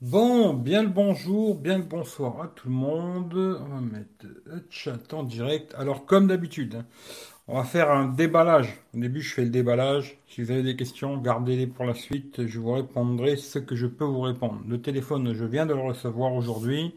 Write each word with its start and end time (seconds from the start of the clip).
Bon, 0.00 0.54
bien 0.54 0.84
le 0.84 0.88
bonjour, 0.88 1.56
bien 1.56 1.76
le 1.78 1.82
bonsoir 1.82 2.40
à 2.40 2.46
tout 2.46 2.68
le 2.68 2.74
monde. 2.74 3.34
On 3.34 3.64
va 3.64 3.80
mettre 3.80 4.26
le 4.44 4.64
chat 4.70 5.12
en 5.12 5.24
direct. 5.24 5.74
Alors, 5.76 6.06
comme 6.06 6.28
d'habitude, 6.28 6.76
hein, 6.76 6.84
on 7.48 7.56
va 7.56 7.64
faire 7.64 7.90
un 7.90 8.06
déballage. 8.06 8.78
Au 8.94 9.00
début, 9.00 9.22
je 9.22 9.34
fais 9.34 9.42
le 9.42 9.50
déballage. 9.50 10.16
Si 10.28 10.40
vous 10.40 10.52
avez 10.52 10.62
des 10.62 10.76
questions, 10.76 11.18
gardez-les 11.18 11.66
pour 11.66 11.84
la 11.84 11.94
suite. 11.94 12.46
Je 12.46 12.60
vous 12.60 12.74
répondrai 12.74 13.36
ce 13.36 13.58
que 13.58 13.74
je 13.74 13.88
peux 13.88 14.04
vous 14.04 14.20
répondre. 14.20 14.60
Le 14.68 14.80
téléphone, 14.80 15.34
je 15.34 15.44
viens 15.44 15.66
de 15.66 15.74
le 15.74 15.80
recevoir 15.80 16.32
aujourd'hui. 16.32 16.94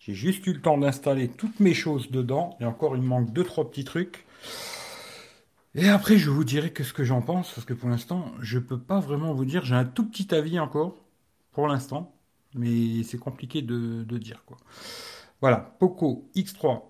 J'ai 0.00 0.14
juste 0.14 0.44
eu 0.48 0.54
le 0.54 0.60
temps 0.60 0.76
d'installer 0.76 1.28
toutes 1.28 1.60
mes 1.60 1.74
choses 1.74 2.10
dedans. 2.10 2.56
Et 2.60 2.64
encore, 2.64 2.96
il 2.96 3.02
me 3.02 3.06
manque 3.06 3.32
deux, 3.32 3.44
trois 3.44 3.70
petits 3.70 3.84
trucs. 3.84 4.26
Et 5.76 5.88
après, 5.88 6.18
je 6.18 6.30
vous 6.30 6.42
dirai 6.42 6.72
ce 6.76 6.92
que 6.92 7.04
j'en 7.04 7.22
pense, 7.22 7.52
parce 7.52 7.64
que 7.64 7.74
pour 7.74 7.90
l'instant, 7.90 8.32
je 8.40 8.58
peux 8.58 8.80
pas 8.80 8.98
vraiment 8.98 9.34
vous 9.34 9.44
dire. 9.44 9.64
J'ai 9.64 9.76
un 9.76 9.84
tout 9.84 10.04
petit 10.04 10.34
avis 10.34 10.58
encore, 10.58 10.96
pour 11.52 11.68
l'instant 11.68 12.13
mais 12.54 13.02
c'est 13.02 13.18
compliqué 13.18 13.62
de, 13.62 14.04
dire 14.18 14.42
quoi. 14.46 14.56
Voilà, 15.40 15.76
Poco 15.78 16.28
X3 16.34 16.82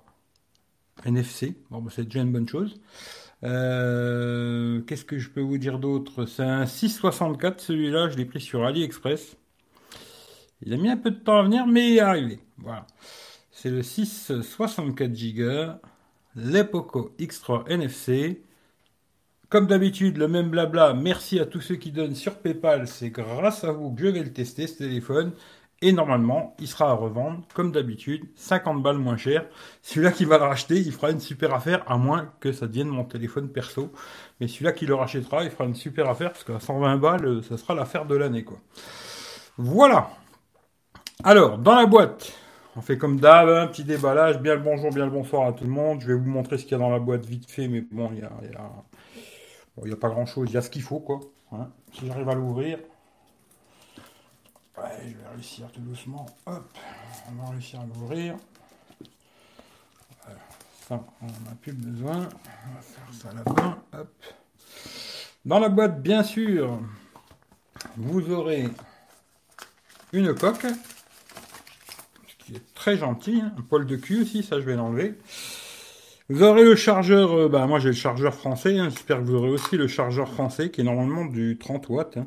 NFC, 1.04 1.56
bon, 1.70 1.80
bah, 1.80 1.90
c'est 1.94 2.04
déjà 2.04 2.20
une 2.20 2.32
bonne 2.32 2.48
chose. 2.48 2.80
Euh, 3.42 4.80
qu'est-ce 4.82 5.04
que 5.04 5.18
je 5.18 5.28
peux 5.28 5.40
vous 5.40 5.58
dire 5.58 5.78
d'autre? 5.78 6.24
C'est 6.26 6.44
un 6.44 6.66
664, 6.66 7.60
celui-là, 7.60 8.08
je 8.08 8.16
l'ai 8.16 8.24
pris 8.24 8.40
sur 8.40 8.64
AliExpress. 8.64 9.36
Il 10.62 10.72
a 10.72 10.76
mis 10.76 10.88
un 10.88 10.96
peu 10.96 11.10
de 11.10 11.18
temps 11.18 11.38
à 11.38 11.42
venir, 11.42 11.66
mais 11.66 11.90
il 11.90 11.96
est 11.96 12.00
arrivé. 12.00 12.38
Voilà. 12.58 12.86
C'est 13.50 13.70
le 13.70 13.82
664 13.82 15.12
Go, 15.34 15.78
les 16.36 16.64
Poco 16.64 17.14
X3 17.18 17.68
NFC. 17.68 18.42
Comme 19.50 19.66
d'habitude, 19.66 20.16
le 20.16 20.26
même 20.26 20.50
blabla. 20.50 20.94
Merci 20.94 21.38
à 21.38 21.46
tous 21.46 21.60
ceux 21.60 21.76
qui 21.76 21.92
donnent 21.92 22.14
sur 22.14 22.36
PayPal. 22.36 22.88
C'est 22.88 23.10
grâce 23.10 23.64
à 23.64 23.72
vous 23.72 23.92
que 23.92 24.02
je 24.02 24.08
vais 24.08 24.22
le 24.22 24.32
tester, 24.32 24.66
ce 24.66 24.78
téléphone. 24.78 25.32
Et 25.82 25.92
normalement, 25.92 26.56
il 26.60 26.66
sera 26.66 26.90
à 26.90 26.94
revendre, 26.94 27.42
comme 27.52 27.70
d'habitude, 27.70 28.24
50 28.36 28.82
balles 28.82 28.96
moins 28.96 29.18
cher. 29.18 29.44
Celui-là 29.82 30.12
qui 30.12 30.24
va 30.24 30.38
le 30.38 30.44
racheter, 30.44 30.76
il 30.76 30.92
fera 30.92 31.10
une 31.10 31.20
super 31.20 31.52
affaire, 31.52 31.84
à 31.86 31.98
moins 31.98 32.32
que 32.40 32.52
ça 32.52 32.66
devienne 32.66 32.88
mon 32.88 33.04
téléphone 33.04 33.48
perso. 33.50 33.92
Mais 34.40 34.48
celui-là 34.48 34.72
qui 34.72 34.86
le 34.86 34.94
rachètera, 34.94 35.44
il 35.44 35.50
fera 35.50 35.64
une 35.64 35.74
super 35.74 36.08
affaire, 36.08 36.32
parce 36.32 36.44
qu'à 36.44 36.58
120 36.58 36.96
balles, 36.96 37.42
ça 37.44 37.58
sera 37.58 37.74
l'affaire 37.74 38.06
de 38.06 38.16
l'année, 38.16 38.44
quoi. 38.44 38.60
Voilà. 39.58 40.08
Alors, 41.22 41.58
dans 41.58 41.74
la 41.74 41.84
boîte, 41.84 42.32
on 42.76 42.80
fait 42.80 42.96
comme 42.96 43.20
d'hab, 43.20 43.48
un 43.48 43.66
petit 43.66 43.84
déballage. 43.84 44.40
Bien 44.40 44.54
le 44.54 44.62
bonjour, 44.62 44.90
bien 44.90 45.04
le 45.04 45.10
bonsoir 45.10 45.46
à 45.46 45.52
tout 45.52 45.64
le 45.64 45.70
monde. 45.70 46.00
Je 46.00 46.06
vais 46.06 46.14
vous 46.14 46.30
montrer 46.30 46.56
ce 46.56 46.62
qu'il 46.62 46.72
y 46.72 46.74
a 46.76 46.78
dans 46.78 46.90
la 46.90 46.98
boîte 46.98 47.26
vite 47.26 47.50
fait, 47.50 47.68
mais 47.68 47.82
bon, 47.92 48.10
il 48.12 48.20
y 48.20 48.22
a 48.22 48.30
pas 49.96 50.08
grand 50.08 50.26
chose, 50.26 50.48
il 50.50 50.54
y 50.54 50.56
a 50.56 50.62
ce 50.62 50.70
qu'il 50.70 50.82
faut 50.82 51.00
quoi. 51.00 51.20
Hein. 51.52 51.70
Si 51.92 52.06
j'arrive 52.06 52.28
à 52.28 52.34
l'ouvrir, 52.34 52.78
ouais, 54.78 54.84
je 55.02 55.16
vais 55.16 55.28
réussir 55.34 55.70
tout 55.72 55.80
doucement. 55.80 56.26
Hop, 56.46 56.78
on 57.28 57.42
va 57.42 57.50
réussir 57.50 57.80
à 57.80 57.86
l'ouvrir. 57.86 58.36
Ça, 60.88 61.02
on 61.22 61.26
n'en 61.26 61.50
a 61.50 61.54
plus 61.60 61.72
besoin. 61.72 62.16
On 62.18 62.74
va 62.74 62.82
faire 62.82 63.14
ça 63.14 63.32
là-bas. 63.32 63.78
Hop. 63.94 64.08
Dans 65.44 65.58
la 65.58 65.70
boîte, 65.70 66.02
bien 66.02 66.22
sûr, 66.22 66.78
vous 67.96 68.30
aurez 68.30 68.68
une 70.12 70.34
coque, 70.34 70.66
ce 72.26 72.44
qui 72.44 72.56
est 72.56 72.74
très 72.74 72.96
gentil, 72.96 73.40
hein. 73.42 73.54
un 73.58 73.62
poil 73.62 73.86
de 73.86 73.96
cul 73.96 74.22
aussi, 74.22 74.42
ça 74.42 74.60
je 74.60 74.64
vais 74.64 74.76
l'enlever. 74.76 75.18
Vous 76.30 76.42
aurez 76.42 76.64
le 76.64 76.74
chargeur, 76.74 77.32
euh, 77.34 77.48
bah 77.50 77.66
moi 77.66 77.78
j'ai 77.78 77.90
le 77.90 77.94
chargeur 77.94 78.34
français, 78.34 78.78
hein. 78.78 78.88
j'espère 78.88 79.18
que 79.18 79.24
vous 79.24 79.34
aurez 79.34 79.50
aussi 79.50 79.76
le 79.76 79.86
chargeur 79.86 80.26
français 80.32 80.70
qui 80.70 80.80
est 80.80 80.84
normalement 80.84 81.26
du 81.26 81.58
30 81.58 81.90
watts. 81.90 82.16
Hein. 82.16 82.26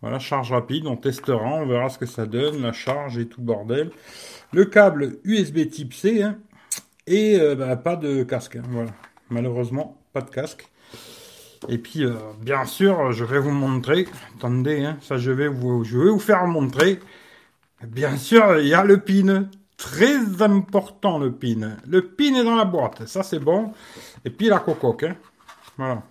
Voilà, 0.00 0.20
charge 0.20 0.52
rapide, 0.52 0.86
on 0.86 0.96
testera, 0.96 1.44
on 1.44 1.66
verra 1.66 1.88
ce 1.88 1.98
que 1.98 2.06
ça 2.06 2.24
donne, 2.24 2.62
la 2.62 2.72
charge 2.72 3.18
et 3.18 3.26
tout 3.26 3.42
bordel. 3.42 3.90
Le 4.52 4.64
câble 4.64 5.18
USB 5.24 5.68
type 5.68 5.92
C 5.92 6.22
hein. 6.22 6.38
et 7.08 7.40
euh, 7.40 7.56
bah, 7.56 7.74
pas 7.74 7.96
de 7.96 8.22
casque, 8.22 8.58
voilà. 8.68 8.92
Malheureusement, 9.28 10.00
pas 10.12 10.20
de 10.20 10.30
casque. 10.30 10.68
Et 11.68 11.78
puis, 11.78 12.04
euh, 12.04 12.14
bien 12.40 12.64
sûr, 12.64 13.10
je 13.10 13.24
vais 13.24 13.40
vous 13.40 13.50
montrer. 13.50 14.06
Attendez, 14.36 14.88
ça 15.00 15.18
je 15.18 15.32
vais 15.32 15.48
vous, 15.48 15.82
je 15.82 15.98
vais 15.98 16.10
vous 16.10 16.20
faire 16.20 16.46
montrer. 16.46 17.00
Bien 17.84 18.16
sûr, 18.16 18.60
il 18.60 18.68
y 18.68 18.74
a 18.74 18.84
le 18.84 19.00
pin. 19.00 19.48
Très 19.76 20.42
important 20.42 21.18
le 21.18 21.32
pin. 21.32 21.76
Le 21.86 22.08
pin 22.08 22.34
est 22.34 22.44
dans 22.44 22.56
la 22.56 22.64
boîte, 22.64 23.06
ça 23.06 23.22
c'est 23.22 23.38
bon. 23.38 23.72
Et 24.24 24.30
puis 24.30 24.48
la 24.48 24.58
cocoque. 24.58 25.04
Hein. 25.04 25.16
Voilà. 25.76 26.02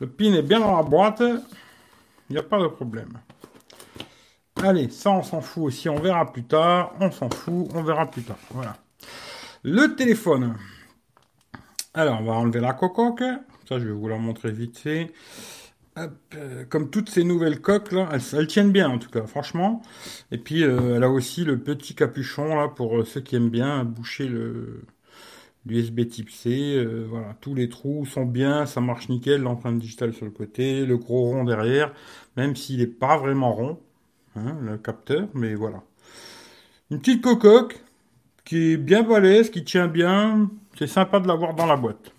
Le 0.00 0.06
pin 0.06 0.32
est 0.34 0.42
bien 0.42 0.60
dans 0.60 0.76
la 0.76 0.82
boîte. 0.82 1.22
Il 1.22 2.32
n'y 2.32 2.38
a 2.38 2.42
pas 2.42 2.60
de 2.60 2.66
problème. 2.66 3.18
Allez, 4.62 4.90
ça 4.90 5.10
on 5.10 5.22
s'en 5.22 5.40
fout 5.40 5.64
aussi, 5.64 5.88
on 5.88 6.00
verra 6.00 6.30
plus 6.30 6.44
tard. 6.44 6.92
On 7.00 7.10
s'en 7.10 7.30
fout, 7.30 7.68
on 7.74 7.82
verra 7.82 8.06
plus 8.06 8.22
tard. 8.22 8.38
Voilà. 8.50 8.76
Le 9.62 9.94
téléphone. 9.96 10.54
Alors, 11.94 12.20
on 12.20 12.24
va 12.24 12.32
enlever 12.34 12.60
la 12.60 12.74
cocoque. 12.74 13.24
Ça, 13.68 13.78
je 13.78 13.86
vais 13.86 13.92
vous 13.92 14.08
la 14.08 14.18
montrer 14.18 14.52
vite 14.52 14.78
fait. 14.78 15.12
Euh, 16.34 16.64
comme 16.68 16.90
toutes 16.90 17.10
ces 17.10 17.24
nouvelles 17.24 17.60
coques 17.60 17.94
elles, 18.12 18.46
tiennent 18.46 18.72
bien 18.72 18.88
en 18.88 18.98
tout 18.98 19.10
cas, 19.10 19.26
franchement. 19.26 19.82
Et 20.30 20.38
puis 20.38 20.62
euh, 20.62 20.96
elle 20.96 21.04
a 21.04 21.10
aussi 21.10 21.44
le 21.44 21.58
petit 21.58 21.94
capuchon 21.94 22.54
là 22.56 22.68
pour 22.68 22.98
euh, 22.98 23.04
ceux 23.04 23.20
qui 23.20 23.36
aiment 23.36 23.50
bien 23.50 23.84
boucher 23.84 24.28
le 24.28 24.82
l'USB 25.66 26.08
Type 26.08 26.30
C. 26.30 26.82
voilà, 27.10 27.36
tous 27.42 27.54
les 27.54 27.68
trous 27.68 28.06
sont 28.06 28.24
bien, 28.24 28.64
ça 28.64 28.80
marche 28.80 29.10
nickel. 29.10 29.42
L'empreinte 29.42 29.78
digitale 29.78 30.14
sur 30.14 30.24
le 30.24 30.30
côté, 30.30 30.86
le 30.86 30.96
gros 30.96 31.24
rond 31.24 31.44
derrière, 31.44 31.92
même 32.38 32.56
s'il 32.56 32.78
n'est 32.78 32.86
pas 32.86 33.18
vraiment 33.18 33.52
rond, 33.52 33.78
hein, 34.36 34.56
le 34.62 34.78
capteur, 34.78 35.28
mais 35.34 35.54
voilà. 35.54 35.82
Une 36.90 37.00
petite 37.00 37.22
cocoque 37.22 37.82
qui 38.46 38.72
est 38.72 38.76
bien 38.78 39.02
balèze, 39.02 39.50
qui 39.50 39.62
tient 39.62 39.88
bien. 39.88 40.48
C'est 40.78 40.86
sympa 40.86 41.20
de 41.20 41.28
l'avoir 41.28 41.54
dans 41.54 41.66
la 41.66 41.76
boîte. 41.76 42.12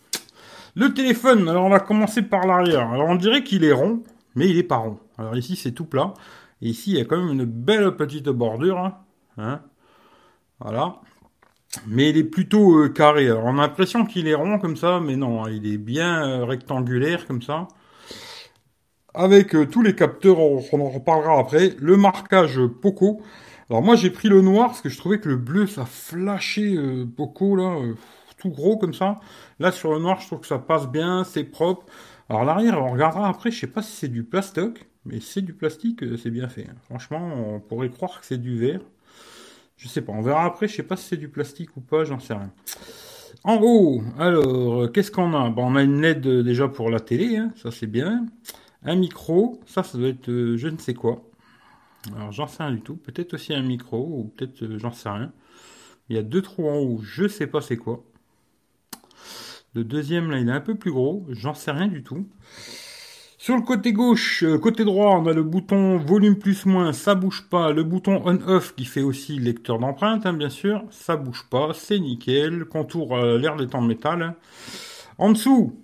Le 0.76 0.94
téléphone, 0.94 1.48
alors 1.50 1.66
on 1.66 1.70
va 1.70 1.80
commencer 1.80 2.22
par 2.22 2.46
l'arrière. 2.46 2.90
Alors 2.92 3.08
on 3.08 3.16
dirait 3.16 3.44
qu'il 3.44 3.64
est 3.64 3.72
rond, 3.72 4.04
mais 4.36 4.50
il 4.50 4.58
est 4.58 4.64
pas 4.64 4.78
rond. 4.78 5.00
Alors 5.18 5.36
ici 5.36 5.56
c'est 5.56 5.72
tout 5.72 5.86
plat. 5.86 6.14
Ici 6.62 6.92
il 6.92 6.98
y 6.98 7.02
a 7.02 7.06
quand 7.06 7.18
même 7.18 7.32
une 7.32 7.46
belle 7.46 7.96
petite 7.96 8.30
bordure. 8.30 8.78
Hein. 8.78 8.98
hein. 9.38 9.62
voilà. 10.60 10.96
Mais 11.88 12.10
il 12.10 12.18
est 12.18 12.24
plutôt 12.24 12.80
euh, 12.80 12.90
carré. 12.90 13.28
Alors 13.28 13.46
on 13.46 13.58
a 13.58 13.62
l'impression 13.62 14.06
qu'il 14.06 14.28
est 14.28 14.36
rond 14.36 14.60
comme 14.60 14.78
ça, 14.78 15.00
mais 15.00 15.16
non, 15.16 15.48
il 15.48 15.72
est 15.72 15.78
bien 15.78 16.28
euh, 16.28 16.46
rectangulaire 16.46 17.28
comme 17.28 17.42
ça. 17.42 17.68
Avec 19.14 19.56
euh, 19.56 19.66
tous 19.66 19.82
les 19.82 19.96
capteurs, 19.96 20.40
on, 20.40 20.58
en 20.58 20.90
reparlera 20.90 21.40
après. 21.40 21.76
Le 21.80 21.98
marquage 21.98 22.60
Poco. 22.82 23.22
Alors 23.70 23.84
moi 23.84 23.96
j'ai 23.96 24.10
pris 24.10 24.30
le 24.30 24.42
noir 24.42 24.68
parce 24.68 24.82
que 24.82 24.90
je 24.90 24.98
trouvais 24.98 25.20
que 25.20 25.30
le 25.30 25.36
bleu 25.36 25.68
ça 25.68 25.86
flashait 25.86 26.76
Poco 27.16 27.56
là 27.56 27.76
tout 28.40 28.50
gros 28.50 28.78
comme 28.78 28.94
ça. 28.94 29.20
Là, 29.60 29.72
sur 29.72 29.94
le 29.94 30.00
noir, 30.00 30.20
je 30.22 30.28
trouve 30.28 30.40
que 30.40 30.48
ça 30.48 30.60
passe 30.60 30.88
bien, 30.88 31.24
c'est 31.24 31.44
propre. 31.44 31.86
Alors 32.30 32.46
l'arrière, 32.46 32.82
on 32.82 32.92
regardera 32.92 33.28
après, 33.28 33.52
je 33.52 33.60
sais 33.60 33.68
pas 33.68 33.82
si 33.82 33.92
c'est 33.92 34.08
du 34.08 34.24
plastoc, 34.24 34.88
mais 35.06 35.20
c'est 35.20 35.42
du 35.42 35.54
plastique, 35.54 36.04
euh, 36.04 36.18
c'est 36.18 36.30
bien 36.32 36.48
fait. 36.48 36.68
Franchement, 36.84 37.56
on 37.56 37.60
pourrait 37.60 37.90
croire 37.90 38.20
que 38.20 38.26
c'est 38.26 38.38
du 38.38 38.58
verre. 38.58 38.82
Je 39.78 39.88
sais 39.88 40.02
pas, 40.02 40.12
on 40.12 40.22
verra 40.22 40.46
après, 40.46 40.68
je 40.68 40.76
sais 40.76 40.84
pas 40.84 40.96
si 40.98 41.06
c'est 41.08 41.18
du 41.18 41.30
plastique 41.30 41.76
ou 41.78 41.82
pas, 41.82 42.04
j'en 42.04 42.20
sais 42.20 42.34
rien. 42.34 42.52
En 43.44 43.60
haut, 43.62 44.02
alors, 44.18 44.84
euh, 44.84 44.88
qu'est-ce 44.88 45.12
qu'on 45.12 45.34
a? 45.34 45.50
Bon, 45.50 45.66
On 45.72 45.76
a 45.76 45.84
une 45.84 46.02
LED 46.02 46.26
euh, 46.28 46.44
déjà 46.44 46.68
pour 46.68 46.90
la 46.90 47.00
télé, 47.00 47.38
hein, 47.38 47.52
ça 47.56 47.72
c'est 47.72 47.88
bien. 47.88 48.26
Un 48.84 48.96
micro, 48.96 49.60
ça, 49.66 49.84
ça 49.84 49.98
doit 49.98 50.10
être 50.10 50.28
je 50.28 50.68
ne 50.68 50.78
sais 50.78 50.94
quoi. 50.94 51.24
Alors 52.16 52.32
j'en 52.32 52.48
sais 52.48 52.64
rien 52.64 52.74
du 52.74 52.82
tout. 52.82 52.96
Peut-être 52.96 53.34
aussi 53.34 53.54
un 53.54 53.62
micro, 53.62 54.00
ou 54.00 54.34
peut-être 54.36 54.78
j'en 54.78 54.92
sais 54.92 55.10
rien. 55.10 55.32
Il 56.10 56.16
y 56.16 56.20
a 56.20 56.24
deux 56.24 56.42
trous 56.42 56.68
en 56.70 56.78
haut, 56.78 57.00
je 57.04 57.28
sais 57.28 57.48
pas 57.48 57.62
c'est 57.62 57.78
quoi. 57.78 58.04
Le 59.76 59.84
deuxième, 59.84 60.32
là, 60.32 60.40
il 60.40 60.50
est 60.50 60.52
un 60.52 60.62
peu 60.62 60.76
plus 60.76 60.92
gros. 60.92 61.26
J'en 61.30 61.54
sais 61.54 61.72
rien 61.72 61.88
du 61.88 62.04
tout. 62.04 62.28
Sur 63.38 63.56
le 63.56 63.62
côté 63.62 63.94
gauche, 63.94 64.44
euh, 64.44 64.58
côté 64.58 64.84
droit, 64.84 65.12
on 65.12 65.26
a 65.26 65.32
le 65.32 65.44
bouton 65.44 65.98
volume 65.98 66.38
plus 66.38 66.66
moins, 66.66 66.92
ça 66.92 67.16
bouge 67.16 67.48
pas. 67.50 67.72
Le 67.72 67.84
bouton 67.84 68.22
on-off 68.26 68.76
qui 68.76 68.84
fait 68.84 69.02
aussi 69.02 69.40
lecteur 69.40 69.80
d'empreinte, 69.80 70.26
hein, 70.26 70.34
bien 70.34 70.50
sûr, 70.50 70.84
ça 70.92 71.16
bouge 71.16 71.46
pas, 71.50 71.72
c'est 71.74 72.00
nickel. 72.00 72.66
Contour 72.66 73.16
euh, 73.16 73.38
l'air 73.38 73.56
des 73.56 73.68
de 73.68 73.88
métal. 73.88 74.36
En 75.18 75.32
dessous, 75.32 75.82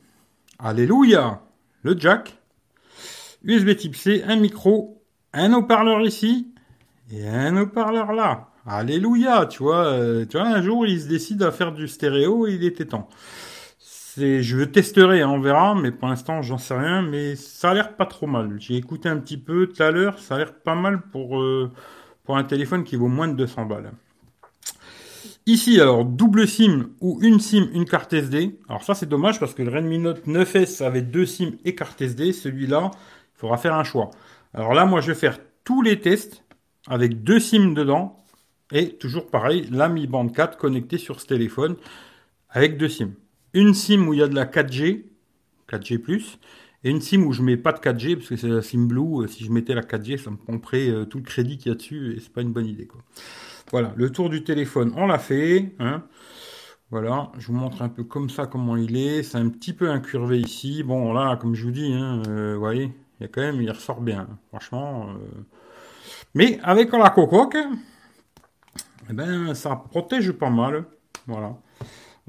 alléluia, 0.59 1.43
le 1.83 1.97
jack, 1.97 2.37
USB 3.45 3.77
type 3.77 3.95
C, 3.95 4.21
un 4.27 4.35
micro, 4.35 5.01
un 5.31 5.53
haut-parleur 5.53 6.01
ici 6.01 6.53
et 7.09 7.25
un 7.25 7.55
haut-parleur 7.55 8.11
là. 8.11 8.49
Alléluia, 8.65 9.45
tu 9.45 9.63
vois, 9.63 9.85
euh, 9.85 10.25
tu 10.25 10.37
vois, 10.37 10.47
un 10.47 10.61
jour 10.61 10.85
il 10.85 10.99
se 10.99 11.07
décide 11.07 11.41
à 11.41 11.51
faire 11.51 11.71
du 11.71 11.87
stéréo 11.87 12.47
et 12.47 12.55
il 12.55 12.65
était 12.65 12.85
temps 12.85 13.07
je 14.17 14.63
testerai, 14.63 15.21
hein, 15.21 15.29
on 15.29 15.39
verra, 15.39 15.75
mais 15.75 15.91
pour 15.91 16.07
l'instant, 16.07 16.41
j'en 16.41 16.57
sais 16.57 16.75
rien, 16.75 17.01
mais 17.01 17.35
ça 17.35 17.71
a 17.71 17.73
l'air 17.73 17.95
pas 17.95 18.05
trop 18.05 18.27
mal. 18.27 18.55
J'ai 18.59 18.75
écouté 18.75 19.09
un 19.09 19.17
petit 19.17 19.37
peu 19.37 19.67
tout 19.67 19.83
à 19.83 19.91
l'heure, 19.91 20.19
ça 20.19 20.35
a 20.35 20.37
l'air 20.37 20.53
pas 20.53 20.75
mal 20.75 21.01
pour, 21.11 21.39
euh, 21.39 21.71
pour 22.23 22.37
un 22.37 22.43
téléphone 22.43 22.83
qui 22.83 22.95
vaut 22.95 23.07
moins 23.07 23.27
de 23.27 23.33
200 23.33 23.65
balles. 23.65 23.91
Ici, 25.47 25.79
alors, 25.79 26.05
double 26.05 26.47
SIM 26.47 26.89
ou 27.01 27.19
une 27.21 27.39
SIM, 27.39 27.67
une 27.73 27.85
carte 27.85 28.13
SD. 28.13 28.57
Alors 28.67 28.83
ça, 28.83 28.95
c'est 28.95 29.05
dommage 29.05 29.39
parce 29.39 29.53
que 29.53 29.61
le 29.61 29.69
Redmi 29.69 29.99
Note 29.99 30.25
9S 30.25 30.83
avait 30.83 31.03
deux 31.03 31.27
SIM 31.27 31.51
et 31.65 31.75
carte 31.75 32.01
SD. 32.01 32.33
Celui-là, 32.33 32.89
il 33.35 33.39
faudra 33.39 33.57
faire 33.57 33.75
un 33.75 33.83
choix. 33.83 34.09
Alors 34.55 34.73
là, 34.73 34.85
moi, 34.85 35.01
je 35.01 35.07
vais 35.07 35.15
faire 35.15 35.37
tous 35.63 35.83
les 35.83 35.99
tests 35.99 36.43
avec 36.87 37.23
deux 37.23 37.39
SIM 37.39 37.73
dedans. 37.73 38.17
Et 38.71 38.97
toujours 38.97 39.27
pareil, 39.27 39.67
la 39.71 39.87
Mi 39.87 40.07
Band 40.07 40.27
4 40.29 40.57
connectée 40.57 40.97
sur 40.97 41.21
ce 41.21 41.27
téléphone 41.27 41.75
avec 42.49 42.77
deux 42.77 42.89
SIM. 42.89 43.11
Une 43.55 43.73
SIM 43.73 44.07
où 44.07 44.13
il 44.13 44.19
y 44.19 44.21
a 44.21 44.27
de 44.27 44.35
la 44.35 44.45
4G, 44.45 45.05
4G+, 45.69 46.37
et 46.83 46.89
une 46.89 47.01
SIM 47.01 47.23
où 47.23 47.31
je 47.31 47.41
mets 47.41 47.57
pas 47.57 47.71
de 47.71 47.79
4G, 47.79 48.17
parce 48.17 48.27
que 48.27 48.35
c'est 48.35 48.49
la 48.49 48.61
SIM 48.61 48.85
Blue. 48.85 49.27
Si 49.27 49.45
je 49.45 49.51
mettais 49.51 49.73
la 49.73 49.81
4G, 49.81 50.17
ça 50.21 50.29
me 50.29 50.35
pomperait 50.35 50.89
euh, 50.89 51.05
tout 51.05 51.17
le 51.17 51.23
crédit 51.23 51.57
qu'il 51.57 51.71
y 51.71 51.71
a 51.71 51.75
dessus, 51.75 52.15
et 52.15 52.19
c'est 52.19 52.31
pas 52.31 52.41
une 52.41 52.51
bonne 52.51 52.67
idée. 52.67 52.85
Quoi. 52.85 53.01
Voilà, 53.71 53.93
le 53.95 54.11
tour 54.11 54.29
du 54.29 54.43
téléphone, 54.43 54.93
on 54.97 55.07
l'a 55.07 55.17
fait. 55.17 55.73
Hein. 55.79 56.03
Voilà, 56.91 57.31
je 57.39 57.47
vous 57.47 57.53
montre 57.53 57.81
un 57.81 57.89
peu 57.89 58.03
comme 58.03 58.29
ça 58.29 58.45
comment 58.45 58.75
il 58.75 58.97
est. 58.97 59.23
C'est 59.23 59.37
un 59.37 59.47
petit 59.47 59.73
peu 59.73 59.89
incurvé 59.89 60.37
ici. 60.37 60.83
Bon, 60.83 61.13
là, 61.13 61.37
comme 61.37 61.55
je 61.55 61.63
vous 61.63 61.71
dis, 61.71 61.93
hein, 61.93 62.23
euh, 62.27 62.53
vous 62.55 62.59
voyez, 62.59 62.91
il 63.19 63.23
y 63.23 63.25
a 63.25 63.29
quand 63.29 63.41
même, 63.41 63.61
il 63.61 63.71
ressort 63.71 64.01
bien. 64.01 64.27
Franchement. 64.49 65.09
Euh. 65.09 65.41
Mais 66.35 66.59
avec 66.61 66.91
la 66.91 67.09
cocoque, 67.09 67.57
eh 69.09 69.13
ben, 69.13 69.55
ça 69.55 69.75
protège 69.77 70.33
pas 70.33 70.49
mal. 70.49 70.85
Voilà. 71.25 71.55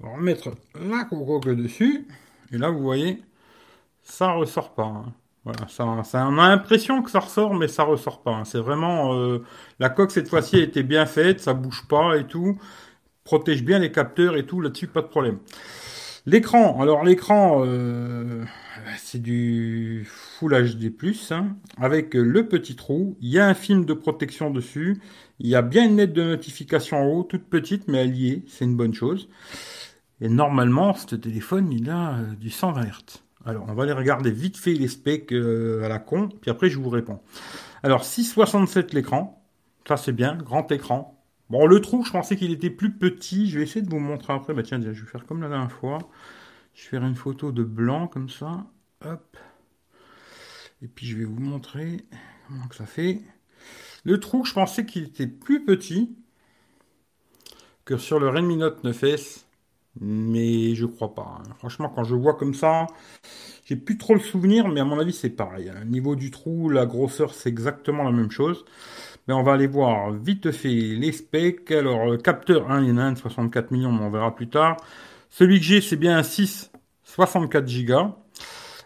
On 0.02 0.08
va 0.08 0.16
remettre 0.16 0.50
la 0.75 1.04
cocoque 1.04 1.48
dessus. 1.56 2.06
Et 2.52 2.58
là, 2.58 2.70
vous 2.70 2.82
voyez, 2.82 3.22
ça 4.02 4.32
ressort 4.32 4.75
pas. 4.75 4.84
Hein. 4.84 5.12
Voilà, 5.44 5.69
ça, 5.69 5.87
on 5.87 6.38
a 6.38 6.48
l'impression 6.48 7.02
que 7.02 7.10
ça 7.10 7.20
ressort, 7.20 7.54
mais 7.54 7.69
ça 7.69 7.84
ressort 7.84 8.22
pas. 8.22 8.32
Hein. 8.32 8.44
C'est 8.44 8.58
vraiment 8.58 9.14
euh, 9.14 9.44
la 9.78 9.88
coque 9.88 10.10
cette 10.10 10.28
fois-ci 10.28 10.58
été 10.58 10.82
bien 10.82 11.06
faite, 11.06 11.40
ça 11.40 11.54
bouge 11.54 11.87
pas 11.88 12.16
et 12.16 12.26
tout, 12.26 12.58
protège 13.22 13.62
bien 13.62 13.78
les 13.78 13.93
capteurs 13.93 14.37
et 14.37 14.44
tout 14.44 14.60
là-dessus, 14.60 14.88
pas 14.88 15.02
de 15.02 15.06
problème. 15.06 15.38
L'écran, 16.26 16.81
alors 16.82 17.04
l'écran, 17.04 17.62
euh, 17.64 18.44
c'est 18.99 19.22
du 19.22 20.04
Full 20.08 20.75
HD+, 20.75 20.92
hein, 21.31 21.56
avec 21.78 22.14
le 22.14 22.49
petit 22.49 22.75
trou. 22.75 23.16
Il 23.20 23.28
y 23.28 23.38
a 23.38 23.46
un 23.46 23.54
film 23.54 23.84
de 23.84 23.94
protection 23.94 24.50
dessus. 24.50 25.00
Il 25.38 25.46
y 25.46 25.54
a 25.54 25.62
bien 25.62 25.84
une 25.84 25.99
lettre 25.99 26.14
de 26.14 26.25
notification 26.25 26.99
en 26.99 27.06
haut, 27.06 27.22
toute 27.22 27.44
petite, 27.44 27.87
mais 27.87 27.99
elle 27.99 28.16
y 28.16 28.31
est. 28.31 28.42
C'est 28.49 28.64
une 28.64 28.76
bonne 28.76 28.94
chose. 28.94 29.28
Et 30.20 30.28
normalement, 30.28 30.94
ce 30.94 31.14
téléphone, 31.14 31.70
il 31.72 31.90
a 31.90 32.18
euh, 32.18 32.34
du 32.34 32.50
120 32.50 32.84
Hz. 32.84 33.22
Alors, 33.44 33.66
on 33.68 33.74
va 33.74 33.84
aller 33.84 33.92
regarder 33.92 34.30
vite 34.30 34.56
fait 34.56 34.72
les 34.72 34.88
specs 34.88 35.32
euh, 35.32 35.84
à 35.84 35.88
la 35.88 35.98
con, 35.98 36.28
puis 36.28 36.50
après, 36.50 36.68
je 36.68 36.78
vous 36.78 36.88
réponds. 36.88 37.20
Alors, 37.82 38.02
6,67 38.02 38.94
l'écran. 38.94 39.44
Ça, 39.86 39.96
c'est 39.96 40.12
bien. 40.12 40.36
Grand 40.36 40.70
écran. 40.72 41.22
Bon, 41.48 41.66
le 41.66 41.80
trou, 41.80 42.04
je 42.04 42.10
pensais 42.10 42.36
qu'il 42.36 42.50
était 42.50 42.70
plus 42.70 42.92
petit. 42.92 43.48
Je 43.48 43.58
vais 43.58 43.64
essayer 43.64 43.82
de 43.82 43.90
vous 43.90 44.00
montrer 44.00 44.32
après. 44.32 44.52
Bah, 44.52 44.62
tiens, 44.62 44.80
je 44.80 44.88
vais 44.88 45.06
faire 45.06 45.26
comme 45.26 45.42
la 45.42 45.48
dernière 45.48 45.70
fois. 45.70 45.98
Je 46.74 46.82
vais 46.82 46.88
faire 46.88 47.04
une 47.04 47.14
photo 47.14 47.52
de 47.52 47.62
blanc, 47.62 48.08
comme 48.08 48.28
ça. 48.28 48.66
Hop. 49.04 49.36
Et 50.82 50.88
puis, 50.88 51.06
je 51.06 51.16
vais 51.18 51.24
vous 51.24 51.40
montrer 51.40 52.04
comment 52.48 52.66
que 52.66 52.74
ça 52.74 52.86
fait. 52.86 53.20
Le 54.04 54.18
trou, 54.18 54.44
je 54.44 54.54
pensais 54.54 54.86
qu'il 54.86 55.04
était 55.04 55.26
plus 55.26 55.64
petit 55.64 56.16
que 57.84 57.96
sur 57.96 58.18
le 58.18 58.28
Redmi 58.28 58.56
Note 58.56 58.82
9S 58.82 59.45
mais 60.00 60.75
je 60.75 60.87
crois 60.87 61.14
pas. 61.14 61.38
Hein. 61.40 61.50
Franchement, 61.58 61.93
quand 61.94 62.04
je 62.04 62.14
vois 62.14 62.34
comme 62.34 62.54
ça, 62.54 62.87
j'ai 63.64 63.76
plus 63.76 63.98
trop 63.98 64.14
le 64.14 64.20
souvenir, 64.20 64.69
mais 64.69 64.81
à 64.81 64.84
mon 64.84 64.98
avis, 64.98 65.12
c'est 65.12 65.31
pareil. 65.31 65.72
Au 65.82 65.84
niveau 65.84 66.16
du 66.16 66.31
trou, 66.31 66.69
la 66.69 66.87
grosseur, 66.87 67.34
c'est 67.34 67.48
exactement 67.48 68.02
la 68.04 68.12
même 68.12 68.31
chose. 68.31 68.64
Mais 69.28 69.34
on 69.34 69.43
va 69.43 69.54
aller 69.54 69.66
voir 69.66 70.12
vite 70.12 70.52
fait 70.52 70.69
les 70.69 71.12
specs. 71.12 71.70
Alors, 71.72 72.06
le 72.06 72.16
capteur, 72.16 72.70
hein, 72.70 72.82
il 72.82 72.90
y 72.90 72.93
en 72.93 72.98
a 72.98 73.02
un 73.02 73.12
de 73.12 73.19
64 73.19 73.72
millions, 73.72 73.90
mais 73.90 74.04
on 74.04 74.10
verra 74.10 74.34
plus 74.34 74.48
tard. 74.48 74.76
Celui 75.31 75.58
que 75.58 75.64
j'ai, 75.64 75.81
c'est 75.81 75.96
bien 75.96 76.16
un 76.16 76.22
6, 76.22 76.70
64 77.02 77.66
Go. 77.84 78.14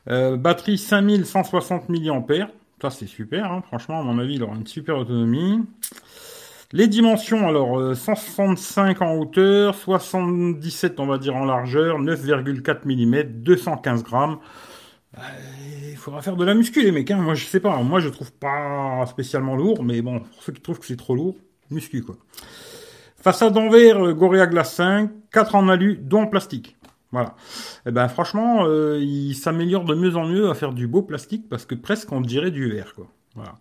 Batterie 0.07 0.79
5160 0.79 1.89
mAh. 1.91 2.49
Ça, 2.81 2.89
c'est 2.89 3.07
super. 3.07 3.53
Hein. 3.53 3.63
Franchement, 3.67 4.01
à 4.01 4.03
mon 4.03 4.19
avis, 4.19 4.37
il 4.37 4.43
aura 4.43 4.57
une 4.57 4.67
super 4.67 4.97
autonomie. 4.97 5.61
Les 6.73 6.87
dimensions, 6.87 7.49
alors 7.49 7.97
165 7.97 9.03
euh, 9.03 9.05
en 9.05 9.17
hauteur, 9.17 9.75
77 9.75 11.01
on 11.01 11.07
va 11.07 11.19
dire 11.19 11.35
en 11.35 11.45
largeur, 11.45 11.99
9,4 12.01 12.83
mm, 12.85 13.43
215 13.43 14.05
grammes. 14.05 14.39
Euh, 15.19 15.21
il 15.91 15.97
faudra 15.97 16.23
faire 16.23 16.37
de 16.37 16.45
la 16.45 16.55
muscu 16.55 16.81
les 16.85 16.93
mecs, 16.93 17.11
hein. 17.11 17.17
moi 17.17 17.35
je 17.35 17.45
sais 17.45 17.59
pas, 17.59 17.77
moi 17.83 17.99
je 17.99 18.09
trouve 18.09 18.33
pas 18.33 19.05
spécialement 19.07 19.57
lourd, 19.57 19.83
mais 19.83 20.01
bon, 20.01 20.21
pour 20.21 20.43
ceux 20.45 20.53
qui 20.53 20.61
trouvent 20.61 20.79
que 20.79 20.87
c'est 20.87 20.97
trop 20.97 21.17
lourd, 21.17 21.35
muscu 21.71 22.03
quoi. 22.03 22.15
Façade 23.17 23.57
en 23.57 23.69
verre, 23.69 24.07
euh, 24.07 24.15
Gorilla 24.15 24.47
Glass 24.47 24.73
5, 24.75 25.11
4 25.33 25.57
en 25.57 25.69
alu, 25.69 25.97
2 25.97 26.17
en 26.17 26.27
plastique. 26.29 26.77
Voilà. 27.11 27.35
Et 27.85 27.89
eh 27.89 27.91
ben 27.91 28.07
franchement, 28.07 28.67
il 29.01 29.35
s'améliore 29.35 29.83
de 29.83 29.97
mieux 29.97 30.15
en 30.15 30.27
mieux 30.27 30.49
à 30.49 30.55
faire 30.55 30.73
du 30.73 30.87
beau 30.87 31.03
plastique 31.03 31.49
parce 31.49 31.67
que 31.67 31.75
presque 31.75 32.13
on 32.13 32.21
dirait 32.21 32.53
du 32.53 32.71
verre 32.71 32.95
quoi. 32.95 33.09
Voilà. 33.35 33.57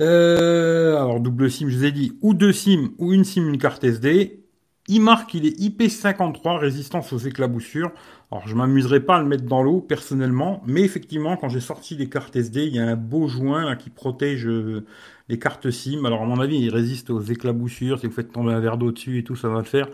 Euh, 0.00 0.96
alors 0.96 1.20
double 1.20 1.50
SIM, 1.50 1.68
je 1.68 1.76
vous 1.76 1.84
ai 1.84 1.92
dit, 1.92 2.18
ou 2.20 2.34
deux 2.34 2.52
SIM, 2.52 2.90
ou 2.98 3.12
une 3.12 3.24
SIM, 3.24 3.48
une 3.48 3.58
carte 3.58 3.84
SD. 3.84 4.40
Il 4.86 5.00
marque 5.00 5.30
qu'il 5.30 5.46
est 5.46 5.58
IP53, 5.58 6.58
résistance 6.58 7.12
aux 7.12 7.18
éclaboussures. 7.18 7.90
Alors 8.30 8.46
je 8.46 8.54
m'amuserai 8.54 9.00
pas 9.00 9.16
à 9.16 9.20
le 9.20 9.26
mettre 9.26 9.44
dans 9.44 9.62
l'eau 9.62 9.80
personnellement, 9.80 10.62
mais 10.66 10.82
effectivement 10.82 11.36
quand 11.36 11.48
j'ai 11.48 11.60
sorti 11.60 11.96
les 11.96 12.08
cartes 12.08 12.36
SD, 12.36 12.66
il 12.66 12.74
y 12.74 12.78
a 12.78 12.86
un 12.86 12.96
beau 12.96 13.28
joint 13.28 13.76
qui 13.76 13.88
protège 13.88 14.46
euh, 14.46 14.84
les 15.28 15.38
cartes 15.38 15.70
SIM. 15.70 16.04
Alors 16.04 16.22
à 16.22 16.26
mon 16.26 16.40
avis, 16.40 16.58
il 16.58 16.70
résiste 16.70 17.10
aux 17.10 17.22
éclaboussures. 17.22 18.00
Si 18.00 18.06
vous 18.06 18.12
faites 18.12 18.32
tomber 18.32 18.52
un 18.52 18.60
verre 18.60 18.76
d'eau 18.76 18.92
dessus 18.92 19.18
et 19.18 19.24
tout, 19.24 19.36
ça 19.36 19.48
va 19.48 19.58
le 19.58 19.64
faire. 19.64 19.88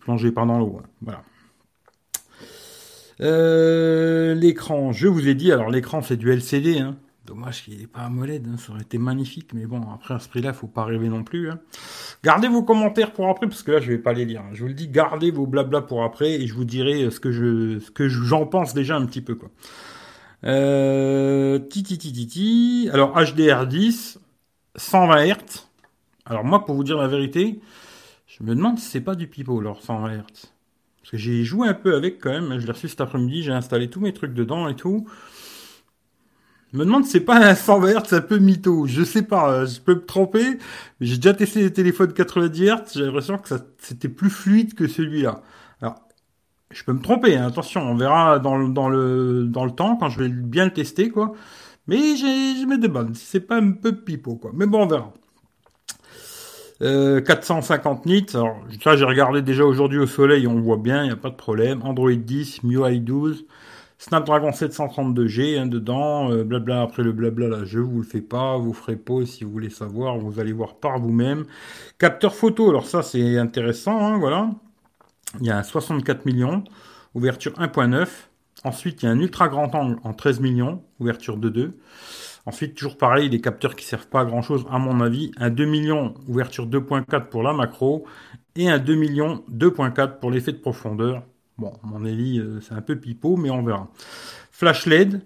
Plongez 0.00 0.32
pas 0.32 0.46
dans 0.46 0.58
l'eau. 0.58 0.80
Hein. 0.80 0.86
Voilà. 1.02 1.22
Euh, 3.20 4.34
l'écran, 4.34 4.92
je 4.92 5.08
vous 5.08 5.28
ai 5.28 5.34
dit, 5.34 5.52
alors 5.52 5.70
l'écran 5.70 6.02
c'est 6.02 6.16
du 6.16 6.30
LCD, 6.30 6.78
hein. 6.78 6.96
Dommage 7.28 7.64
qu'il 7.64 7.76
n'ait 7.76 7.86
pas 7.86 8.00
AMOLED, 8.00 8.48
hein, 8.48 8.56
ça 8.56 8.72
aurait 8.72 8.80
été 8.80 8.96
magnifique, 8.96 9.52
mais 9.52 9.66
bon, 9.66 9.82
après 9.92 10.14
à 10.14 10.18
ce 10.18 10.30
prix-là, 10.30 10.54
faut 10.54 10.66
pas 10.66 10.84
rêver 10.84 11.10
non 11.10 11.24
plus. 11.24 11.50
Hein. 11.50 11.60
Gardez 12.24 12.48
vos 12.48 12.62
commentaires 12.62 13.12
pour 13.12 13.28
après, 13.28 13.46
parce 13.46 13.62
que 13.62 13.72
là, 13.72 13.80
je 13.80 13.88
vais 13.92 13.98
pas 13.98 14.14
les 14.14 14.24
lire. 14.24 14.40
Hein. 14.40 14.54
Je 14.54 14.62
vous 14.62 14.68
le 14.68 14.72
dis, 14.72 14.88
gardez 14.88 15.30
vos 15.30 15.46
blabla 15.46 15.82
pour 15.82 16.04
après, 16.04 16.32
et 16.32 16.46
je 16.46 16.54
vous 16.54 16.64
dirai 16.64 17.02
euh, 17.02 17.10
ce 17.10 17.20
que 17.20 17.30
je, 17.30 17.80
ce 17.80 17.90
que 17.90 18.08
j'en 18.08 18.46
pense 18.46 18.72
déjà 18.72 18.96
un 18.96 19.04
petit 19.04 19.20
peu, 19.20 19.34
quoi. 19.34 19.50
Euh, 20.44 21.58
ti, 21.58 21.82
ti, 21.82 22.88
Alors, 22.94 23.14
HDR10, 23.14 24.16
120 24.76 25.26
Hz. 25.26 25.68
Alors 26.24 26.44
moi, 26.44 26.64
pour 26.64 26.76
vous 26.76 26.84
dire 26.84 26.96
la 26.96 27.08
vérité, 27.08 27.60
je 28.26 28.42
me 28.42 28.54
demande 28.54 28.78
si 28.78 28.86
c'est 28.86 29.02
pas 29.02 29.14
du 29.14 29.26
pipeau, 29.26 29.60
alors 29.60 29.82
120 29.82 30.14
Hz. 30.14 30.22
Parce 31.02 31.10
que 31.10 31.16
j'ai 31.18 31.44
joué 31.44 31.68
un 31.68 31.74
peu 31.74 31.94
avec 31.94 32.22
quand 32.22 32.30
même, 32.30 32.58
je 32.58 32.64
l'ai 32.64 32.72
reçu 32.72 32.88
cet 32.88 33.02
après-midi, 33.02 33.42
j'ai 33.42 33.52
installé 33.52 33.90
tous 33.90 34.00
mes 34.00 34.14
trucs 34.14 34.32
dedans 34.32 34.66
et 34.68 34.76
tout. 34.76 35.06
Je 36.72 36.78
me 36.78 36.84
demande 36.84 37.04
si 37.04 37.12
c'est 37.12 37.20
pas 37.20 37.38
un 37.38 37.54
100 37.54 37.86
Hz, 37.86 38.14
un 38.14 38.20
peu 38.20 38.38
mytho. 38.38 38.86
Je 38.86 39.02
sais 39.02 39.22
pas, 39.22 39.50
euh, 39.50 39.66
je 39.66 39.80
peux 39.80 39.94
me 39.94 40.04
tromper. 40.04 40.58
J'ai 41.00 41.16
déjà 41.16 41.32
testé 41.32 41.60
les 41.60 41.72
téléphones 41.72 42.12
90 42.12 42.66
Hz, 42.66 42.82
j'ai 42.94 43.04
l'impression 43.04 43.38
que 43.38 43.54
c'était 43.78 44.08
plus 44.08 44.30
fluide 44.30 44.74
que 44.74 44.86
celui-là. 44.86 45.42
Alors, 45.80 45.96
je 46.70 46.84
peux 46.84 46.92
me 46.92 47.00
tromper, 47.00 47.36
hein. 47.36 47.46
attention, 47.46 47.80
on 47.82 47.96
verra 47.96 48.38
dans 48.38 48.56
le 48.56 49.70
temps, 49.70 49.96
quand 49.96 50.10
je 50.10 50.20
vais 50.20 50.28
bien 50.28 50.66
le 50.66 50.72
tester, 50.72 51.08
quoi. 51.10 51.32
Mais 51.86 52.16
je 52.16 52.66
me 52.66 52.76
demande 52.76 53.16
si 53.16 53.24
c'est 53.24 53.40
pas 53.40 53.56
un 53.56 53.72
peu 53.72 53.96
pipeau, 53.96 54.36
quoi. 54.36 54.50
Mais 54.54 54.66
bon, 54.66 54.82
on 54.82 54.86
verra. 54.86 55.12
Euh, 56.80 57.20
450 57.20 58.06
nits, 58.06 58.26
alors 58.34 58.62
ça 58.84 58.96
j'ai 58.96 59.04
regardé 59.04 59.42
déjà 59.42 59.64
aujourd'hui 59.64 59.98
au 59.98 60.06
soleil, 60.06 60.46
on 60.46 60.60
voit 60.60 60.76
bien, 60.76 61.02
il 61.02 61.06
n'y 61.06 61.12
a 61.12 61.16
pas 61.16 61.30
de 61.30 61.34
problème. 61.34 61.80
Android 61.82 62.12
10, 62.12 62.62
MIUI 62.62 63.00
12, 63.00 63.46
Snapdragon 63.98 64.50
732G 64.50 65.58
hein, 65.58 65.66
dedans, 65.66 66.30
euh, 66.30 66.44
blabla, 66.44 66.82
après 66.82 67.02
le 67.02 67.12
blabla 67.12 67.48
là, 67.48 67.64
je 67.64 67.80
vous 67.80 67.98
le 67.98 68.06
fais 68.06 68.20
pas, 68.20 68.56
vous 68.56 68.72
ferez 68.72 68.96
pas 68.96 69.26
si 69.26 69.42
vous 69.42 69.50
voulez 69.50 69.70
savoir, 69.70 70.18
vous 70.18 70.38
allez 70.38 70.52
voir 70.52 70.76
par 70.76 71.00
vous-même. 71.00 71.44
Capteur 71.98 72.34
photo, 72.34 72.70
alors 72.70 72.86
ça 72.86 73.02
c'est 73.02 73.36
intéressant, 73.38 73.98
hein, 73.98 74.18
voilà. 74.18 74.50
Il 75.40 75.46
y 75.46 75.50
a 75.50 75.62
64 75.62 76.26
millions, 76.26 76.64
ouverture 77.14 77.52
1.9. 77.54 78.08
Ensuite, 78.64 79.02
il 79.02 79.06
y 79.06 79.08
a 79.08 79.12
un 79.12 79.18
ultra 79.18 79.48
grand 79.48 79.74
angle 79.74 79.98
en 80.04 80.12
13 80.14 80.40
millions, 80.40 80.82
ouverture 81.00 81.36
de 81.36 81.48
2. 81.48 81.78
Ensuite, 82.46 82.74
toujours 82.74 82.96
pareil, 82.96 83.28
des 83.30 83.40
capteurs 83.40 83.76
qui 83.76 83.84
servent 83.84 84.08
pas 84.08 84.20
à 84.20 84.24
grand 84.24 84.42
chose 84.42 84.64
à 84.70 84.78
mon 84.78 85.00
avis. 85.00 85.32
Un 85.36 85.50
2 85.50 85.64
millions, 85.66 86.14
ouverture 86.26 86.66
2.4 86.66 87.28
pour 87.28 87.42
la 87.42 87.52
macro. 87.52 88.06
Et 88.56 88.68
un 88.68 88.78
2 88.78 88.94
millions 88.94 89.44
2.4 89.52 90.18
pour 90.18 90.30
l'effet 90.30 90.52
de 90.52 90.58
profondeur. 90.58 91.22
Bon, 91.58 91.72
mon 91.82 92.04
avis, 92.04 92.38
euh, 92.38 92.60
c'est 92.60 92.74
un 92.74 92.82
peu 92.82 92.96
pipeau, 92.96 93.36
mais 93.36 93.50
on 93.50 93.62
verra. 93.62 93.88
Flash 94.52 94.86
LED, 94.86 95.22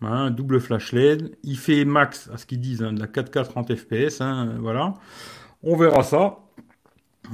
hein, 0.00 0.30
double 0.30 0.60
flash 0.60 0.92
LED. 0.92 1.36
Il 1.42 1.58
fait 1.58 1.84
max, 1.84 2.30
à 2.32 2.38
ce 2.38 2.46
qu'ils 2.46 2.60
disent, 2.60 2.82
hein, 2.82 2.92
de 2.92 3.00
la 3.00 3.06
4K 3.06 3.44
30 3.44 3.74
FPS. 3.74 4.22
voilà. 4.60 4.94
On 5.62 5.76
verra 5.76 6.02
ça. 6.02 6.38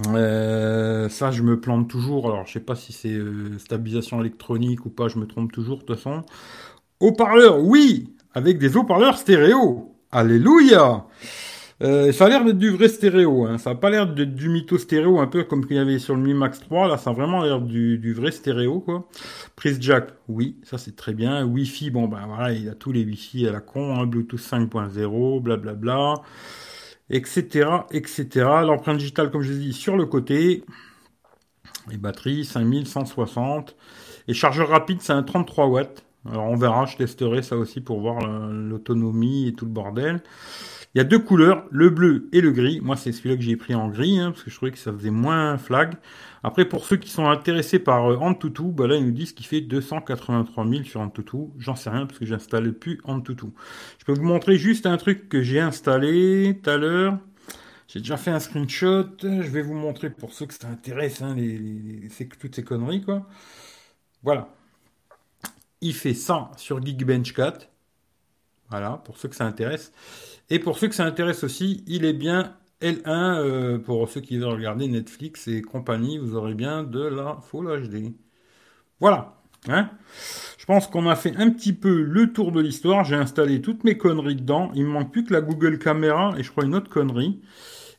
Euh, 0.08 1.08
ça, 1.08 1.30
je 1.30 1.42
me 1.42 1.60
plante 1.60 1.88
toujours. 1.88 2.26
Alors, 2.26 2.46
je 2.46 2.52
sais 2.52 2.60
pas 2.60 2.74
si 2.74 2.92
c'est 2.92 3.12
euh, 3.12 3.58
stabilisation 3.58 4.20
électronique 4.20 4.86
ou 4.86 4.90
pas. 4.90 5.08
Je 5.08 5.18
me 5.18 5.26
trompe 5.26 5.52
toujours 5.52 5.78
de 5.78 5.84
toute 5.84 5.96
façon. 5.96 6.22
Haut-parleur, 7.00 7.60
oui, 7.60 8.14
avec 8.34 8.58
des 8.58 8.76
haut-parleurs 8.76 9.18
stéréo. 9.18 9.94
Alléluia. 10.10 11.06
Euh, 11.80 12.10
ça 12.10 12.26
a 12.26 12.28
l'air 12.28 12.44
d'être 12.44 12.58
du 12.58 12.70
vrai 12.70 12.88
stéréo, 12.88 13.46
hein. 13.46 13.56
ça 13.56 13.70
a 13.70 13.74
pas 13.76 13.88
l'air 13.88 14.12
d'être 14.12 14.34
du 14.34 14.48
mytho 14.48 14.78
stéréo, 14.78 15.20
un 15.20 15.28
peu 15.28 15.44
comme 15.44 15.64
qu'il 15.64 15.76
y 15.76 15.78
avait 15.78 16.00
sur 16.00 16.16
le 16.16 16.20
Mi 16.20 16.34
Max 16.34 16.58
3, 16.58 16.88
là 16.88 16.98
ça 16.98 17.10
a 17.10 17.12
vraiment 17.12 17.44
l'air 17.44 17.60
du, 17.60 17.98
du 17.98 18.12
vrai 18.12 18.32
stéréo 18.32 18.80
quoi. 18.80 19.06
Prise 19.54 19.78
jack, 19.80 20.08
oui, 20.26 20.56
ça 20.64 20.76
c'est 20.76 20.96
très 20.96 21.14
bien. 21.14 21.44
Wi-Fi, 21.44 21.90
bon 21.90 22.08
ben 22.08 22.26
voilà, 22.26 22.52
il 22.52 22.68
a 22.68 22.74
tous 22.74 22.90
les 22.90 23.04
Wi-Fi 23.04 23.46
à 23.46 23.52
la 23.52 23.60
con, 23.60 23.96
hein. 23.96 24.06
Bluetooth 24.06 24.40
5.0, 24.40 25.40
blablabla, 25.40 26.14
etc., 27.10 27.68
etc. 27.92 28.26
L'empreinte 28.64 28.98
digitale, 28.98 29.30
comme 29.30 29.42
je 29.42 29.52
l'ai 29.52 29.58
dit, 29.58 29.72
sur 29.72 29.96
le 29.96 30.06
côté. 30.06 30.64
Les 31.90 31.96
batteries, 31.96 32.44
5160. 32.44 33.76
Et 34.28 34.34
chargeur 34.34 34.68
rapide, 34.68 35.00
c'est 35.00 35.12
un 35.12 35.22
33 35.22 35.66
watts. 35.66 36.04
Alors 36.28 36.44
on 36.46 36.56
verra, 36.56 36.86
je 36.86 36.96
testerai 36.96 37.42
ça 37.42 37.56
aussi 37.56 37.80
pour 37.80 38.00
voir 38.00 38.26
l'autonomie 38.50 39.48
et 39.48 39.54
tout 39.54 39.64
le 39.64 39.70
bordel. 39.70 40.22
Il 40.94 40.98
y 40.98 41.00
a 41.02 41.04
deux 41.04 41.18
couleurs, 41.18 41.64
le 41.70 41.90
bleu 41.90 42.28
et 42.32 42.40
le 42.40 42.50
gris. 42.50 42.80
Moi, 42.80 42.96
c'est 42.96 43.12
celui-là 43.12 43.36
que 43.36 43.42
j'ai 43.42 43.56
pris 43.56 43.74
en 43.74 43.88
gris, 43.88 44.18
hein, 44.18 44.30
parce 44.30 44.42
que 44.42 44.50
je 44.50 44.56
trouvais 44.56 44.72
que 44.72 44.78
ça 44.78 44.92
faisait 44.92 45.10
moins 45.10 45.58
flag. 45.58 45.94
Après, 46.42 46.64
pour 46.64 46.84
ceux 46.84 46.96
qui 46.96 47.10
sont 47.10 47.28
intéressés 47.28 47.78
par 47.78 48.10
euh, 48.10 48.16
Antutu, 48.16 48.72
bah 48.72 48.86
là, 48.86 48.96
ils 48.96 49.04
nous 49.04 49.12
disent 49.12 49.32
qu'il 49.32 49.46
fait 49.46 49.60
283 49.60 50.66
000 50.66 50.84
sur 50.84 51.00
Antutu. 51.00 51.48
J'en 51.58 51.76
sais 51.76 51.90
rien, 51.90 52.06
parce 52.06 52.18
que 52.18 52.24
j'installe 52.26 52.72
plus 52.72 53.00
Antutu. 53.04 53.46
Je 53.98 54.04
peux 54.06 54.12
vous 54.12 54.24
montrer 54.24 54.56
juste 54.56 54.86
un 54.86 54.96
truc 54.96 55.28
que 55.28 55.42
j'ai 55.42 55.60
installé 55.60 56.58
tout 56.62 56.70
à 56.70 56.78
l'heure. 56.78 57.18
J'ai 57.88 58.00
déjà 58.00 58.16
fait 58.16 58.30
un 58.30 58.40
screenshot. 58.40 59.08
Je 59.22 59.50
vais 59.50 59.62
vous 59.62 59.74
montrer 59.74 60.10
pour 60.10 60.32
ceux 60.32 60.46
que 60.46 60.54
ça 60.54 60.68
intéresse, 60.68 61.22
hein, 61.22 61.36
toutes 62.40 62.54
ces 62.54 62.64
conneries, 62.64 63.02
quoi. 63.02 63.26
Voilà. 64.22 64.48
Il 65.80 65.94
fait 65.94 66.14
100 66.14 66.52
sur 66.56 66.84
Geekbench 66.84 67.32
4. 67.34 67.68
Voilà, 68.70 69.00
pour 69.04 69.16
ceux 69.16 69.28
que 69.28 69.36
ça 69.36 69.46
intéresse. 69.46 69.92
Et 70.50 70.58
pour 70.58 70.78
ceux 70.78 70.88
que 70.88 70.94
ça 70.94 71.04
intéresse 71.04 71.44
aussi, 71.44 71.84
il 71.86 72.04
est 72.04 72.12
bien 72.12 72.56
L1 72.80 73.02
euh, 73.06 73.78
pour 73.78 74.08
ceux 74.08 74.20
qui 74.20 74.38
veulent 74.38 74.54
regarder 74.54 74.88
Netflix 74.88 75.48
et 75.48 75.62
compagnie. 75.62 76.18
Vous 76.18 76.36
aurez 76.36 76.54
bien 76.54 76.84
de 76.84 77.02
la 77.02 77.38
Full 77.42 77.88
HD. 77.88 78.14
Voilà. 79.00 79.34
Hein 79.68 79.90
je 80.56 80.64
pense 80.64 80.86
qu'on 80.86 81.08
a 81.08 81.16
fait 81.16 81.34
un 81.36 81.50
petit 81.50 81.72
peu 81.72 82.02
le 82.02 82.32
tour 82.32 82.52
de 82.52 82.60
l'histoire. 82.60 83.04
J'ai 83.04 83.16
installé 83.16 83.60
toutes 83.60 83.84
mes 83.84 83.98
conneries 83.98 84.36
dedans. 84.36 84.70
Il 84.74 84.84
me 84.84 84.90
manque 84.90 85.12
plus 85.12 85.24
que 85.24 85.32
la 85.32 85.40
Google 85.40 85.78
Caméra 85.78 86.34
et 86.38 86.42
je 86.42 86.50
crois 86.50 86.64
une 86.64 86.74
autre 86.74 86.90
connerie. 86.90 87.40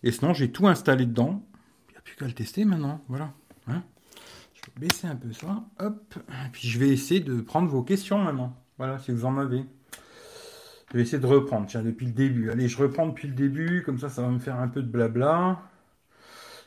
Et 0.03 0.11
sinon, 0.11 0.33
j'ai 0.33 0.51
tout 0.51 0.67
installé 0.67 1.05
dedans. 1.05 1.43
Il 1.89 1.93
n'y 1.93 1.97
a 1.97 2.01
plus 2.01 2.15
qu'à 2.15 2.25
le 2.25 2.33
tester 2.33 2.65
maintenant. 2.65 3.01
Voilà. 3.07 3.33
Hein 3.67 3.83
je 4.53 4.61
vais 4.61 4.87
baisser 4.87 5.07
un 5.07 5.15
peu 5.15 5.33
ça. 5.33 5.63
Hop. 5.79 6.15
Et 6.29 6.49
puis 6.51 6.67
je 6.67 6.79
vais 6.79 6.89
essayer 6.89 7.19
de 7.19 7.41
prendre 7.41 7.67
vos 7.67 7.83
questions 7.83 8.19
maintenant. 8.19 8.55
Voilà, 8.77 8.99
si 8.99 9.11
vous 9.11 9.25
en 9.25 9.37
avez. 9.37 9.63
Je 10.91 10.97
vais 10.97 11.03
essayer 11.03 11.19
de 11.19 11.27
reprendre, 11.27 11.67
tiens, 11.67 11.83
depuis 11.83 12.07
le 12.07 12.13
début. 12.13 12.49
Allez, 12.49 12.67
je 12.67 12.77
reprends 12.81 13.07
depuis 13.07 13.27
le 13.27 13.35
début, 13.35 13.83
comme 13.85 13.99
ça, 13.99 14.09
ça 14.09 14.23
va 14.23 14.29
me 14.29 14.39
faire 14.39 14.59
un 14.59 14.67
peu 14.67 14.81
de 14.81 14.87
blabla. 14.87 15.59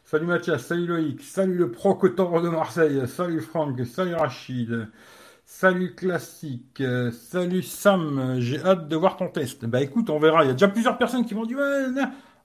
Salut 0.04 0.26
Mathias, 0.26 0.64
salut 0.66 0.86
Loïc, 0.86 1.22
salut 1.22 1.54
le 1.54 1.70
pro 1.70 1.94
de 1.94 2.48
Marseille, 2.48 3.02
salut 3.08 3.40
Franck, 3.40 3.80
salut 3.86 4.14
Rachid, 4.14 4.88
salut 5.46 5.94
Classique, 5.94 6.82
salut 7.12 7.62
Sam, 7.62 8.36
j'ai 8.38 8.62
hâte 8.62 8.88
de 8.88 8.94
voir 8.94 9.16
ton 9.16 9.28
test. 9.28 9.64
Bah 9.64 9.80
écoute, 9.80 10.10
on 10.10 10.18
verra, 10.18 10.44
il 10.44 10.48
y 10.48 10.50
a 10.50 10.52
déjà 10.52 10.68
plusieurs 10.68 10.98
personnes 10.98 11.24
qui 11.24 11.34
m'ont 11.34 11.46
dit, 11.46 11.56
ouais, 11.56 11.62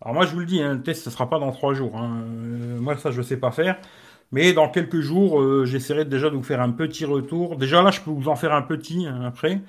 alors 0.02 0.14
moi 0.14 0.26
je 0.26 0.34
vous 0.34 0.40
le 0.40 0.46
dis, 0.46 0.62
hein, 0.62 0.76
le 0.76 0.82
test, 0.82 1.04
ce 1.04 1.10
sera 1.10 1.30
pas 1.30 1.40
dans 1.40 1.52
trois 1.52 1.74
jours. 1.74 1.98
Hein. 1.98 2.22
Euh, 2.24 2.80
moi 2.80 2.96
ça, 2.98 3.12
je 3.12 3.22
sais 3.22 3.38
pas 3.38 3.52
faire. 3.52 3.78
Mais 4.32 4.54
dans 4.54 4.70
quelques 4.70 5.02
jours, 5.02 5.42
euh, 5.42 5.66
j'essaierai 5.66 6.06
déjà 6.06 6.30
de 6.30 6.36
vous 6.36 6.44
faire 6.44 6.62
un 6.62 6.72
petit 6.72 7.06
retour. 7.06 7.58
Déjà 7.58 7.82
là, 7.82 7.92
je 7.92 8.02
peux 8.02 8.12
vous 8.12 8.30
en 8.30 8.36
faire 8.36 8.54
un 8.54 8.62
petit 8.62 9.08
hein, 9.08 9.24
après. 9.26 9.62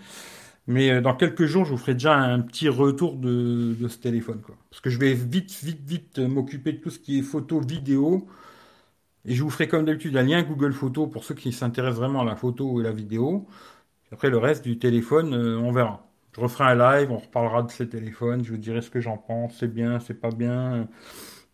Mais 0.68 0.90
euh, 0.90 1.00
dans 1.00 1.14
quelques 1.16 1.46
jours, 1.46 1.64
je 1.64 1.70
vous 1.72 1.78
ferai 1.78 1.94
déjà 1.94 2.14
un 2.14 2.40
petit 2.40 2.68
retour 2.68 3.16
de, 3.16 3.74
ce 3.88 3.98
téléphone. 3.98 4.40
Quoi. 4.42 4.54
Parce 4.70 4.80
que 4.80 4.90
je 4.90 4.98
vais 4.98 5.14
vite, 5.14 5.50
vite, 5.64 5.80
vite 5.84 6.18
m'occuper 6.18 6.72
de 6.74 6.78
tout 6.78 6.90
ce 6.90 6.98
qui 7.00 7.18
est 7.18 7.22
photo, 7.22 7.60
vidéo. 7.60 8.28
Et 9.24 9.34
je 9.34 9.42
vous 9.42 9.50
ferai 9.50 9.66
comme 9.66 9.84
d'habitude 9.86 10.16
un 10.16 10.22
lien 10.22 10.42
Google 10.42 10.72
Photo 10.72 11.06
pour 11.06 11.24
ceux 11.24 11.34
qui 11.34 11.52
s'intéressent 11.52 11.98
vraiment 11.98 12.20
à 12.20 12.24
la 12.24 12.36
photo 12.36 12.80
et 12.80 12.84
la 12.84 12.92
vidéo. 12.92 13.46
Après, 14.12 14.30
le 14.30 14.38
reste 14.38 14.64
du 14.64 14.78
téléphone, 14.78 15.34
euh, 15.34 15.58
on 15.58 15.72
verra. 15.72 16.06
Je 16.36 16.40
referai 16.40 16.64
un 16.64 16.74
live, 16.74 17.10
on 17.10 17.18
reparlera 17.18 17.62
de 17.62 17.70
ces 17.70 17.88
téléphones, 17.88 18.44
je 18.44 18.52
vous 18.52 18.58
dirai 18.58 18.82
ce 18.82 18.90
que 18.90 19.00
j'en 19.00 19.16
pense, 19.18 19.56
c'est 19.58 19.72
bien, 19.72 20.00
c'est 20.00 20.14
pas 20.14 20.30
bien. 20.30 20.88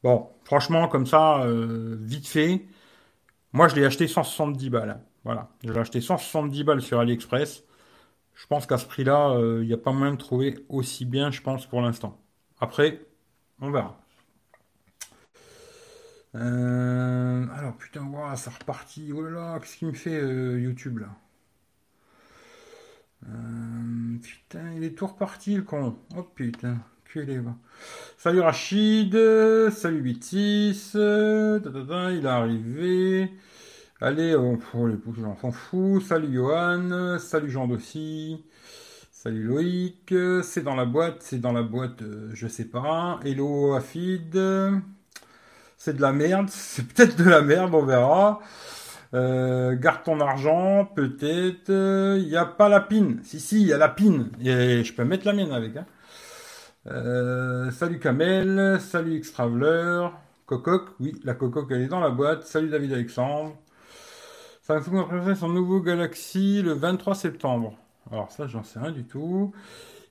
Bon, 0.03 0.29
franchement, 0.45 0.89
comme 0.89 1.07
ça, 1.07 1.43
euh, 1.45 1.97
vite 2.01 2.29
fait. 2.29 2.67
Moi, 3.53 3.69
je 3.69 3.77
l'ai 3.77 3.85
acheté 3.85 4.09
170 4.09 4.71
balles. 4.71 5.01
Voilà, 5.25 5.51
je 5.65 5.73
l'ai 5.73 5.79
acheté 5.79 6.01
170 6.01 6.65
balles 6.65 6.83
sur 6.83 7.01
AliExpress. 7.01 7.65
Je 8.35 8.47
pense 8.47 8.67
qu'à 8.67 8.79
ce 8.79 8.87
prix-là, 8.87 9.31
euh, 9.31 9.61
il 9.63 9.69
n'y 9.69 9.73
a 9.73 9.79
pas 9.79 9.93
moyen 9.93 10.13
de 10.13 10.19
trouver 10.19 10.65
aussi 10.69 11.05
bien, 11.05 11.31
je 11.31 11.41
pense, 11.41 11.67
pour 11.67 11.81
l'instant. 11.81 12.21
Après, 12.61 13.01
on 13.61 13.71
verra. 13.71 13.99
Euh, 16.35 17.47
alors, 17.55 17.77
putain, 17.77 18.03
wow, 18.03 18.35
ça 18.37 18.51
repartit. 18.51 19.13
Oh 19.13 19.23
là 19.23 19.31
là, 19.31 19.59
qu'est-ce 19.61 19.77
qu'il 19.77 19.89
me 19.89 19.93
fait 19.93 20.19
euh, 20.21 20.61
YouTube 20.61 20.99
là 20.99 21.09
Putain, 24.23 24.73
il 24.77 24.85
est 24.85 24.95
tout 24.95 25.07
reparti 25.07 25.57
le 25.57 25.63
con. 25.63 25.97
Oh 26.15 26.23
putain, 26.23 26.79
va. 27.15 27.57
Salut 28.19 28.41
Rachid, 28.41 29.17
salut 29.71 30.03
Bitis, 30.03 30.91
il 30.95 32.21
est 32.23 32.27
arrivé. 32.27 33.31
Allez, 34.07 34.37
on, 34.37 34.59
les 34.85 34.97
j'en 35.19 35.35
s'en 35.35 35.51
fout. 35.51 36.03
Salut 36.03 36.35
Johan, 36.35 37.19
salut 37.19 37.51
Jean 37.51 37.67
Dossi, 37.67 38.45
salut 39.11 39.45
Loïc, 39.45 40.15
c'est 40.43 40.63
dans 40.63 40.75
la 40.75 40.85
boîte, 40.85 41.23
c'est 41.23 41.39
dans 41.39 41.53
la 41.53 41.63
boîte, 41.63 42.03
euh, 42.03 42.29
je 42.35 42.47
sais 42.47 42.67
pas. 42.67 43.19
Hello 43.25 43.73
Afid, 43.73 44.39
c'est 45.79 45.97
de 45.97 46.03
la 46.03 46.13
merde, 46.13 46.49
c'est 46.51 46.87
peut-être 46.87 47.17
de 47.17 47.25
la 47.25 47.41
merde, 47.41 47.75
on 47.75 47.83
verra. 47.83 48.41
Euh, 49.15 49.75
garde 49.75 50.03
ton 50.03 50.21
argent, 50.21 50.85
peut-être. 50.85 51.71
Il 51.71 52.29
n'y 52.29 52.37
a 52.37 52.45
pas 52.45 52.69
la 52.69 52.81
pine. 52.81 53.21
Si, 53.25 53.41
si, 53.41 53.63
il 53.63 53.69
y 53.69 53.73
a 53.73 53.79
la 53.79 53.89
pine. 53.89 54.29
Et 54.45 54.85
je 54.85 54.93
peux 54.93 55.05
mettre 55.05 55.25
la 55.25 55.33
mienne 55.33 55.53
avec. 55.53 55.79
Hein. 55.79 55.87
Euh, 56.89 57.71
salut 57.71 57.99
Kamel, 58.01 58.79
salut 58.83 59.19
Xtraveler. 59.19 60.09
Cococ, 60.45 60.91
oui, 61.01 61.19
la 61.25 61.33
Cococ 61.33 61.69
elle 61.71 61.81
est 61.81 61.89
dans 61.89 62.01
la 62.01 62.11
boîte. 62.11 62.43
Salut 62.45 62.69
David 62.69 62.93
Alexandre. 62.93 63.57
Samsung 64.67 64.99
a 64.99 65.05
présenté 65.05 65.35
son 65.35 65.51
nouveau 65.51 65.81
Galaxy 65.81 66.63
le 66.63 66.73
23 66.73 67.15
septembre. 67.15 67.77
Alors 68.11 68.33
ça, 68.33 68.47
j'en 68.47 68.63
sais 68.63 68.79
rien 68.79 68.93
du 68.93 69.05
tout. 69.05 69.53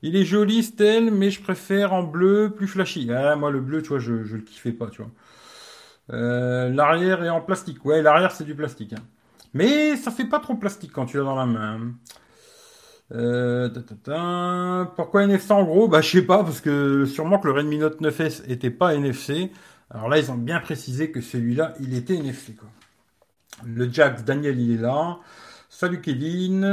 Il 0.03 0.15
est 0.15 0.25
joli, 0.25 0.61
Stel, 0.61 1.09
mais 1.09 1.31
je 1.31 1.41
préfère 1.41 1.91
en 1.91 2.03
bleu 2.03 2.53
plus 2.55 2.67
flashy. 2.67 3.09
Ah, 3.11 3.35
moi, 3.35 3.49
le 3.49 3.61
bleu, 3.61 3.81
tu 3.81 3.89
vois, 3.89 3.97
je, 3.97 4.23
je 4.23 4.35
le 4.35 4.43
kiffais 4.43 4.71
pas, 4.71 4.91
tu 4.91 5.01
vois. 5.01 5.09
Euh, 6.11 6.69
l'arrière 6.69 7.23
est 7.23 7.29
en 7.29 7.41
plastique. 7.41 7.83
Ouais, 7.83 8.03
l'arrière, 8.03 8.31
c'est 8.31 8.43
du 8.43 8.53
plastique. 8.53 8.93
Hein. 8.93 9.01
Mais 9.55 9.95
ça 9.95 10.11
fait 10.11 10.25
pas 10.25 10.39
trop 10.39 10.53
plastique 10.53 10.91
quand 10.91 11.07
tu 11.07 11.17
l'as 11.17 11.23
dans 11.23 11.35
la 11.35 11.47
main. 11.47 11.79
Euh, 13.11 13.69
Pourquoi 14.95 15.23
NFC 15.23 15.51
en 15.51 15.63
gros? 15.63 15.87
Bah, 15.87 16.01
je 16.01 16.11
sais 16.11 16.21
pas, 16.21 16.43
parce 16.43 16.61
que 16.61 17.05
sûrement 17.05 17.39
que 17.39 17.47
le 17.47 17.53
Redmi 17.53 17.79
Note 17.79 17.99
9S 18.01 18.43
était 18.47 18.69
pas 18.69 18.93
NFC. 18.93 19.51
Alors 19.89 20.09
là, 20.09 20.19
ils 20.19 20.29
ont 20.29 20.37
bien 20.37 20.59
précisé 20.59 21.09
que 21.09 21.21
celui-là, 21.21 21.73
il 21.79 21.97
était 21.97 22.13
NFC, 22.13 22.53
quoi. 22.53 22.69
Le 23.65 23.91
Jax, 23.91 24.23
Daniel, 24.23 24.59
il 24.59 24.73
est 24.75 24.81
là. 24.81 25.19
Salut 25.69 26.01
Kevin. 26.01 26.63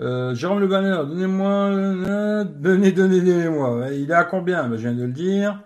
Euh, 0.00 0.34
Jérôme 0.34 0.60
Le 0.60 0.68
Banner, 0.68 0.96
donnez-moi, 1.08 2.44
donnez, 2.44 2.92
donnez, 2.92 3.20
donnez-moi. 3.20 3.88
Il 3.92 4.10
est 4.10 4.14
à 4.14 4.24
combien? 4.24 4.68
Ben, 4.68 4.76
Je 4.76 4.82
viens 4.88 4.94
de 4.94 5.04
le 5.04 5.12
dire. 5.12 5.60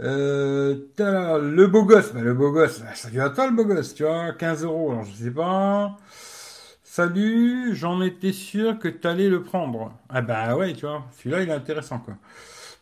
Euh, 0.00 0.74
le 0.98 1.66
beau 1.66 1.84
gosse, 1.84 2.12
ben, 2.12 2.24
le 2.24 2.34
beau 2.34 2.50
gosse, 2.50 2.80
ben, 2.80 3.10
vient 3.10 3.26
à 3.26 3.30
toi 3.30 3.46
le 3.46 3.54
beau 3.54 3.64
gosse, 3.64 3.94
tu 3.94 4.02
vois, 4.02 4.32
15 4.32 4.64
euros, 4.64 4.90
alors 4.90 5.04
je 5.04 5.14
sais 5.14 5.30
pas. 5.30 5.96
Salut, 6.82 7.74
j'en 7.76 8.02
étais 8.02 8.32
sûr 8.32 8.78
que 8.78 8.88
tu 8.88 9.06
allais 9.06 9.28
le 9.28 9.42
prendre. 9.42 9.92
Ah 10.08 10.22
bah 10.22 10.56
ouais, 10.56 10.72
tu 10.74 10.86
vois, 10.86 11.04
celui-là 11.18 11.42
il 11.42 11.48
est 11.48 11.52
intéressant 11.52 11.98
quoi. 12.00 12.14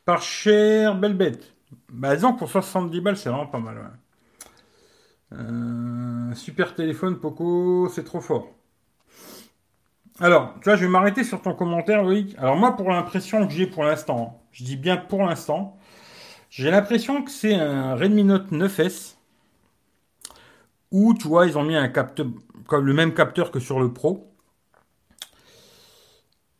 Par 0.06 0.22
cher, 0.22 0.94
belle 0.96 1.16
bête. 1.16 1.51
Bah, 1.92 2.14
disons 2.14 2.32
que 2.34 2.38
pour 2.38 2.50
70 2.50 3.00
balles, 3.00 3.16
c'est 3.16 3.28
vraiment 3.28 3.46
pas 3.46 3.58
mal. 3.60 3.92
Euh, 5.32 6.34
super 6.34 6.74
téléphone, 6.74 7.18
Poco, 7.18 7.88
c'est 7.88 8.04
trop 8.04 8.20
fort. 8.20 8.48
Alors, 10.20 10.54
tu 10.60 10.64
vois, 10.64 10.76
je 10.76 10.84
vais 10.84 10.90
m'arrêter 10.90 11.24
sur 11.24 11.40
ton 11.42 11.54
commentaire, 11.54 12.02
Loïc. 12.02 12.34
Alors, 12.38 12.56
moi, 12.56 12.76
pour 12.76 12.90
l'impression 12.90 13.46
que 13.46 13.52
j'ai 13.52 13.66
pour 13.66 13.84
l'instant, 13.84 14.42
je 14.52 14.64
dis 14.64 14.76
bien 14.76 14.96
pour 14.96 15.22
l'instant, 15.24 15.78
j'ai 16.50 16.70
l'impression 16.70 17.22
que 17.22 17.30
c'est 17.30 17.54
un 17.54 17.94
Redmi 17.96 18.24
Note 18.24 18.52
9S 18.52 19.16
où, 20.92 21.14
tu 21.14 21.26
vois, 21.28 21.46
ils 21.46 21.58
ont 21.58 21.64
mis 21.64 21.76
un 21.76 21.88
capteur, 21.88 22.26
comme 22.66 22.86
le 22.86 22.94
même 22.94 23.14
capteur 23.14 23.50
que 23.50 23.60
sur 23.60 23.80
le 23.80 23.92
Pro. 23.92 24.28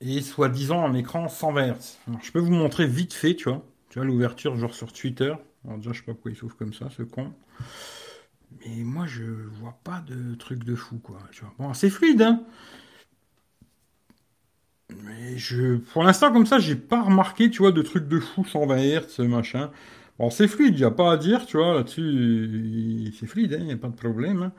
Et 0.03 0.21
soi-disant 0.21 0.85
un 0.85 0.93
écran 0.95 1.29
120 1.29 1.69
Hz. 1.73 1.99
je 2.23 2.31
peux 2.33 2.41
vous 2.41 2.53
montrer 2.53 2.87
vite 2.87 3.15
fait, 3.15 3.35
tu 3.37 3.49
vois. 3.49 3.63
Tu 3.93 3.99
vois 3.99 4.07
l'ouverture 4.07 4.57
genre 4.57 4.75
sur 4.75 4.91
Twitter. 4.91 5.35
Déjà 5.65 5.93
je 5.93 5.99
sais 5.99 6.05
pas 6.07 6.15
pourquoi 6.15 6.31
il 6.31 6.37
s'ouvre 6.37 6.57
comme 6.57 6.73
ça, 6.73 6.89
ce 6.97 7.03
con. 7.03 7.31
Mais 8.65 8.83
moi 8.85 9.05
je 9.07 9.23
vois 9.23 9.79
pas 9.85 10.01
de 10.01 10.35
truc 10.35 10.65
de 10.65 10.75
fou 10.75 10.99
quoi. 10.99 11.19
Bon 11.59 11.75
c'est 11.75 11.91
fluide 11.91 12.23
hein. 12.23 12.43
Mais 15.05 15.37
je, 15.37 15.77
pour 15.77 16.05
l'instant, 16.05 16.33
comme 16.33 16.47
ça, 16.47 16.59
j'ai 16.59 16.77
pas 16.77 17.03
remarqué, 17.03 17.51
tu 17.51 17.59
vois, 17.59 17.73
de 17.73 17.81
trucs 17.83 18.09
de 18.09 18.21
fou 18.21 18.45
120 18.45 18.77
Hz, 18.77 19.21
machin. 19.21 19.71
Bon, 20.19 20.29
c'est 20.31 20.49
fluide, 20.49 20.79
y 20.79 20.85
a 20.85 20.91
pas 20.91 21.13
à 21.13 21.17
dire, 21.17 21.47
tu 21.47 21.57
vois, 21.57 21.75
là-dessus, 21.75 23.13
c'est 23.19 23.27
fluide, 23.27 23.53
il 23.53 23.63
hein, 23.63 23.65
n'y 23.65 23.73
a 23.73 23.77
pas 23.79 23.89
de 23.89 23.97
problème. 23.97 24.43
Hein. 24.43 24.53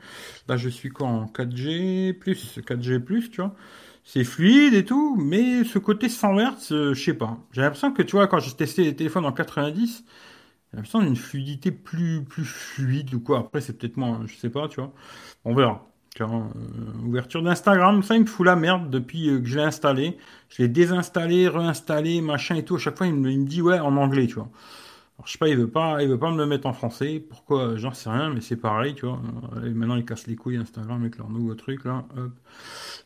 Là, 0.48 0.56
je 0.56 0.68
suis 0.68 0.88
quoi 0.88 1.06
en 1.06 1.26
4G+, 1.26 2.18
4G+, 2.18 3.30
tu 3.30 3.40
vois. 3.40 3.54
C'est 4.04 4.24
fluide 4.24 4.74
et 4.74 4.84
tout, 4.84 5.16
mais 5.16 5.64
ce 5.64 5.78
côté 5.78 6.08
100 6.08 6.38
Hz, 6.38 6.72
euh, 6.72 6.94
je 6.94 7.02
sais 7.02 7.14
pas. 7.14 7.38
J'ai 7.52 7.62
l'impression 7.62 7.92
que, 7.92 8.02
tu 8.02 8.12
vois, 8.16 8.28
quand 8.28 8.38
j'ai 8.38 8.52
testé 8.52 8.84
les 8.84 8.94
téléphones 8.94 9.24
en 9.24 9.32
90, 9.32 10.04
j'ai 10.72 10.76
l'impression 10.76 11.00
d'une 11.02 11.16
fluidité 11.16 11.72
plus, 11.72 12.22
plus 12.24 12.44
fluide 12.44 13.14
ou 13.14 13.20
quoi. 13.20 13.40
Après, 13.40 13.60
c'est 13.60 13.78
peut-être 13.78 13.96
moi, 13.96 14.20
je 14.26 14.36
sais 14.36 14.50
pas, 14.50 14.68
tu 14.68 14.80
vois. 14.80 14.92
On 15.44 15.54
verra. 15.54 15.90
Euh, 16.20 16.26
ouverture 17.04 17.42
d'Instagram, 17.42 18.02
ça 18.04 18.14
il 18.14 18.20
me 18.22 18.26
fout 18.26 18.46
la 18.46 18.54
merde 18.54 18.88
depuis 18.88 19.28
euh, 19.30 19.40
que 19.40 19.46
je 19.46 19.56
l'ai 19.58 19.64
installé. 19.64 20.16
Je 20.48 20.62
l'ai 20.62 20.68
désinstallé, 20.68 21.48
réinstallé, 21.48 22.20
machin 22.20 22.54
et 22.56 22.64
tout. 22.64 22.76
À 22.76 22.78
chaque 22.78 22.96
fois, 22.96 23.06
il 23.08 23.14
me, 23.14 23.30
il 23.32 23.40
me 23.40 23.46
dit 23.46 23.62
ouais 23.62 23.80
en 23.80 23.96
anglais, 23.96 24.26
tu 24.28 24.34
vois. 24.34 24.50
Alors, 25.16 25.26
je 25.26 25.32
sais 25.32 25.38
pas, 25.38 25.48
il 25.48 25.56
veut 25.56 25.70
pas, 25.70 26.02
il 26.02 26.08
veut 26.08 26.18
pas 26.18 26.30
me 26.30 26.38
le 26.38 26.46
mettre 26.46 26.66
en 26.66 26.72
français. 26.72 27.20
Pourquoi? 27.20 27.76
J'en 27.76 27.92
sais 27.92 28.10
rien, 28.10 28.30
mais 28.30 28.40
c'est 28.40 28.56
pareil, 28.56 28.94
tu 28.94 29.06
vois. 29.06 29.20
Et 29.64 29.70
maintenant, 29.70 29.96
ils 29.96 30.04
cassent 30.04 30.26
les 30.26 30.36
couilles 30.36 30.56
Instagram 30.56 31.00
avec 31.02 31.18
leur 31.18 31.30
nouveau 31.30 31.54
truc 31.54 31.84
là. 31.84 32.04
Hop. 32.16 32.32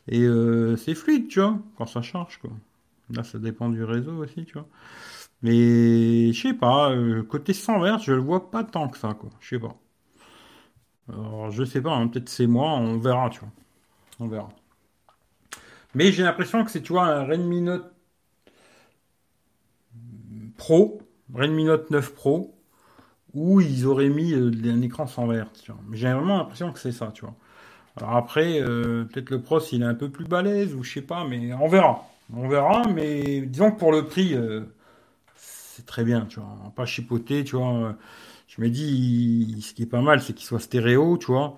Et 0.07 0.21
euh, 0.23 0.75
c'est 0.77 0.95
fluide, 0.95 1.27
tu 1.27 1.39
vois, 1.41 1.59
quand 1.77 1.85
ça 1.87 2.01
charge, 2.01 2.39
quoi. 2.39 2.51
Là, 3.11 3.23
ça 3.23 3.39
dépend 3.39 3.69
du 3.69 3.83
réseau 3.83 4.13
aussi, 4.23 4.45
tu 4.45 4.53
vois. 4.53 4.67
Mais 5.43 6.33
je 6.33 6.41
sais 6.41 6.53
pas, 6.53 6.91
euh, 6.91 7.23
côté 7.23 7.53
sans 7.53 7.79
vert, 7.81 7.99
je 7.99 8.13
le 8.13 8.19
vois 8.21 8.51
pas 8.51 8.63
tant 8.63 8.89
que 8.89 8.97
ça, 8.97 9.13
quoi. 9.15 9.29
Je 9.41 9.49
sais 9.49 9.59
pas. 9.59 9.75
Alors, 11.09 11.51
je 11.51 11.63
sais 11.65 11.81
pas, 11.81 11.91
hein, 11.93 12.07
peut-être 12.07 12.29
c'est 12.29 12.47
moi, 12.47 12.71
on 12.73 12.97
verra, 12.97 13.29
tu 13.29 13.39
vois. 13.41 13.51
On 14.19 14.27
verra. 14.27 14.49
Mais 15.93 16.11
j'ai 16.11 16.23
l'impression 16.23 16.63
que 16.63 16.71
c'est, 16.71 16.81
tu 16.81 16.93
vois, 16.93 17.05
un 17.05 17.25
Redmi 17.25 17.61
Note 17.61 17.91
Pro, 20.57 21.01
Redmi 21.33 21.65
Note 21.65 21.91
9 21.91 22.13
Pro, 22.13 22.55
où 23.33 23.61
ils 23.61 23.85
auraient 23.85 24.09
mis 24.09 24.33
euh, 24.33 24.51
un 24.65 24.81
écran 24.81 25.07
sans 25.07 25.27
verre, 25.27 25.47
j'ai 25.93 26.11
vraiment 26.11 26.37
l'impression 26.37 26.71
que 26.71 26.79
c'est 26.79 26.91
ça. 26.91 27.13
Alors 27.97 28.15
après, 28.15 28.61
euh, 28.61 29.05
peut-être 29.05 29.29
le 29.29 29.41
Pro, 29.41 29.59
s'il 29.59 29.81
est 29.81 29.85
un 29.85 29.93
peu 29.93 30.09
plus 30.09 30.25
balèze, 30.25 30.73
ou 30.73 30.83
je 30.83 30.93
sais 30.93 31.01
pas, 31.01 31.25
mais 31.25 31.53
on 31.53 31.67
verra. 31.67 32.07
On 32.33 32.47
verra, 32.47 32.83
mais 32.93 33.41
disons 33.41 33.71
que 33.71 33.79
pour 33.79 33.91
le 33.91 34.05
prix, 34.05 34.35
euh, 34.35 34.61
c'est 35.35 35.85
très 35.85 36.03
bien, 36.03 36.25
tu 36.29 36.39
vois. 36.39 36.71
Pas 36.75 36.85
chipoter, 36.85 37.43
tu 37.43 37.55
vois. 37.55 37.95
Je 38.47 38.61
me 38.61 38.69
dis, 38.69 39.61
ce 39.61 39.73
qui 39.73 39.83
est 39.83 39.87
pas 39.87 40.01
mal, 40.01 40.21
c'est 40.21 40.33
qu'il 40.33 40.45
soit 40.45 40.59
stéréo, 40.59 41.17
tu 41.17 41.27
vois. 41.27 41.57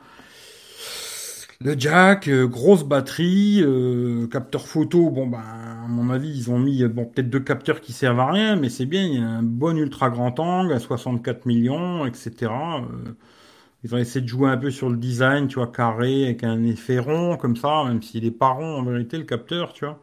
Le 1.63 1.75
jack, 1.77 2.27
euh, 2.27 2.48
grosse 2.48 2.84
batterie, 2.84 3.62
euh, 3.62 4.25
capteur 4.27 4.68
photo, 4.68 5.12
bon 5.12 5.27
ben 5.27 5.38
à 5.39 5.88
mon 5.88 6.10
avis 6.10 6.30
ils 6.30 6.50
ont 6.50 6.58
mis 6.58 6.84
bon 6.88 7.06
peut-être 7.06 7.30
deux 7.30 7.39
capteurs 7.39 7.82
qui 7.82 7.94
servent 7.94 8.20
à 8.20 8.32
rien, 8.32 8.56
mais 8.56 8.70
c'est 8.70 8.88
bien, 8.88 9.03
il 9.03 9.13
y 9.13 9.18
a 9.20 9.27
un 9.27 9.44
bon 9.44 9.77
ultra 9.77 10.10
grand 10.10 10.39
angle 10.39 10.74
à 10.74 10.80
64 10.80 11.46
millions, 11.46 12.08
etc. 12.08 12.32
Euh, 12.51 13.13
ils 13.84 13.94
ont 13.94 14.00
essayé 14.00 14.22
de 14.22 14.27
jouer 14.27 14.50
un 14.50 14.58
peu 14.58 14.72
sur 14.72 14.89
le 14.89 14.98
design, 14.98 15.48
tu 15.48 15.56
vois, 15.56 15.68
carré, 15.68 16.25
avec 16.25 16.44
un 16.44 16.63
effet 16.63 16.98
rond 17.00 17.38
comme 17.38 17.56
ça, 17.56 17.84
même 17.88 18.01
s'il 18.01 18.25
est 18.25 18.32
pas 18.32 18.50
rond 18.50 18.80
en 18.80 18.84
vérité 18.84 19.18
le 19.18 19.25
capteur, 19.25 19.74
tu 19.74 19.86
vois. 19.86 20.00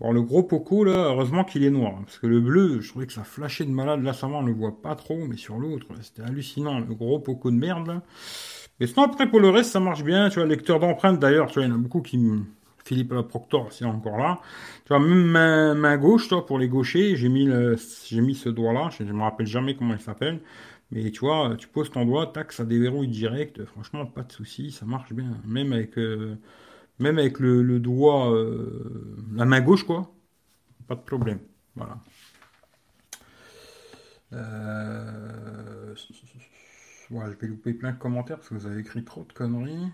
Bon, 0.00 0.12
le 0.12 0.22
gros 0.22 0.42
Poco, 0.42 0.84
là, 0.84 0.92
heureusement 0.92 1.44
qu'il 1.44 1.62
est 1.62 1.70
noir. 1.70 1.94
Parce 2.04 2.18
que 2.18 2.26
le 2.26 2.40
bleu, 2.40 2.80
je 2.80 2.88
trouvais 2.88 3.06
que 3.06 3.12
ça 3.12 3.22
flashait 3.24 3.66
de 3.66 3.70
malade. 3.70 4.02
Là, 4.02 4.14
ça 4.14 4.26
va, 4.28 4.36
on 4.36 4.42
le 4.42 4.52
voit 4.52 4.80
pas 4.80 4.94
trop. 4.94 5.26
Mais 5.26 5.36
sur 5.36 5.58
l'autre, 5.58 5.88
c'était 6.00 6.22
hallucinant. 6.22 6.78
Le 6.80 6.94
gros 6.94 7.18
Poco 7.18 7.50
de 7.50 7.56
merde. 7.56 8.00
Mais 8.80 8.86
sinon, 8.86 9.04
après, 9.04 9.28
pour 9.28 9.40
le 9.40 9.50
reste, 9.50 9.70
ça 9.72 9.80
marche 9.80 10.02
bien. 10.02 10.30
Tu 10.30 10.38
vois, 10.38 10.46
lecteur 10.46 10.80
d'empreintes, 10.80 11.20
d'ailleurs, 11.20 11.48
tu 11.48 11.54
vois, 11.54 11.64
il 11.64 11.68
y 11.68 11.72
en 11.72 11.74
a 11.74 11.78
beaucoup 11.78 12.00
qui 12.02 12.18
me... 12.18 12.42
Philippe 12.82 13.14
Proctor, 13.28 13.72
c'est 13.72 13.84
encore 13.84 14.16
là. 14.16 14.40
Tu 14.84 14.88
vois, 14.88 14.98
même 14.98 15.22
main, 15.22 15.74
main 15.74 15.96
gauche, 15.98 16.28
toi, 16.28 16.46
pour 16.46 16.58
les 16.58 16.66
gauchers, 16.66 17.14
j'ai 17.14 17.28
mis 17.28 17.44
le, 17.44 17.76
j'ai 18.06 18.22
mis 18.22 18.34
ce 18.34 18.48
doigt-là. 18.48 18.88
Je, 18.98 19.04
ne 19.04 19.12
me 19.12 19.22
rappelle 19.22 19.46
jamais 19.46 19.76
comment 19.76 19.94
il 19.94 20.00
s'appelle. 20.00 20.40
Mais 20.90 21.10
tu 21.10 21.20
vois, 21.20 21.54
tu 21.56 21.68
poses 21.68 21.90
ton 21.90 22.04
doigt, 22.04 22.26
tac, 22.28 22.52
ça 22.52 22.64
déverrouille 22.64 23.08
direct. 23.08 23.64
Franchement, 23.66 24.06
pas 24.06 24.22
de 24.22 24.32
souci, 24.32 24.72
ça 24.72 24.86
marche 24.86 25.12
bien. 25.12 25.30
Même 25.46 25.72
avec, 25.72 25.98
euh, 25.98 26.36
même 26.98 27.18
avec 27.18 27.38
le, 27.38 27.78
doigt, 27.78 28.32
euh, 28.32 29.14
la 29.34 29.44
main 29.44 29.60
gauche, 29.60 29.84
quoi. 29.84 30.12
Pas 30.88 30.96
de 30.96 31.02
problème. 31.02 31.40
Voilà. 31.76 31.98
Euh, 34.32 35.94
Je 37.10 37.16
vais 37.16 37.48
louper 37.48 37.72
plein 37.74 37.92
de 37.92 37.98
commentaires 37.98 38.36
parce 38.36 38.48
que 38.48 38.54
vous 38.54 38.66
avez 38.66 38.80
écrit 38.80 39.04
trop 39.04 39.24
de 39.24 39.32
conneries. 39.32 39.88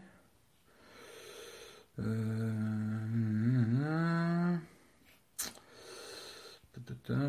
Euh, 1.98 2.52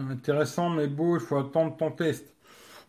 intéressant 0.09 0.69
mais 0.69 0.87
beau, 0.87 1.15
il 1.15 1.21
faut 1.21 1.37
attendre 1.37 1.77
ton 1.77 1.91
test. 1.91 2.33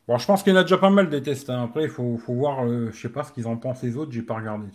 Bon, 0.08 0.18
je 0.18 0.26
pense 0.26 0.42
qu'il 0.42 0.52
y 0.52 0.56
en 0.56 0.58
a 0.58 0.62
déjà 0.62 0.78
pas 0.78 0.90
mal 0.90 1.08
des 1.08 1.22
tests. 1.22 1.50
Hein. 1.50 1.62
Après, 1.64 1.84
il 1.84 1.90
faut, 1.90 2.18
voir, 2.26 2.64
euh, 2.66 2.90
je 2.92 3.00
sais 3.00 3.10
pas 3.10 3.22
ce 3.22 3.32
qu'ils 3.32 3.46
en 3.46 3.56
pensent 3.56 3.82
les 3.82 3.96
autres, 3.96 4.10
j'ai 4.10 4.22
pas 4.22 4.34
regardé. 4.34 4.66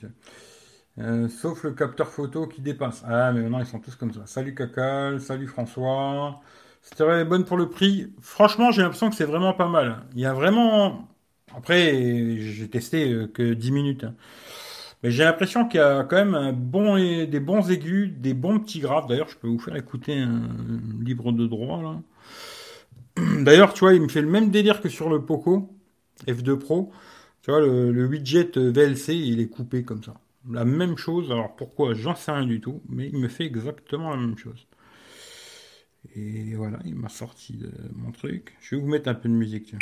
Euh, 1.00 1.28
sauf 1.28 1.64
le 1.64 1.72
capteur 1.72 2.08
photo 2.08 2.48
qui 2.48 2.62
dépasse. 2.62 3.04
Ah, 3.06 3.34
mais 3.34 3.42
maintenant 3.42 3.60
ils 3.60 3.66
sont 3.66 3.80
tous 3.80 3.96
comme 3.96 4.14
ça. 4.14 4.22
Salut 4.28 4.56
Cacal, 4.56 5.20
salut 5.20 5.48
François. 5.48 6.40
C'était 6.82 7.26
bonne 7.26 7.44
pour 7.46 7.58
le 7.58 7.68
prix. 7.70 8.14
Franchement, 8.22 8.72
j'ai 8.72 8.82
l'impression 8.82 9.10
que 9.10 9.16
c'est 9.16 9.26
vraiment 9.26 9.54
pas 9.54 9.68
mal. 9.68 10.04
Il 10.14 10.22
y 10.22 10.26
a 10.26 10.34
vraiment 10.34 11.08
après, 11.56 12.38
j'ai 12.40 12.68
testé 12.68 13.12
euh, 13.12 13.28
que 13.28 13.54
10 13.54 13.72
minutes. 13.72 14.04
Hein. 14.04 14.16
Mais 15.04 15.12
j'ai 15.12 15.24
l'impression 15.24 15.68
qu'il 15.68 15.80
y 15.80 15.84
a 15.84 16.04
quand 16.04 16.16
même 16.16 16.36
un 16.36 16.54
bon, 16.54 16.96
des 16.98 17.40
bons 17.40 17.70
aigus, 17.70 18.12
des 18.18 18.34
bons 18.34 18.60
petits 18.60 18.80
graves. 18.80 19.08
D'ailleurs, 19.08 19.28
je 19.28 19.38
peux 19.38 19.48
vous 19.48 19.60
faire 19.60 19.76
écouter 19.76 20.18
un 20.18 20.44
livre 21.02 21.34
de 21.34 21.46
droit. 21.46 22.02
D'ailleurs, 23.42 23.74
tu 23.74 23.82
vois, 23.82 23.94
il 23.94 24.02
me 24.02 24.08
fait 24.08 24.22
le 24.22 24.30
même 24.30 24.50
délire 24.50 24.82
que 24.82 24.88
sur 24.88 25.10
le 25.10 25.26
Poco 25.26 25.70
F2 26.26 26.58
Pro. 26.58 26.92
Tu 27.42 27.52
vois, 27.52 27.60
le, 27.60 28.06
widget 28.08 28.52
VLC, 28.56 29.14
il 29.14 29.42
est 29.42 29.50
coupé 29.50 29.84
comme 29.84 30.02
ça. 30.02 30.14
La 30.50 30.64
même 30.64 30.98
chose. 30.98 31.30
Alors 31.32 31.54
pourquoi? 31.58 31.94
J'en 31.94 32.16
sais 32.16 32.32
rien 32.32 32.46
du 32.46 32.62
tout. 32.62 32.82
Mais 32.88 33.10
il 33.10 33.18
me 33.18 33.28
fait 33.28 33.46
exactement 33.46 34.10
la 34.10 34.18
même 34.18 34.38
chose. 34.38 34.68
Et 36.16 36.56
voilà, 36.56 36.80
il 36.86 36.96
m'a 36.96 37.10
sorti 37.10 37.58
de 37.58 37.70
mon 37.94 38.12
truc. 38.12 38.56
Je 38.62 38.76
vais 38.76 38.82
vous 38.82 38.88
mettre 38.88 39.10
un 39.10 39.16
peu 39.16 39.28
de 39.28 39.34
musique. 39.34 39.66
Tiens. 39.66 39.80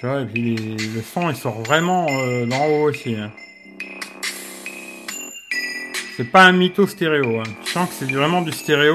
Tu 0.00 0.06
et 0.06 0.24
puis 0.24 0.56
le 0.56 1.02
son 1.02 1.28
il 1.28 1.36
sort 1.36 1.60
vraiment 1.60 2.06
euh, 2.08 2.46
d'en 2.46 2.66
haut 2.66 2.88
aussi. 2.88 3.16
Hein. 3.16 3.30
C'est 6.16 6.30
pas 6.30 6.44
un 6.44 6.52
mytho 6.52 6.86
stéréo. 6.86 7.40
Hein. 7.40 7.50
Tu 7.62 7.72
sens 7.72 7.86
que 7.90 7.94
c'est 7.98 8.10
vraiment 8.10 8.40
du 8.40 8.50
stéréo, 8.50 8.94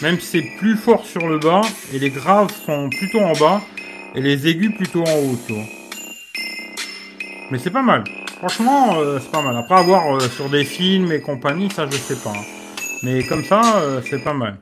même 0.00 0.20
si 0.20 0.26
c'est 0.26 0.46
plus 0.58 0.76
fort 0.76 1.04
sur 1.04 1.26
le 1.26 1.38
bas 1.38 1.62
et 1.92 1.98
les 1.98 2.10
graves 2.10 2.52
sont 2.64 2.88
plutôt 2.88 3.20
en 3.20 3.32
bas 3.32 3.62
et 4.14 4.20
les 4.20 4.46
aigus 4.46 4.72
plutôt 4.76 5.02
en 5.02 5.18
haut. 5.18 5.36
Mais 7.50 7.58
c'est 7.58 7.70
pas 7.70 7.82
mal. 7.82 8.04
Franchement, 8.38 8.94
euh, 8.98 9.18
c'est 9.20 9.32
pas 9.32 9.42
mal. 9.42 9.56
Après 9.56 9.74
avoir 9.74 10.16
euh, 10.16 10.20
sur 10.20 10.48
des 10.50 10.64
films 10.64 11.10
et 11.10 11.20
compagnie, 11.20 11.68
ça 11.68 11.86
je 11.90 11.96
sais 11.96 12.16
pas. 12.22 12.30
Hein. 12.30 12.44
Mais 13.02 13.24
comme 13.24 13.42
ça, 13.42 13.78
euh, 13.78 14.00
c'est 14.08 14.22
pas 14.22 14.34
mal. 14.34 14.56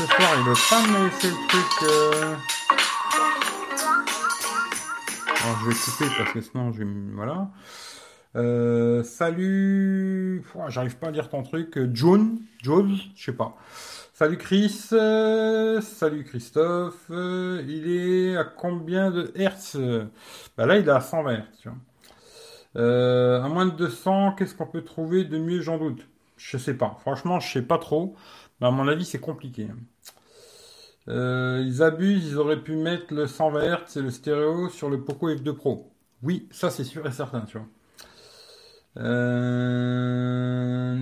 Ce 0.00 0.06
soir, 0.06 0.30
il 0.38 0.44
veut 0.44 0.54
pas 0.70 0.80
me 0.86 1.04
laisser 1.04 1.28
le 1.28 1.46
truc. 1.46 1.82
Euh... 1.82 2.36
Alors 5.42 5.58
je 5.60 5.68
vais 5.68 5.74
couper 5.74 6.16
parce 6.16 6.32
que 6.32 6.40
sinon 6.40 6.72
je 6.72 6.84
vais. 6.84 6.90
Voilà. 7.14 7.50
Euh, 8.36 9.02
salut. 9.02 10.42
J'arrive 10.68 10.96
pas 10.96 11.08
à 11.08 11.10
lire 11.10 11.28
ton 11.28 11.42
truc. 11.42 11.78
John. 11.92 12.38
Jones, 12.62 12.96
je 13.14 13.24
sais 13.24 13.32
pas. 13.34 13.56
Salut 14.14 14.38
Chris. 14.38 14.88
Euh, 14.92 15.82
salut 15.82 16.24
Christophe. 16.24 17.06
Euh, 17.10 17.62
il 17.68 17.90
est 17.90 18.36
à 18.38 18.44
combien 18.44 19.10
de 19.10 19.30
Hertz? 19.34 19.76
Bah 20.56 20.64
là, 20.64 20.78
il 20.78 20.88
est 20.88 20.90
à 20.90 21.00
120 21.00 21.30
Hertz. 21.30 21.58
Tu 21.60 21.68
vois. 21.68 23.44
à 23.44 23.48
moins 23.48 23.66
de 23.66 23.72
200, 23.72 24.32
qu'est-ce 24.38 24.54
qu'on 24.54 24.66
peut 24.66 24.82
trouver 24.82 25.24
de 25.24 25.36
mieux 25.36 25.60
J'en 25.60 25.76
doute? 25.76 26.06
Je 26.38 26.56
sais 26.56 26.74
pas. 26.74 26.96
Franchement, 27.02 27.38
je 27.38 27.52
sais 27.52 27.62
pas 27.62 27.76
trop. 27.76 28.16
À 28.60 28.70
mon 28.70 28.88
avis, 28.88 29.04
c'est 29.04 29.20
compliqué. 29.20 29.68
Euh, 31.08 31.62
ils 31.66 31.82
abusent, 31.82 32.26
ils 32.28 32.36
auraient 32.38 32.62
pu 32.62 32.76
mettre 32.76 33.14
le 33.14 33.26
120 33.26 33.60
Hz 33.62 33.96
et 33.96 34.02
le 34.02 34.10
stéréo 34.10 34.68
sur 34.68 34.90
le 34.90 35.02
Poco 35.02 35.30
F2 35.30 35.52
Pro. 35.54 35.90
Oui, 36.22 36.46
ça 36.50 36.70
c'est 36.70 36.84
sûr 36.84 37.06
et 37.06 37.12
certain, 37.12 37.40
tu 37.42 37.58
vois. 37.58 37.66
Euh, 38.98 40.96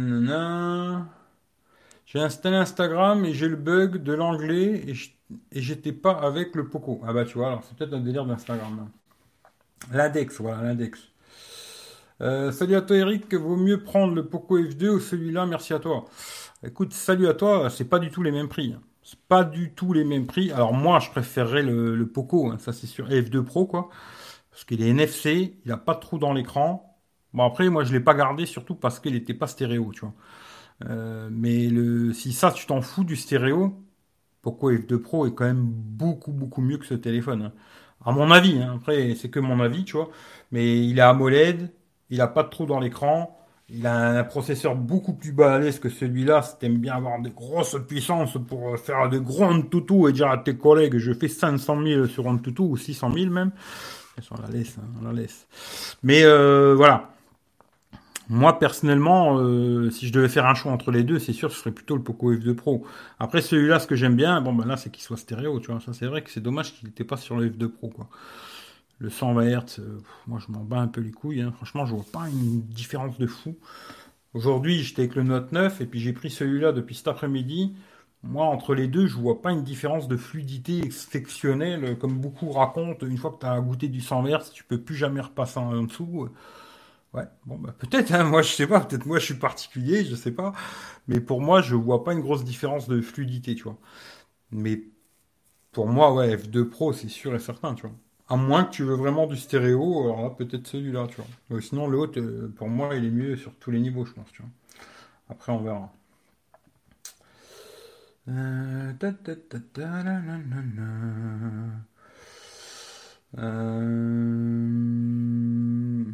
j'ai 2.07 2.21
installé 2.21 2.57
Instagram 2.57 3.25
et 3.25 3.33
j'ai 3.35 3.49
le 3.49 3.57
bug 3.57 4.03
de 4.03 4.12
l'anglais 4.12 4.85
et 4.87 4.94
j'étais 5.61 5.92
pas 5.92 6.12
avec 6.12 6.55
le 6.55 6.68
Poco. 6.68 7.01
Ah 7.07 7.12
bah 7.12 7.25
tu 7.25 7.38
vois, 7.38 7.49
alors 7.49 7.64
c'est 7.64 7.77
peut-être 7.77 7.94
un 7.94 8.01
délire 8.01 8.25
d'Instagram. 8.25 8.88
L'index, 9.92 10.40
voilà, 10.40 10.62
l'index. 10.62 11.01
Euh, 12.21 12.51
salut 12.51 12.75
à 12.75 12.83
toi 12.83 12.97
Eric, 12.97 13.33
vaut 13.35 13.57
mieux 13.57 13.83
prendre 13.83 14.14
le 14.14 14.27
Poco 14.27 14.59
F2 14.59 14.88
ou 14.88 15.01
celui-là, 15.01 15.47
merci 15.47 15.73
à 15.73 15.79
toi. 15.79 16.05
Écoute, 16.64 16.92
salut 16.92 17.29
à 17.29 17.35
toi, 17.35 17.71
c'est 17.71 17.85
pas 17.85 18.01
du 18.01 18.11
tout 18.11 18.23
les 18.23 18.33
mêmes 18.33 18.49
prix. 18.49 18.73
Hein. 18.77 18.83
C'est 19.03 19.21
pas 19.21 19.44
du 19.44 19.73
tout 19.75 19.92
les 19.92 20.05
mêmes 20.05 20.27
prix. 20.27 20.51
Alors 20.51 20.75
moi, 20.75 20.99
je 20.99 21.09
préférerais 21.11 21.62
le, 21.62 22.05
Poco, 22.09 22.51
hein, 22.51 22.59
ça 22.59 22.73
c'est 22.73 22.88
sûr, 22.88 23.09
F2 23.09 23.42
Pro 23.44 23.66
quoi. 23.66 23.90
Parce 24.51 24.64
qu'il 24.64 24.83
est 24.83 24.88
NFC, 24.88 25.57
il 25.64 25.73
a 25.73 25.77
pas 25.77 25.94
de 25.94 26.01
trou 26.01 26.18
dans 26.18 26.33
l'écran. 26.33 26.99
Bon 27.33 27.44
après, 27.44 27.68
moi 27.71 27.85
je 27.85 27.92
l'ai 27.92 28.01
pas 28.01 28.14
gardé 28.14 28.44
surtout 28.47 28.75
parce 28.75 28.99
qu'il 29.01 29.12
n'était 29.14 29.35
pas 29.35 29.47
stéréo, 29.47 29.92
tu 29.92 30.01
vois. 30.01 30.14
Euh, 30.87 31.29
mais 31.33 31.68
le, 31.68 32.12
si 32.12 32.33
ça, 32.33 32.53
tu 32.53 32.66
t'en 32.66 32.83
fous 32.83 33.05
du 33.05 33.16
stéréo, 33.16 33.81
Poco 34.42 34.73
F2 34.73 34.99
Pro 34.99 35.27
est 35.27 35.35
quand 35.35 35.44
même 35.47 35.64
beaucoup 35.64 36.33
beaucoup 36.33 36.62
mieux 36.62 36.79
que 36.79 36.87
ce 36.87 36.94
téléphone. 36.94 37.42
Hein. 37.42 37.53
À 38.05 38.12
mon 38.12 38.31
avis, 38.33 38.61
après 38.62 39.14
c'est 39.16 39.31
que 39.31 39.40
mon 39.40 39.61
avis, 39.61 39.85
tu 39.85 39.94
vois. 39.97 40.11
Mais 40.53 40.85
il 40.87 40.99
est 40.99 41.03
AMOLED, 41.03 41.73
il 42.11 42.21
a 42.21 42.29
pas 42.29 42.42
de 42.42 42.51
trou 42.51 42.66
dans 42.66 42.81
l'écran. 42.81 43.38
Il 43.70 43.87
a 43.87 44.20
un 44.20 44.24
processeur 44.24 44.74
beaucoup 44.74 45.12
plus 45.12 45.33
balèze 45.33 45.78
que 45.78 45.90
celui-là. 45.90 46.40
Si 46.42 46.59
t'aimes 46.59 46.78
bien 46.78 46.96
avoir 46.96 47.20
des 47.20 47.31
grosses 47.31 47.76
puissances 47.87 48.38
pour 48.48 48.78
faire 48.78 49.11
de 49.11 49.18
gros 49.18 49.44
Antutu 49.44 50.09
et 50.09 50.12
dire 50.12 50.28
à 50.28 50.38
tes 50.38 50.57
collègues, 50.57 50.96
je 50.96 51.12
fais 51.12 51.28
500 51.28 51.83
000 51.83 52.07
sur 52.07 52.26
Antutu 52.26 52.62
ou 52.62 52.76
600 52.78 53.12
000 53.12 53.31
même. 53.31 53.50
On 54.31 54.40
la 54.40 54.48
laisse, 54.48 54.76
hein, 54.78 54.87
on 55.00 55.04
la 55.04 55.12
laisse. 55.12 55.46
Mais 56.02 56.22
euh, 56.24 56.74
voilà. 56.74 57.11
Moi 58.31 58.59
personnellement, 58.59 59.38
euh, 59.38 59.90
si 59.90 60.07
je 60.07 60.12
devais 60.12 60.28
faire 60.28 60.46
un 60.46 60.54
choix 60.54 60.72
entre 60.72 60.90
les 60.90 61.02
deux, 61.02 61.18
c'est 61.18 61.33
sûr, 61.33 61.50
ce 61.50 61.59
serait 61.59 61.70
plutôt 61.70 61.96
le 61.96 62.02
Poco 62.02 62.33
F2 62.33 62.54
Pro. 62.54 62.85
Après 63.18 63.40
celui-là, 63.40 63.81
ce 63.81 63.87
que 63.87 63.96
j'aime 63.96 64.16
bien, 64.16 64.40
bon 64.42 64.52
ben 64.52 64.66
là, 64.66 64.76
c'est 64.76 64.90
qu'il 64.90 65.02
soit 65.02 65.16
stéréo, 65.16 65.61
tu 65.61 65.70
vois. 65.70 65.81
Ça, 65.81 65.92
c'est 65.94 66.07
vrai 66.07 66.22
que 66.22 66.31
c'est 66.31 66.42
dommage 66.42 66.74
qu'il 66.74 66.88
n'était 66.88 67.04
pas 67.04 67.16
sur 67.16 67.37
le 67.37 67.48
F2 67.48 67.68
Pro, 67.68 67.88
quoi. 67.88 68.09
Le 68.98 69.11
120 69.11 69.44
Hz, 69.46 69.78
euh, 69.80 70.00
moi 70.26 70.40
je 70.44 70.52
m'en 70.52 70.64
bats 70.64 70.80
un 70.80 70.88
peu 70.88 71.00
les 71.00 71.12
couilles. 71.12 71.40
Hein. 71.42 71.52
Franchement, 71.52 71.87
je 71.87 71.94
vois 71.94 72.04
pas 72.12 72.28
une 72.28 72.62
différence 72.62 73.18
de 73.18 73.26
fou. 73.26 73.56
Aujourd'hui, 74.34 74.82
j'étais 74.82 75.02
avec 75.02 75.16
le 75.16 75.24
Note 75.24 75.52
9 75.52 75.80
et 75.80 75.87
puis 75.87 76.00
j'ai 76.00 76.12
pris 76.12 76.30
celui-là 76.30 76.72
depuis 76.72 76.94
cet 76.96 77.08
après-midi. 77.08 77.76
Moi, 78.24 78.44
entre 78.46 78.74
les 78.74 78.88
deux, 78.88 79.06
je 79.06 79.16
vois 79.16 79.42
pas 79.42 79.52
une 79.52 79.64
différence 79.64 80.08
de 80.08 80.16
fluidité 80.16 80.80
exceptionnelle, 80.84 81.98
comme 81.98 82.18
beaucoup 82.20 82.50
racontent. 82.52 83.06
Une 83.06 83.18
fois 83.18 83.32
que 83.32 83.40
tu 83.40 83.46
as 83.46 83.61
goûté 83.61 83.88
du 83.88 84.00
100 84.00 84.24
Hz, 84.26 84.50
tu 84.52 84.64
peux 84.64 84.80
plus 84.80 84.96
jamais 84.96 85.20
repasser 85.20 85.58
en 85.61 85.82
dessous. 85.84 86.28
Ouais, 87.14 87.24
bon, 87.46 87.58
bah, 87.58 87.74
peut-être, 87.78 88.12
hein. 88.12 88.24
moi 88.24 88.42
je 88.42 88.50
sais 88.52 88.66
pas, 88.66 88.80
peut-être 88.80 89.06
moi 89.06 89.18
je 89.18 89.24
suis 89.26 89.34
particulier, 89.34 90.04
je 90.04 90.14
sais 90.14 90.32
pas. 90.32 90.52
Mais 91.08 91.20
pour 91.20 91.40
moi, 91.40 91.62
je 91.62 91.74
vois 91.74 92.04
pas 92.04 92.12
une 92.12 92.20
grosse 92.20 92.44
différence 92.44 92.88
de 92.88 93.00
fluidité, 93.00 93.54
tu 93.54 93.64
vois. 93.64 93.78
Mais 94.52 94.84
pour 95.72 95.88
moi, 95.88 96.14
ouais, 96.14 96.37
F2 96.37 96.64
Pro, 96.68 96.92
c'est 96.92 97.08
sûr 97.08 97.34
et 97.34 97.40
certain, 97.40 97.74
tu 97.74 97.82
vois. 97.87 97.96
À 98.28 98.36
moins 98.36 98.64
que 98.64 98.70
tu 98.72 98.82
veux 98.84 98.94
vraiment 98.94 99.26
du 99.26 99.36
stéréo, 99.36 100.02
alors 100.02 100.22
là, 100.22 100.30
peut-être 100.30 100.66
celui-là, 100.66 101.06
tu 101.08 101.20
vois. 101.48 101.60
sinon, 101.62 101.88
l'autre, 101.88 102.20
euh, 102.20 102.52
pour 102.56 102.68
moi, 102.68 102.94
il 102.94 103.04
est 103.06 103.10
mieux 103.10 103.36
sur 103.36 103.54
tous 103.56 103.70
les 103.70 103.80
niveaux, 103.80 104.04
je 104.04 104.12
pense, 104.12 104.30
tu 104.32 104.42
vois. 104.42 104.50
Après, 105.30 105.52
on 105.52 105.62
verra. 105.62 105.92
Euh, 108.28 108.92
euh, 113.38 116.04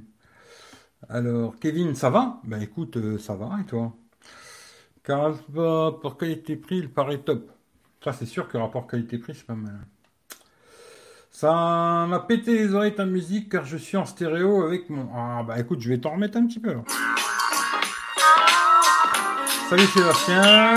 alors, 1.08 1.58
Kevin, 1.58 1.94
ça 1.94 2.10
va? 2.10 2.40
Ben 2.44 2.60
écoute, 2.62 3.18
ça 3.18 3.34
va, 3.34 3.58
et 3.60 3.64
toi? 3.66 3.92
Car 5.04 5.34
pour 6.00 6.16
qualité-prix, 6.18 6.78
il 6.78 6.90
paraît 6.90 7.18
top. 7.18 7.50
Ça, 8.02 8.12
c'est 8.12 8.26
sûr 8.26 8.48
que 8.48 8.56
le 8.58 8.64
rapport 8.64 8.86
qualité-prix, 8.86 9.34
c'est 9.34 9.46
pas 9.46 9.54
mal. 9.54 9.78
Ça 11.36 12.06
m'a 12.08 12.20
pété 12.20 12.56
les 12.56 12.76
oreilles 12.76 12.94
ta 12.94 13.04
musique 13.04 13.48
car 13.48 13.64
je 13.64 13.76
suis 13.76 13.96
en 13.96 14.04
stéréo 14.04 14.62
avec 14.62 14.88
mon. 14.88 15.08
Ah 15.12 15.42
bah 15.42 15.58
écoute, 15.58 15.80
je 15.80 15.88
vais 15.88 15.98
t'en 15.98 16.12
remettre 16.12 16.38
un 16.38 16.46
petit 16.46 16.60
peu. 16.60 16.76
Salut 19.68 19.82
Sébastien. 19.82 20.74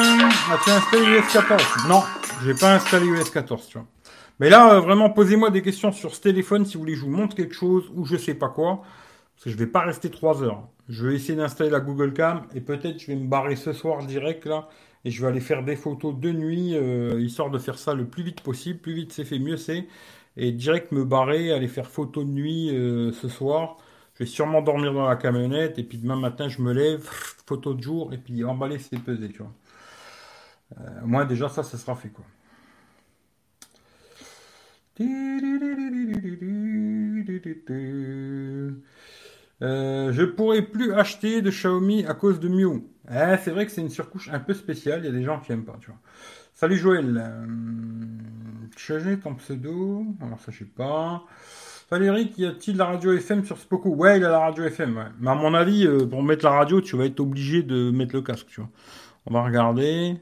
As-tu 0.52 0.72
installé 0.72 1.20
US 1.20 1.32
14 1.32 1.64
Non, 1.88 2.02
j'ai 2.44 2.56
pas 2.56 2.74
installé 2.74 3.06
US 3.06 3.30
14, 3.30 3.68
tu 3.68 3.78
vois. 3.78 3.86
Mais 4.40 4.50
là, 4.50 4.74
euh, 4.74 4.80
vraiment, 4.80 5.12
posez-moi 5.12 5.52
des 5.52 5.62
questions 5.62 5.92
sur 5.92 6.16
ce 6.16 6.22
téléphone 6.22 6.66
si 6.66 6.74
vous 6.74 6.80
voulez 6.80 6.94
que 6.94 7.00
je 7.02 7.06
vous 7.06 7.12
montre 7.12 7.36
quelque 7.36 7.54
chose 7.54 7.92
ou 7.94 8.06
je 8.06 8.18
sais 8.18 8.34
pas 8.34 8.50
quoi. 8.50 8.82
Parce 9.36 9.44
que 9.44 9.50
je 9.52 9.58
vais 9.58 9.68
pas 9.68 9.82
rester 9.82 10.10
3 10.10 10.42
heures. 10.42 10.68
Je 10.90 11.06
vais 11.06 11.14
essayer 11.14 11.36
d'installer 11.36 11.70
la 11.70 11.82
Google 11.82 12.14
Cam 12.14 12.42
et 12.56 12.62
peut-être 12.62 13.00
je 13.00 13.06
vais 13.06 13.16
me 13.16 13.28
barrer 13.28 13.58
ce 13.58 13.74
soir 13.74 14.04
direct 14.04 14.48
là 14.48 14.68
et 15.06 15.12
je 15.12 15.22
vais 15.22 15.28
aller 15.28 15.40
faire 15.40 15.64
des 15.64 15.76
photos 15.76 16.16
de 16.16 16.32
nuit 16.32 16.76
euh, 16.76 17.22
histoire 17.22 17.52
de 17.52 17.60
faire 17.60 17.78
ça 17.78 17.94
le 17.94 18.06
plus 18.06 18.24
vite 18.24 18.42
possible. 18.42 18.80
Plus 18.80 18.96
vite 18.96 19.14
c'est 19.14 19.24
fait, 19.24 19.38
mieux 19.38 19.58
c'est 19.58 19.86
et 20.38 20.52
direct 20.52 20.92
me 20.92 21.04
barrer, 21.04 21.52
aller 21.52 21.68
faire 21.68 21.88
photo 21.90 22.24
de 22.24 22.30
nuit 22.30 22.70
euh, 22.70 23.12
ce 23.12 23.28
soir. 23.28 23.78
Je 24.14 24.24
vais 24.24 24.30
sûrement 24.30 24.62
dormir 24.62 24.94
dans 24.94 25.08
la 25.08 25.16
camionnette 25.16 25.78
et 25.80 25.84
puis 25.84 25.98
demain 25.98 26.16
matin 26.16 26.48
je 26.48 26.62
me 26.62 26.72
lève, 26.74 27.02
photo 27.46 27.74
de 27.74 27.82
jour 27.82 28.14
et 28.14 28.18
puis 28.18 28.44
emballer 28.44 28.80
c'est 28.80 29.00
pesé, 29.00 29.30
tu 29.30 29.40
vois. 29.40 29.54
Euh, 30.80 31.02
moi 31.04 31.26
déjà 31.26 31.50
ça, 31.50 31.64
ça 31.64 31.78
sera 31.78 31.96
fait 31.96 32.10
quoi. 32.10 32.26
Euh, 39.64 40.12
je 40.12 40.24
pourrais 40.24 40.62
plus 40.62 40.94
acheter 40.94 41.42
de 41.42 41.50
Xiaomi 41.50 42.06
à 42.06 42.14
cause 42.14 42.40
de 42.40 42.48
Miu. 42.48 42.84
Eh, 43.10 43.36
c'est 43.44 43.52
vrai 43.52 43.66
que 43.66 43.72
c'est 43.72 43.82
une 43.82 43.90
surcouche 43.90 44.30
un 44.30 44.40
peu 44.40 44.54
spéciale. 44.54 45.02
Il 45.02 45.06
y 45.06 45.10
a 45.10 45.12
des 45.12 45.24
gens 45.24 45.40
qui 45.40 45.52
aiment 45.52 45.66
pas, 45.66 45.78
tu 45.82 45.88
vois. 45.88 46.00
Salut 46.60 46.78
Joël. 46.78 47.22
Euh, 47.24 47.46
changer 48.76 49.20
ton 49.20 49.36
pseudo. 49.36 50.04
Alors 50.20 50.40
ça 50.40 50.52
je 50.52 50.58
sais 50.58 50.66
pas. 50.66 51.24
Valérie, 51.92 52.34
y 52.36 52.48
a-t-il 52.48 52.78
la 52.78 52.86
radio 52.86 53.14
FM 53.14 53.46
sur 53.46 53.60
Spoco? 53.60 53.90
Ouais, 53.90 54.18
il 54.18 54.26
a 54.26 54.30
la 54.32 54.40
radio 54.40 54.64
FM. 54.64 54.98
Ouais. 54.98 55.04
Mais 55.20 55.30
à 55.30 55.36
mon 55.36 55.54
avis, 55.54 55.86
euh, 55.86 56.08
pour 56.08 56.24
mettre 56.24 56.46
la 56.46 56.52
radio, 56.54 56.82
tu 56.82 56.98
vas 56.98 57.06
être 57.06 57.20
obligé 57.20 57.62
de 57.62 57.92
mettre 57.92 58.16
le 58.16 58.24
casque. 58.24 58.48
Tu 58.48 58.60
vois. 58.60 58.72
On 59.28 59.34
va 59.36 59.44
regarder. 59.44 60.16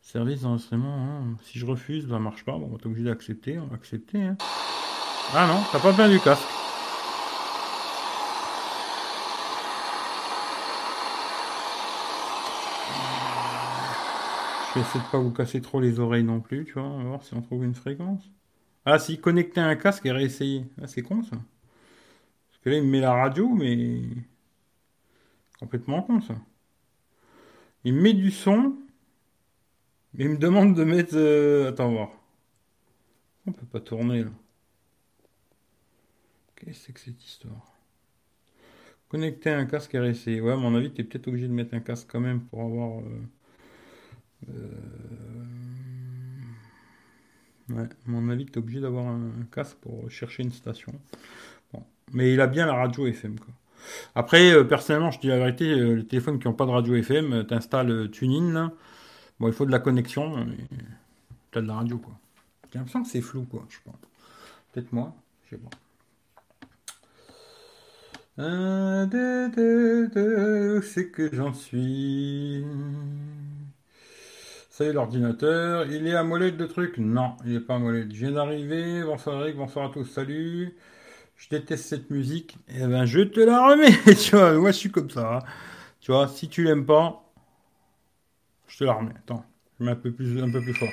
Service 0.00 0.40
d'enregistrement. 0.40 0.96
Hein. 0.96 1.36
Si 1.42 1.58
je 1.58 1.66
refuse, 1.66 2.08
ça 2.08 2.18
marche 2.18 2.42
pas. 2.46 2.52
Bon, 2.52 2.64
on 2.64 2.68
va 2.68 2.76
être 2.76 2.86
obligé 2.86 3.04
d'accepter. 3.04 3.58
On 3.58 3.66
va 3.66 3.74
accepter. 3.74 4.22
Hein. 4.22 4.38
Ah 5.34 5.48
non, 5.48 5.62
t'as 5.70 5.80
pas 5.80 5.92
bien 5.92 6.08
du 6.08 6.18
casque. 6.18 6.61
Je 14.72 14.78
vais 14.78 14.86
essayer 14.86 15.04
de 15.04 15.10
pas 15.10 15.18
vous 15.18 15.32
casser 15.32 15.60
trop 15.60 15.80
les 15.80 16.00
oreilles 16.00 16.24
non 16.24 16.40
plus, 16.40 16.64
tu 16.64 16.72
vois. 16.74 16.88
Voir 16.88 17.22
si 17.22 17.34
on 17.34 17.42
trouve 17.42 17.62
une 17.62 17.74
fréquence. 17.74 18.30
Ah, 18.86 18.98
si 18.98 19.20
connecter 19.20 19.60
un 19.60 19.76
casque 19.76 20.06
et 20.06 20.12
réessayer. 20.12 20.64
Ah, 20.80 20.86
c'est 20.86 21.02
con 21.02 21.22
ça. 21.22 21.36
Parce 21.36 22.62
que 22.64 22.70
là, 22.70 22.76
il 22.76 22.84
me 22.84 22.88
met 22.90 23.00
la 23.00 23.12
radio, 23.12 23.50
mais. 23.50 24.00
Complètement 25.58 26.02
con 26.02 26.22
ça. 26.22 26.36
Il 27.84 27.92
me 27.92 28.00
met 28.00 28.14
du 28.14 28.30
son. 28.30 28.76
Mais 30.14 30.24
il 30.24 30.30
me 30.30 30.38
demande 30.38 30.74
de 30.74 30.84
mettre. 30.84 31.16
Euh, 31.16 31.68
attends, 31.68 31.90
voir. 31.92 32.10
On 33.46 33.52
peut 33.52 33.66
pas 33.66 33.80
tourner 33.80 34.24
là. 34.24 34.30
Qu'est-ce 36.56 36.70
que 36.70 36.84
c'est 36.84 36.92
que 36.92 37.00
cette 37.00 37.22
histoire? 37.22 37.74
Connecter 39.10 39.50
un 39.50 39.66
casque 39.66 39.94
et 39.94 39.98
réessayer. 39.98 40.40
Ouais, 40.40 40.52
à 40.52 40.56
mon 40.56 40.74
avis, 40.74 40.90
tu 40.92 41.02
es 41.02 41.04
peut-être 41.04 41.28
obligé 41.28 41.46
de 41.46 41.52
mettre 41.52 41.74
un 41.74 41.80
casque 41.80 42.08
quand 42.10 42.20
même 42.20 42.40
pour 42.40 42.62
avoir. 42.62 43.00
Euh, 43.00 43.20
ouais, 47.70 47.82
à 47.82 48.10
mon 48.10 48.28
avis, 48.28 48.46
tu 48.46 48.52
es 48.52 48.58
obligé 48.58 48.80
d'avoir 48.80 49.06
un, 49.06 49.30
casque 49.52 49.76
pour 49.78 50.10
chercher 50.10 50.42
une 50.42 50.52
station. 50.52 50.92
Bon. 51.72 51.84
Mais 52.12 52.32
il 52.32 52.40
a 52.40 52.46
bien 52.46 52.66
la 52.66 52.74
radio 52.74 53.06
FM. 53.06 53.38
Quoi. 53.38 53.54
Après, 54.14 54.52
euh, 54.52 54.64
personnellement, 54.64 55.10
je 55.10 55.20
dis 55.20 55.28
la 55.28 55.38
vérité, 55.38 55.70
euh, 55.70 55.94
les 55.96 56.06
téléphones 56.06 56.38
qui 56.38 56.46
n'ont 56.46 56.54
pas 56.54 56.66
de 56.66 56.70
radio 56.70 56.94
FM, 56.94 57.46
tu 57.46 57.54
installes 57.54 58.10
TuneIn. 58.10 58.72
Bon, 59.40 59.48
il 59.48 59.54
faut 59.54 59.66
de 59.66 59.72
la 59.72 59.80
connexion, 59.80 60.46
tu 61.50 61.58
as 61.58 61.62
de 61.62 61.66
la 61.66 61.74
radio. 61.74 61.98
quoi. 61.98 62.12
J'ai 62.72 62.78
l'impression 62.78 63.02
que 63.02 63.08
c'est 63.08 63.20
flou, 63.20 63.44
quoi. 63.44 63.66
Je 63.68 63.78
pas. 63.80 63.96
Peut-être 64.72 64.92
moi, 64.92 65.14
je 65.44 65.50
sais 65.50 65.62
pas. 65.62 65.70
c'est 70.82 71.10
que 71.10 71.28
j'en 71.34 71.52
suis 71.52 72.64
Salut 74.72 74.94
l'ordinateur, 74.94 75.84
il 75.90 76.06
est 76.06 76.14
à 76.14 76.22
molette 76.22 76.56
de 76.56 76.64
trucs? 76.64 76.96
Non, 76.96 77.36
il 77.44 77.52
n'est 77.52 77.60
pas 77.60 77.74
à 77.74 77.78
molette. 77.78 78.10
Je 78.10 78.20
viens 78.20 78.30
d'arriver, 78.30 79.02
bonsoir 79.02 79.42
Eric, 79.42 79.56
bonsoir 79.56 79.90
à 79.90 79.92
tous, 79.92 80.06
salut. 80.06 80.74
Je 81.36 81.50
déteste 81.50 81.84
cette 81.84 82.08
musique, 82.08 82.56
eh 82.74 82.86
ben 82.86 83.04
je 83.04 83.20
te 83.20 83.40
la 83.40 83.68
remets, 83.68 83.92
tu 84.16 84.34
vois, 84.34 84.52
moi 84.54 84.70
je 84.70 84.78
suis 84.78 84.90
comme 84.90 85.10
ça. 85.10 85.34
Hein. 85.34 85.38
Tu 86.00 86.10
vois, 86.10 86.26
si 86.26 86.48
tu 86.48 86.64
l'aimes 86.64 86.86
pas, 86.86 87.22
je 88.66 88.78
te 88.78 88.84
la 88.84 88.94
remets. 88.94 89.12
Attends, 89.14 89.44
je 89.78 89.84
mets 89.84 89.90
un 89.90 89.94
peu 89.94 90.10
plus, 90.10 90.42
un 90.42 90.50
peu 90.50 90.62
plus 90.62 90.72
fort. 90.72 90.88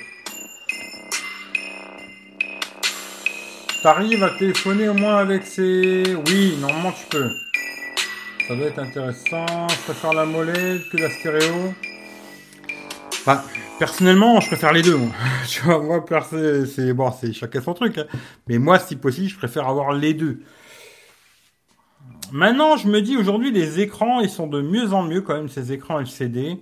T'arrives 3.82 4.22
à 4.22 4.38
téléphoner 4.38 4.90
au 4.90 4.94
moins 4.94 5.16
avec 5.16 5.46
ces... 5.46 6.02
Oui, 6.26 6.58
normalement 6.60 6.92
tu 6.92 7.06
peux. 7.06 7.30
Ça 8.46 8.56
doit 8.56 8.66
être 8.66 8.78
intéressant. 8.78 9.46
Je 9.70 9.84
préfère 9.84 10.12
la 10.12 10.26
molette 10.26 10.86
que 10.90 10.98
la 10.98 11.08
stéréo. 11.08 11.72
Bah, 13.26 13.42
Personnellement, 13.80 14.40
je 14.40 14.46
préfère 14.48 14.74
les 14.74 14.82
deux. 14.82 14.98
Tu 15.48 15.62
vois, 15.62 15.80
moi, 15.80 16.04
c'est 16.66 16.92
bon, 16.92 17.10
c'est 17.12 17.32
chacun 17.32 17.62
son 17.62 17.72
truc. 17.72 17.96
Hein. 17.96 18.04
Mais 18.46 18.58
moi, 18.58 18.78
si 18.78 18.94
possible, 18.94 19.28
je 19.28 19.38
préfère 19.38 19.66
avoir 19.66 19.94
les 19.94 20.12
deux. 20.12 20.42
Maintenant, 22.30 22.76
je 22.76 22.88
me 22.88 23.00
dis 23.00 23.16
aujourd'hui, 23.16 23.50
les 23.50 23.80
écrans, 23.80 24.20
ils 24.20 24.28
sont 24.28 24.48
de 24.48 24.60
mieux 24.60 24.92
en 24.92 25.02
mieux 25.02 25.22
quand 25.22 25.34
même, 25.34 25.48
ces 25.48 25.72
écrans 25.72 25.98
LCD. 25.98 26.58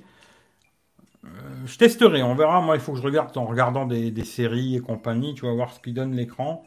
je 1.66 1.76
testerai, 1.76 2.22
on 2.22 2.36
verra. 2.36 2.60
Moi, 2.60 2.76
il 2.76 2.80
faut 2.80 2.92
que 2.92 2.98
je 2.98 3.02
regarde 3.02 3.36
en 3.36 3.46
regardant 3.46 3.84
des, 3.84 4.12
des 4.12 4.24
séries 4.24 4.76
et 4.76 4.80
compagnie, 4.80 5.34
tu 5.34 5.44
vas 5.44 5.52
voir 5.54 5.72
ce 5.72 5.80
qui 5.80 5.92
donne 5.92 6.14
l'écran. 6.14 6.64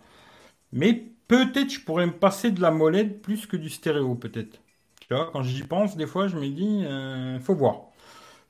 Mais 0.73 0.93
peut-être 1.29 1.69
je 1.71 1.79
pourrais 1.79 2.07
me 2.07 2.11
passer 2.11 2.51
de 2.51 2.61
la 2.61 2.71
molette 2.71 3.21
plus 3.21 3.45
que 3.45 3.55
du 3.55 3.69
stéréo, 3.69 4.15
peut-être. 4.15 4.59
Tu 4.99 5.13
vois, 5.15 5.29
quand 5.31 5.43
j'y 5.43 5.63
pense, 5.63 5.95
des 5.95 6.07
fois, 6.07 6.27
je 6.27 6.35
me 6.35 6.49
dis, 6.49 6.83
euh, 6.85 7.39
faut 7.39 7.55
voir. 7.55 7.90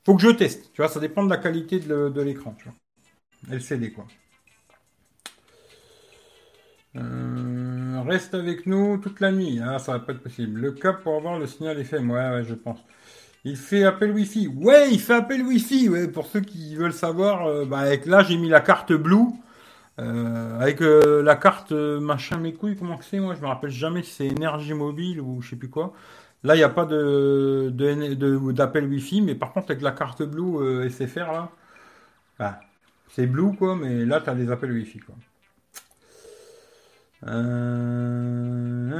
Faut 0.05 0.15
que 0.15 0.21
je 0.21 0.29
teste. 0.29 0.71
Tu 0.73 0.81
vois, 0.81 0.89
ça 0.89 0.99
dépend 0.99 1.23
de 1.23 1.29
la 1.29 1.37
qualité 1.37 1.79
de, 1.79 2.21
l'écran, 2.21 2.55
tu 2.57 2.65
vois. 2.65 3.55
LCD, 3.55 3.91
quoi. 3.91 4.05
Euh, 6.95 8.01
reste 8.05 8.33
avec 8.33 8.65
nous 8.65 8.97
toute 8.97 9.19
la 9.19 9.31
nuit. 9.31 9.59
Ah, 9.63 9.79
ça 9.79 9.93
va 9.93 9.99
pas 9.99 10.13
être 10.13 10.21
possible. 10.21 10.59
Le 10.59 10.71
cap 10.71 11.01
pour 11.03 11.15
avoir 11.15 11.39
le 11.39 11.47
signal 11.47 11.79
FM. 11.79 12.09
Ouais, 12.09 12.29
ouais, 12.29 12.43
je 12.43 12.55
pense. 12.55 12.79
Il 13.43 13.57
fait 13.57 13.83
appel 13.83 14.11
Wi-Fi. 14.11 14.47
Ouais, 14.47 14.89
il 14.91 14.99
fait 14.99 15.13
appel 15.13 15.43
Wi-Fi. 15.43 15.89
Ouais, 15.89 16.07
pour 16.07 16.25
ceux 16.27 16.41
qui 16.41 16.75
veulent 16.75 16.93
savoir, 16.93 17.45
euh, 17.45 17.65
bah, 17.65 17.79
avec 17.79 18.05
là, 18.05 18.23
j'ai 18.23 18.37
mis 18.37 18.49
la 18.49 18.61
carte 18.61 18.93
Blue. 18.93 19.27
Euh, 19.99 20.59
avec 20.59 20.79
la 20.79 21.35
carte 21.35 21.71
machin 21.73 22.37
mes 22.37 22.53
couilles, 22.53 22.75
comment 22.75 22.97
que 22.97 23.05
c'est 23.05 23.19
Moi, 23.19 23.35
je 23.35 23.41
me 23.41 23.47
rappelle 23.47 23.69
jamais 23.69 24.01
si 24.03 24.11
c'est 24.11 24.27
énergie 24.27 24.73
mobile 24.73 25.21
ou 25.21 25.41
je 25.41 25.49
sais 25.51 25.55
plus 25.55 25.69
quoi. 25.69 25.93
Là, 26.43 26.55
il 26.55 26.57
n'y 26.59 26.63
a 26.63 26.69
pas 26.69 26.85
de, 26.85 27.71
d'appel 28.51 28.85
Wi-Fi, 28.87 29.21
mais 29.21 29.35
par 29.35 29.53
contre, 29.53 29.71
avec 29.71 29.81
la 29.81 29.91
carte 29.91 30.23
Blue 30.23 30.89
SFR, 30.89 31.31
là, 31.31 31.51
bah, 32.39 32.59
c'est 33.09 33.27
Blue, 33.27 33.55
quoi, 33.55 33.75
mais 33.75 34.05
là, 34.05 34.21
tu 34.21 34.29
as 34.29 34.35
des 34.35 34.51
appels 34.51 34.71
Wi-Fi, 34.71 34.99
quoi. 34.99 35.15
Euh, 37.27 38.93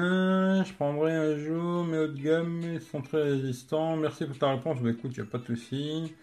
je 0.63 0.73
prendrai 0.73 1.11
un 1.15 1.37
jour, 1.37 1.85
mais 1.85 1.97
haut 1.97 2.07
de 2.07 2.21
gamme, 2.21 2.61
ils 2.73 2.81
sont 2.81 3.01
très 3.01 3.23
résistants. 3.23 3.97
Merci 3.97 4.25
pour 4.25 4.37
ta 4.37 4.51
réponse. 4.51 4.79
Bah 4.79 4.91
écoute, 4.91 5.11
il 5.15 5.21
n'y 5.21 5.27
a 5.27 5.31
pas 5.31 5.39
de 5.39 5.45
souci. 5.45 6.13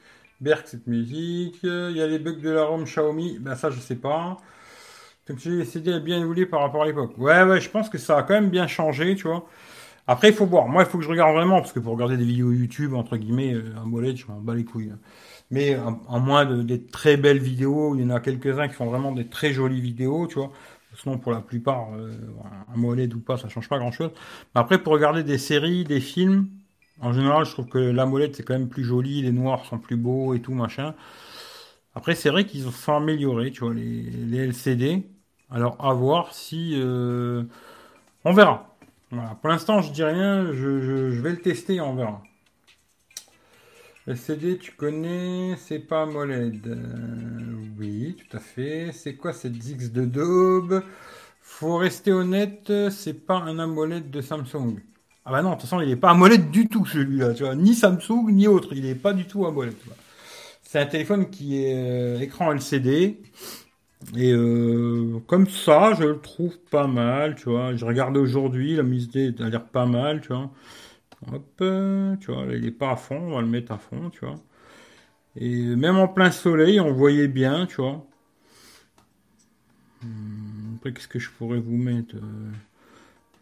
Berk, 0.40 0.68
cette 0.68 0.86
musique. 0.86 1.58
Il 1.62 1.96
y 1.96 2.02
a 2.02 2.06
les 2.06 2.18
bugs 2.18 2.34
de 2.40 2.50
la 2.50 2.64
ROM 2.64 2.84
Xiaomi. 2.84 3.38
Ben 3.40 3.56
ça, 3.56 3.70
je 3.70 3.80
sais 3.80 3.96
pas. 3.96 4.36
Donc 5.28 5.38
j'ai 5.38 5.58
essayé 5.60 5.94
à 5.94 5.98
bien 6.00 6.20
évoluer 6.20 6.46
par 6.46 6.60
rapport 6.60 6.82
à 6.82 6.86
l'époque. 6.86 7.12
Ouais, 7.18 7.42
ouais, 7.44 7.60
je 7.60 7.70
pense 7.70 7.88
que 7.90 7.98
ça 7.98 8.18
a 8.18 8.22
quand 8.22 8.34
même 8.34 8.50
bien 8.50 8.66
changé, 8.66 9.14
tu 9.16 9.24
vois. 9.28 9.46
Après, 10.08 10.30
il 10.30 10.34
faut 10.34 10.46
voir. 10.46 10.68
Moi, 10.68 10.82
il 10.82 10.88
faut 10.88 10.98
que 10.98 11.04
je 11.04 11.10
regarde 11.10 11.34
vraiment, 11.34 11.60
parce 11.60 11.72
que 11.72 11.80
pour 11.80 11.92
regarder 11.92 12.16
des 12.16 12.24
vidéos 12.24 12.50
YouTube, 12.50 12.94
entre 12.94 13.16
guillemets, 13.18 13.54
euh, 13.54 13.74
un 13.76 13.84
mollet, 13.84 14.16
je 14.16 14.26
m'en 14.26 14.40
bats 14.40 14.54
les 14.54 14.64
couilles. 14.64 14.92
Mais 15.50 15.76
en, 15.76 16.20
moins 16.20 16.46
de, 16.46 16.62
des 16.62 16.82
très 16.84 17.16
belles 17.16 17.38
vidéos, 17.38 17.94
il 17.94 18.02
y 18.02 18.04
en 18.04 18.10
a 18.10 18.20
quelques-uns 18.20 18.68
qui 18.68 18.74
font 18.74 18.86
vraiment 18.86 19.12
des 19.12 19.28
très 19.28 19.52
jolies 19.52 19.80
vidéos, 19.80 20.26
tu 20.26 20.36
vois. 20.36 20.50
Sinon, 20.96 21.18
pour 21.18 21.32
la 21.32 21.40
plupart, 21.40 21.88
euh, 21.94 22.12
un 22.74 22.76
mollet 22.76 23.12
ou 23.14 23.20
pas, 23.20 23.36
ça 23.36 23.48
change 23.48 23.68
pas 23.68 23.78
grand-chose. 23.78 24.10
Mais 24.54 24.60
après, 24.60 24.78
pour 24.82 24.94
regarder 24.94 25.22
des 25.22 25.38
séries, 25.38 25.84
des 25.84 26.00
films, 26.00 26.48
en 27.00 27.12
général, 27.12 27.44
je 27.44 27.52
trouve 27.52 27.66
que 27.66 27.78
la 27.78 28.06
molette, 28.06 28.36
c'est 28.36 28.42
quand 28.42 28.54
même 28.54 28.68
plus 28.68 28.84
joli, 28.84 29.22
les 29.22 29.32
noirs 29.32 29.64
sont 29.66 29.78
plus 29.78 29.96
beaux 29.96 30.34
et 30.34 30.40
tout, 30.40 30.54
machin. 30.54 30.94
Après, 31.94 32.14
c'est 32.14 32.30
vrai 32.30 32.46
qu'ils 32.46 32.62
sont 32.70 32.94
améliorés, 32.94 33.50
tu 33.50 33.60
vois, 33.64 33.74
les, 33.74 34.38
LCD. 34.38 35.06
Alors, 35.50 35.76
à 35.84 35.92
voir 35.92 36.34
si... 36.34 36.72
Euh, 36.76 37.44
on 38.24 38.32
verra. 38.32 38.77
Pour 39.10 39.48
l'instant, 39.48 39.80
je 39.80 39.90
dis 39.90 40.04
rien, 40.04 40.52
je, 40.52 41.20
vais 41.20 41.30
le 41.30 41.40
tester, 41.40 41.80
on 41.80 41.94
verra. 41.94 42.22
LCD, 44.06 44.58
tu 44.58 44.72
connais, 44.72 45.54
c'est 45.56 45.78
pas 45.78 46.02
AMOLED. 46.02 46.66
Euh, 46.66 46.76
oui, 47.78 48.16
tout 48.16 48.36
à 48.36 48.40
fait. 48.40 48.90
C'est 48.92 49.14
quoi 49.16 49.32
cette 49.32 49.56
X 49.56 49.90
de 49.90 50.04
daube? 50.04 50.82
Faut 51.42 51.76
rester 51.76 52.12
honnête, 52.12 52.72
c'est 52.90 53.26
pas 53.26 53.36
un 53.36 53.58
AMOLED 53.58 54.10
de 54.10 54.20
Samsung. 54.20 54.80
Ah 55.24 55.30
bah 55.30 55.42
non, 55.42 55.50
de 55.50 55.54
toute 55.54 55.62
façon, 55.62 55.80
il 55.80 55.88
n'est 55.88 55.96
pas 55.96 56.10
AMOLED 56.10 56.50
du 56.50 56.68
tout 56.68 56.86
celui-là, 56.86 57.34
tu 57.34 57.44
vois. 57.44 57.54
Ni 57.54 57.74
Samsung, 57.74 58.30
ni 58.30 58.46
autre. 58.46 58.70
Il 58.72 58.84
n'est 58.84 58.94
pas 58.94 59.12
du 59.12 59.26
tout 59.26 59.46
AMOLED. 59.46 59.74
C'est 60.62 60.78
un 60.78 60.86
téléphone 60.86 61.30
qui 61.30 61.62
est 61.62 61.74
euh, 61.74 62.20
écran 62.20 62.52
LCD. 62.52 63.22
Et 64.16 64.32
euh, 64.32 65.18
comme 65.26 65.48
ça, 65.48 65.94
je 65.94 66.04
le 66.04 66.20
trouve 66.20 66.58
pas 66.70 66.86
mal, 66.86 67.34
tu 67.34 67.50
vois. 67.50 67.74
Je 67.76 67.84
regarde 67.84 68.16
aujourd'hui, 68.16 68.76
la 68.76 68.82
mise 68.82 69.08
a 69.16 69.48
l'air 69.48 69.66
pas 69.66 69.86
mal, 69.86 70.20
tu 70.20 70.28
vois. 70.28 70.50
Hop, 71.32 71.62
tu 72.20 72.32
vois, 72.32 72.44
il 72.54 72.64
est 72.66 72.70
pas 72.70 72.92
à 72.92 72.96
fond, 72.96 73.18
on 73.18 73.34
va 73.36 73.40
le 73.40 73.48
mettre 73.48 73.72
à 73.72 73.78
fond, 73.78 74.10
tu 74.10 74.24
vois. 74.24 74.36
Et 75.36 75.76
même 75.76 75.96
en 75.96 76.08
plein 76.08 76.30
soleil, 76.30 76.80
on 76.80 76.92
voyait 76.92 77.28
bien, 77.28 77.66
tu 77.66 77.76
vois. 77.76 78.04
Hmm, 80.02 80.76
après, 80.76 80.92
qu'est-ce 80.92 81.08
que 81.08 81.18
je 81.18 81.30
pourrais 81.30 81.60
vous 81.60 81.76
mettre 81.76 82.16
euh, 82.16 82.52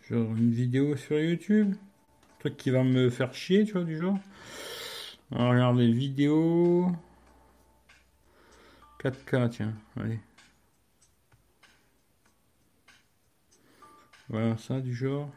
Genre 0.09 0.37
une 0.37 0.53
vidéo 0.53 0.97
sur 0.97 1.19
YouTube? 1.19 1.75
Un 1.75 2.41
truc 2.41 2.57
qui 2.57 2.71
va 2.71 2.83
me 2.85 3.11
faire 3.11 3.35
chier, 3.35 3.65
tu 3.65 3.73
vois, 3.73 3.85
du 3.85 3.99
genre. 3.99 4.19
On 5.33 5.39
va 5.39 5.51
regarder 5.51 5.91
vidéo. 5.91 6.93
4K, 9.03 9.51
tiens, 9.51 9.75
allez. 10.01 10.21
Voilà, 14.29 14.57
ça, 14.57 14.81
du 14.81 14.95
genre. 14.95 15.31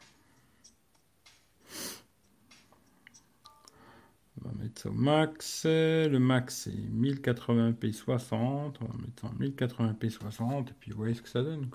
On 4.41 4.47
va 4.47 4.55
mettre 4.55 4.81
ça 4.81 4.89
au 4.89 4.93
max. 4.93 5.65
Le 5.65 6.17
max 6.17 6.55
c'est 6.63 6.71
1080p 6.71 7.91
60. 7.93 8.79
On 8.81 8.85
va 8.85 8.93
mettre 8.99 9.21
ça 9.21 9.27
en 9.27 9.33
1080p 9.33 10.09
60 10.09 10.69
et 10.69 10.73
puis 10.79 10.91
vous 10.91 10.97
voyez 10.97 11.13
ce 11.13 11.21
que 11.21 11.29
ça 11.29 11.43
donne. 11.43 11.69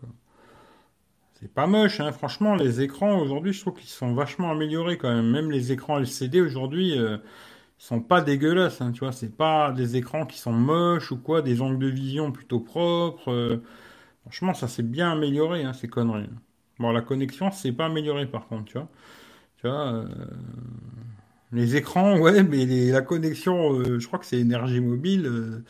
C'est 1.41 1.53
pas 1.53 1.67
moche, 1.67 2.01
hein. 2.01 2.13
franchement, 2.13 2.55
les 2.55 2.81
écrans 2.81 3.19
aujourd'hui, 3.21 3.53
je 3.53 3.61
trouve 3.61 3.75
qu'ils 3.75 3.89
sont 3.89 4.15
vachement 4.15 4.51
améliorés 4.51 4.99
quand 4.99 5.13
même. 5.15 5.31
Même 5.31 5.51
les 5.51 5.73
écrans 5.73 5.99
LCD 5.99 6.41
aujourd'hui, 6.41 6.99
euh, 6.99 7.19
ils 7.81 7.85
sont 7.85 8.01
pas 8.01 8.23
dégueulasses, 8.23 8.81
hein, 8.81 8.93
tu 8.93 9.01
vois. 9.01 9.13
C'est 9.13 9.37
pas 9.37 9.73
des 9.73 9.97
écrans 9.97 10.27
qui 10.27 10.39
sont 10.39 10.53
moches 10.53 11.13
ou 11.13 11.19
quoi, 11.19 11.43
des 11.43 11.61
angles 11.61 11.79
de 11.79 11.89
vision 11.89 12.33
plutôt 12.33 12.61
propres. 12.61 13.31
Euh. 13.33 13.63
franchement, 14.23 14.55
ça 14.55 14.69
s'est 14.69 14.83
bien 14.83 15.13
amélioré, 15.13 15.65
hein, 15.65 15.73
ces 15.73 15.89
conneries. 15.89 16.31
Bon, 16.79 16.91
la 16.91 17.03
connexion, 17.03 17.51
c'est 17.53 17.73
pas 17.73 17.87
amélioré 17.87 18.27
par 18.27 18.49
contre, 18.49 18.65
tu 18.65 18.79
vois. 18.79 18.89
Tu 19.59 19.69
vois, 19.69 19.93
euh, 19.93 20.09
les 21.53 21.77
écrans, 21.77 22.19
ouais, 22.21 22.43
mais 22.43 22.67
la 22.91 23.03
connexion, 23.03 23.75
euh, 23.75 23.99
je 23.99 24.07
crois 24.07 24.19
que 24.19 24.27
c'est 24.27 24.39
énergie 24.39 24.81
mobile, 24.81 25.27
euh, 25.27 25.65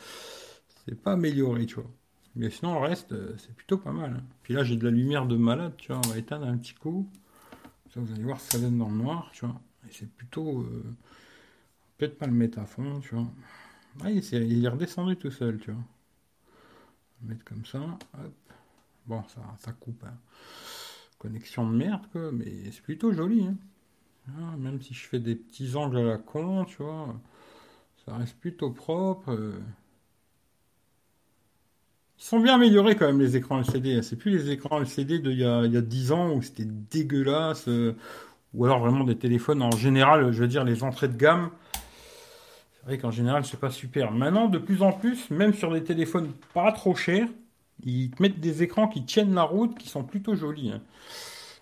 c'est 0.87 1.01
pas 1.01 1.13
amélioré, 1.13 1.67
tu 1.67 1.77
vois. 1.77 1.91
Mais 2.37 2.51
sinon, 2.51 2.75
le 2.75 2.81
reste, 2.81 3.15
c'est 3.39 3.55
plutôt 3.55 3.79
pas 3.79 3.93
mal. 3.93 4.15
Hein. 4.19 4.25
Puis 4.43 4.55
là, 4.55 4.65
j'ai 4.65 4.77
de 4.77 4.85
la 4.85 4.91
lumière 4.91 5.27
de 5.27 5.37
malade, 5.37 5.75
tu 5.79 5.93
vois. 5.93 6.01
On 6.05 6.09
va 6.09 6.19
éteindre 6.19 6.47
un 6.47 6.57
petit 6.57 6.75
coup. 6.75 7.09
Ça, 7.93 8.01
vous 8.01 8.13
allez 8.13 8.25
voir 8.25 8.41
ça 8.41 8.59
donne 8.59 8.79
dans 8.79 8.89
le 8.89 8.97
noir, 8.97 9.31
tu 9.33 9.47
vois. 9.47 9.61
Et 9.89 9.93
c'est 9.93 10.11
plutôt. 10.11 10.67
Peut-être 11.97 12.19
pas 12.19 12.27
le 12.27 12.33
mettre 12.33 12.59
à 12.59 12.67
fond, 12.67 12.99
tu 13.01 13.15
vois. 13.15 13.27
Ah, 14.03 14.11
il, 14.11 14.65
est, 14.65 14.69
redescendu 14.69 15.17
tout 15.17 15.31
seul, 15.31 15.59
tu 15.61 15.71
vois. 15.71 15.81
On 15.81 17.27
va 17.27 17.35
mettre 17.35 17.45
comme 17.45 17.65
ça. 17.65 17.79
Hop. 17.79 18.35
Bon, 19.07 19.23
ça, 19.29 19.41
ça 19.59 19.73
coupe. 19.73 20.03
Hein. 20.05 20.19
De 21.29 21.63
merde, 21.63 22.03
quoi. 22.13 22.31
Mais 22.33 22.71
c'est 22.71 22.83
plutôt 22.83 23.13
joli, 23.13 23.45
hein. 23.45 23.57
Ah, 24.29 24.57
même 24.59 24.81
si 24.81 24.95
je 24.95 25.07
fais 25.07 25.19
des 25.19 25.35
petits 25.35 25.77
angles 25.77 25.99
à 25.99 26.03
la 26.03 26.17
con, 26.17 26.65
tu 26.65 26.83
vois, 26.83 27.15
ça 28.05 28.17
reste 28.17 28.39
plutôt 28.39 28.71
propre. 28.71 29.33
Euh. 29.33 29.61
Ils 32.19 32.25
sont 32.25 32.41
bien 32.41 32.55
améliorés 32.55 32.97
quand 32.97 33.07
même 33.07 33.21
les 33.21 33.37
écrans 33.37 33.59
LCD. 33.59 34.03
C'est 34.03 34.17
plus 34.17 34.31
les 34.31 34.51
écrans 34.51 34.81
LCD 34.81 35.19
d'il 35.19 35.39
y 35.39 35.45
a, 35.45 35.65
il 35.67 35.73
y 35.73 35.77
a 35.77 35.83
10 35.83 36.13
ans 36.13 36.33
où 36.33 36.43
c'était 36.43 36.65
dégueulasse. 36.65 37.69
Euh, 37.69 37.95
ou 38.55 38.65
alors 38.65 38.79
vraiment 38.79 39.05
des 39.05 39.17
téléphones 39.17 39.63
en 39.63 39.73
général, 39.73 40.33
je 40.33 40.41
veux 40.41 40.49
dire 40.49 40.65
les 40.65 40.85
entrées 40.85 41.09
de 41.09 41.17
gamme. 41.17 41.51
C'est 42.73 42.87
vrai 42.87 42.99
qu'en 42.99 43.11
général 43.11 43.45
c'est 43.45 43.59
pas 43.59 43.71
super. 43.71 44.13
Maintenant 44.13 44.49
de 44.49 44.59
plus 44.59 44.83
en 44.83 44.93
plus, 44.93 45.29
même 45.31 45.53
sur 45.55 45.73
des 45.73 45.83
téléphones 45.83 46.31
pas 46.55 46.71
trop 46.73 46.95
chers, 46.95 47.29
ils 47.83 48.11
mettent 48.21 48.41
des 48.41 48.63
écrans 48.63 48.89
qui 48.89 49.05
tiennent 49.05 49.35
la 49.35 49.43
route, 49.43 49.77
qui 49.79 49.89
sont 49.89 50.05
plutôt 50.05 50.35
jolis. 50.35 50.71
Hein. 50.71 50.83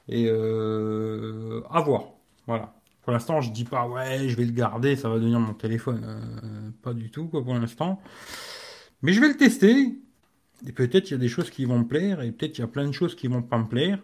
Et 0.09 0.27
euh, 0.29 1.63
à 1.71 1.81
voir. 1.81 2.05
Voilà. 2.47 2.75
Pour 3.03 3.13
l'instant, 3.13 3.41
je 3.41 3.51
dis 3.51 3.65
pas 3.65 3.89
ouais, 3.89 4.29
je 4.29 4.37
vais 4.37 4.45
le 4.45 4.53
garder, 4.53 4.95
ça 4.95 5.09
va 5.09 5.19
devenir 5.19 5.41
mon 5.41 5.55
téléphone. 5.55 6.03
Euh, 6.05 6.71
pas 6.83 6.95
du 6.95 7.11
tout, 7.11 7.27
quoi, 7.27 7.43
pour 7.43 7.55
l'instant. 7.55 8.01
Mais 9.03 9.13
je 9.13 9.21
vais 9.21 9.29
le 9.29 9.37
tester. 9.37 9.99
Et 10.67 10.73
peut-être 10.73 11.11
il 11.11 11.13
y 11.13 11.17
a 11.17 11.19
des 11.19 11.29
choses 11.29 11.51
qui 11.51 11.65
vont 11.65 11.81
me 11.81 11.87
plaire, 11.87 12.23
et 12.23 12.31
peut-être 12.31 12.59
il 12.59 12.61
y 12.61 12.65
a 12.65 12.69
plein 12.69 12.87
de 12.87 12.93
choses 12.93 13.17
qui 13.17 13.27
vont 13.27 13.43
pas 13.43 13.59
me 13.59 13.67
plaire. 13.67 13.99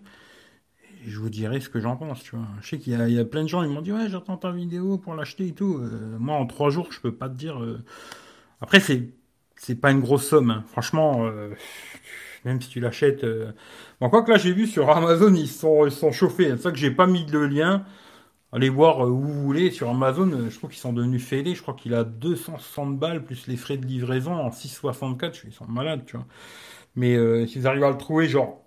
Et 1.07 1.11
je 1.11 1.21
vous 1.21 1.31
dirai 1.31 1.61
ce 1.61 1.69
que 1.69 1.79
j'en 1.79 1.97
pense, 1.97 2.25
tu 2.25 2.35
vois. 2.35 2.47
Je 2.61 2.69
sais 2.69 2.79
qu'il 2.79 2.93
y, 2.93 3.19
a 3.19 3.25
plein 3.25 3.45
de 3.45 3.49
gens, 3.49 3.63
ils 3.63 3.71
m'ont 3.71 3.83
dit 3.83 3.93
ouais, 3.93 4.09
j'attends 4.09 4.37
ta 4.37 4.51
vidéo 4.51 4.99
pour 4.99 5.15
l'acheter 5.15 5.47
et 5.47 5.53
tout. 5.53 5.79
Euh, 5.79 6.19
moi, 6.19 6.37
en 6.37 6.47
trois 6.47 6.71
jours, 6.71 6.91
je 6.91 7.01
peux 7.01 7.15
pas 7.15 7.29
te 7.29 7.35
dire. 7.35 7.61
Après, 8.61 8.81
c'est 8.81 9.11
c'est 9.59 9.75
pas 9.75 9.91
une 9.91 10.01
grosse 10.01 10.27
somme. 10.29 10.51
Hein. 10.51 10.65
Franchement, 10.69 11.31
même 12.45 12.61
si 12.61 12.69
tu 12.69 12.81
l'achètes. 12.81 13.25
Bon, 14.01 14.11
quoi 14.11 14.23
que 14.23 14.31
là, 14.31 14.39
j'ai 14.39 14.53
vu 14.53 14.67
sur 14.67 14.91
Amazon, 14.91 15.35
ils 15.35 15.49
sont, 15.49 15.91
chauffés. 16.13 16.51
C'est 16.51 16.63
ça 16.63 16.71
que 16.71 16.79
j'ai 16.79 16.91
pas 16.91 17.07
mis 17.07 17.27
le 17.27 17.47
lien. 17.47 17.85
Allez 18.53 18.71
voir 18.71 19.05
euh, 19.05 19.11
où 19.11 19.21
vous 19.21 19.43
voulez 19.43 19.71
sur 19.71 19.91
Amazon, 19.91 20.31
euh, 20.33 20.49
je 20.49 20.57
trouve 20.57 20.71
qu'ils 20.71 20.79
sont 20.79 20.95
devenus 20.95 21.23
fêlés, 21.23 21.55
je 21.55 21.61
crois 21.61 21.75
qu'il 21.75 21.95
a 21.95 22.03
260 22.05 22.99
balles 22.99 23.23
plus 23.23 23.47
les 23.47 23.57
frais 23.59 23.77
de 23.77 23.85
livraison 23.87 24.33
en 24.33 24.49
6,64, 24.49 25.43
ils 25.47 25.53
sont 25.53 25.67
malades, 25.67 26.07
tu 26.07 26.17
vois. 26.17 26.27
Mais 26.97 27.17
euh, 27.17 27.47
s'ils 27.47 27.67
arrivent 27.67 27.85
à 27.85 27.91
le 27.91 27.99
trouver, 27.99 28.29
genre 28.29 28.65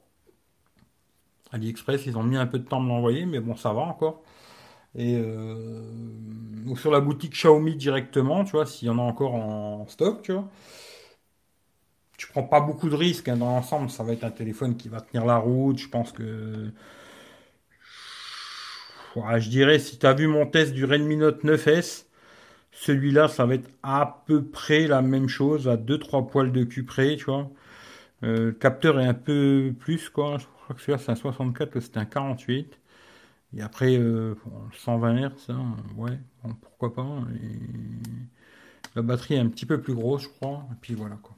AliExpress, 1.52 2.06
ils 2.06 2.18
ont 2.18 2.24
mis 2.24 2.38
un 2.38 2.46
peu 2.48 2.60
de 2.60 2.66
temps 2.68 2.82
de 2.82 2.88
l'envoyer, 2.88 3.26
mais 3.26 3.40
bon, 3.40 3.56
ça 3.56 3.74
va 3.74 3.82
encore. 3.82 4.24
Et 4.96 5.16
euh, 5.18 5.82
ou 6.68 6.76
sur 6.78 6.92
la 6.92 7.00
boutique 7.00 7.34
Xiaomi 7.34 7.76
directement, 7.76 8.44
tu 8.44 8.52
vois, 8.52 8.66
s'il 8.66 8.88
y 8.88 8.92
en 8.92 9.00
a 9.00 9.02
encore 9.02 9.36
en 9.36 9.88
stock, 9.88 10.22
tu 10.22 10.34
vois. 10.34 10.50
Tu 12.18 12.28
prends 12.28 12.44
pas 12.44 12.62
beaucoup 12.62 12.90
de 12.90 12.96
risques 12.96 13.28
hein, 13.30 13.38
dans 13.38 13.48
l'ensemble, 13.48 13.90
ça 13.90 14.04
va 14.04 14.14
être 14.14 14.24
un 14.24 14.32
téléphone 14.32 14.78
qui 14.78 14.90
va 14.90 15.02
tenir 15.02 15.26
la 15.26 15.38
route. 15.38 15.78
Je 15.80 15.90
pense 15.90 16.12
que. 16.12 16.72
je 19.16 19.50
dirais, 19.50 19.80
si 19.80 19.98
tu 19.98 20.06
as 20.06 20.14
vu 20.14 20.28
mon 20.28 20.46
test 20.46 20.74
du 20.74 20.86
Redmi 20.86 21.18
Note 21.18 21.44
9S, 21.44 22.06
celui-là, 22.72 23.28
ça 23.28 23.46
va 23.46 23.56
être 23.56 23.70
à 23.84 24.24
peu 24.28 24.44
près 24.44 24.88
la 24.88 25.02
même 25.02 25.28
chose, 25.30 25.68
à 25.68 25.78
2-3 25.78 26.30
poils 26.30 26.52
de 26.52 26.64
cul 26.64 26.84
près, 26.86 27.16
tu 27.18 27.26
vois. 27.26 27.50
Euh, 28.24 28.48
le 28.48 28.52
capteur 28.54 29.00
est 29.00 29.08
un 29.08 29.14
peu 29.16 29.74
plus, 29.80 30.10
quoi. 30.10 30.38
Je 30.40 30.46
crois 30.46 30.76
que 30.76 30.82
celui-là, 30.82 31.00
c'est 31.00 31.12
un 31.12 31.16
64, 31.16 31.80
c'est 31.80 31.98
un 31.98 32.06
48. 32.06 32.81
Et 33.56 33.62
après, 33.62 34.00
120 34.74 35.28
Hz, 35.28 35.50
hein, 35.50 35.76
ouais, 35.98 36.18
pourquoi 36.62 36.94
pas. 36.94 37.08
la 38.96 39.02
batterie 39.02 39.36
est 39.36 39.40
un 39.40 39.50
petit 39.50 39.66
peu 39.66 39.82
plus 39.82 39.94
grosse, 39.94 40.24
je 40.24 40.30
crois. 40.30 40.66
Et 40.72 40.76
puis 40.82 40.94
voilà, 40.94 41.18
quoi. 41.22 41.36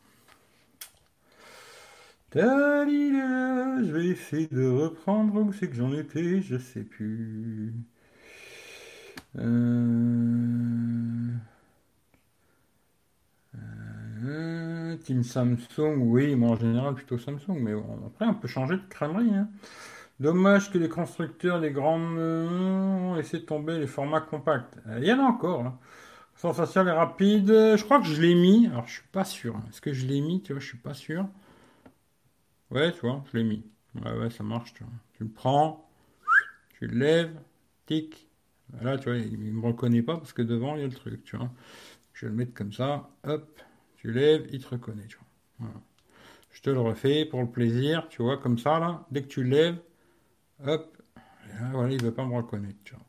je 2.35 3.91
vais 3.91 4.07
essayer 4.07 4.47
de 4.47 4.67
reprendre 4.67 5.35
où 5.41 5.53
c'est 5.53 5.67
que 5.69 5.75
j'en 5.75 5.93
étais, 5.93 6.41
je 6.41 6.57
sais 6.57 6.83
plus. 6.83 7.73
Euh... 9.37 11.31
Euh... 14.23 14.97
Team 14.97 15.23
Samsung, 15.23 15.97
oui, 15.97 16.35
moi 16.35 16.51
en 16.51 16.55
général 16.55 16.93
plutôt 16.95 17.17
Samsung, 17.17 17.59
mais 17.59 17.73
après 18.05 18.25
on 18.25 18.35
peut 18.35 18.47
changer 18.47 18.77
de 18.77 18.87
crânerie. 18.89 19.33
Hein. 19.33 19.49
Dommage 20.23 20.71
que 20.71 20.77
les 20.77 20.87
constructeurs, 20.87 21.59
les 21.59 21.71
grandes, 21.71 22.17
ont 22.17 23.13
laissé 23.15 23.43
tomber 23.43 23.77
les 23.77 23.87
formats 23.87 24.21
compacts. 24.21 24.77
Euh, 24.87 24.99
il 25.01 25.05
y 25.05 25.11
en 25.11 25.19
a 25.19 25.23
encore, 25.23 25.63
là. 25.63 25.77
Sensationnel 26.35 26.93
et 26.93 26.97
rapide. 26.97 27.47
Je 27.49 27.83
crois 27.83 27.99
que 27.99 28.05
je 28.05 28.21
l'ai 28.21 28.33
mis. 28.33 28.67
Alors, 28.67 28.87
je 28.87 28.93
suis 28.93 29.07
pas 29.11 29.25
sûr. 29.25 29.53
Est-ce 29.67 29.81
que 29.81 29.91
je 29.91 30.07
l'ai 30.07 30.21
mis 30.21 30.41
Tu 30.41 30.53
vois, 30.53 30.61
je 30.61 30.67
suis 30.67 30.77
pas 30.77 30.93
sûr. 30.93 31.27
Ouais, 32.71 32.93
tu 32.93 33.01
vois, 33.01 33.21
je 33.33 33.37
l'ai 33.37 33.43
mis. 33.43 33.65
Ouais, 33.95 34.13
ouais, 34.13 34.29
ça 34.29 34.45
marche, 34.45 34.73
tu 34.73 34.85
vois. 34.85 34.93
Tu 35.11 35.25
le 35.25 35.29
prends, 35.29 35.89
tu 36.79 36.87
le 36.87 36.97
lèves, 36.97 37.37
tic. 37.85 38.29
Là, 38.81 38.97
tu 38.97 39.09
vois, 39.09 39.17
il 39.17 39.37
ne 39.37 39.51
me 39.51 39.65
reconnaît 39.67 40.03
pas 40.03 40.15
parce 40.15 40.31
que 40.31 40.41
devant, 40.41 40.75
il 40.75 40.83
y 40.83 40.85
a 40.85 40.87
le 40.87 40.93
truc, 40.93 41.25
tu 41.25 41.35
vois. 41.35 41.51
Je 42.13 42.27
vais 42.27 42.31
le 42.31 42.37
mettre 42.37 42.53
comme 42.53 42.71
ça. 42.71 43.09
Hop, 43.25 43.59
tu 43.97 44.13
lèves, 44.13 44.47
il 44.53 44.63
te 44.63 44.69
reconnaît, 44.69 45.07
tu 45.07 45.17
vois. 45.59 45.69
Je 46.51 46.61
te 46.61 46.69
le 46.69 46.79
refais 46.79 47.25
pour 47.25 47.41
le 47.41 47.49
plaisir, 47.49 48.07
tu 48.09 48.21
vois, 48.21 48.37
comme 48.37 48.57
ça, 48.57 48.79
là. 48.79 49.05
Dès 49.11 49.21
que 49.23 49.27
tu 49.27 49.43
le 49.43 49.49
lèves, 49.49 49.79
Hop. 50.65 50.97
là, 51.47 51.69
voilà, 51.71 51.91
il 51.93 52.01
veut 52.01 52.13
pas 52.13 52.25
me 52.25 52.35
reconnaître, 52.35 52.79
tu 52.83 52.95
vois. 52.95 53.05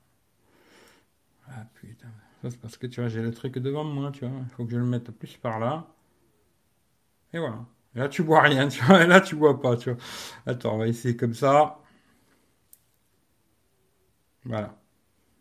Ah 1.49 1.65
putain. 1.75 2.09
Ça, 2.43 2.51
c'est 2.51 2.61
parce 2.61 2.77
que 2.77 2.87
tu 2.87 3.01
vois, 3.01 3.09
j'ai 3.09 3.23
le 3.23 3.33
truc 3.33 3.59
devant 3.59 3.85
moi, 3.85 4.11
tu 4.13 4.27
vois. 4.27 4.39
Il 4.43 4.49
faut 4.51 4.65
que 4.65 4.73
je 4.73 4.77
le 4.77 4.85
mette 4.85 5.11
plus 5.13 5.37
par 5.37 5.59
là. 5.59 5.87
Et 7.33 7.39
voilà. 7.39 7.67
là, 7.95 8.09
tu 8.09 8.23
vois 8.23 8.41
rien, 8.43 8.69
tu 8.69 8.83
vois. 8.85 9.03
Et 9.05 9.07
là, 9.07 9.21
tu 9.21 9.35
vois 9.35 9.61
pas, 9.61 9.77
tu 9.77 9.91
vois. 9.91 9.99
Attends, 10.47 10.75
on 10.75 10.79
va 10.79 10.89
essayer 10.89 11.17
comme 11.17 11.35
ça. 11.35 11.79
Voilà. 14.45 14.75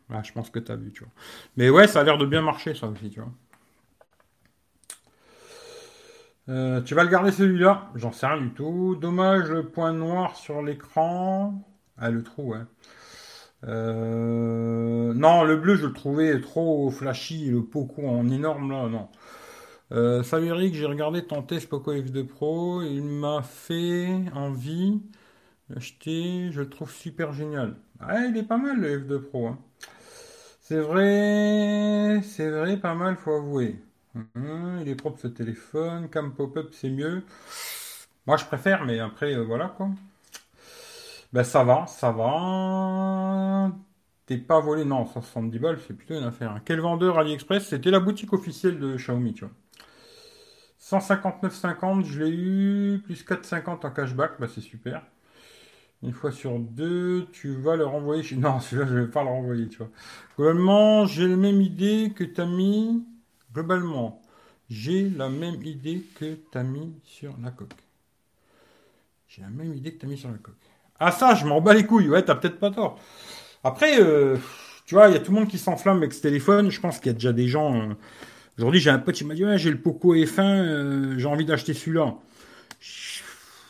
Là, 0.09 0.23
je 0.23 0.31
pense 0.33 0.49
que 0.49 0.59
tu 0.59 0.71
as 0.71 0.75
vu, 0.75 0.91
tu 0.93 1.03
vois. 1.03 1.13
Mais 1.57 1.69
ouais, 1.69 1.87
ça 1.87 2.01
a 2.01 2.03
l'air 2.03 2.17
de 2.17 2.25
bien 2.25 2.41
marcher, 2.41 2.75
ça 2.75 2.87
aussi, 2.87 3.09
tu 3.09 3.19
vois. 3.21 3.31
Euh, 6.49 6.81
tu 6.81 6.93
vas 6.95 7.03
le 7.03 7.09
garder 7.09 7.31
celui-là? 7.31 7.91
J'en 7.95 8.11
sais 8.11 8.27
rien 8.27 8.41
du 8.41 8.51
tout. 8.53 8.95
Dommage, 8.99 9.49
le 9.49 9.63
point 9.69 9.93
noir 9.93 10.35
sur 10.35 10.61
l'écran. 10.61 11.63
Ah, 12.05 12.11
le 12.11 12.21
trou. 12.21 12.53
Euh, 13.63 15.13
non, 15.13 15.43
le 15.45 15.55
bleu, 15.55 15.75
je 15.77 15.85
le 15.87 15.93
trouvais 15.93 16.41
trop 16.41 16.91
flashy, 16.91 17.45
le 17.49 17.63
Poco 17.63 18.05
en 18.05 18.29
énorme, 18.29 18.71
là, 18.71 18.89
non. 18.89 19.07
Euh, 19.93 20.23
salut 20.23 20.47
Eric, 20.47 20.75
j'ai 20.75 20.85
regardé 20.85 21.25
ton 21.25 21.43
test 21.43 21.69
Poco 21.69 21.93
F2 21.93 22.25
Pro, 22.27 22.81
il 22.81 23.03
m'a 23.03 23.41
fait 23.43 24.09
envie 24.35 25.01
d'acheter, 25.69 26.51
je 26.51 26.61
le 26.61 26.69
trouve 26.69 26.91
super 26.91 27.33
génial. 27.33 27.75
Ah, 28.01 28.25
il 28.25 28.37
est 28.37 28.43
pas 28.43 28.57
mal 28.57 28.79
le 28.81 28.99
F2 28.99 29.19
Pro. 29.21 29.47
Hein. 29.47 29.59
C'est 30.61 30.79
vrai, 30.79 32.21
c'est 32.23 32.49
vrai, 32.49 32.77
pas 32.77 32.95
mal, 32.95 33.17
faut 33.17 33.33
avouer. 33.35 33.77
Hum, 34.15 34.79
il 34.81 34.89
est 34.89 34.95
propre 34.95 35.19
ce 35.19 35.27
téléphone, 35.27 36.09
cam 36.09 36.33
pop-up 36.33 36.69
c'est 36.73 36.89
mieux. 36.89 37.23
Moi 38.27 38.37
je 38.37 38.45
préfère, 38.45 38.85
mais 38.85 38.99
après, 38.99 39.33
euh, 39.35 39.43
voilà 39.43 39.69
quoi. 39.69 39.89
Ben 41.33 41.43
ça 41.43 41.63
va, 41.63 41.87
ça 41.87 42.11
va. 42.11 43.71
T'es 44.27 44.37
pas 44.37 44.59
volé, 44.59 44.85
non, 44.85 45.05
170 45.05 45.59
balles, 45.59 45.79
c'est 45.85 45.95
plutôt 45.95 46.13
une 46.15 46.23
affaire. 46.23 46.61
Quel 46.63 46.79
vendeur 46.79 47.17
AliExpress? 47.17 47.67
C'était 47.67 47.91
la 47.91 47.99
boutique 47.99 48.33
officielle 48.33 48.79
de 48.79 48.95
Xiaomi, 48.95 49.33
tu 49.33 49.45
vois. 49.45 49.53
159,50, 50.79 52.05
je 52.05 52.23
l'ai 52.23 52.29
eu, 52.29 53.01
plus 53.03 53.25
4,50 53.25 53.85
en 53.85 53.91
cashback, 53.91 54.33
bah 54.39 54.47
c'est 54.53 54.61
super. 54.61 55.01
Une 56.03 56.11
fois 56.11 56.31
sur 56.31 56.59
deux, 56.59 57.27
tu 57.31 57.55
vas 57.55 57.75
le 57.77 57.85
renvoyer 57.85 58.21
chez... 58.23 58.35
Non, 58.37 58.59
celui-là, 58.59 58.87
je 58.87 58.95
vais 58.95 59.07
pas 59.07 59.23
le 59.23 59.29
renvoyer, 59.29 59.67
tu 59.69 59.77
vois. 59.77 59.89
Globalement, 60.37 61.05
j'ai 61.05 61.27
la 61.27 61.37
même 61.37 61.61
idée 61.61 62.13
que 62.15 62.25
t'as 62.25 62.45
mis... 62.45 63.03
Globalement, 63.53 64.21
j'ai 64.69 65.09
la 65.09 65.29
même 65.29 65.63
idée 65.63 66.03
que 66.15 66.35
t'as 66.51 66.63
mis 66.63 66.93
sur 67.05 67.35
la 67.41 67.51
coque. 67.51 67.73
J'ai 69.27 69.41
la 69.41 69.49
même 69.49 69.73
idée 69.73 69.93
que 69.93 70.01
t'as 70.01 70.07
mis 70.07 70.17
sur 70.17 70.29
la 70.29 70.37
coque. 70.37 70.72
Ah 71.05 71.11
ça, 71.11 71.35
je 71.35 71.45
m'en 71.45 71.59
bats 71.59 71.73
les 71.73 71.85
couilles. 71.85 72.07
Ouais, 72.07 72.23
t'as 72.23 72.35
peut-être 72.35 72.59
pas 72.59 72.71
tort. 72.71 72.97
Après, 73.65 73.99
euh, 74.01 74.37
tu 74.85 74.95
vois, 74.95 75.09
il 75.09 75.13
y 75.13 75.17
a 75.17 75.19
tout 75.19 75.33
le 75.33 75.39
monde 75.39 75.49
qui 75.49 75.57
s'enflamme 75.57 75.97
avec 75.97 76.13
ce 76.13 76.21
téléphone. 76.21 76.71
Je 76.71 76.79
pense 76.79 76.99
qu'il 76.99 77.07
y 77.07 77.09
a 77.09 77.13
déjà 77.13 77.33
des 77.33 77.49
gens. 77.49 77.75
Euh, 77.75 77.93
aujourd'hui, 78.57 78.79
j'ai 78.79 78.89
un 78.89 78.99
pote 78.99 79.15
qui 79.15 79.25
m'a 79.25 79.33
dit 79.33 79.43
ouais, 79.43 79.57
j'ai 79.57 79.69
le 79.69 79.81
Poco 79.81 80.15
F1, 80.15 80.39
euh, 80.41 81.15
j'ai 81.19 81.27
envie 81.27 81.43
d'acheter 81.43 81.73
celui-là. 81.73 82.15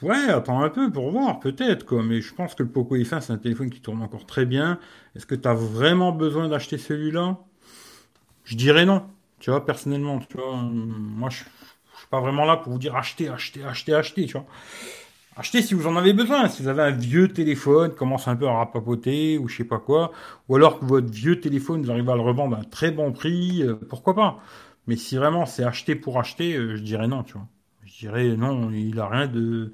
Ouais, 0.04 0.30
attends 0.30 0.62
un 0.62 0.70
peu 0.70 0.92
pour 0.92 1.10
voir, 1.10 1.40
peut-être 1.40 1.86
quoi. 1.88 2.04
Mais 2.04 2.22
je 2.22 2.34
pense 2.36 2.54
que 2.54 2.62
le 2.62 2.70
Poco 2.70 2.96
F1, 2.98 3.22
c'est 3.22 3.34
un 3.34 3.38
téléphone 3.38 3.72
qui 3.72 3.82
tourne 3.82 4.04
encore 4.04 4.26
très 4.28 4.46
bien. 4.46 4.78
Est-ce 5.16 5.26
que 5.26 5.36
tu 5.36 5.48
as 5.48 5.54
vraiment 5.56 6.12
besoin 6.12 6.50
d'acheter 6.50 6.78
celui-là? 6.78 7.40
Je 8.44 8.56
dirais 8.56 8.86
non. 8.86 9.08
Tu 9.40 9.50
vois, 9.50 9.66
personnellement, 9.66 10.20
tu 10.20 10.38
vois, 10.38 10.56
moi, 10.56 11.30
je, 11.30 11.38
je 11.94 12.00
suis 12.00 12.08
pas 12.10 12.20
vraiment 12.22 12.46
là 12.46 12.58
pour 12.58 12.74
vous 12.74 12.80
dire 12.80 12.96
acheter, 12.96 13.30
acheter, 13.30 13.64
acheter, 13.64 13.94
acheter, 13.96 14.26
tu 14.28 14.34
vois. 14.34 14.46
Achetez 15.36 15.62
si 15.64 15.74
vous 15.74 15.88
en 15.88 15.96
avez 15.96 16.14
besoin. 16.14 16.48
Si 16.48 16.62
vous 16.62 16.68
avez 16.68 16.84
un 16.84 16.92
vieux 16.92 17.28
téléphone, 17.28 17.94
commence 17.96 18.28
un 18.28 18.36
peu 18.36 18.48
à 18.48 18.54
rapapoter 18.54 19.38
ou 19.40 19.48
je 19.48 19.58
sais 19.58 19.64
pas 19.64 19.80
quoi, 19.80 20.12
ou 20.48 20.56
alors 20.56 20.80
que 20.80 20.86
votre 20.86 21.12
vieux 21.12 21.40
téléphone, 21.40 21.82
vous 21.84 21.92
arrivez 21.92 22.12
à 22.12 22.16
le 22.16 22.22
revendre 22.22 22.56
à 22.56 22.60
un 22.60 22.64
très 22.64 22.92
bon 22.92 23.12
prix, 23.12 23.64
euh, 23.64 23.76
pourquoi 23.90 24.14
pas. 24.16 24.40
Mais 24.88 24.96
si 24.96 25.16
vraiment 25.18 25.46
c'est 25.46 25.64
acheter 25.64 25.96
pour 25.96 26.20
acheter, 26.20 26.56
euh, 26.56 26.76
je 26.76 26.82
dirais 26.84 27.08
non, 27.08 27.24
tu 27.24 27.34
vois. 27.34 27.48
Je 27.86 27.98
dirais 28.00 28.36
non, 28.38 28.70
il 28.72 29.00
a 29.00 29.08
rien 29.08 29.28
de. 29.28 29.74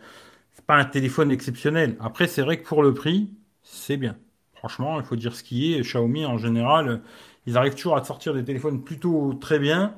C'est 0.53 0.65
pas 0.65 0.75
un 0.77 0.85
téléphone 0.85 1.31
exceptionnel. 1.31 1.97
Après, 1.99 2.27
c'est 2.27 2.41
vrai 2.41 2.59
que 2.61 2.67
pour 2.67 2.83
le 2.83 2.93
prix, 2.93 3.31
c'est 3.63 3.97
bien. 3.97 4.17
Franchement, 4.55 4.99
il 4.99 5.05
faut 5.05 5.15
dire 5.15 5.35
ce 5.35 5.43
qui 5.43 5.73
est. 5.75 5.81
Xiaomi, 5.81 6.25
en 6.25 6.37
général, 6.37 7.01
ils 7.45 7.57
arrivent 7.57 7.75
toujours 7.75 7.97
à 7.97 8.03
sortir 8.03 8.33
des 8.33 8.43
téléphones 8.45 8.83
plutôt 8.83 9.33
très 9.33 9.59
bien 9.59 9.95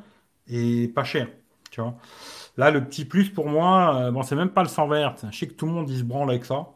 et 0.48 0.88
pas 0.90 1.04
cher, 1.04 1.28
tu 1.72 1.82
vois. 1.82 1.98
Là, 2.58 2.72
le 2.72 2.84
petit 2.84 3.06
plus 3.06 3.30
pour 3.30 3.48
moi, 3.50 3.96
euh, 3.96 4.12
bon, 4.12 4.24
c'est 4.24 4.36
même 4.36 4.50
pas 4.50 4.64
le 4.64 4.70
120 4.70 5.10
Hz. 5.16 5.28
Je 5.32 5.38
sais 5.38 5.48
que 5.48 5.54
tout 5.54 5.66
le 5.66 5.72
monde 5.72 5.90
il 5.90 5.98
se 6.00 6.04
branle 6.04 6.30
avec 6.30 6.46
ça. 6.46 6.68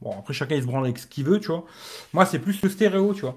Bon, 0.00 0.12
après, 0.18 0.32
chacun 0.32 0.56
il 0.56 0.62
se 0.62 0.66
branle 0.66 0.84
avec 0.84 0.98
ce 0.98 1.06
qu'il 1.06 1.24
veut, 1.24 1.38
tu 1.40 1.48
vois. 1.48 1.64
Moi, 2.12 2.24
c'est 2.26 2.38
plus 2.38 2.60
le 2.62 2.68
stéréo, 2.70 3.12
tu 3.14 3.22
vois. 3.22 3.36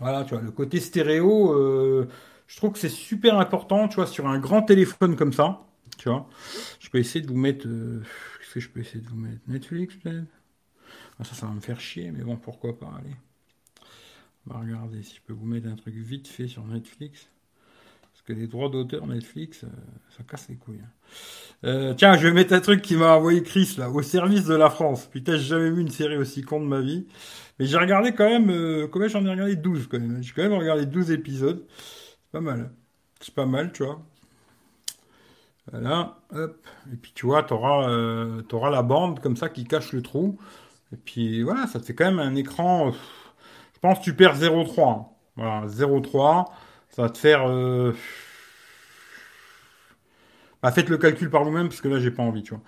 Voilà, 0.00 0.24
tu 0.24 0.34
vois, 0.34 0.42
le 0.42 0.50
côté 0.50 0.80
stéréo, 0.80 1.52
euh, 1.52 2.08
je 2.46 2.56
trouve 2.56 2.72
que 2.72 2.78
c'est 2.78 2.88
super 2.88 3.38
important, 3.38 3.88
tu 3.88 3.96
vois, 3.96 4.06
sur 4.06 4.26
un 4.26 4.38
grand 4.38 4.62
téléphone 4.62 5.16
comme 5.16 5.32
ça, 5.32 5.60
tu 5.98 6.08
vois. 6.08 6.28
Je 6.80 6.88
peux 6.90 6.98
essayer 6.98 7.24
de 7.24 7.30
vous 7.30 7.38
mettre. 7.38 7.66
Euh, 7.66 8.02
qu'est-ce 8.40 8.54
que 8.54 8.60
je 8.60 8.68
peux 8.70 8.80
essayer 8.80 9.00
de 9.00 9.08
vous 9.08 9.16
mettre? 9.16 9.40
Netflix, 9.48 9.94
peut-être? 9.96 10.24
Ah, 11.20 11.24
Ça, 11.24 11.34
ça 11.34 11.46
va 11.46 11.52
me 11.52 11.60
faire 11.60 11.80
chier, 11.80 12.10
mais 12.12 12.24
bon, 12.24 12.36
pourquoi 12.36 12.78
pas, 12.78 12.90
allez. 12.98 13.14
On 14.46 14.54
va 14.54 14.60
regarder 14.60 15.02
si 15.02 15.16
je 15.16 15.20
peux 15.22 15.32
vous 15.32 15.46
mettre 15.46 15.68
un 15.68 15.76
truc 15.76 15.94
vite 15.94 16.28
fait 16.28 16.48
sur 16.48 16.64
Netflix 16.66 17.28
que 18.24 18.32
les 18.32 18.46
droits 18.46 18.68
d'auteur 18.68 19.06
Netflix, 19.06 19.64
euh, 19.64 19.68
ça 20.16 20.22
casse 20.24 20.48
les 20.48 20.56
couilles. 20.56 20.80
Hein. 20.82 20.90
Euh, 21.64 21.94
tiens, 21.94 22.16
je 22.16 22.26
vais 22.26 22.32
mettre 22.32 22.52
un 22.52 22.60
truc 22.60 22.82
qui 22.82 22.96
m'a 22.96 23.16
envoyé 23.16 23.42
Chris 23.42 23.74
là, 23.78 23.90
au 23.90 24.02
service 24.02 24.44
de 24.44 24.54
la 24.54 24.70
France. 24.70 25.06
Putain, 25.06 25.36
j'ai 25.36 25.44
jamais 25.44 25.70
vu 25.70 25.80
une 25.80 25.90
série 25.90 26.16
aussi 26.16 26.42
con 26.42 26.60
de 26.60 26.66
ma 26.66 26.80
vie. 26.80 27.06
Mais 27.58 27.66
j'ai 27.66 27.78
regardé 27.78 28.12
quand 28.12 28.28
même, 28.28 28.50
euh, 28.50 28.88
combien 28.88 29.08
j'en 29.08 29.24
ai 29.24 29.30
regardé? 29.30 29.56
12 29.56 29.86
quand 29.88 29.98
même. 29.98 30.22
J'ai 30.22 30.32
quand 30.32 30.42
même 30.42 30.54
regardé 30.54 30.86
12 30.86 31.10
épisodes. 31.10 31.64
C'est 31.68 32.32
pas 32.32 32.40
mal. 32.40 32.70
C'est 33.20 33.34
pas 33.34 33.46
mal, 33.46 33.72
tu 33.72 33.84
vois. 33.84 34.02
Voilà, 35.70 36.18
hop. 36.34 36.66
Et 36.92 36.96
puis 36.96 37.12
tu 37.14 37.26
vois, 37.26 37.42
t'auras 37.42 37.88
euh, 37.88 38.42
auras 38.52 38.70
la 38.70 38.82
bande 38.82 39.20
comme 39.20 39.36
ça 39.36 39.48
qui 39.48 39.64
cache 39.64 39.92
le 39.92 40.02
trou. 40.02 40.38
Et 40.92 40.96
puis 40.96 41.42
voilà, 41.42 41.66
ça 41.66 41.80
te 41.80 41.86
fait 41.86 41.94
quand 41.94 42.04
même 42.04 42.18
un 42.18 42.34
écran. 42.34 42.92
je 42.92 43.78
pense 43.80 43.98
que 43.98 44.04
tu 44.04 44.14
perds 44.14 44.36
0,3. 44.36 44.80
Hein. 44.82 45.06
Voilà, 45.36 45.66
0,3. 45.66 46.46
Ça 46.94 47.02
va 47.02 47.10
te 47.10 47.18
faire. 47.18 47.48
Euh, 47.48 47.92
Bah, 50.62 50.72
faites 50.72 50.88
le 50.88 50.96
calcul 50.96 51.28
par 51.28 51.44
vous-même 51.44 51.68
parce 51.68 51.82
que 51.82 51.88
là 51.88 51.98
j'ai 52.00 52.10
pas 52.10 52.22
envie, 52.22 52.42
tu 52.42 52.54
vois. 52.54 52.62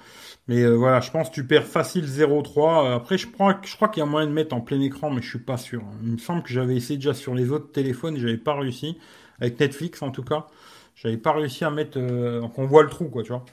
Mais 0.48 0.62
euh, 0.62 0.74
voilà, 0.74 1.00
je 1.00 1.10
pense 1.10 1.30
que 1.30 1.34
tu 1.34 1.46
perds 1.46 1.64
facile 1.64 2.04
0,3. 2.04 2.94
Après, 2.94 3.16
je 3.16 3.26
crois, 3.26 3.58
je 3.64 3.74
crois 3.74 3.88
qu'il 3.88 4.02
y 4.02 4.02
a 4.02 4.06
moyen 4.06 4.26
de 4.26 4.32
mettre 4.32 4.54
en 4.54 4.60
plein 4.60 4.80
écran, 4.80 5.10
mais 5.10 5.22
je 5.22 5.28
suis 5.30 5.38
pas 5.38 5.56
sûr. 5.56 5.82
Il 6.02 6.12
me 6.12 6.18
semble 6.18 6.42
que 6.42 6.50
j'avais 6.50 6.76
essayé 6.76 6.98
déjà 6.98 7.14
sur 7.14 7.34
les 7.34 7.50
autres 7.50 7.72
téléphones 7.72 8.18
j'avais 8.18 8.36
pas 8.36 8.54
réussi. 8.54 8.98
Avec 9.40 9.58
Netflix 9.60 10.02
en 10.02 10.10
tout 10.10 10.22
cas, 10.22 10.46
j'avais 10.94 11.16
pas 11.16 11.32
réussi 11.32 11.64
à 11.64 11.70
mettre 11.70 11.98
euh, 11.98 12.46
qu'on 12.48 12.66
voit 12.66 12.82
le 12.82 12.90
trou, 12.90 13.06
quoi, 13.08 13.22
tu 13.22 13.30
vois. 13.30 13.44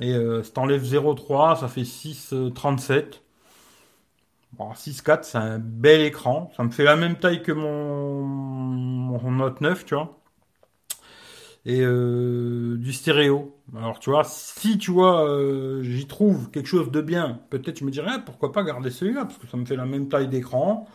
Et 0.00 0.14
euh, 0.14 0.42
si 0.42 0.52
t'enlèves 0.52 0.84
0,3, 0.84 1.60
ça 1.60 1.68
fait 1.68 1.82
6,37. 1.82 3.20
Bon, 4.52 4.72
6,4, 4.72 5.24
c'est 5.24 5.38
un 5.38 5.58
bel 5.58 6.02
écran. 6.02 6.50
Ça 6.56 6.64
me 6.64 6.70
fait 6.70 6.84
la 6.84 6.96
même 6.96 7.16
taille 7.18 7.42
que 7.42 7.52
mon, 7.52 9.30
Note 9.30 9.60
9, 9.60 9.84
tu 9.84 9.94
vois 9.94 10.16
et 11.66 11.80
euh, 11.82 12.76
du 12.78 12.92
stéréo. 12.92 13.54
Alors 13.76 13.98
tu 13.98 14.10
vois, 14.10 14.24
si 14.24 14.78
tu 14.78 14.90
vois, 14.90 15.28
euh, 15.28 15.82
j'y 15.82 16.06
trouve 16.06 16.50
quelque 16.50 16.66
chose 16.66 16.90
de 16.90 17.00
bien, 17.02 17.40
peut-être 17.50 17.78
je 17.80 17.84
me 17.84 17.90
dirais 17.90 18.08
ah, 18.10 18.18
pourquoi 18.18 18.52
pas 18.52 18.62
garder 18.62 18.90
celui-là 18.90 19.24
parce 19.24 19.38
que 19.38 19.46
ça 19.46 19.56
me 19.56 19.64
fait 19.66 19.76
la 19.76 19.84
même 19.86 20.08
taille 20.08 20.28
d'écran, 20.28 20.86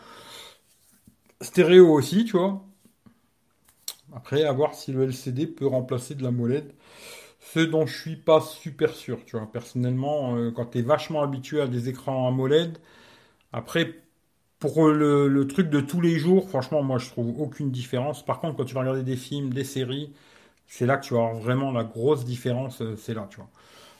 stéréo 1.40 1.92
aussi, 1.92 2.24
tu 2.24 2.36
vois. 2.36 2.62
Après, 4.14 4.44
à 4.44 4.52
voir 4.52 4.74
si 4.74 4.92
le 4.92 5.04
LCD 5.04 5.46
peut 5.46 5.66
remplacer 5.66 6.14
de 6.14 6.22
la 6.22 6.30
molette. 6.30 6.74
Ce 7.40 7.60
dont 7.60 7.86
je 7.86 7.96
suis 7.96 8.16
pas 8.16 8.40
super 8.40 8.94
sûr, 8.94 9.24
tu 9.24 9.36
vois. 9.36 9.50
Personnellement, 9.50 10.36
euh, 10.36 10.50
quand 10.50 10.66
tu 10.66 10.78
es 10.78 10.82
vachement 10.82 11.22
habitué 11.22 11.60
à 11.60 11.68
des 11.68 11.88
écrans 11.88 12.26
AMOLED, 12.28 12.78
après, 13.52 13.94
pour 14.58 14.88
le, 14.88 15.46
truc 15.46 15.70
de 15.70 15.80
tous 15.80 16.00
les 16.00 16.18
jours, 16.18 16.48
franchement, 16.48 16.82
moi, 16.82 16.98
je 16.98 17.08
trouve 17.08 17.40
aucune 17.40 17.70
différence. 17.70 18.24
Par 18.24 18.40
contre, 18.40 18.56
quand 18.56 18.64
tu 18.64 18.74
vas 18.74 18.80
regarder 18.80 19.02
des 19.02 19.16
films, 19.16 19.50
des 19.52 19.64
séries, 19.64 20.12
c'est 20.66 20.86
là 20.86 20.96
que 20.96 21.06
tu 21.06 21.14
vas 21.14 21.20
avoir 21.20 21.34
vraiment 21.36 21.72
la 21.72 21.84
grosse 21.84 22.24
différence, 22.24 22.80
euh, 22.82 22.96
c'est 22.96 23.14
là, 23.14 23.28
tu 23.30 23.36
vois. 23.36 23.48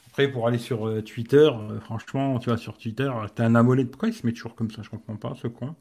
Après, 0.09 0.29
pour 0.29 0.49
aller 0.49 0.59
sur 0.59 0.89
euh, 0.89 1.03
Twitter, 1.03 1.51
euh, 1.53 1.79
franchement, 1.81 2.39
tu 2.39 2.49
vois, 2.49 2.59
sur 2.59 2.79
Twitter, 2.79 3.11
t'as 3.35 3.45
un 3.45 3.55
AMOLED. 3.55 3.91
Pourquoi 3.91 4.09
il 4.09 4.15
se 4.15 4.27
met 4.27 4.33
toujours 4.33 4.55
comme 4.55 4.71
ça? 4.71 4.83
Je 4.83 4.91
comprends 4.91 5.17
pas, 5.17 5.35
ce 5.41 5.47
con. 5.47 5.75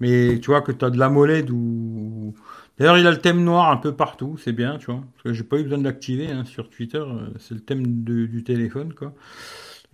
Mais 0.00 0.40
tu 0.40 0.46
vois 0.50 0.62
que 0.62 0.72
tu 0.72 0.84
as 0.84 0.90
de 0.90 0.98
l'AMOLED 0.98 1.50
ou. 1.50 2.34
D'ailleurs, 2.78 2.98
il 2.98 3.06
a 3.06 3.10
le 3.10 3.18
thème 3.18 3.44
noir 3.44 3.70
un 3.70 3.76
peu 3.76 3.94
partout, 3.94 4.38
c'est 4.38 4.52
bien, 4.52 4.78
tu 4.78 4.86
vois. 4.86 5.02
Parce 5.14 5.24
que 5.24 5.32
j'ai 5.34 5.44
pas 5.44 5.58
eu 5.58 5.64
besoin 5.64 5.78
de 5.78 5.84
l'activer 5.84 6.30
hein, 6.30 6.44
sur 6.44 6.70
Twitter, 6.70 7.04
c'est 7.38 7.54
le 7.54 7.60
thème 7.60 8.02
du 8.02 8.42
téléphone, 8.44 8.94
quoi. 8.94 9.12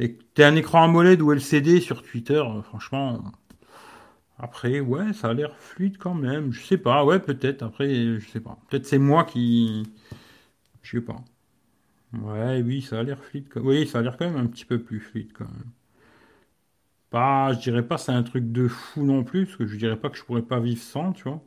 Et 0.00 0.18
tu 0.34 0.42
as 0.42 0.48
un 0.48 0.56
écran 0.56 0.84
AMOLED 0.84 1.22
ou 1.22 1.32
LCD 1.32 1.80
sur 1.80 2.02
Twitter, 2.02 2.42
franchement, 2.64 3.22
après, 4.38 4.80
ouais, 4.80 5.12
ça 5.12 5.28
a 5.30 5.34
l'air 5.34 5.56
fluide 5.58 5.98
quand 5.98 6.14
même. 6.14 6.52
Je 6.52 6.64
sais 6.64 6.78
pas, 6.78 7.04
ouais, 7.04 7.18
peut-être. 7.20 7.62
Après, 7.62 7.88
je 8.20 8.28
sais 8.28 8.40
pas. 8.40 8.58
Peut-être 8.68 8.86
c'est 8.86 8.98
moi 8.98 9.24
qui. 9.24 9.84
Je 10.82 10.98
sais 10.98 11.04
pas. 11.04 11.16
Ouais, 12.12 12.62
oui, 12.62 12.82
ça 12.82 13.00
a 13.00 13.02
l'air 13.02 13.22
fluide. 13.24 13.48
Oui, 13.56 13.86
ça 13.86 14.00
a 14.00 14.02
l'air 14.02 14.16
quand 14.18 14.26
même 14.30 14.36
un 14.36 14.46
petit 14.46 14.64
peu 14.66 14.78
plus 14.82 15.00
fluide 15.00 15.32
quand 15.32 15.46
même. 15.46 15.72
Pas, 17.10 17.52
je 17.54 17.60
dirais 17.60 17.86
pas 17.86 17.96
c'est 17.98 18.12
un 18.12 18.22
truc 18.22 18.50
de 18.52 18.68
fou 18.68 19.02
non 19.04 19.24
plus, 19.24 19.46
parce 19.46 19.56
que 19.56 19.66
je 19.66 19.76
dirais 19.76 19.98
pas 19.98 20.10
que 20.10 20.16
je 20.18 20.24
pourrais 20.24 20.42
pas 20.42 20.60
vivre 20.60 20.82
sans, 20.82 21.12
tu 21.12 21.24
vois. 21.24 21.42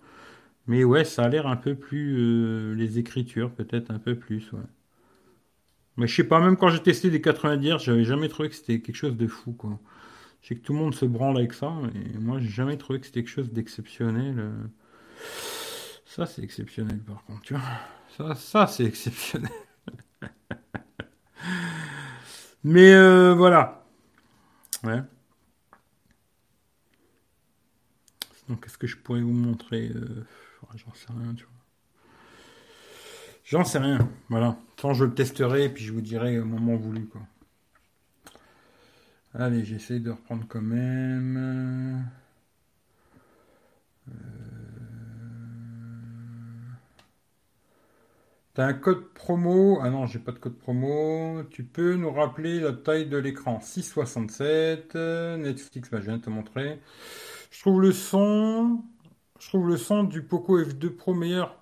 Mais 0.67 0.83
ouais, 0.85 1.05
ça 1.05 1.23
a 1.25 1.29
l'air 1.29 1.47
un 1.47 1.57
peu 1.57 1.75
plus. 1.75 2.17
Euh, 2.19 2.75
les 2.75 2.99
écritures, 2.99 3.51
peut-être 3.53 3.91
un 3.91 3.99
peu 3.99 4.15
plus, 4.15 4.51
ouais. 4.53 4.61
Mais 5.97 6.07
je 6.07 6.15
sais 6.15 6.23
pas, 6.23 6.39
même 6.39 6.57
quand 6.57 6.69
j'ai 6.69 6.81
testé 6.81 7.09
des 7.09 7.21
90 7.21 7.79
j'avais 7.79 8.03
jamais 8.05 8.29
trouvé 8.29 8.49
que 8.49 8.55
c'était 8.55 8.79
quelque 8.81 8.95
chose 8.95 9.17
de 9.17 9.27
fou, 9.27 9.53
quoi. 9.53 9.79
Je 10.41 10.49
sais 10.49 10.55
que 10.55 10.61
tout 10.61 10.73
le 10.73 10.79
monde 10.79 10.95
se 10.95 11.05
branle 11.05 11.37
avec 11.37 11.53
ça, 11.53 11.71
et 11.93 12.17
moi 12.17 12.39
j'ai 12.39 12.49
jamais 12.49 12.77
trouvé 12.77 12.99
que 12.99 13.05
c'était 13.05 13.23
quelque 13.23 13.33
chose 13.33 13.51
d'exceptionnel. 13.51 14.35
Euh. 14.39 14.51
Ça 16.05 16.25
c'est 16.25 16.43
exceptionnel 16.43 16.99
par 16.99 17.23
contre, 17.25 17.41
tu 17.41 17.53
vois. 17.53 17.63
Ça, 18.17 18.35
ça 18.35 18.67
c'est 18.67 18.85
exceptionnel. 18.85 19.51
Mais 22.63 22.93
euh, 22.93 23.33
voilà. 23.33 23.85
Ouais. 24.83 25.01
Donc 28.49 28.63
qu'est-ce 28.63 28.77
que 28.77 28.87
je 28.87 28.97
pourrais 28.97 29.21
vous 29.21 29.31
montrer 29.33 29.89
euh, 29.95 30.25
J'en 30.75 30.93
sais 30.93 31.07
rien, 31.09 31.33
tu 31.33 31.45
vois. 31.45 31.50
J'en 33.51 33.65
sais 33.65 33.79
rien, 33.79 34.09
voilà. 34.29 34.55
Tant 34.77 34.93
je 34.93 35.03
le 35.03 35.13
testerai 35.13 35.65
et 35.65 35.69
puis 35.69 35.83
je 35.83 35.91
vous 35.91 35.99
dirai 35.99 36.39
au 36.39 36.45
moment 36.45 36.77
voulu, 36.77 37.05
quoi. 37.07 37.19
Allez, 39.33 39.65
j'essaie 39.65 39.99
de 39.99 40.11
reprendre 40.11 40.45
quand 40.47 40.61
même. 40.61 42.07
Euh... 44.07 44.13
T'as 48.53 48.67
un 48.67 48.73
code 48.73 49.09
promo? 49.13 49.79
Ah 49.81 49.89
non, 49.89 50.05
j'ai 50.05 50.19
pas 50.19 50.31
de 50.31 50.39
code 50.39 50.57
promo. 50.57 51.43
Tu 51.49 51.65
peux 51.65 51.95
nous 51.95 52.11
rappeler 52.11 52.61
la 52.61 52.71
taille 52.71 53.07
de 53.07 53.17
l'écran? 53.17 53.59
667. 53.59 54.95
Netflix, 54.95 55.89
je 55.91 55.97
viens 55.97 56.19
de 56.19 56.21
te 56.21 56.29
montrer. 56.29 56.79
Je 57.51 57.59
trouve 57.59 57.81
le 57.81 57.91
son. 57.91 58.81
Je 59.39 59.47
trouve 59.49 59.67
le 59.67 59.75
son 59.75 60.05
du 60.05 60.21
Poco 60.21 60.57
F2 60.57 60.89
Pro 60.89 61.13
meilleur. 61.13 61.60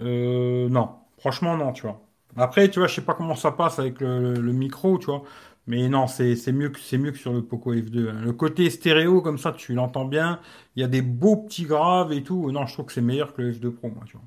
Euh, 0.00 0.68
non, 0.68 0.90
franchement 1.18 1.56
non, 1.56 1.72
tu 1.72 1.82
vois. 1.82 2.00
Après, 2.36 2.68
tu 2.68 2.80
vois, 2.80 2.88
je 2.88 2.94
sais 2.96 3.04
pas 3.04 3.14
comment 3.14 3.36
ça 3.36 3.52
passe 3.52 3.78
avec 3.78 4.00
le 4.00 4.52
micro, 4.52 4.98
tu 4.98 5.06
vois. 5.06 5.22
Mais 5.66 5.88
non, 5.88 6.06
c'est 6.06 6.34
mieux, 6.52 6.68
que, 6.68 6.96
mieux 6.96 7.10
que 7.12 7.18
sur 7.18 7.32
le 7.32 7.42
Poco 7.42 7.74
F2. 7.74 8.10
Hein. 8.10 8.20
Le 8.22 8.32
côté 8.32 8.68
stéréo, 8.68 9.22
comme 9.22 9.38
ça, 9.38 9.52
tu 9.52 9.72
l'entends 9.74 10.04
bien. 10.04 10.40
Il 10.76 10.82
y 10.82 10.84
a 10.84 10.88
des 10.88 11.00
beaux 11.00 11.36
petits 11.36 11.64
graves 11.64 12.12
et 12.12 12.22
tout. 12.22 12.50
Non, 12.52 12.66
je 12.66 12.74
trouve 12.74 12.86
que 12.86 12.92
c'est 12.92 13.00
meilleur 13.00 13.34
que 13.34 13.40
le 13.42 13.52
F2 13.52 13.70
Pro, 13.70 13.88
moi, 13.88 14.04
tu 14.06 14.16
vois. 14.16 14.26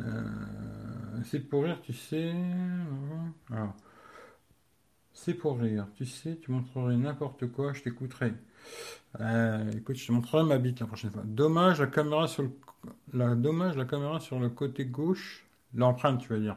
Euh, 0.00 0.24
c'est 1.24 1.40
pour 1.40 1.64
rire, 1.64 1.80
tu 1.82 1.92
sais. 1.92 2.32
c'est 5.12 5.34
pour 5.34 5.58
rire, 5.60 5.86
tu 5.94 6.06
sais, 6.06 6.36
tu 6.42 6.50
montrerais 6.50 6.96
n'importe 6.96 7.46
quoi, 7.52 7.72
je 7.72 7.82
t'écouterai. 7.82 8.32
Euh, 9.20 9.70
écoute, 9.72 9.96
je 9.96 10.06
te 10.06 10.12
montrerai 10.12 10.44
ma 10.44 10.58
bite 10.58 10.80
la 10.80 10.86
prochaine 10.86 11.10
fois. 11.10 11.22
Dommage, 11.24 11.80
la 11.80 11.86
caméra 11.86 12.26
sur 12.26 12.42
le, 12.42 12.50
la, 13.12 13.34
dommage, 13.34 13.76
la 13.76 13.84
caméra 13.84 14.20
sur 14.20 14.38
le 14.38 14.48
côté 14.48 14.84
gauche. 14.84 15.44
L'empreinte, 15.74 16.20
tu 16.20 16.28
vas 16.28 16.38
dire. 16.38 16.56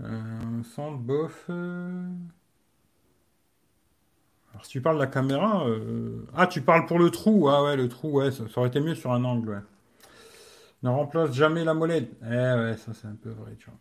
Euh, 0.00 0.62
centre, 0.74 0.98
bof. 0.98 1.46
Euh. 1.50 2.08
Alors, 4.52 4.64
si 4.64 4.72
tu 4.72 4.80
parles 4.80 4.96
de 4.96 5.02
la 5.02 5.08
caméra. 5.08 5.66
Euh, 5.66 6.26
ah, 6.34 6.46
tu 6.46 6.62
parles 6.62 6.86
pour 6.86 6.98
le 6.98 7.10
trou. 7.10 7.48
Ah, 7.48 7.62
ouais, 7.62 7.76
le 7.76 7.88
trou, 7.88 8.18
ouais, 8.18 8.30
ça, 8.30 8.44
aurait 8.56 8.68
été 8.68 8.80
mieux 8.80 8.94
sur 8.94 9.12
un 9.12 9.24
angle. 9.24 9.62
Ne 10.82 10.90
remplace 10.90 11.32
jamais 11.32 11.64
la 11.64 11.74
molette. 11.74 12.10
Eh, 12.22 12.26
ouais, 12.26 12.76
ça, 12.76 12.92
c'est 12.92 13.06
un 13.06 13.16
peu 13.20 13.30
vrai, 13.30 13.56
tu 13.58 13.66
vois. 13.66 13.78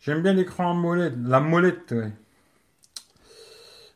J'aime 0.00 0.22
bien 0.22 0.32
l'écran 0.32 0.70
en 0.70 0.74
molette. 0.74 1.14
La 1.24 1.40
molette, 1.40 1.92
ouais. 1.92 2.12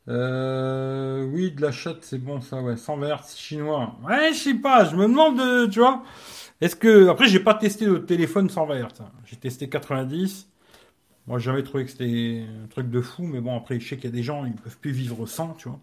oui, 0.08 1.52
de 1.52 1.60
la 1.60 1.70
chatte, 1.70 2.02
c'est 2.02 2.18
bon 2.18 2.40
ça, 2.40 2.60
ouais. 2.60 2.76
100 2.76 3.02
Hz 3.02 3.36
chinois. 3.36 3.94
Ouais, 4.04 4.32
je 4.32 4.38
sais 4.38 4.54
pas, 4.54 4.84
je 4.84 4.96
me 4.96 5.06
demande, 5.06 5.70
tu 5.70 5.80
vois. 5.80 6.02
Est-ce 6.62 6.76
que. 6.76 7.08
Après, 7.08 7.26
j'ai 7.26 7.40
pas 7.40 7.54
testé 7.54 7.86
le 7.86 8.06
téléphone 8.06 8.48
120 8.48 8.76
Hz. 8.76 8.84
Hein. 9.00 9.10
J'ai 9.26 9.36
testé 9.36 9.68
90. 9.68 10.48
Moi, 11.26 11.38
j'avais 11.40 11.64
trouvé 11.64 11.84
que 11.84 11.90
c'était 11.90 12.44
un 12.64 12.68
truc 12.68 12.88
de 12.88 13.00
fou, 13.00 13.24
mais 13.24 13.40
bon, 13.40 13.56
après, 13.56 13.80
je 13.80 13.88
sais 13.88 13.96
qu'il 13.96 14.04
y 14.06 14.12
a 14.12 14.16
des 14.16 14.22
gens, 14.22 14.44
ils 14.44 14.54
peuvent 14.54 14.78
plus 14.78 14.92
vivre 14.92 15.26
sans, 15.26 15.54
tu 15.54 15.68
vois. 15.68 15.80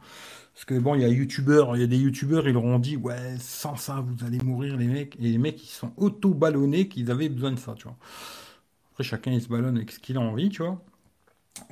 Parce 0.53 0.65
que 0.65 0.75
bon, 0.80 0.95
il 0.95 1.01
y 1.01 1.05
a 1.05 1.09
youtubeurs, 1.09 1.75
il 1.75 1.82
y 1.82 1.84
a 1.84 1.88
des 1.88 1.97
youtubeurs, 1.97 2.47
ils 2.47 2.53
leur 2.53 2.63
ont 2.63 2.80
dit, 2.80 2.95
ouais, 2.97 3.38
sans 3.39 3.75
ça, 3.75 4.01
vous 4.05 4.25
allez 4.25 4.39
mourir, 4.39 4.77
les 4.77 4.88
mecs. 4.88 5.17
Et 5.17 5.23
les 5.23 5.38
mecs, 5.38 5.61
ils 5.61 5.67
sont 5.67 5.91
auto-ballonnés 5.97 6.88
qu'ils 6.88 7.11
avaient 7.11 7.30
besoin 7.30 7.51
de 7.51 7.59
ça, 7.59 7.73
tu 7.75 7.84
vois. 7.84 7.97
Après, 8.93 9.03
chacun, 9.03 9.32
il 9.32 9.41
se 9.41 9.49
ballonne 9.49 9.77
avec 9.77 9.91
ce 9.91 9.99
qu'il 9.99 10.17
a 10.17 10.21
envie, 10.21 10.49
tu 10.49 10.63
vois. 10.63 10.82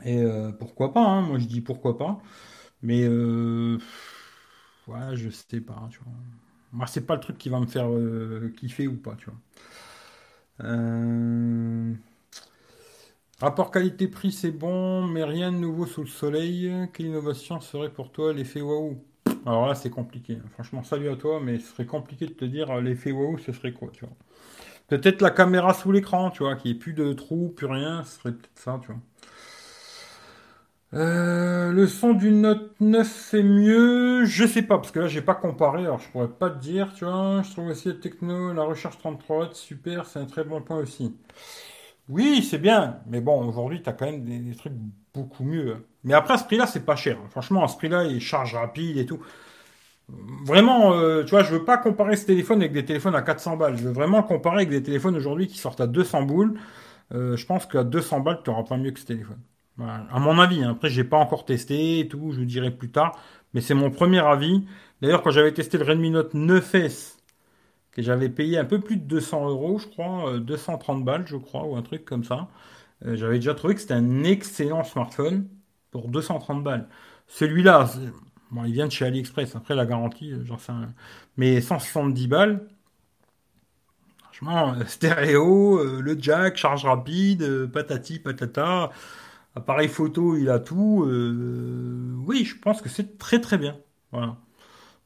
Et 0.05 0.19
euh, 0.21 0.51
pourquoi 0.51 0.93
pas, 0.93 1.05
hein, 1.05 1.21
moi 1.21 1.39
je 1.39 1.45
dis 1.45 1.61
pourquoi 1.61 1.97
pas. 1.97 2.19
Mais, 2.81 3.03
euh, 3.05 3.77
ouais, 4.87 5.15
je 5.15 5.29
sais 5.29 5.61
pas, 5.61 5.87
tu 5.91 5.99
vois. 6.03 6.13
C'est 6.85 7.05
pas 7.05 7.15
le 7.15 7.21
truc 7.21 7.37
qui 7.37 7.49
va 7.49 7.59
me 7.59 7.65
faire 7.67 7.89
euh, 7.89 8.53
kiffer 8.57 8.87
ou 8.87 8.95
pas, 8.95 9.15
tu 9.17 9.25
vois. 9.25 9.39
Euh. 10.63 11.93
Rapport 13.39 13.71
qualité-prix, 13.71 14.31
c'est 14.31 14.51
bon, 14.51 15.05
mais 15.07 15.23
rien 15.23 15.51
de 15.51 15.57
nouveau 15.57 15.85
sous 15.85 16.01
le 16.01 16.07
soleil. 16.07 16.71
Quelle 16.93 17.07
innovation 17.07 17.59
serait 17.61 17.89
pour 17.89 18.11
toi 18.11 18.33
l'effet 18.33 18.61
waouh? 18.61 18.97
Alors 19.45 19.67
là, 19.67 19.75
c'est 19.75 19.89
compliqué. 19.89 20.39
Franchement, 20.53 20.83
salut 20.83 21.09
à 21.09 21.15
toi, 21.15 21.39
mais 21.41 21.59
ce 21.59 21.67
serait 21.67 21.85
compliqué 21.85 22.25
de 22.25 22.33
te 22.33 22.45
dire 22.45 22.71
euh, 22.71 22.81
l'effet 22.81 23.11
waouh, 23.11 23.37
ce 23.37 23.53
serait 23.53 23.73
quoi, 23.73 23.89
tu 23.93 24.05
vois 24.05 24.15
Peut-être 24.87 25.21
la 25.21 25.31
caméra 25.31 25.73
sous 25.73 25.91
l'écran, 25.91 26.31
tu 26.31 26.43
vois, 26.43 26.55
qui 26.55 26.71
ait 26.71 26.73
plus 26.75 26.93
de 26.93 27.13
trous, 27.13 27.49
plus 27.55 27.67
rien, 27.67 28.03
ce 28.03 28.19
serait 28.19 28.31
peut-être 28.31 28.59
ça, 28.59 28.79
tu 28.81 28.87
vois. 28.87 29.01
Euh, 30.93 31.71
le 31.73 31.85
son 31.85 32.13
du 32.13 32.31
Note 32.31 32.79
9 32.79 33.07
c'est 33.07 33.43
mieux, 33.43 34.23
je 34.25 34.45
sais 34.47 34.61
pas 34.61 34.77
parce 34.77 34.91
que 34.91 34.99
là 34.99 35.07
j'ai 35.07 35.21
pas 35.21 35.35
comparé, 35.35 35.81
alors 35.81 35.99
je 35.99 36.09
pourrais 36.09 36.29
pas 36.29 36.49
te 36.49 36.59
dire, 36.59 36.93
tu 36.93 37.03
vois. 37.05 37.41
Je 37.43 37.51
trouve 37.51 37.67
aussi 37.67 37.89
la 37.89 37.95
techno, 37.95 38.53
la 38.53 38.63
recherche 38.63 38.97
33 38.97 39.37
watts 39.37 39.55
super, 39.55 40.05
c'est 40.05 40.19
un 40.19 40.25
très 40.25 40.43
bon 40.45 40.61
point 40.61 40.77
aussi. 40.77 41.13
Oui, 42.09 42.41
c'est 42.43 42.57
bien, 42.57 43.01
mais 43.07 43.19
bon, 43.21 43.45
aujourd'hui, 43.47 43.81
tu 43.81 43.89
as 43.89 43.93
quand 43.93 44.05
même 44.05 44.23
des, 44.23 44.55
trucs 44.55 44.73
beaucoup 45.13 45.43
mieux. 45.43 45.85
Mais 46.03 46.13
après, 46.13 46.35
à 46.35 46.37
ce 46.37 46.45
prix-là, 46.45 46.65
c'est 46.67 46.85
pas 46.85 46.95
cher. 46.95 47.17
Franchement, 47.31 47.63
à 47.65 47.67
ce 47.67 47.75
prix-là, 47.77 48.05
il 48.05 48.21
charge 48.21 48.55
rapide 48.55 48.97
et 48.97 49.05
tout. 49.05 49.19
Vraiment, 50.45 50.93
euh, 50.93 51.23
tu 51.23 51.31
vois, 51.31 51.43
je 51.43 51.53
veux 51.53 51.65
pas 51.65 51.77
comparer 51.77 52.15
ce 52.15 52.25
téléphone 52.25 52.59
avec 52.61 52.73
des 52.73 52.85
téléphones 52.85 53.15
à 53.15 53.21
400 53.21 53.57
balles. 53.57 53.77
Je 53.77 53.83
veux 53.83 53.91
vraiment 53.91 54.23
comparer 54.23 54.57
avec 54.57 54.69
des 54.69 54.83
téléphones 54.83 55.15
aujourd'hui 55.17 55.47
qui 55.47 55.57
sortent 55.57 55.81
à 55.81 55.87
200 55.87 56.23
boules, 56.23 56.59
je 57.11 57.45
pense 57.45 57.65
qu'à 57.65 57.83
200 57.83 58.21
balles, 58.21 58.41
tu 58.43 58.49
n'auras 58.49 58.63
pas 58.63 58.77
mieux 58.77 58.91
que 58.91 58.99
ce 58.99 59.05
téléphone. 59.05 59.39
À 59.79 60.19
mon 60.19 60.39
avis, 60.39 60.63
hein. 60.63 60.71
après, 60.71 60.89
j'ai 60.89 61.03
pas 61.03 61.17
encore 61.17 61.45
testé 61.45 61.99
et 61.99 62.07
tout, 62.07 62.31
je 62.31 62.39
vous 62.39 62.45
dirai 62.45 62.71
plus 62.71 62.89
tard, 62.89 63.19
mais 63.53 63.61
c'est 63.61 63.75
mon 63.75 63.91
premier 63.91 64.19
avis. 64.19 64.65
D'ailleurs, 65.01 65.21
quand 65.21 65.31
j'avais 65.31 65.53
testé 65.53 65.77
le 65.77 65.85
Redmi 65.85 66.09
Note 66.09 66.33
9S, 66.33 67.17
que 67.91 68.01
j'avais 68.01 68.29
payé 68.29 68.57
un 68.57 68.65
peu 68.65 68.79
plus 68.79 68.97
de 68.97 69.03
200 69.03 69.49
euros, 69.49 69.79
je 69.79 69.87
crois, 69.87 70.39
230 70.39 71.03
balles, 71.05 71.25
je 71.27 71.37
crois, 71.37 71.63
ou 71.63 71.75
un 71.75 71.81
truc 71.83 72.05
comme 72.05 72.23
ça, 72.23 72.47
j'avais 73.05 73.35
déjà 73.35 73.53
trouvé 73.53 73.75
que 73.75 73.81
c'était 73.81 73.93
un 73.93 74.23
excellent 74.23 74.83
smartphone 74.83 75.47
pour 75.91 76.09
230 76.09 76.63
balles. 76.63 76.87
Celui-là, 77.27 77.89
bon, 78.51 78.63
il 78.65 78.73
vient 78.73 78.87
de 78.87 78.91
chez 78.91 79.05
AliExpress. 79.05 79.55
Après, 79.55 79.75
la 79.75 79.85
garantie, 79.85 80.31
euh, 80.31 80.43
j'en 80.45 80.57
sais. 80.57 80.73
Mais 81.37 81.61
170 81.61 82.27
balles, 82.27 82.67
franchement, 84.23 84.73
euh, 84.75 84.85
stéréo, 84.85 85.79
euh, 85.79 86.01
le 86.01 86.17
jack, 86.19 86.57
charge 86.57 86.85
rapide, 86.85 87.67
patati, 87.71 88.19
patata, 88.19 88.91
appareil 89.57 89.87
photo, 89.89 90.37
il 90.37 90.49
a 90.49 90.59
tout. 90.59 91.05
oui, 92.25 92.45
je 92.45 92.57
pense 92.57 92.81
que 92.81 92.89
c'est 92.89 93.17
très 93.17 93.41
très 93.41 93.57
bien. 93.57 93.77
Voilà. 94.11 94.37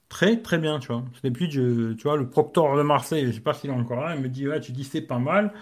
Très 0.10 0.41
très 0.41 0.58
bien, 0.60 0.80
tu 0.80 0.88
vois. 0.89 1.04
Depuis, 1.24 1.49
tu 1.49 1.95
vois, 2.04 2.18
le 2.18 2.30
proctor 2.30 2.78
de 2.78 2.84
Marseille, 2.84 3.26
je 3.28 3.32
sais 3.32 3.39
pas 3.39 3.54
s'il 3.54 3.70
est 3.70 3.74
encore 3.74 4.02
là, 4.02 4.16
il 4.16 4.22
me 4.22 4.30
dit, 4.30 4.47
ouais, 4.47 4.60
tu 4.60 4.72
dis 4.74 4.84
c'est 4.84 5.02
pas 5.02 5.20
mal. 5.20 5.54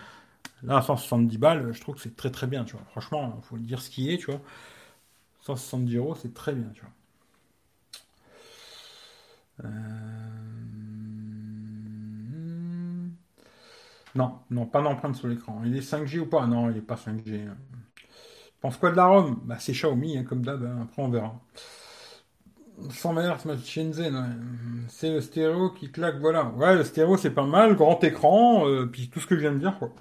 Là, 0.63 0.81
170 0.81 1.37
balles, 1.37 1.71
je 1.73 1.81
trouve 1.81 1.95
que 1.95 2.01
c'est 2.01 2.15
très 2.15 2.31
très 2.31 2.47
bien, 2.47 2.65
tu 2.65 2.73
vois. 2.73 2.85
Franchement, 2.91 3.35
il 3.37 3.45
faut 3.45 3.57
dire 3.57 3.81
ce 3.81 3.89
qui 3.89 4.11
est, 4.13 4.17
tu 4.17 4.27
vois. 4.27 4.41
170 5.41 5.95
euros, 5.97 6.15
c'est 6.15 6.33
très 6.33 6.53
bien, 6.53 6.69
tu 6.73 6.81
vois. 6.81 6.91
Euh, 9.65 9.69
non, 14.15 14.39
non, 14.49 14.65
pas 14.65 14.81
d'empreinte 14.81 15.15
sur 15.15 15.27
l'écran. 15.27 15.61
Il 15.65 15.75
est 15.75 15.81
5G 15.81 16.19
ou 16.19 16.25
pas? 16.25 16.45
Non, 16.47 16.69
il 16.69 16.75
n'est 16.75 16.81
pas 16.81 16.95
5G. 16.95 17.47
Pense 18.61 18.77
quoi 18.77 18.91
de 18.91 18.97
la 18.97 19.05
ROM 19.07 19.39
bah, 19.45 19.55
C'est 19.59 19.73
Xiaomi, 19.73 20.17
hein, 20.17 20.23
comme 20.23 20.43
d'hab. 20.43 20.63
Hein. 20.63 20.79
Après, 20.83 21.01
on 21.01 21.09
verra. 21.09 21.39
100 22.89 23.13
MHz 23.13 23.65
Shenzhen, 23.65 24.37
c'est 24.87 25.11
le 25.11 25.19
stéréo 25.21 25.71
qui 25.71 25.91
claque, 25.91 26.15
voilà. 26.19 26.45
Ouais, 26.55 26.75
le 26.75 26.83
stéréo, 26.83 27.17
c'est 27.17 27.31
pas 27.31 27.45
mal. 27.45 27.75
Grand 27.75 28.01
écran, 28.03 28.67
euh, 28.67 28.85
puis 28.85 29.09
tout 29.09 29.19
ce 29.19 29.27
que 29.27 29.35
je 29.35 29.41
viens 29.41 29.51
de 29.51 29.59
dire, 29.59 29.77
quoi. 29.77 29.91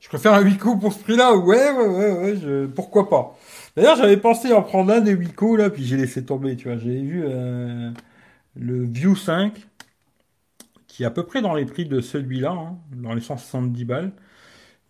Je 0.00 0.08
préfère 0.08 0.34
un 0.34 0.42
Wiko 0.42 0.76
pour 0.76 0.92
ce 0.92 1.02
prix-là. 1.02 1.34
Ouais, 1.34 1.70
ouais, 1.72 1.86
ouais, 1.86 2.12
ouais, 2.12 2.68
pourquoi 2.68 3.08
pas. 3.08 3.36
D'ailleurs, 3.74 3.96
j'avais 3.96 4.16
pensé 4.16 4.52
en 4.52 4.62
prendre 4.62 4.92
un 4.92 5.00
des 5.00 5.14
Wiko, 5.14 5.56
là, 5.56 5.70
puis 5.70 5.84
j'ai 5.84 5.96
laissé 5.96 6.24
tomber, 6.24 6.56
tu 6.56 6.68
vois. 6.68 6.78
J'avais 6.78 7.00
vu 7.00 7.24
euh, 7.26 7.90
le 8.54 8.84
View 8.84 9.16
5, 9.16 9.66
qui 10.86 11.02
est 11.02 11.06
à 11.06 11.10
peu 11.10 11.24
près 11.24 11.42
dans 11.42 11.54
les 11.54 11.64
prix 11.66 11.86
de 11.86 12.00
celui-là, 12.00 12.52
hein, 12.52 12.78
dans 12.92 13.14
les 13.14 13.20
170 13.20 13.84
balles. 13.84 14.12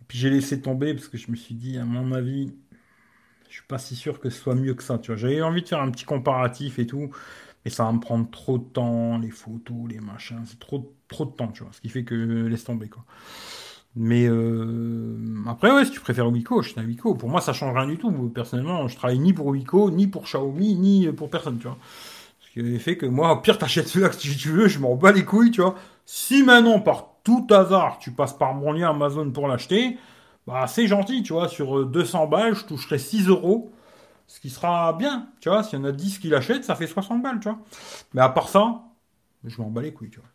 Puis 0.07 0.17
j'ai 0.17 0.29
laissé 0.29 0.61
tomber 0.61 0.93
parce 0.93 1.07
que 1.07 1.17
je 1.17 1.31
me 1.31 1.35
suis 1.35 1.55
dit, 1.55 1.77
à 1.77 1.85
mon 1.85 2.11
avis, 2.11 2.53
je 3.49 3.55
suis 3.55 3.67
pas 3.67 3.77
si 3.77 3.95
sûr 3.95 4.19
que 4.19 4.29
ce 4.29 4.39
soit 4.39 4.55
mieux 4.55 4.73
que 4.73 4.83
ça, 4.83 4.97
tu 4.97 5.11
vois. 5.11 5.17
J'avais 5.17 5.41
envie 5.41 5.61
de 5.61 5.67
faire 5.67 5.81
un 5.81 5.91
petit 5.91 6.05
comparatif 6.05 6.79
et 6.79 6.87
tout, 6.87 7.11
mais 7.65 7.71
ça 7.71 7.85
va 7.85 7.91
me 7.91 7.99
prendre 7.99 8.29
trop 8.29 8.57
de 8.57 8.63
temps, 8.63 9.17
les 9.17 9.31
photos, 9.31 9.77
les 9.89 9.99
machins, 9.99 10.43
c'est 10.45 10.59
trop, 10.59 10.95
trop 11.07 11.25
de 11.25 11.31
temps, 11.31 11.49
tu 11.49 11.63
vois. 11.63 11.71
Ce 11.73 11.81
qui 11.81 11.89
fait 11.89 12.03
que 12.03 12.15
laisse 12.15 12.63
tomber, 12.63 12.89
quoi. 12.89 13.03
Mais 13.99 14.27
euh, 14.29 15.17
après, 15.47 15.71
ouais, 15.71 15.83
si 15.83 15.91
tu 15.91 15.99
préfères 15.99 16.27
Wiko, 16.27 16.61
je 16.61 16.69
suis 16.69 16.79
un 16.79 16.85
Wiko. 16.85 17.15
Pour 17.15 17.29
moi, 17.29 17.41
ça 17.41 17.51
change 17.51 17.75
rien 17.75 17.87
du 17.87 17.97
tout. 17.97 18.11
Personnellement, 18.29 18.87
je 18.87 18.95
travaille 18.95 19.17
ni 19.17 19.33
pour 19.33 19.47
Wiko, 19.47 19.89
ni 19.89 20.05
pour 20.05 20.25
Xiaomi, 20.25 20.75
ni 20.75 21.07
pour 21.11 21.31
personne, 21.31 21.57
tu 21.57 21.63
vois. 21.67 21.79
Ce 22.39 22.51
qui 22.51 22.79
fait 22.79 22.95
que 22.95 23.07
moi, 23.07 23.33
au 23.33 23.37
pire, 23.41 23.57
t'achètes 23.57 23.87
celui-là 23.87 24.09
que 24.11 24.17
tu 24.17 24.49
veux, 24.49 24.67
je 24.67 24.77
m'en 24.79 24.95
bats 24.95 25.11
les 25.11 25.25
couilles, 25.25 25.49
tu 25.49 25.61
vois. 25.61 25.75
Si 26.05 26.43
maintenant, 26.43 26.79
par 26.79 27.16
tout 27.27 27.45
hasard, 27.49 27.99
tu 27.99 28.11
passes 28.11 28.31
par 28.31 28.53
mon 28.53 28.71
lien 28.71 28.91
Amazon 28.91 29.29
pour 29.31 29.49
l'acheter, 29.49 29.97
bah, 30.47 30.65
c'est 30.65 30.87
gentil, 30.87 31.23
tu 31.23 31.33
vois. 31.33 31.49
Sur 31.49 31.85
200 31.85 32.23
euh, 32.23 32.27
balles, 32.27 32.55
je 32.55 32.63
toucherai 32.63 32.97
6 32.97 33.27
euros. 33.27 33.69
Ce 34.27 34.39
qui 34.39 34.49
sera 34.49 34.93
bien, 34.93 35.27
tu 35.41 35.49
vois. 35.49 35.61
S'il 35.61 35.79
y 35.79 35.81
en 35.81 35.85
a 35.85 35.91
10 35.91 36.19
qui 36.19 36.29
l'achètent, 36.29 36.63
ça 36.63 36.75
fait 36.75 36.87
60 36.87 37.21
balles, 37.21 37.41
tu 37.41 37.49
vois. 37.49 37.59
Mais 38.13 38.21
à 38.21 38.29
part 38.29 38.47
ça, 38.47 38.81
je 39.43 39.61
m'en 39.61 39.69
bats 39.69 39.81
les 39.81 39.91
couilles, 39.91 40.09
tu 40.09 40.21
vois. 40.21 40.29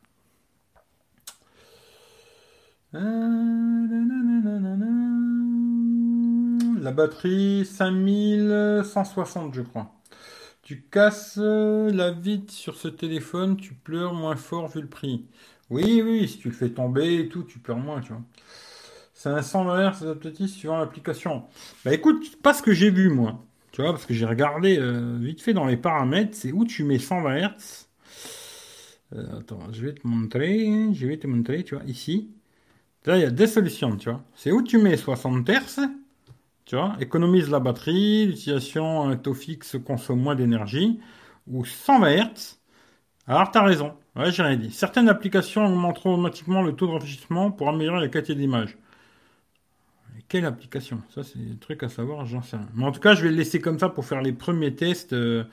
La 6.82 6.92
batterie 6.92 7.64
5160 7.64 9.54
je 9.54 9.62
crois. 9.62 9.94
Tu 10.62 10.82
casses 10.82 11.38
la 11.38 12.10
vitre 12.10 12.52
sur 12.52 12.76
ce 12.76 12.88
téléphone, 12.88 13.56
tu 13.56 13.72
pleures 13.72 14.12
moins 14.12 14.36
fort 14.36 14.68
vu 14.68 14.82
le 14.82 14.88
prix. 14.88 15.26
Oui, 15.72 16.02
oui, 16.04 16.28
si 16.28 16.38
tu 16.38 16.48
le 16.48 16.54
fais 16.54 16.68
tomber 16.70 17.20
et 17.20 17.28
tout, 17.28 17.44
tu 17.44 17.58
pleures 17.58 17.78
moins, 17.78 18.00
tu 18.02 18.12
vois. 18.12 18.22
C'est 19.14 19.30
un 19.30 19.42
120 19.42 19.90
Hz 19.92 20.02
adaptatif 20.02 20.50
suivant 20.52 20.78
l'application. 20.78 21.44
Bah 21.84 21.94
écoute, 21.94 22.42
pas 22.42 22.54
ce 22.54 22.62
que 22.62 22.72
j'ai 22.74 22.90
vu 22.90 23.08
moi. 23.10 23.44
Tu 23.72 23.82
vois, 23.82 23.92
parce 23.92 24.06
que 24.06 24.14
j'ai 24.14 24.26
regardé 24.26 24.78
euh, 24.78 25.18
vite 25.20 25.40
fait 25.42 25.54
dans 25.54 25.66
les 25.66 25.78
paramètres, 25.78 26.36
c'est 26.36 26.52
où 26.52 26.66
tu 26.66 26.84
mets 26.84 26.98
120 26.98 27.38
Hz. 27.38 27.88
Euh, 29.14 29.38
attends, 29.40 29.60
je 29.72 29.86
vais 29.86 29.94
te 29.94 30.06
montrer, 30.06 30.92
je 30.94 31.06
vais 31.06 31.18
te 31.18 31.26
montrer, 31.26 31.64
tu 31.64 31.74
vois, 31.74 31.84
ici. 31.84 32.30
Là, 33.06 33.18
il 33.18 33.22
y 33.22 33.26
a 33.26 33.30
des 33.30 33.46
solutions, 33.48 33.96
tu 33.96 34.10
vois. 34.10 34.22
C'est 34.36 34.52
où 34.52 34.62
tu 34.62 34.78
mets 34.78 34.96
60 34.96 35.48
Hz, 35.48 35.80
tu 36.66 36.76
vois, 36.76 36.96
économise 37.00 37.50
la 37.50 37.60
batterie, 37.60 38.26
l'utilisation 38.26 39.16
taux 39.18 39.34
fixe 39.34 39.76
consomme 39.86 40.20
moins 40.20 40.36
d'énergie, 40.36 41.00
ou 41.48 41.64
120 41.64 42.16
Hz. 42.16 42.58
Alors, 43.26 43.50
tu 43.52 43.58
as 43.58 43.64
raison. 43.64 43.94
Ouais, 44.16 44.30
j'ai 44.30 44.42
rien 44.42 44.56
dit. 44.56 44.70
Certaines 44.70 45.08
applications 45.08 45.66
augmenteront 45.66 46.14
automatiquement 46.14 46.62
le 46.62 46.74
taux 46.74 46.86
de 46.86 46.92
rafraîchissement 46.92 47.50
pour 47.50 47.68
améliorer 47.68 48.00
la 48.00 48.08
qualité 48.08 48.34
d'image. 48.34 48.76
Quelle 50.28 50.44
application? 50.46 51.02
Ça, 51.14 51.22
c'est 51.22 51.38
des 51.38 51.56
trucs 51.58 51.82
à 51.82 51.88
savoir, 51.88 52.24
j'en 52.26 52.42
sais 52.42 52.56
rien. 52.56 52.68
Mais 52.74 52.84
en 52.84 52.92
tout 52.92 53.00
cas, 53.00 53.14
je 53.14 53.22
vais 53.22 53.30
le 53.30 53.36
laisser 53.36 53.60
comme 53.60 53.78
ça 53.78 53.88
pour 53.88 54.04
faire 54.04 54.22
les 54.22 54.32
premiers 54.32 54.74
tests. 54.74 55.12
Euh, 55.12 55.44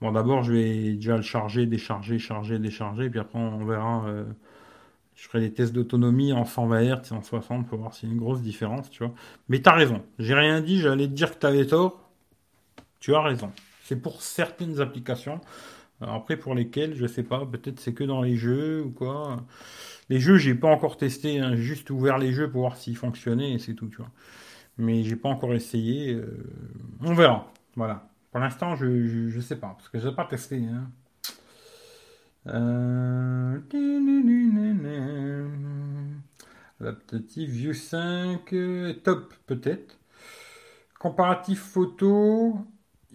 bon, 0.00 0.12
d'abord, 0.12 0.42
je 0.44 0.52
vais 0.52 0.92
déjà 0.94 1.16
le 1.16 1.22
charger, 1.22 1.66
décharger, 1.66 2.18
charger, 2.18 2.58
décharger, 2.58 3.10
puis 3.10 3.20
après, 3.20 3.38
on 3.38 3.64
verra. 3.64 4.04
Euh, 4.06 4.24
je 5.16 5.28
ferai 5.28 5.40
des 5.40 5.52
tests 5.52 5.72
d'autonomie 5.72 6.32
en 6.32 6.44
120 6.44 6.82
Hz 6.82 7.12
en 7.12 7.22
60 7.22 7.68
pour 7.68 7.78
voir 7.78 7.94
s'il 7.94 8.08
y 8.08 8.12
a 8.12 8.14
une 8.14 8.20
grosse 8.20 8.42
différence, 8.42 8.90
tu 8.90 9.04
vois. 9.04 9.14
Mais 9.48 9.60
tu 9.60 9.68
as 9.68 9.74
raison. 9.74 10.02
J'ai 10.18 10.34
rien 10.34 10.60
dit, 10.60 10.80
j'allais 10.80 11.08
te 11.08 11.12
dire 11.12 11.32
que 11.34 11.38
tu 11.40 11.46
avais 11.46 11.66
tort. 11.66 12.10
Tu 13.00 13.14
as 13.14 13.22
raison. 13.22 13.52
C'est 13.84 13.96
pour 14.00 14.22
certaines 14.22 14.80
applications. 14.80 15.40
Après, 16.00 16.36
pour 16.36 16.54
lesquelles, 16.54 16.94
je 16.94 17.06
sais 17.06 17.24
pas, 17.24 17.44
peut-être 17.44 17.80
c'est 17.80 17.92
que 17.92 18.04
dans 18.04 18.22
les 18.22 18.36
jeux 18.36 18.84
ou 18.84 18.90
quoi. 18.90 19.44
Les 20.08 20.20
jeux, 20.20 20.36
j'ai 20.36 20.54
pas 20.54 20.68
encore 20.68 20.96
testé, 20.96 21.40
hein. 21.40 21.56
j'ai 21.56 21.62
juste 21.62 21.90
ouvert 21.90 22.18
les 22.18 22.32
jeux 22.32 22.50
pour 22.50 22.60
voir 22.62 22.76
s'ils 22.76 22.96
fonctionnaient 22.96 23.52
et 23.52 23.58
c'est 23.58 23.74
tout, 23.74 23.88
tu 23.88 23.96
vois. 23.96 24.10
Mais 24.78 25.02
j'ai 25.02 25.16
pas 25.16 25.28
encore 25.28 25.54
essayé. 25.54 26.14
Euh, 26.14 26.52
on 27.02 27.14
verra. 27.14 27.52
Voilà. 27.74 28.08
Pour 28.30 28.40
l'instant, 28.40 28.76
je, 28.76 28.86
ne 28.86 29.40
sais 29.40 29.56
pas, 29.56 29.68
parce 29.76 29.88
que 29.88 29.98
j'ai 29.98 30.12
pas 30.12 30.24
testé. 30.24 30.62
Hein. 30.64 30.90
Euh... 32.46 33.58
View 37.36 37.72
5, 37.72 38.52
euh, 38.52 38.94
top 39.02 39.34
peut-être. 39.46 39.98
Comparatif 40.98 41.60
photo, 41.60 42.58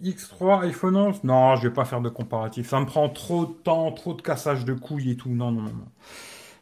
X3, 0.02 0.64
iPhone 0.66 0.96
11. 0.96 1.24
Non, 1.24 1.56
je 1.56 1.68
vais 1.68 1.74
pas 1.74 1.84
faire 1.84 2.00
de 2.00 2.08
comparatif. 2.08 2.68
Ça 2.68 2.80
me 2.80 2.86
prend 2.86 3.08
trop 3.08 3.46
de 3.46 3.52
temps, 3.52 3.92
trop 3.92 4.14
de 4.14 4.22
cassage 4.22 4.64
de 4.64 4.74
couilles 4.74 5.12
et 5.12 5.16
tout. 5.16 5.30
Non, 5.30 5.50
non, 5.52 5.62
non. 5.62 5.88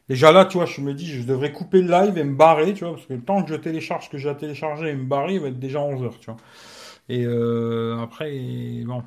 Déjà 0.08 0.32
là, 0.32 0.44
tu 0.44 0.58
vois, 0.58 0.66
je 0.66 0.80
me 0.80 0.94
dis, 0.94 1.06
je 1.06 1.26
devrais 1.26 1.52
couper 1.52 1.80
le 1.80 1.90
live 1.90 2.18
et 2.18 2.24
me 2.24 2.34
barrer, 2.34 2.74
tu 2.74 2.84
vois, 2.84 2.94
parce 2.94 3.06
que 3.06 3.14
le 3.14 3.22
temps 3.22 3.42
que 3.42 3.50
je 3.50 3.54
télécharge 3.54 4.06
ce 4.06 4.10
que 4.10 4.18
j'ai 4.18 4.28
à 4.28 4.34
télécharger 4.34 4.88
et 4.88 4.94
me 4.94 5.04
barrer, 5.04 5.34
il 5.34 5.40
va 5.40 5.48
être 5.48 5.60
déjà 5.60 5.80
11 5.80 6.02
heures, 6.02 6.18
tu 6.18 6.26
vois. 6.26 6.36
Et 7.08 7.24
euh, 7.24 7.98
après, 8.02 8.30
bon, 8.84 9.02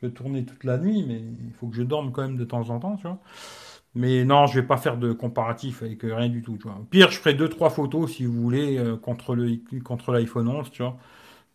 peux 0.00 0.10
tourner 0.10 0.44
toute 0.44 0.64
la 0.64 0.78
nuit, 0.78 1.04
mais 1.06 1.18
il 1.18 1.52
faut 1.58 1.68
que 1.68 1.76
je 1.76 1.82
dorme 1.82 2.12
quand 2.12 2.22
même 2.22 2.36
de 2.36 2.44
temps 2.44 2.70
en 2.70 2.78
temps, 2.80 2.96
tu 2.96 3.02
vois. 3.02 3.18
Mais 3.94 4.24
non, 4.24 4.46
je 4.46 4.60
vais 4.60 4.66
pas 4.66 4.76
faire 4.76 4.96
de 4.98 5.12
comparatif 5.12 5.82
avec 5.82 6.02
rien 6.02 6.28
du 6.28 6.42
tout, 6.42 6.56
tu 6.56 6.64
vois. 6.64 6.80
Pire, 6.90 7.10
je 7.10 7.18
ferai 7.18 7.34
deux 7.34 7.48
trois 7.48 7.70
photos 7.70 8.12
si 8.12 8.24
vous 8.24 8.40
voulez 8.40 8.78
euh, 8.78 8.96
contre 8.96 9.34
le 9.34 9.58
contre 9.82 10.12
l'iPhone 10.12 10.48
11, 10.48 10.70
tu 10.70 10.82
vois. 10.82 10.96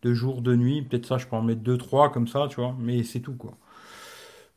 De 0.06 0.14
jour, 0.14 0.42
de 0.42 0.56
nuit, 0.56 0.82
peut-être 0.82 1.06
ça, 1.06 1.18
je 1.18 1.26
peux 1.26 1.36
en 1.36 1.42
mettre 1.42 1.62
deux 1.62 1.78
trois 1.78 2.10
comme 2.12 2.28
ça, 2.28 2.46
tu 2.50 2.56
vois. 2.56 2.76
Mais 2.78 3.02
c'est 3.04 3.20
tout, 3.20 3.34
quoi. 3.36 3.58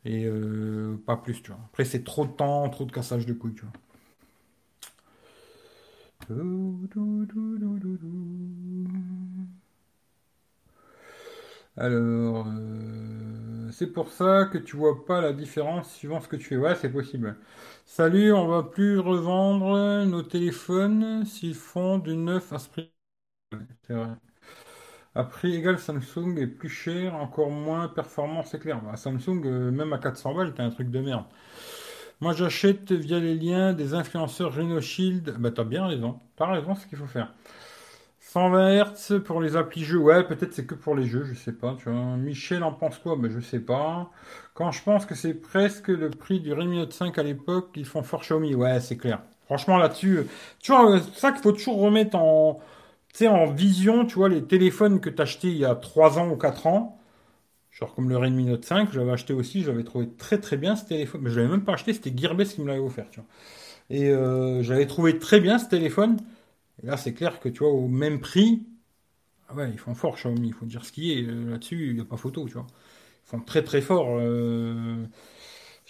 Et 0.04 0.24
euh, 0.26 0.96
pas 1.06 1.16
plus, 1.16 1.42
tu 1.42 1.50
vois. 1.50 1.60
Après, 1.66 1.84
c'est 1.84 2.04
trop 2.04 2.24
de 2.26 2.32
temps, 2.32 2.68
trop 2.70 2.84
de 2.84 2.92
cassage 2.92 3.26
de 3.26 3.32
couilles, 3.34 3.54
tu 3.54 3.62
vois. 3.62 3.72
Alors, 11.76 12.46
euh, 12.48 13.70
c'est 13.72 13.86
pour 13.92 14.10
ça 14.12 14.46
que 14.52 14.58
tu 14.58 14.76
vois 14.76 15.04
pas 15.04 15.20
la 15.20 15.32
différence 15.32 15.92
suivant 15.94 16.20
ce 16.20 16.28
que 16.28 16.36
tu 16.36 16.44
fais. 16.44 16.56
Ouais, 16.56 16.74
c'est 16.74 16.90
possible. 16.90 17.36
Salut, 17.86 18.32
on 18.32 18.46
va 18.48 18.62
plus 18.62 18.98
revendre 18.98 20.04
nos 20.06 20.22
téléphones 20.22 21.24
s'ils 21.24 21.54
font 21.54 21.98
du 21.98 22.16
neuf 22.16 22.52
à 22.52 22.58
ce 22.58 22.68
prix. 22.68 22.92
C'est 23.86 23.94
vrai. 23.94 24.08
À 25.14 25.24
prix 25.24 25.56
égal, 25.56 25.78
Samsung 25.78 26.36
est 26.38 26.46
plus 26.46 26.68
cher, 26.68 27.16
encore 27.16 27.50
moins 27.50 27.88
performant, 27.88 28.44
c'est 28.44 28.60
clair. 28.60 28.80
Bah, 28.80 28.96
Samsung, 28.96 29.42
euh, 29.44 29.70
même 29.70 29.92
à 29.92 29.98
400 29.98 30.34
balles, 30.34 30.54
t'as 30.54 30.64
un 30.64 30.70
truc 30.70 30.90
de 30.90 31.00
merde. 31.00 31.24
Moi, 32.20 32.32
j'achète 32.32 32.92
via 32.92 33.18
les 33.18 33.34
liens 33.34 33.72
des 33.72 33.94
influenceurs 33.94 34.52
Rhino 34.52 34.80
Shield. 34.80 35.36
Bah, 35.38 35.50
t'as 35.50 35.64
bien 35.64 35.86
raison. 35.86 36.20
T'as 36.36 36.52
raison, 36.52 36.74
ce 36.74 36.86
qu'il 36.86 36.98
faut 36.98 37.06
faire. 37.06 37.32
120 38.20 38.84
Hz 38.84 39.18
pour 39.24 39.40
les 39.40 39.56
applis 39.56 39.82
jeux. 39.82 39.98
Ouais, 39.98 40.22
peut-être 40.22 40.52
c'est 40.52 40.64
que 40.64 40.76
pour 40.76 40.94
les 40.94 41.06
jeux, 41.06 41.24
je 41.24 41.34
sais 41.34 41.52
pas. 41.52 41.76
Tu 41.78 41.90
vois. 41.90 42.16
Michel 42.16 42.62
en 42.62 42.72
pense 42.72 42.98
quoi? 42.98 43.16
Ben 43.16 43.28
je 43.28 43.40
sais 43.40 43.58
pas. 43.58 44.08
Quand 44.54 44.70
je 44.70 44.82
pense 44.84 45.04
que 45.06 45.16
c'est 45.16 45.34
presque 45.34 45.88
le 45.88 46.10
prix 46.10 46.38
du 46.38 46.52
Redmi 46.52 46.76
Note 46.76 46.92
5 46.92 47.18
à 47.18 47.24
l'époque, 47.24 47.70
ils 47.74 47.86
font 47.86 48.04
fort 48.04 48.20
Xiaomi. 48.20 48.54
Ouais, 48.54 48.78
c'est 48.78 48.96
clair. 48.96 49.22
Franchement, 49.46 49.78
là-dessus, 49.78 50.18
euh, 50.18 50.24
tu 50.60 50.70
vois, 50.70 51.00
c'est 51.00 51.18
ça 51.18 51.32
qu'il 51.32 51.42
faut 51.42 51.50
toujours 51.50 51.80
remettre 51.80 52.16
en, 52.16 52.60
en 53.28 53.46
vision, 53.52 54.06
tu 54.06 54.14
vois, 54.16 54.28
les 54.28 54.42
téléphones 54.44 55.00
que 55.00 55.10
tu 55.10 55.20
acheté 55.22 55.48
il 55.48 55.56
y 55.58 55.64
a 55.64 55.74
3 55.74 56.18
ans 56.18 56.30
ou 56.30 56.36
4 56.36 56.66
ans. 56.66 56.98
Genre 57.72 57.94
comme 57.94 58.08
le 58.10 58.16
Redmi 58.18 58.44
Note 58.46 58.64
5, 58.64 58.92
j'avais 58.92 59.12
acheté 59.12 59.32
aussi, 59.34 59.62
j'avais 59.64 59.84
trouvé 59.84 60.08
très 60.18 60.38
très 60.40 60.56
bien 60.56 60.76
ce 60.76 60.86
téléphone. 60.86 61.22
Mais 61.22 61.30
je 61.30 61.36
l'avais 61.40 61.50
même 61.52 61.64
pas 61.64 61.74
acheté, 61.74 61.92
c'était 61.94 62.12
Gearbest 62.16 62.54
qui 62.56 62.62
me 62.62 62.68
l'avait 62.68 62.80
offert, 62.80 63.08
tu 63.10 63.20
vois. 63.20 63.28
Et 63.90 64.10
euh, 64.10 64.62
j'avais 64.62 64.86
trouvé 64.86 65.18
très 65.18 65.40
bien 65.40 65.58
ce 65.58 65.68
téléphone. 65.68 66.18
Et 66.82 66.86
là, 66.86 66.96
c'est 66.98 67.14
clair 67.14 67.40
que 67.40 67.48
tu 67.50 67.60
vois, 67.60 67.70
au 67.72 67.88
même 67.88 68.20
prix, 68.20 68.66
ah 69.48 69.54
ouais, 69.54 69.70
ils 69.72 69.78
font 69.78 69.94
fort 69.94 70.16
Xiaomi, 70.16 70.48
il 70.48 70.54
faut 70.54 70.66
dire 70.66 70.84
ce 70.84 70.92
qui 70.92 71.12
est. 71.12 71.24
Euh, 71.26 71.50
là-dessus, 71.50 71.88
il 71.90 71.94
n'y 71.94 72.00
a 72.00 72.04
pas 72.04 72.16
photo, 72.16 72.46
tu 72.46 72.54
vois. 72.54 72.66
Ils 73.26 73.30
font 73.30 73.40
très 73.40 73.62
très 73.64 73.80
fort. 73.82 74.08
Euh, 74.20 75.06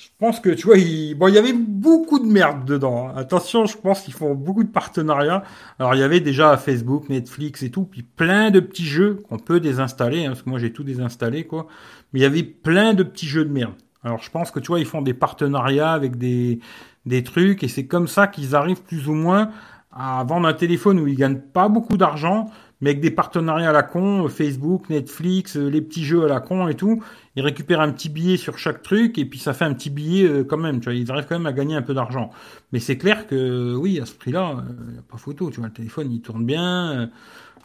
je 0.00 0.08
pense 0.18 0.40
que, 0.40 0.48
tu 0.48 0.66
vois, 0.66 0.78
il... 0.78 1.14
Bon, 1.14 1.28
il 1.28 1.34
y 1.34 1.38
avait 1.38 1.52
beaucoup 1.52 2.18
de 2.18 2.24
merde 2.24 2.64
dedans. 2.64 3.08
Hein. 3.08 3.14
Attention, 3.16 3.66
je 3.66 3.76
pense 3.76 4.00
qu'ils 4.00 4.14
font 4.14 4.34
beaucoup 4.34 4.64
de 4.64 4.70
partenariats. 4.70 5.42
Alors, 5.78 5.94
il 5.94 6.00
y 6.00 6.02
avait 6.02 6.20
déjà 6.20 6.56
Facebook, 6.56 7.10
Netflix 7.10 7.62
et 7.62 7.70
tout, 7.70 7.84
puis 7.84 8.02
plein 8.02 8.50
de 8.50 8.60
petits 8.60 8.86
jeux 8.86 9.22
qu'on 9.28 9.38
peut 9.38 9.60
désinstaller, 9.60 10.24
hein, 10.24 10.30
parce 10.30 10.40
que 10.40 10.48
moi, 10.48 10.58
j'ai 10.58 10.72
tout 10.72 10.84
désinstallé, 10.84 11.44
quoi. 11.44 11.66
Mais 12.12 12.20
il 12.20 12.22
y 12.22 12.26
avait 12.26 12.42
plein 12.42 12.94
de 12.94 13.02
petits 13.02 13.26
jeux 13.26 13.44
de 13.44 13.52
merde. 13.52 13.74
Alors, 14.02 14.22
je 14.22 14.30
pense 14.30 14.50
que, 14.50 14.58
tu 14.58 14.68
vois, 14.68 14.80
ils 14.80 14.86
font 14.86 15.02
des 15.02 15.12
partenariats 15.12 15.92
avec 15.92 16.16
des, 16.16 16.60
des 17.04 17.22
trucs, 17.22 17.62
et 17.62 17.68
c'est 17.68 17.84
comme 17.84 18.08
ça 18.08 18.26
qu'ils 18.26 18.56
arrivent 18.56 18.82
plus 18.82 19.06
ou 19.06 19.12
moins 19.12 19.50
à 19.92 20.22
vendre 20.24 20.46
un 20.46 20.52
téléphone 20.52 21.00
où 21.00 21.06
ils 21.06 21.16
gagnent 21.16 21.40
pas 21.40 21.68
beaucoup 21.68 21.96
d'argent, 21.96 22.50
mais 22.80 22.90
avec 22.90 23.00
des 23.00 23.10
partenariats 23.10 23.70
à 23.70 23.72
la 23.72 23.82
con, 23.82 24.28
Facebook, 24.28 24.88
Netflix, 24.88 25.56
euh, 25.56 25.68
les 25.68 25.82
petits 25.82 26.04
jeux 26.04 26.24
à 26.24 26.28
la 26.28 26.40
con 26.40 26.68
et 26.68 26.74
tout, 26.74 27.02
ils 27.36 27.42
récupèrent 27.42 27.80
un 27.80 27.90
petit 27.90 28.08
billet 28.08 28.36
sur 28.36 28.56
chaque 28.56 28.82
truc 28.82 29.18
et 29.18 29.24
puis 29.24 29.38
ça 29.38 29.52
fait 29.52 29.64
un 29.64 29.74
petit 29.74 29.90
billet 29.90 30.26
euh, 30.26 30.44
quand 30.44 30.56
même, 30.56 30.80
tu 30.80 30.84
vois, 30.84 30.94
ils 30.94 31.10
arrivent 31.10 31.26
quand 31.28 31.36
même 31.36 31.46
à 31.46 31.52
gagner 31.52 31.74
un 31.74 31.82
peu 31.82 31.94
d'argent. 31.94 32.30
Mais 32.72 32.78
c'est 32.78 32.96
clair 32.96 33.26
que 33.26 33.74
oui, 33.74 34.00
à 34.00 34.06
ce 34.06 34.14
prix-là, 34.14 34.64
il 34.92 34.98
a 34.98 35.02
pas 35.02 35.18
photo, 35.18 35.50
tu 35.50 35.58
vois, 35.58 35.66
le 35.66 35.72
téléphone 35.72 36.10
il 36.10 36.20
tourne 36.20 36.46
bien. 36.46 37.10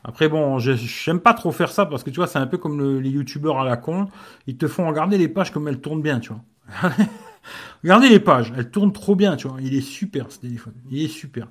Après 0.03 0.27
bon, 0.27 0.59
j'aime 0.59 1.19
pas 1.19 1.33
trop 1.33 1.51
faire 1.51 1.71
ça 1.71 1.85
parce 1.85 2.03
que 2.03 2.09
tu 2.09 2.17
vois, 2.17 2.27
c'est 2.27 2.39
un 2.39 2.47
peu 2.47 2.57
comme 2.57 2.99
les 2.99 3.09
youtubeurs 3.09 3.59
à 3.59 3.65
la 3.65 3.77
con, 3.77 4.07
ils 4.47 4.57
te 4.57 4.67
font 4.67 4.87
regarder 4.87 5.17
les 5.17 5.27
pages 5.27 5.51
comme 5.51 5.67
elles 5.67 5.81
tournent 5.81 6.01
bien, 6.01 6.19
tu 6.19 6.31
vois. 6.31 6.91
Regardez 7.83 8.09
les 8.09 8.19
pages, 8.19 8.53
elles 8.57 8.69
tournent 8.69 8.93
trop 8.93 9.15
bien, 9.15 9.35
tu 9.35 9.47
vois. 9.47 9.57
Il 9.61 9.75
est 9.75 9.81
super 9.81 10.31
ce 10.31 10.39
téléphone, 10.39 10.73
il 10.89 11.03
est 11.03 11.07
super. 11.07 11.47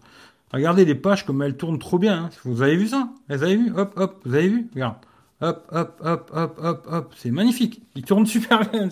Regardez 0.54 0.84
les 0.84 0.94
pages 0.94 1.26
comme 1.26 1.42
elles 1.42 1.56
tournent 1.56 1.80
trop 1.80 1.98
bien. 1.98 2.26
Hein. 2.26 2.30
Vous 2.44 2.62
avez 2.62 2.76
vu 2.76 2.86
ça? 2.86 3.08
Vous 3.28 3.42
avez 3.42 3.56
vu? 3.56 3.72
Hop, 3.76 3.92
hop, 3.96 4.20
vous 4.24 4.34
avez 4.34 4.48
vu? 4.48 4.70
Regarde. 4.72 4.98
Hop, 5.40 5.66
hop, 5.72 6.00
hop, 6.00 6.30
hop, 6.32 6.60
hop, 6.62 6.86
hop. 6.88 7.14
C'est 7.16 7.32
magnifique. 7.32 7.82
Il 7.96 8.04
tourne 8.04 8.24
super 8.36 8.60
bien. 8.70 8.88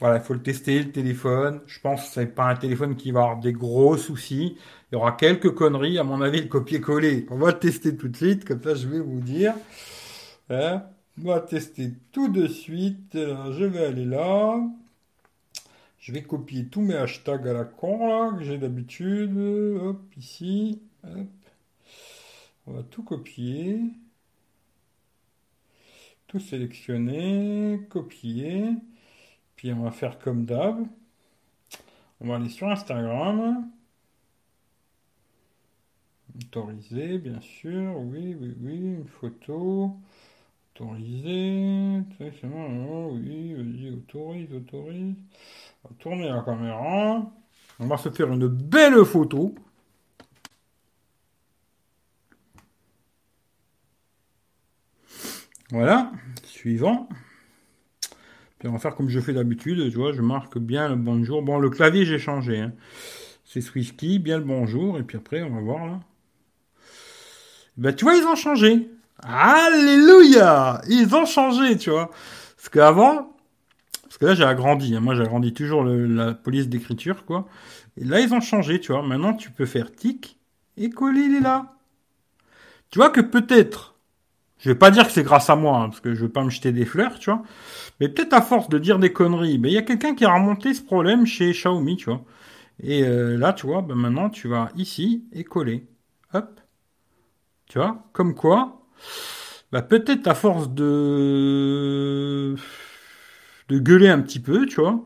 Voilà, 0.00 0.16
il 0.16 0.22
faut 0.22 0.34
le 0.34 0.42
tester, 0.42 0.82
le 0.82 0.90
téléphone. 0.90 1.60
Je 1.68 1.78
pense 1.78 2.02
que 2.02 2.08
c'est 2.14 2.34
pas 2.34 2.46
un 2.46 2.56
téléphone 2.56 2.96
qui 2.96 3.12
va 3.12 3.20
avoir 3.20 3.38
des 3.38 3.52
gros 3.52 3.96
soucis. 3.96 4.56
Il 4.90 4.94
y 4.94 4.96
aura 4.96 5.12
quelques 5.12 5.54
conneries. 5.54 5.98
À 5.98 6.04
mon 6.04 6.20
avis, 6.20 6.40
le 6.40 6.48
copier-coller. 6.48 7.26
On 7.30 7.38
va 7.38 7.52
le 7.52 7.58
tester 7.60 7.96
tout 7.96 8.08
de 8.08 8.16
suite. 8.16 8.44
Comme 8.44 8.60
ça, 8.60 8.74
je 8.74 8.88
vais 8.88 8.98
vous 8.98 9.20
dire. 9.20 9.54
Hein? 10.50 10.82
On 11.22 11.28
va 11.28 11.40
tester 11.40 11.92
tout 12.10 12.26
de 12.26 12.48
suite. 12.48 13.12
je 13.14 13.64
vais 13.64 13.84
aller 13.84 14.04
là. 14.04 14.58
Je 16.08 16.14
vais 16.14 16.22
copier 16.22 16.64
tous 16.64 16.80
mes 16.80 16.94
hashtags 16.94 17.46
à 17.46 17.52
la 17.52 17.64
con 17.64 18.34
que 18.38 18.42
j'ai 18.42 18.56
d'habitude. 18.56 19.36
Hop, 19.36 20.00
ici. 20.16 20.80
On 22.66 22.72
va 22.72 22.82
tout 22.82 23.02
copier. 23.02 23.78
Tout 26.26 26.40
sélectionner. 26.40 27.82
Copier. 27.90 28.70
Puis 29.54 29.70
on 29.74 29.82
va 29.82 29.90
faire 29.90 30.18
comme 30.18 30.46
d'hab. 30.46 30.82
On 32.22 32.28
va 32.28 32.36
aller 32.36 32.48
sur 32.48 32.68
Instagram. 32.68 33.70
Autoriser, 36.40 37.18
bien 37.18 37.42
sûr. 37.42 37.98
Oui, 37.98 38.34
oui, 38.34 38.54
oui. 38.62 38.76
Une 38.76 39.08
photo. 39.08 39.94
Autoriser. 40.74 42.00
Oui, 42.20 43.52
vas-y, 43.52 43.90
autorise, 43.90 44.54
autorise. 44.54 45.14
Tourner 45.98 46.28
la 46.28 46.42
caméra. 46.42 47.22
On 47.80 47.86
va 47.86 47.96
se 47.96 48.10
faire 48.10 48.32
une 48.32 48.48
belle 48.48 49.04
photo. 49.04 49.54
Voilà, 55.70 56.12
suivant. 56.44 57.08
Puis 58.58 58.68
on 58.68 58.72
va 58.72 58.78
faire 58.78 58.96
comme 58.96 59.08
je 59.08 59.20
fais 59.20 59.32
d'habitude, 59.32 59.90
tu 59.90 59.96
vois, 59.98 60.12
je 60.12 60.22
marque 60.22 60.58
bien 60.58 60.88
le 60.88 60.96
bonjour. 60.96 61.42
Bon, 61.42 61.58
le 61.58 61.70
clavier, 61.70 62.04
j'ai 62.04 62.18
changé. 62.18 62.58
Hein. 62.58 62.72
C'est 63.44 63.60
SwiftKey, 63.60 64.18
bien 64.18 64.38
le 64.38 64.44
bonjour. 64.44 64.98
Et 64.98 65.02
puis 65.02 65.16
après, 65.18 65.42
on 65.42 65.50
va 65.50 65.60
voir 65.60 65.86
là. 65.86 66.00
Ben, 67.76 67.94
tu 67.94 68.04
vois, 68.04 68.14
ils 68.14 68.24
ont 68.24 68.34
changé. 68.34 68.90
Alléluia 69.22 70.80
Ils 70.88 71.14
ont 71.14 71.26
changé, 71.26 71.76
tu 71.76 71.90
vois. 71.90 72.10
Parce 72.56 72.68
qu'avant, 72.68 73.36
parce 74.18 74.20
que 74.20 74.26
là, 74.26 74.34
j'ai 74.34 74.50
agrandi. 74.50 74.96
Hein. 74.96 75.00
Moi, 75.00 75.14
j'ai 75.14 75.22
agrandi 75.22 75.52
toujours 75.52 75.84
la 75.84 76.34
police 76.34 76.68
d'écriture, 76.68 77.24
quoi. 77.24 77.46
Et 77.96 78.04
là, 78.04 78.18
ils 78.20 78.34
ont 78.34 78.40
changé, 78.40 78.80
tu 78.80 78.90
vois. 78.90 79.02
Maintenant, 79.02 79.32
tu 79.32 79.52
peux 79.52 79.66
faire 79.66 79.92
tic 79.92 80.38
et 80.76 80.90
coller, 80.90 81.20
il 81.20 81.36
est 81.36 81.40
là. 81.40 81.76
Tu 82.90 82.98
vois 82.98 83.10
que 83.10 83.20
peut-être, 83.20 83.94
je 84.58 84.70
vais 84.70 84.74
pas 84.74 84.90
dire 84.90 85.06
que 85.06 85.12
c'est 85.12 85.22
grâce 85.22 85.48
à 85.50 85.56
moi, 85.56 85.78
hein, 85.78 85.88
parce 85.90 86.00
que 86.00 86.14
je 86.14 86.22
veux 86.22 86.28
pas 86.30 86.42
me 86.42 86.50
jeter 86.50 86.72
des 86.72 86.84
fleurs, 86.84 87.20
tu 87.20 87.30
vois. 87.30 87.44
Mais 88.00 88.08
peut-être 88.08 88.32
à 88.32 88.42
force 88.42 88.68
de 88.68 88.78
dire 88.78 88.98
des 88.98 89.12
conneries, 89.12 89.58
mais 89.58 89.68
il 89.70 89.74
y 89.74 89.78
a 89.78 89.82
quelqu'un 89.82 90.16
qui 90.16 90.24
a 90.24 90.34
remonté 90.34 90.74
ce 90.74 90.82
problème 90.82 91.24
chez 91.24 91.52
Xiaomi, 91.52 91.96
tu 91.96 92.06
vois. 92.06 92.24
Et 92.82 93.04
euh, 93.04 93.36
là, 93.38 93.52
tu 93.52 93.66
vois, 93.66 93.82
ben 93.82 93.94
maintenant, 93.94 94.30
tu 94.30 94.48
vas 94.48 94.70
ici 94.76 95.26
et 95.32 95.44
coller. 95.44 95.86
Hop. 96.34 96.60
Tu 97.66 97.78
vois, 97.78 98.04
comme 98.12 98.34
quoi, 98.34 98.82
bah, 99.72 99.82
peut-être 99.82 100.26
à 100.26 100.34
force 100.34 100.70
de 100.70 102.56
de 103.68 103.78
gueuler 103.78 104.08
un 104.08 104.20
petit 104.20 104.40
peu, 104.40 104.66
tu 104.66 104.80
vois. 104.80 105.00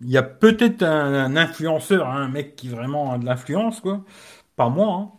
Il 0.00 0.10
y 0.10 0.16
a 0.16 0.22
peut-être 0.22 0.82
un, 0.82 1.36
influenceur, 1.36 2.08
hein, 2.08 2.22
un 2.22 2.28
mec 2.28 2.56
qui 2.56 2.68
vraiment 2.68 3.12
a 3.12 3.18
de 3.18 3.24
l'influence, 3.24 3.80
quoi. 3.80 4.04
Pas 4.56 4.68
moi, 4.68 4.94
hein, 4.94 5.10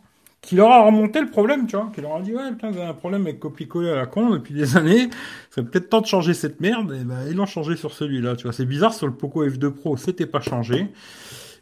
qui 0.42 0.56
leur 0.56 0.70
a 0.70 0.84
remonté 0.84 1.20
le 1.20 1.30
problème, 1.30 1.66
tu 1.66 1.76
vois. 1.76 1.90
Qui 1.94 2.02
leur 2.02 2.16
a 2.16 2.20
dit, 2.20 2.34
ouais, 2.34 2.52
putain, 2.52 2.70
vous 2.70 2.78
avez 2.78 2.88
un 2.88 2.94
problème 2.94 3.22
avec 3.22 3.40
copier-coller 3.40 3.90
à 3.90 3.96
la 3.96 4.06
con 4.06 4.30
depuis 4.30 4.52
des 4.52 4.76
années. 4.76 5.08
C'est 5.50 5.62
peut-être 5.62 5.88
temps 5.88 6.02
de 6.02 6.06
changer 6.06 6.34
cette 6.34 6.60
merde. 6.60 6.92
Et 6.92 7.02
ben, 7.02 7.26
ils 7.28 7.34
l'ont 7.34 7.46
changé 7.46 7.76
sur 7.76 7.92
celui-là, 7.94 8.36
tu 8.36 8.44
vois. 8.44 8.52
C'est 8.52 8.66
bizarre, 8.66 8.92
sur 8.92 9.06
le 9.06 9.14
Poco 9.14 9.46
F2 9.46 9.70
Pro, 9.70 9.96
c'était 9.96 10.26
pas 10.26 10.40
changé. 10.40 10.92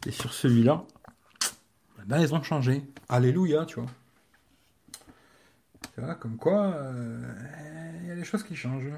Et 0.05 0.11
sur 0.11 0.33
celui-là, 0.33 0.83
ben, 2.05 2.19
ils 2.19 2.33
ont 2.35 2.43
changé. 2.43 2.83
Alléluia, 3.07 3.65
tu 3.65 3.79
vois. 3.79 3.89
Tu 5.95 6.01
vois, 6.01 6.15
comme 6.15 6.35
quoi, 6.35 6.73
euh, 6.75 7.21
il 8.01 8.09
y 8.09 8.11
a 8.11 8.15
des 8.15 8.23
choses 8.25 8.43
qui 8.43 8.55
changent. 8.55 8.91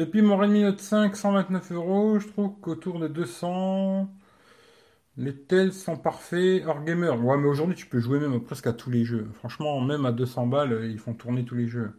Depuis 0.00 0.22
mon 0.22 0.38
Redmi 0.38 0.62
Note 0.62 0.80
5, 0.80 1.14
129 1.14 1.72
euros, 1.72 2.18
je 2.18 2.26
trouve 2.26 2.52
qu'autour 2.62 3.00
de 3.00 3.06
200, 3.06 4.08
les 5.18 5.36
tels 5.36 5.74
sont 5.74 5.98
parfaits 5.98 6.64
hors 6.66 6.82
gamer. 6.84 7.22
Ouais, 7.22 7.36
mais 7.36 7.46
aujourd'hui, 7.46 7.76
tu 7.76 7.84
peux 7.84 8.00
jouer 8.00 8.18
même 8.18 8.40
presque 8.40 8.66
à 8.66 8.72
tous 8.72 8.88
les 8.88 9.04
jeux. 9.04 9.28
Franchement, 9.34 9.78
même 9.82 10.06
à 10.06 10.12
200 10.12 10.46
balles, 10.46 10.88
ils 10.90 10.98
font 10.98 11.12
tourner 11.12 11.44
tous 11.44 11.54
les 11.54 11.68
jeux. 11.68 11.92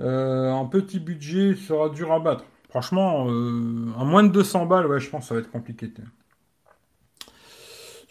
Euh, 0.00 0.52
un 0.52 0.66
petit 0.66 1.00
budget 1.00 1.54
sera 1.54 1.88
dur 1.88 2.12
à 2.12 2.20
battre. 2.20 2.44
Franchement, 2.68 3.30
euh, 3.30 3.94
à 3.98 4.04
moins 4.04 4.22
de 4.22 4.28
200 4.28 4.66
balles, 4.66 4.86
ouais, 4.86 5.00
je 5.00 5.08
pense 5.08 5.22
que 5.22 5.28
ça 5.28 5.34
va 5.36 5.40
être 5.40 5.50
compliqué. 5.50 5.90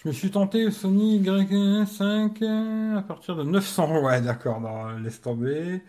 Je 0.04 0.08
me 0.08 0.12
suis 0.12 0.32
tenté 0.32 0.72
Sony 0.72 1.22
Y5 1.22 2.98
à 2.98 3.04
partir 3.04 3.36
de 3.36 3.44
900. 3.44 4.02
Ouais, 4.02 4.20
d'accord, 4.20 4.64
laisse 5.00 5.22
tomber. 5.22 5.84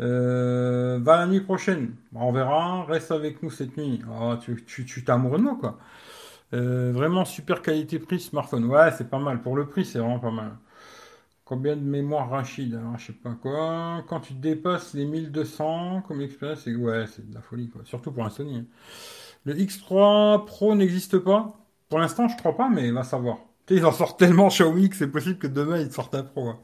Euh, 0.00 0.98
va 1.02 1.18
la 1.18 1.26
nuit 1.26 1.40
prochaine. 1.40 1.94
On 2.14 2.32
verra. 2.32 2.84
Reste 2.84 3.10
avec 3.10 3.42
nous 3.42 3.50
cette 3.50 3.76
nuit. 3.76 4.02
Oh, 4.10 4.34
tu, 4.36 5.04
amoureux 5.08 5.38
de 5.38 5.42
moi, 5.42 5.56
quoi. 5.60 5.78
Euh, 6.54 6.92
vraiment 6.92 7.24
super 7.24 7.62
qualité 7.62 7.98
prix 7.98 8.20
smartphone. 8.20 8.64
Ouais, 8.66 8.90
c'est 8.96 9.08
pas 9.08 9.18
mal. 9.18 9.40
Pour 9.42 9.56
le 9.56 9.66
prix, 9.66 9.84
c'est 9.84 9.98
vraiment 9.98 10.18
pas 10.18 10.30
mal. 10.30 10.52
Combien 11.44 11.76
de 11.76 11.82
mémoire 11.82 12.30
Rachid 12.30 12.74
Alors, 12.74 12.98
je 12.98 13.06
sais 13.06 13.12
pas 13.12 13.34
quoi. 13.40 14.04
Quand 14.08 14.20
tu 14.20 14.34
dépasses 14.34 14.94
les 14.94 15.04
1200 15.04 16.02
comme 16.06 16.20
expérience, 16.20 16.60
c'est 16.64 16.74
ouais, 16.74 17.06
c'est 17.06 17.28
de 17.28 17.34
la 17.34 17.40
folie, 17.40 17.68
quoi. 17.68 17.82
Surtout 17.84 18.12
pour 18.12 18.24
un 18.24 18.30
Sony. 18.30 18.58
Hein. 18.58 18.64
Le 19.44 19.54
X3 19.54 20.44
Pro 20.46 20.74
n'existe 20.74 21.18
pas. 21.18 21.54
Pour 21.88 21.98
l'instant, 21.98 22.28
je 22.28 22.36
crois 22.36 22.56
pas, 22.56 22.68
mais 22.68 22.90
va 22.90 23.02
savoir. 23.02 23.38
Ils 23.70 23.84
en 23.86 23.92
sortent 23.92 24.18
tellement 24.18 24.48
Xiaomi 24.48 24.90
que 24.90 24.96
c'est 24.96 25.08
possible 25.08 25.38
que 25.38 25.46
demain 25.46 25.78
ils 25.78 25.90
sortent 25.90 26.14
un 26.14 26.22
Pro. 26.22 26.48
Hein. 26.48 26.58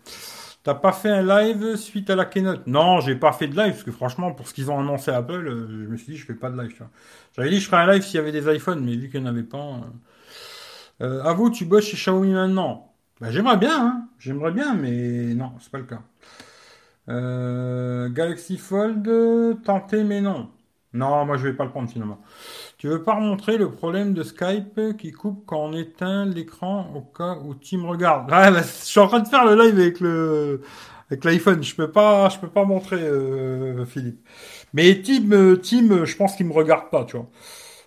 T'as 0.68 0.74
pas 0.74 0.92
fait 0.92 1.08
un 1.08 1.22
live 1.22 1.76
suite 1.76 2.10
à 2.10 2.14
la 2.14 2.26
keynote? 2.26 2.66
Non, 2.66 3.00
j'ai 3.00 3.16
pas 3.16 3.32
fait 3.32 3.48
de 3.48 3.56
live 3.56 3.70
parce 3.72 3.84
que 3.84 3.90
franchement, 3.90 4.32
pour 4.32 4.46
ce 4.46 4.52
qu'ils 4.52 4.70
ont 4.70 4.78
annoncé 4.78 5.10
Apple, 5.10 5.48
euh, 5.48 5.66
je 5.66 5.88
me 5.90 5.96
suis 5.96 6.12
dit 6.12 6.18
je 6.18 6.26
fais 6.26 6.34
pas 6.34 6.50
de 6.50 6.60
live. 6.60 6.78
J'avais 7.34 7.48
dit 7.48 7.58
je 7.58 7.66
ferais 7.66 7.80
un 7.84 7.90
live 7.90 8.02
s'il 8.02 8.16
y 8.16 8.18
avait 8.18 8.32
des 8.32 8.54
iPhones, 8.54 8.84
mais 8.84 8.94
vu 8.94 9.08
qu'il 9.08 9.22
n'y 9.22 9.26
en 9.26 9.30
avait 9.30 9.44
pas. 9.44 9.80
Euh... 11.00 11.22
à 11.22 11.32
vous, 11.32 11.48
tu 11.48 11.64
bosses 11.64 11.86
chez 11.86 11.96
Xiaomi 11.96 12.32
maintenant 12.34 12.92
Bah, 13.18 13.30
j'aimerais 13.30 13.56
bien, 13.56 13.86
hein. 13.86 14.08
J'aimerais 14.18 14.52
bien, 14.52 14.74
mais 14.74 15.32
non, 15.34 15.52
c'est 15.58 15.70
pas 15.72 15.78
le 15.78 15.84
cas. 15.84 16.02
Euh, 17.08 18.10
Galaxy 18.10 18.58
Fold, 18.58 19.62
tenté, 19.64 20.04
mais 20.04 20.20
non. 20.20 20.50
Non, 20.92 21.24
moi 21.26 21.36
je 21.38 21.48
vais 21.48 21.54
pas 21.54 21.64
le 21.64 21.70
prendre 21.70 21.88
finalement. 21.88 22.20
Tu 22.78 22.86
veux 22.86 23.02
pas 23.02 23.16
remontrer 23.16 23.58
le 23.58 23.72
problème 23.72 24.14
de 24.14 24.22
Skype 24.22 24.96
qui 24.98 25.10
coupe 25.10 25.42
quand 25.46 25.58
on 25.58 25.72
éteint 25.72 26.24
l'écran 26.24 26.92
au 26.94 27.00
cas 27.00 27.36
où 27.44 27.54
Tim 27.54 27.84
regarde? 27.84 28.28
Ah, 28.30 28.52
bah, 28.52 28.62
Je 28.62 28.84
suis 28.84 29.00
en 29.00 29.08
train 29.08 29.18
de 29.18 29.26
faire 29.26 29.44
le 29.44 29.60
live 29.60 29.74
avec 29.80 29.98
le 29.98 30.62
avec 31.10 31.24
l'iPhone. 31.24 31.60
Je 31.62 31.74
peux 31.74 31.90
pas, 31.90 32.28
je 32.28 32.38
peux 32.38 32.48
pas 32.48 32.64
montrer 32.64 33.00
euh, 33.02 33.84
Philippe. 33.84 34.20
Mais 34.74 35.02
Tim, 35.02 35.32
euh, 35.32 35.56
Tim, 35.56 36.04
je 36.04 36.16
pense 36.16 36.36
qu'il 36.36 36.46
me 36.46 36.52
regarde 36.52 36.88
pas, 36.90 37.04
tu 37.04 37.16
vois. 37.16 37.28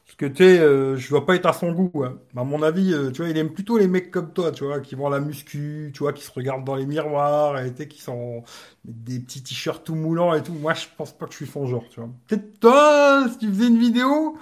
Parce 0.05 0.17
que 0.17 0.25
tu 0.25 0.43
euh, 0.43 0.97
je 0.97 1.09
dois 1.09 1.25
pas 1.25 1.35
être 1.35 1.45
à 1.45 1.53
son 1.53 1.71
goût. 1.71 2.03
Hein. 2.03 2.17
À 2.35 2.43
mon 2.43 2.61
avis, 2.61 2.93
tu 3.13 3.21
vois, 3.21 3.29
il 3.29 3.37
aime 3.37 3.53
plutôt 3.53 3.77
les 3.77 3.87
mecs 3.87 4.11
comme 4.11 4.33
toi, 4.33 4.51
tu 4.51 4.65
vois, 4.65 4.81
qui 4.81 4.95
vont 4.95 5.09
la 5.09 5.21
muscu, 5.21 5.91
tu 5.93 5.99
vois, 5.99 6.11
qui 6.11 6.23
se 6.23 6.31
regardent 6.31 6.65
dans 6.65 6.75
les 6.75 6.85
miroirs, 6.85 7.57
et 7.59 7.87
qui 7.87 8.01
sont 8.01 8.43
des 8.83 9.19
petits 9.21 9.41
t-shirts 9.41 9.85
tout 9.85 9.95
moulants 9.95 10.33
et 10.33 10.43
tout. 10.43 10.53
Moi, 10.53 10.73
je 10.73 10.87
pense 10.97 11.13
pas 11.13 11.27
que 11.27 11.31
je 11.31 11.37
suis 11.37 11.47
son 11.47 11.65
genre, 11.65 11.85
tu 11.89 12.01
vois. 12.01 12.09
Peut-être 12.27 12.59
toi, 12.59 13.25
si 13.31 13.37
tu 13.37 13.47
faisais 13.47 13.67
une 13.67 13.79
vidéo, 13.79 14.37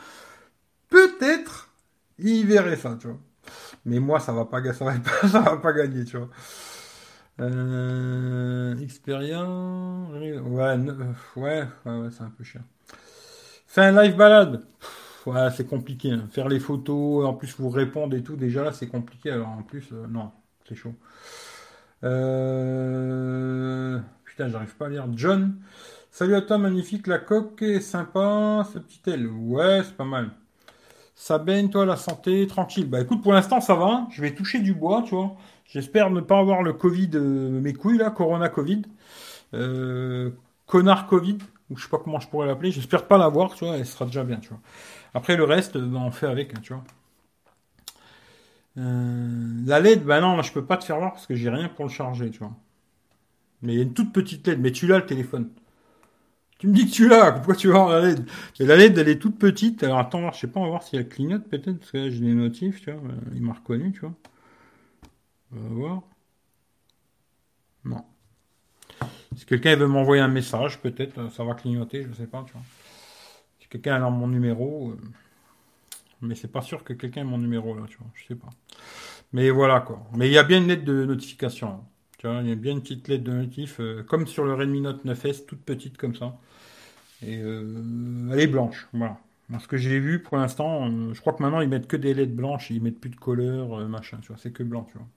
peut-être 0.89 1.69
il 2.19 2.45
verrait 2.45 2.75
ça, 2.75 2.97
tu 2.99 3.07
vois. 3.07 3.17
Mais 3.85 3.99
moi, 3.99 4.19
ça 4.19 4.33
va 4.33 4.45
pas, 4.45 4.61
ça 4.73 4.85
va 4.85 4.93
pas, 4.99 5.27
ça 5.27 5.39
va 5.41 5.57
pas 5.57 5.73
gagner, 5.73 6.05
tu 6.05 6.17
vois. 6.17 6.29
Euh, 7.39 8.75
ouais, 8.75 8.87
ouais, 11.35 11.67
ouais 11.85 12.09
c'est 12.11 12.23
un 12.23 12.29
peu 12.37 12.43
cher. 12.43 12.61
Fais 13.67 13.81
un 13.81 14.03
live 14.03 14.15
balade. 14.17 14.65
Ouais, 15.25 15.49
c'est 15.55 15.65
compliqué. 15.67 16.11
Hein. 16.11 16.27
Faire 16.31 16.49
les 16.49 16.59
photos, 16.59 17.25
en 17.25 17.33
plus 17.33 17.55
vous 17.57 17.69
répondre 17.69 18.15
et 18.15 18.23
tout, 18.23 18.35
déjà 18.35 18.63
là 18.63 18.71
c'est 18.73 18.87
compliqué. 18.87 19.31
Alors 19.31 19.49
en 19.49 19.63
plus, 19.63 19.87
euh, 19.93 20.07
non, 20.07 20.31
c'est 20.67 20.75
chaud. 20.75 20.93
Euh... 22.03 23.99
Putain, 24.25 24.49
j'arrive 24.49 24.75
pas 24.75 24.87
à 24.87 24.89
lire. 24.89 25.07
John, 25.15 25.55
salut 26.11 26.35
à 26.35 26.41
toi, 26.41 26.57
magnifique. 26.57 27.07
La 27.07 27.19
coque 27.19 27.61
est 27.61 27.81
sympa, 27.81 28.65
ce 28.73 28.79
petit 28.79 29.01
aile. 29.09 29.27
Ouais, 29.27 29.81
c'est 29.83 29.95
pas 29.95 30.05
mal. 30.05 30.31
Ça 31.20 31.38
baigne, 31.38 31.70
toi, 31.70 31.86
la 31.86 31.97
santé, 31.97 32.47
tranquille. 32.47 32.89
Bah 32.89 33.01
écoute, 33.01 33.22
pour 33.22 33.34
l'instant, 33.34 33.59
ça 33.59 33.76
va. 33.76 34.07
Je 34.09 34.22
vais 34.22 34.34
toucher 34.34 34.59
du 34.59 34.74
bois, 34.74 35.03
tu 35.05 35.15
vois. 35.15 35.36
J'espère 35.65 36.11
ne 36.11 36.22
pas 36.22 36.39
avoir 36.39 36.63
le 36.63 36.72
Covid, 36.72 37.09
euh, 37.15 37.59
mes 37.59 37.74
couilles, 37.74 37.97
là, 37.97 38.09
Corona 38.09 38.47
Covid. 38.47 38.84
Euh, 39.53 40.32
connard 40.67 41.07
Covid, 41.07 41.39
ou 41.70 41.78
je 41.78 41.84
sais 41.84 41.89
pas 41.89 41.99
comment 41.99 42.20
je 42.22 42.30
pourrais 42.30 42.47
l'appeler. 42.47 42.72
J'espère 42.72 43.07
pas 43.07 43.17
l'avoir, 43.17 43.53
tu 43.55 43.65
vois, 43.65 43.78
elle 43.78 43.86
sera 43.86 44.05
déjà 44.05 44.24
bien, 44.24 44.38
tu 44.38 44.49
vois. 44.49 44.59
Après, 45.13 45.38
le 45.38 45.43
reste, 45.45 45.78
ben, 45.78 46.01
on 46.01 46.11
fait 46.11 46.28
avec, 46.28 46.53
hein, 46.57 46.61
tu 46.63 46.74
vois. 46.74 46.84
Euh, 48.78 49.61
la 49.65 49.80
LED, 49.80 50.03
bah 50.05 50.22
non, 50.22 50.36
là, 50.36 50.41
je 50.41 50.51
peux 50.51 50.65
pas 50.65 50.78
te 50.78 50.86
faire 50.86 50.97
voir 50.97 51.13
parce 51.13 51.28
que 51.28 51.36
j'ai 51.36 51.49
rien 51.49 51.70
pour 51.70 51.86
le 51.86 51.91
charger, 51.91 52.30
tu 52.32 52.39
vois. 52.39 52.53
Mais 53.61 53.74
il 53.74 53.78
y 53.78 53.80
a 53.80 53.84
une 53.84 53.93
toute 53.93 54.11
petite 54.13 54.45
LED, 54.47 54.59
mais 54.59 54.72
tu 54.72 54.88
l'as 54.88 54.97
le 54.97 55.05
téléphone. 55.05 55.49
Tu 56.60 56.68
me 56.68 56.74
dis 56.74 56.88
que 56.88 56.91
tu 56.91 57.07
l'as, 57.07 57.32
pourquoi 57.32 57.55
tu 57.55 57.70
vas 57.70 58.01
la 58.01 58.10
LED 58.10 58.26
la 58.60 58.76
LED, 58.76 58.97
elle 58.97 59.07
est 59.07 59.18
toute 59.18 59.39
petite. 59.39 59.82
Alors 59.82 59.97
attends, 59.97 60.30
je 60.34 60.39
sais 60.39 60.47
pas, 60.47 60.60
on 60.60 60.64
va 60.64 60.70
voir 60.70 60.84
si 60.84 60.97
elle 60.97 61.07
clignote 61.07 61.47
peut-être, 61.47 61.80
parce 61.80 61.91
que 61.91 61.97
là 61.97 62.10
j'ai 62.10 62.20
des 62.20 62.34
notifs, 62.34 62.82
tu 62.82 62.91
vois. 62.91 63.01
Euh, 63.01 63.16
il 63.34 63.41
m'a 63.41 63.53
reconnu, 63.53 63.93
tu 63.93 64.01
vois. 64.01 64.14
On 65.53 65.62
va 65.62 65.70
voir. 65.70 66.01
Non. 67.86 68.03
Si 69.38 69.45
quelqu'un 69.45 69.78
veut 69.78 69.88
m'envoyer 69.88 70.22
un 70.22 70.28
message, 70.28 70.82
peut-être, 70.82 71.18
euh, 71.18 71.30
ça 71.30 71.45
va 71.45 71.53
clignoter, 71.53 72.05
je 72.10 72.14
sais 72.14 72.28
pas, 72.28 72.43
tu 72.45 72.51
vois. 72.51 72.62
Si 73.62 73.70
quelqu'un 73.70 74.03
a 74.03 74.10
mon 74.10 74.28
numéro, 74.28 74.89
euh, 74.89 74.97
mais 76.22 76.36
c'est 76.36 76.51
pas 76.51 76.62
sûr 76.62 76.84
que 76.84 76.91
quelqu'un 76.91 77.22
ait 77.22 77.24
mon 77.24 77.38
numéro 77.38 77.74
là, 77.74 77.86
tu 77.88 77.97
vois, 77.99 78.07
je 78.16 78.26
sais 78.28 78.36
pas. 78.36 78.49
Mais 79.32 79.49
voilà 79.49 79.80
quoi. 79.80 80.05
Mais 80.14 80.28
il 80.28 80.34
y 80.34 80.38
a 80.38 80.43
bien 80.43 80.57
une 80.57 80.68
lettre 80.68 80.84
de 80.84 81.05
notification. 81.05 81.70
Hein. 81.70 81.84
Tu 82.18 82.28
vois, 82.28 82.41
il 82.41 82.49
y 82.49 82.51
a 82.51 82.55
bien 82.55 82.74
une 82.74 82.82
petite 82.82 83.07
lettre 83.07 83.24
de 83.24 83.32
notif, 83.32 83.80
comme 84.10 84.28
sur 84.28 84.43
le 84.43 84.53
Redmi 84.53 84.82
Note 84.82 85.05
9S, 85.05 85.45
toute 85.45 85.62
petite 85.62 85.95
comme 85.95 86.16
ça. 86.16 86.38
Et 87.22 87.38
euh, 87.41 88.30
elle 88.32 88.39
est 88.39 88.47
blanche, 88.47 88.88
voilà. 88.93 89.17
ce 89.59 89.67
que 89.67 89.78
j'ai 89.78 89.99
vu 89.99 90.22
pour 90.22 90.38
l'instant, 90.38 90.88
euh, 90.89 91.13
je 91.13 91.20
crois 91.22 91.34
que 91.34 91.41
maintenant 91.43 91.61
ils 91.61 91.70
mettent 91.70 91.88
que 91.88 91.97
des 91.97 92.13
LED 92.13 92.36
blanches, 92.36 92.70
ils 92.72 92.82
mettent 92.82 92.99
plus 92.99 93.09
de 93.09 93.15
couleur, 93.17 93.80
euh, 93.80 93.88
machin, 93.88 94.17
tu 94.22 94.30
vois, 94.30 94.38
c'est 94.38 94.51
que 94.51 94.63
blanc, 94.63 94.84
tu 94.89 94.97
vois. 94.97 95.07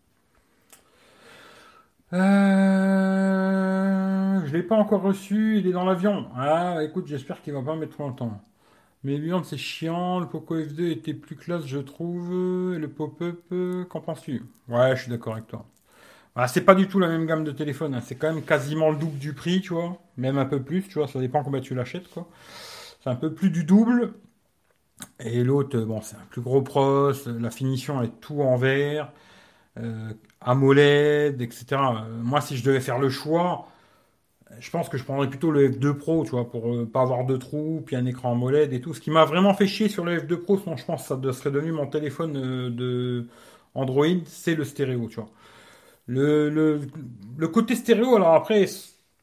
Euh, 2.13 3.21
je 4.47 4.53
l'ai 4.53 4.63
pas 4.63 4.77
encore 4.77 5.03
reçu, 5.03 5.59
il 5.59 5.67
est 5.67 5.73
dans 5.73 5.85
l'avion. 5.85 6.27
Ah, 6.37 6.79
écoute, 6.83 7.07
j'espère 7.07 7.41
qu'il 7.43 7.53
va 7.55 7.63
pas 7.63 7.75
mettre 7.77 7.93
trop 7.95 8.05
longtemps. 8.05 8.41
Mais 9.05 9.19
bien, 9.19 9.43
c'est 9.45 9.57
chiant, 9.59 10.21
le 10.21 10.29
Poco 10.29 10.57
F2 10.57 10.91
était 10.91 11.15
plus 11.15 11.37
classe, 11.37 11.67
je 11.67 11.79
trouve, 11.79 12.33
et 12.75 12.79
le 12.79 12.89
pop-up, 12.89 13.43
qu'en 13.89 14.01
penses-tu? 14.01 14.43
Ouais, 14.69 14.97
je 14.97 15.03
suis 15.03 15.11
d'accord 15.11 15.35
avec 15.35 15.47
toi. 15.47 15.65
Ah, 16.35 16.49
c'est 16.49 16.63
pas 16.63 16.75
du 16.75 16.89
tout 16.89 16.99
la 16.99 17.09
même 17.09 17.27
gamme 17.27 17.45
de 17.45 17.53
téléphone, 17.53 17.95
hein. 17.95 18.01
c'est 18.01 18.15
quand 18.17 18.33
même 18.33 18.43
quasiment 18.43 18.91
le 18.91 18.97
double 18.97 19.19
du 19.19 19.35
prix, 19.35 19.61
tu 19.61 19.75
vois, 19.75 19.99
même 20.17 20.39
un 20.39 20.47
peu 20.47 20.63
plus, 20.63 20.83
tu 20.89 20.95
vois, 20.95 21.07
ça 21.07 21.21
dépend 21.21 21.43
combien 21.45 21.61
tu 21.61 21.75
l'achètes, 21.75 22.09
quoi. 22.09 22.27
C'est 23.03 23.11
un 23.11 23.17
peu 23.17 23.35
plus 23.35 23.51
du 23.51 23.65
double. 23.65 24.15
Et 25.21 25.43
l'autre, 25.45 25.79
bon, 25.81 26.01
c'est 26.03 26.17
un 26.17 26.27
plus 26.31 26.41
gros 26.41 26.63
pros, 26.63 27.13
la 27.27 27.51
finition 27.51 28.03
est 28.03 28.21
tout 28.21 28.41
en 28.43 28.57
verre, 28.57 29.13
euh, 29.79 30.13
AMOLED, 30.41 31.43
etc. 31.43 31.67
Euh, 31.73 32.19
moi, 32.23 32.41
si 32.41 32.57
je 32.57 32.65
devais 32.65 32.81
faire 32.81 32.99
le 32.99 33.11
choix, 33.11 33.69
je 34.61 34.71
pense 34.71 34.89
que 34.89 34.99
je 34.99 35.05
prendrais 35.05 35.29
plutôt 35.31 35.51
le 35.51 35.71
F2 35.71 35.95
Pro, 35.95 36.25
tu 36.25 36.33
vois, 36.33 36.51
pour 36.51 36.73
euh, 36.75 36.87
pas 36.87 37.03
avoir 37.03 37.25
de 37.27 37.37
trous, 37.37 37.83
puis 37.87 37.97
un 37.97 38.07
écran 38.07 38.33
AMOLED 38.33 38.73
et 38.73 38.81
tout. 38.81 38.95
Ce 38.95 39.01
qui 39.01 39.11
m'a 39.11 39.25
vraiment 39.25 39.55
fait 39.55 39.67
chier 39.67 39.89
sur 39.89 40.05
le 40.05 40.19
F2 40.21 40.37
Pro, 40.39 40.59
sinon 40.59 40.77
je 40.77 40.85
pense 40.85 41.09
que 41.09 41.09
ça 41.09 41.33
serait 41.39 41.51
devenu 41.53 41.73
mon 41.73 41.87
téléphone 41.87 42.33
de 42.75 43.29
Android, 43.75 44.07
c'est 44.27 44.55
le 44.55 44.65
stéréo, 44.65 45.09
tu 45.09 45.17
vois. 45.17 45.31
Le, 46.07 46.81
côté 47.53 47.75
stéréo, 47.77 48.17
alors 48.17 48.35
après, 48.35 48.67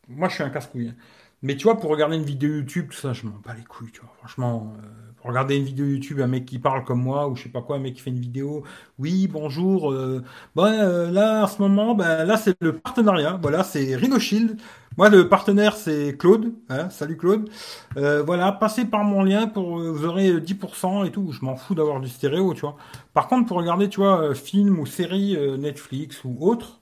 moi 0.08 0.30
je 0.30 0.36
suis 0.36 0.44
un 0.44 0.50
casse-couille. 0.50 0.90
Hein. 0.90 0.96
Mais 1.42 1.56
tu 1.56 1.64
vois, 1.64 1.80
pour 1.80 1.90
regarder 1.90 2.18
une 2.18 2.24
vidéo 2.24 2.50
YouTube, 2.50 2.90
tout 2.92 2.98
ça, 2.98 3.14
je 3.14 3.26
m'en 3.26 3.36
bats 3.46 3.54
les 3.58 3.64
couilles, 3.64 3.92
tu 3.92 4.02
vois. 4.02 4.12
Franchement, 4.18 4.74
euh, 4.78 4.88
pour 5.16 5.30
regarder 5.30 5.56
une 5.56 5.64
vidéo 5.64 5.86
YouTube, 5.86 6.20
un 6.20 6.28
mec 6.28 6.46
qui 6.46 6.60
parle 6.60 6.84
comme 6.84 7.02
moi, 7.02 7.30
ou 7.30 7.36
je 7.36 7.44
sais 7.44 7.50
pas 7.50 7.62
quoi, 7.62 7.78
un 7.78 7.80
mec 7.80 7.94
qui 7.94 8.02
fait 8.02 8.10
une 8.10 8.20
vidéo, 8.20 8.64
oui, 8.98 9.28
bonjour, 9.28 9.92
euh, 9.92 10.22
euh 10.58 11.12
là, 11.12 11.44
en 11.44 11.48
ce 11.48 11.62
moment, 11.62 11.96
ben, 11.96 12.26
là, 12.26 12.36
c'est 12.36 12.58
le 12.60 12.76
partenariat. 12.76 13.40
Voilà, 13.42 13.64
c'est 13.64 13.96
Rhino 13.96 14.20
Shield. 14.20 14.58
Moi, 14.98 15.08
le 15.08 15.30
partenaire, 15.30 15.78
c'est 15.78 16.18
Claude. 16.18 16.52
Hein, 16.68 16.90
salut 16.90 17.16
Claude. 17.16 17.50
Euh, 17.96 18.22
voilà, 18.22 18.52
passez 18.52 18.84
par 18.84 19.06
mon 19.06 19.24
lien 19.24 19.48
pour 19.48 19.80
vous 19.80 20.04
aurez 20.04 20.42
10% 20.42 21.06
et 21.06 21.12
tout. 21.12 21.32
Je 21.32 21.46
m'en 21.46 21.56
fous 21.56 21.74
d'avoir 21.74 22.02
du 22.02 22.10
stéréo, 22.10 22.54
tu 22.54 22.62
vois. 22.62 22.76
Par 23.14 23.30
contre, 23.30 23.48
pour 23.48 23.58
regarder, 23.58 23.88
tu 23.88 24.02
vois, 24.02 24.36
film 24.36 24.78
ou 24.78 24.86
série 24.86 25.38
Netflix 25.58 26.26
ou 26.26 26.36
autre, 26.42 26.79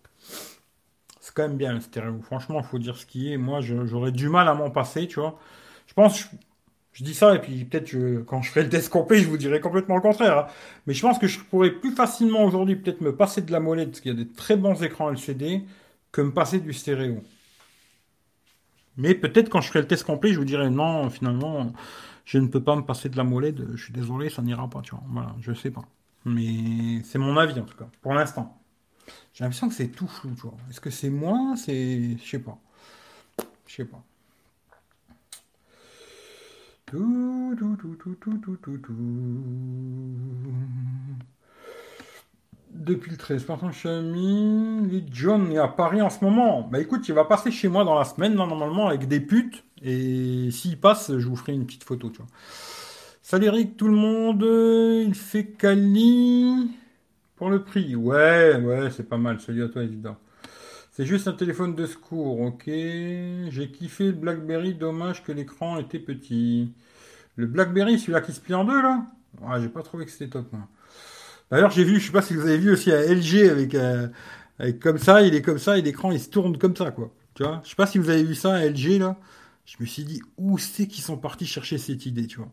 quand 1.38 1.48
même 1.48 1.58
bien 1.58 1.74
le 1.74 1.80
stéréo. 1.82 2.20
Franchement, 2.24 2.64
faut 2.64 2.80
dire 2.80 2.98
ce 2.98 3.06
qui 3.06 3.32
est. 3.32 3.38
Moi, 3.38 3.62
j'aurais 3.62 4.12
du 4.12 4.28
mal 4.28 4.48
à 4.48 4.56
m'en 4.56 4.72
passer, 4.72 5.08
tu 5.08 5.20
vois. 5.20 5.40
Je 5.86 5.94
pense, 5.94 6.28
je, 6.94 7.04
dis 7.04 7.14
ça, 7.14 7.36
et 7.36 7.40
puis 7.40 7.64
peut-être 7.64 8.24
quand 8.26 8.42
je 8.42 8.50
ferai 8.50 8.64
le 8.64 8.70
test 8.70 8.90
complet, 8.90 9.20
je 9.20 9.28
vous 9.30 9.38
dirai 9.38 9.62
complètement 9.62 9.96
le 9.96 10.02
contraire. 10.02 10.38
Hein. 10.40 10.48
Mais 10.88 10.94
je 10.96 11.02
pense 11.02 11.20
que 11.20 11.28
je 11.28 11.40
pourrais 11.40 11.72
plus 11.72 11.92
facilement 11.92 12.44
aujourd'hui 12.44 12.76
peut-être 12.76 13.02
me 13.02 13.16
passer 13.16 13.42
de 13.42 13.52
la 13.52 13.60
molette, 13.60 13.90
parce 13.90 14.02
qu'il 14.02 14.12
y 14.12 14.20
a 14.20 14.24
des 14.24 14.30
très 14.30 14.58
bons 14.58 14.82
écrans 14.84 15.12
LCD, 15.12 15.64
que 16.12 16.22
me 16.22 16.34
passer 16.34 16.60
du 16.60 16.74
stéréo. 16.74 17.24
Mais 18.98 19.14
peut-être 19.14 19.50
quand 19.50 19.62
je 19.62 19.68
ferai 19.70 19.82
le 19.82 19.88
test 19.88 20.04
complet, 20.04 20.34
je 20.34 20.40
vous 20.40 20.46
dirai 20.46 20.70
non, 20.72 21.10
finalement, 21.12 21.72
je 22.26 22.40
ne 22.40 22.48
peux 22.48 22.64
pas 22.64 22.76
me 22.76 22.82
passer 22.82 23.10
de 23.10 23.18
la 23.18 23.24
molette. 23.24 23.58
Je 23.76 23.84
suis 23.84 23.94
désolé, 23.94 24.30
ça 24.30 24.42
n'ira 24.42 24.68
pas, 24.70 24.82
tu 24.82 24.92
vois. 24.92 25.04
Voilà, 25.10 25.36
je 25.42 25.54
sais 25.54 25.72
pas. 25.72 25.84
Mais 26.26 27.02
c'est 27.04 27.20
mon 27.20 27.38
avis 27.38 27.60
en 27.60 27.66
tout 27.66 27.78
cas, 27.78 27.88
pour 28.02 28.14
l'instant. 28.14 28.60
J'ai 29.34 29.43
l'impression 29.43 29.70
que 29.70 29.76
c'est 29.76 29.89
tout 29.89 30.08
flou, 30.08 30.32
tu 30.36 30.41
vois. 30.41 30.58
Est-ce 30.70 30.82
que 30.82 30.89
c'est 30.89 31.10
moi 31.10 31.53
C'est. 31.55 32.18
Je 32.18 32.30
sais 32.30 32.39
pas. 32.39 32.58
Je 33.68 33.76
sais 33.76 33.86
pas. 33.86 34.03
Tout, 36.88 37.55
tout, 37.58 37.76
tout. 37.78 38.91
Depuis 42.72 43.12
le 43.12 43.18
13, 43.18 43.43
par 43.43 43.60
contre, 43.60 43.74
Xiaomi, 43.74 45.03
John 45.12 45.51
est 45.51 45.58
à 45.58 45.68
Paris 45.68 46.01
en 46.01 46.10
ce 46.10 46.24
moment. 46.24 46.62
Bah 46.62 46.80
écoute, 46.80 47.08
il 47.10 47.14
va 47.14 47.26
passer 47.26 47.51
chez 47.51 47.68
moi 47.68 47.84
dans 47.84 47.97
la 47.97 48.05
semaine, 48.05 48.36
normalement, 48.36 48.88
avec 48.88 49.08
des 49.08 49.20
putes. 49.20 49.66
Et 49.82 50.49
s'il 50.51 50.80
passe, 50.80 51.18
je 51.18 51.28
vous 51.28 51.36
ferai 51.36 51.53
une 51.53 51.66
petite 51.66 51.84
photo, 51.84 52.10
tu 52.10 52.18
vois. 52.18 52.28
Salut 53.22 53.47
Eric, 53.47 53.76
tout 53.76 53.89
le 53.89 53.95
monde. 53.95 54.43
Il 55.05 55.14
fait 55.14 55.47
Cali. 55.47 56.72
Pour 57.38 57.52
le 57.52 57.64
prix, 57.64 57.96
ouais, 57.96 58.56
ouais, 58.56 58.90
c'est 58.90 59.08
pas 59.08 59.18
mal. 59.18 59.40
celui 59.40 59.62
à 59.62 59.70
toi, 59.70 59.84
évident. 59.84 60.18
C'est 60.92 61.06
juste 61.06 61.28
un 61.28 61.34
téléphone 61.34 61.76
de 61.76 61.86
secours, 61.86 62.42
ok. 62.42 62.64
J'ai 62.66 63.70
kiffé 63.72 64.06
le 64.06 64.14
Blackberry, 64.14 64.74
dommage 64.74 65.24
que 65.24 65.32
l'écran 65.32 65.78
était 65.78 66.00
petit. 66.00 66.74
Le 67.36 67.46
Blackberry, 67.46 68.00
celui-là 68.00 68.22
qui 68.22 68.34
se 68.34 68.42
plie 68.42 68.56
en 68.56 68.66
deux, 68.66 68.82
là? 68.82 69.06
J'ai 69.62 69.70
pas 69.70 69.84
trouvé 69.84 70.06
que 70.06 70.12
c'était 70.12 70.30
top. 70.30 70.52
D'ailleurs, 71.52 71.70
j'ai 71.70 71.84
vu, 71.84 72.00
je 72.00 72.08
sais 72.08 72.12
pas 72.12 72.24
si 72.24 72.34
vous 72.34 72.42
avez 72.42 72.58
vu 72.58 72.72
aussi 72.72 72.92
un 72.92 73.00
LG 73.02 73.50
avec, 73.50 73.76
euh, 73.76 74.08
avec 74.58 74.80
comme 74.80 74.98
ça, 74.98 75.22
il 75.22 75.36
est 75.36 75.44
comme 75.44 75.60
ça, 75.60 75.78
et 75.78 75.82
l'écran, 75.84 76.12
il 76.12 76.20
se 76.20 76.30
tourne 76.30 76.58
comme 76.58 76.76
ça, 76.76 76.90
quoi. 76.90 77.14
Tu 77.36 77.44
vois? 77.44 77.62
Je 77.64 77.70
sais 77.70 77.76
pas 77.76 77.86
si 77.86 78.00
vous 78.00 78.10
avez 78.10 78.24
vu 78.24 78.34
ça, 78.34 78.56
un 78.56 78.62
LG, 78.62 78.98
là. 79.00 79.16
Je 79.66 79.76
me 79.80 79.86
suis 79.86 80.04
dit, 80.04 80.22
où 80.38 80.58
c'est 80.58 80.88
qu'ils 80.88 81.04
sont 81.04 81.18
partis 81.18 81.46
chercher 81.46 81.78
cette 81.78 82.06
idée, 82.08 82.26
tu 82.26 82.38
vois? 82.38 82.50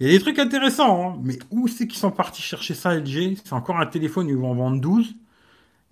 Il 0.00 0.06
y 0.06 0.10
a 0.10 0.12
des 0.12 0.20
trucs 0.20 0.38
intéressants, 0.38 1.12
hein, 1.12 1.20
mais 1.22 1.38
où 1.50 1.68
c'est 1.68 1.86
qu'ils 1.86 1.98
sont 1.98 2.10
partis 2.10 2.42
chercher 2.42 2.74
ça, 2.74 2.94
LG 2.94 3.38
C'est 3.44 3.52
encore 3.52 3.78
un 3.78 3.86
téléphone, 3.86 4.28
ils 4.28 4.36
vont 4.36 4.50
en 4.50 4.54
vendre 4.54 4.80
12. 4.80 5.14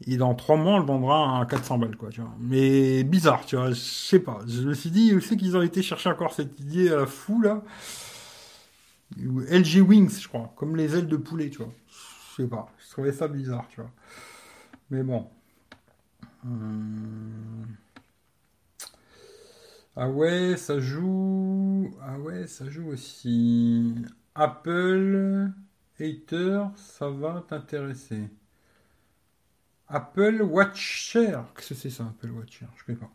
Et 0.06 0.16
dans 0.16 0.34
trois 0.34 0.56
mois, 0.56 0.76
on 0.76 0.78
le 0.78 0.86
vendra 0.86 1.40
à 1.40 1.46
400 1.46 1.78
balles, 1.78 1.96
quoi, 1.96 2.08
tu 2.08 2.22
vois. 2.22 2.34
Mais 2.40 3.04
bizarre, 3.04 3.44
tu 3.44 3.56
vois, 3.56 3.70
je 3.70 3.74
sais 3.74 4.18
pas. 4.18 4.40
Je 4.46 4.62
me 4.62 4.74
suis 4.74 4.90
dit, 4.90 5.10
je 5.10 5.20
sais 5.20 5.36
qu'ils 5.36 5.56
ont 5.56 5.62
été 5.62 5.82
chercher 5.82 6.08
encore 6.08 6.32
cette 6.32 6.58
idée 6.58 6.90
à 6.90 6.96
la 6.96 7.06
fou, 7.06 7.42
là. 7.42 7.62
LG 9.16 9.80
Wings, 9.86 10.20
je 10.20 10.28
crois, 10.28 10.52
comme 10.56 10.76
les 10.76 10.96
ailes 10.96 11.08
de 11.08 11.16
poulet, 11.16 11.50
tu 11.50 11.58
vois. 11.58 11.72
Je 12.30 12.42
sais 12.42 12.48
pas, 12.48 12.72
je 12.78 12.90
trouvais 12.92 13.12
ça 13.12 13.28
bizarre, 13.28 13.66
tu 13.70 13.80
vois. 13.80 13.90
Mais 14.90 15.02
bon. 15.02 15.26
Hum. 16.44 17.66
Ah 19.96 20.08
ouais, 20.10 20.56
ça 20.56 20.80
joue. 20.80 21.90
Ah 22.02 22.18
ouais, 22.18 22.46
ça 22.48 22.68
joue 22.68 22.88
aussi. 22.88 23.94
Apple 24.34 25.52
Hater, 26.00 26.64
ça 26.76 27.08
va 27.10 27.44
t'intéresser. 27.48 28.30
Apple 29.88 30.40
Watcher. 30.42 31.38
Qu'est-ce 31.54 31.68
que 31.68 31.74
c'est 31.74 31.90
ça, 31.90 32.04
Apple 32.04 32.30
Watcher? 32.30 32.66
Je 32.76 32.92
ne 32.92 32.96
sais 32.96 33.00
pas. 33.04 33.10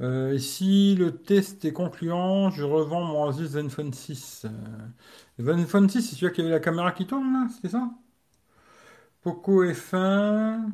Euh, 0.00 0.38
si 0.38 0.94
le 0.96 1.16
test 1.16 1.64
est 1.64 1.72
concluant, 1.72 2.50
je 2.50 2.64
revends 2.64 3.04
mon 3.04 3.28
Asus 3.28 3.46
Zenfone 3.48 3.92
6. 3.92 4.46
le 5.38 5.44
Zenfone 5.44 5.88
6, 5.88 6.02
c'est 6.02 6.16
celui 6.16 6.32
qui 6.32 6.40
avait 6.40 6.50
la 6.50 6.60
caméra 6.60 6.92
qui 6.92 7.06
tourne, 7.06 7.32
là 7.32 7.46
C'est 7.62 7.68
ça? 7.70 7.90
Poco 9.22 9.64
F1. 9.64 10.70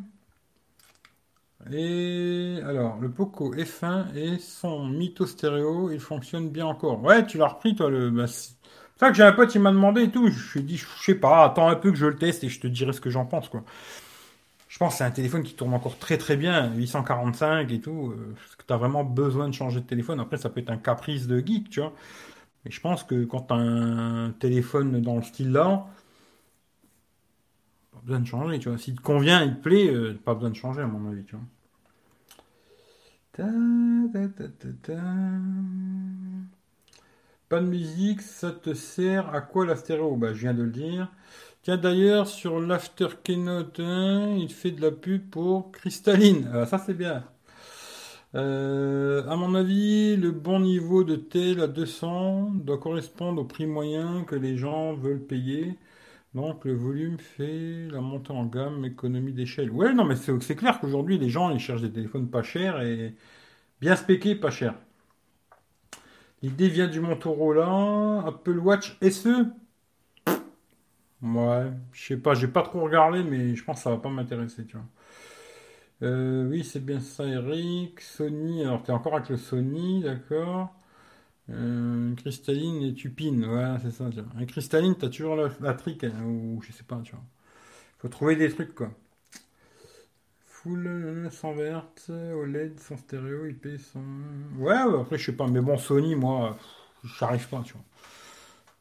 Et 1.72 2.60
alors, 2.64 2.98
le 2.98 3.10
Poco 3.10 3.54
F1 3.54 4.06
et 4.14 4.38
son 4.38 4.86
mytho 4.86 5.26
stéréo, 5.26 5.90
il 5.90 6.00
fonctionne 6.00 6.48
bien 6.50 6.66
encore. 6.66 7.02
Ouais, 7.02 7.26
tu 7.26 7.38
l'as 7.38 7.48
repris, 7.48 7.74
toi, 7.74 7.90
le. 7.90 8.10
Bah, 8.10 8.26
c'est 8.26 8.52
ça 8.96 9.10
que 9.10 9.16
j'ai 9.16 9.22
un 9.22 9.32
pote, 9.32 9.54
il 9.54 9.60
m'a 9.60 9.70
demandé 9.72 10.04
et 10.04 10.10
tout. 10.10 10.28
Je 10.28 10.52
lui 10.54 10.60
ai 10.60 10.62
dit, 10.62 10.76
je 10.76 10.86
sais 11.02 11.14
pas, 11.14 11.44
attends 11.44 11.68
un 11.68 11.76
peu 11.76 11.90
que 11.90 11.96
je 11.98 12.06
le 12.06 12.16
teste 12.16 12.44
et 12.44 12.48
je 12.48 12.60
te 12.60 12.66
dirai 12.66 12.92
ce 12.92 13.00
que 13.00 13.10
j'en 13.10 13.26
pense, 13.26 13.48
quoi. 13.48 13.62
Je 14.68 14.78
pense 14.78 14.94
que 14.94 14.98
c'est 14.98 15.04
un 15.04 15.10
téléphone 15.10 15.42
qui 15.42 15.54
tourne 15.54 15.72
encore 15.74 15.98
très 15.98 16.18
très 16.18 16.36
bien, 16.36 16.72
845 16.74 17.70
et 17.72 17.80
tout. 17.80 18.12
Euh, 18.12 18.34
parce 18.36 18.56
que 18.56 18.64
tu 18.66 18.72
as 18.72 18.76
vraiment 18.76 19.04
besoin 19.04 19.48
de 19.48 19.54
changer 19.54 19.80
de 19.80 19.86
téléphone. 19.86 20.20
Après, 20.20 20.36
ça 20.36 20.50
peut 20.50 20.60
être 20.60 20.70
un 20.70 20.76
caprice 20.78 21.26
de 21.26 21.38
geek, 21.44 21.70
tu 21.70 21.80
vois. 21.80 21.92
Mais 22.64 22.70
je 22.70 22.80
pense 22.80 23.04
que 23.04 23.24
quand 23.24 23.42
tu 23.48 23.54
as 23.54 23.56
un 23.56 24.32
téléphone 24.32 25.00
dans 25.02 25.16
le 25.16 25.22
style 25.22 25.52
là, 25.52 25.86
pas 27.92 28.00
besoin 28.02 28.20
de 28.20 28.26
changer, 28.26 28.58
tu 28.58 28.68
vois. 28.70 28.78
S'il 28.78 28.96
te 28.96 29.02
convient, 29.02 29.42
il 29.44 29.56
te 29.56 29.62
plaît, 29.62 29.88
euh, 29.88 30.18
pas 30.24 30.34
besoin 30.34 30.50
de 30.50 30.54
changer 30.56 30.80
à 30.82 30.86
mon 30.86 31.10
avis, 31.10 31.24
tu 31.24 31.36
vois. 31.36 31.44
Pas 37.48 37.60
de 37.60 37.66
musique, 37.66 38.20
ça 38.20 38.50
te 38.50 38.74
sert 38.74 39.32
à 39.34 39.40
quoi 39.40 39.64
la 39.64 39.76
stéréo? 39.76 40.16
Bah, 40.16 40.32
je 40.32 40.40
viens 40.40 40.54
de 40.54 40.64
le 40.64 40.70
dire. 40.70 41.08
Tiens, 41.62 41.76
d'ailleurs, 41.76 42.26
sur 42.26 42.58
l'After 42.60 43.08
Keynote 43.22 43.78
1, 43.80 44.36
il 44.36 44.50
fait 44.52 44.72
de 44.72 44.82
la 44.82 44.90
pub 44.90 45.30
pour 45.30 45.70
Cristalline. 45.70 46.50
Ah, 46.52 46.66
ça, 46.66 46.78
c'est 46.78 46.94
bien. 46.94 47.24
Euh, 48.34 49.26
à 49.28 49.36
mon 49.36 49.54
avis, 49.54 50.16
le 50.16 50.32
bon 50.32 50.60
niveau 50.60 51.04
de 51.04 51.16
tel 51.16 51.60
à 51.60 51.66
200 51.68 52.50
doit 52.54 52.78
correspondre 52.78 53.42
au 53.42 53.44
prix 53.44 53.66
moyen 53.66 54.24
que 54.24 54.34
les 54.34 54.56
gens 54.56 54.94
veulent 54.94 55.24
payer. 55.24 55.78
Donc 56.34 56.64
le 56.64 56.74
volume 56.74 57.18
fait 57.18 57.88
la 57.90 58.00
montée 58.00 58.32
en 58.32 58.46
gamme, 58.46 58.84
économie 58.84 59.32
d'échelle. 59.32 59.70
Ouais, 59.70 59.92
non, 59.92 60.04
mais 60.04 60.16
c'est 60.16 60.56
clair 60.56 60.80
qu'aujourd'hui, 60.80 61.18
les 61.18 61.30
gens, 61.30 61.50
ils 61.50 61.58
cherchent 61.60 61.82
des 61.82 61.92
téléphones 61.92 62.30
pas 62.30 62.42
chers 62.42 62.80
et 62.82 63.14
bien 63.80 63.96
spéqués, 63.96 64.34
pas 64.36 64.50
chers. 64.50 64.74
L'idée 66.42 66.68
vient 66.68 66.88
du 66.88 66.98
Motorola, 67.00 68.24
Apple 68.26 68.58
Watch 68.58 68.96
SE. 69.00 69.46
Ouais, 71.22 71.70
je 71.92 72.06
sais 72.06 72.16
pas, 72.16 72.34
j'ai 72.34 72.48
pas 72.48 72.62
trop 72.62 72.80
regardé, 72.82 73.22
mais 73.24 73.54
je 73.56 73.64
pense 73.64 73.76
que 73.78 73.82
ça 73.82 73.90
va 73.90 73.98
pas 73.98 74.08
m'intéresser, 74.10 74.64
tu 74.66 74.76
vois. 74.76 74.86
Euh, 76.02 76.48
oui, 76.48 76.64
c'est 76.64 76.84
bien 76.84 77.00
ça, 77.00 77.24
Eric. 77.26 78.00
Sony, 78.00 78.62
alors 78.64 78.82
t'es 78.82 78.92
encore 78.92 79.14
avec 79.16 79.28
le 79.28 79.36
Sony, 79.36 80.02
d'accord. 80.02 80.74
Euh, 81.50 82.14
cristalline 82.16 82.82
et 82.82 82.94
Tupine, 82.94 83.44
ouais, 83.46 83.76
c'est 83.82 83.90
ça, 83.90 84.10
tu. 84.10 84.20
Et 84.40 84.46
cristalline, 84.46 84.94
t'as 84.96 85.08
toujours 85.08 85.36
la, 85.36 85.74
trick, 85.74 86.04
hein, 86.04 86.24
ou 86.24 86.60
je 86.62 86.72
sais 86.72 86.84
pas, 86.84 87.00
tu 87.02 87.12
vois. 87.12 87.24
Faut 87.98 88.08
trouver 88.08 88.36
des 88.36 88.50
trucs, 88.50 88.74
quoi. 88.74 88.90
Full, 90.46 91.28
sans 91.30 91.54
verte, 91.54 92.10
OLED, 92.10 92.78
sans 92.80 92.96
stéréo, 92.96 93.46
IP, 93.46 93.78
sans... 93.78 94.02
Ouais, 94.58 94.74
après, 94.74 95.16
je 95.16 95.26
sais 95.26 95.36
pas, 95.36 95.46
mais 95.46 95.60
bon, 95.60 95.78
Sony, 95.78 96.14
moi, 96.16 96.58
j'arrive 97.04 97.48
pas, 97.48 97.62
tu 97.64 97.72
vois. 97.72 97.82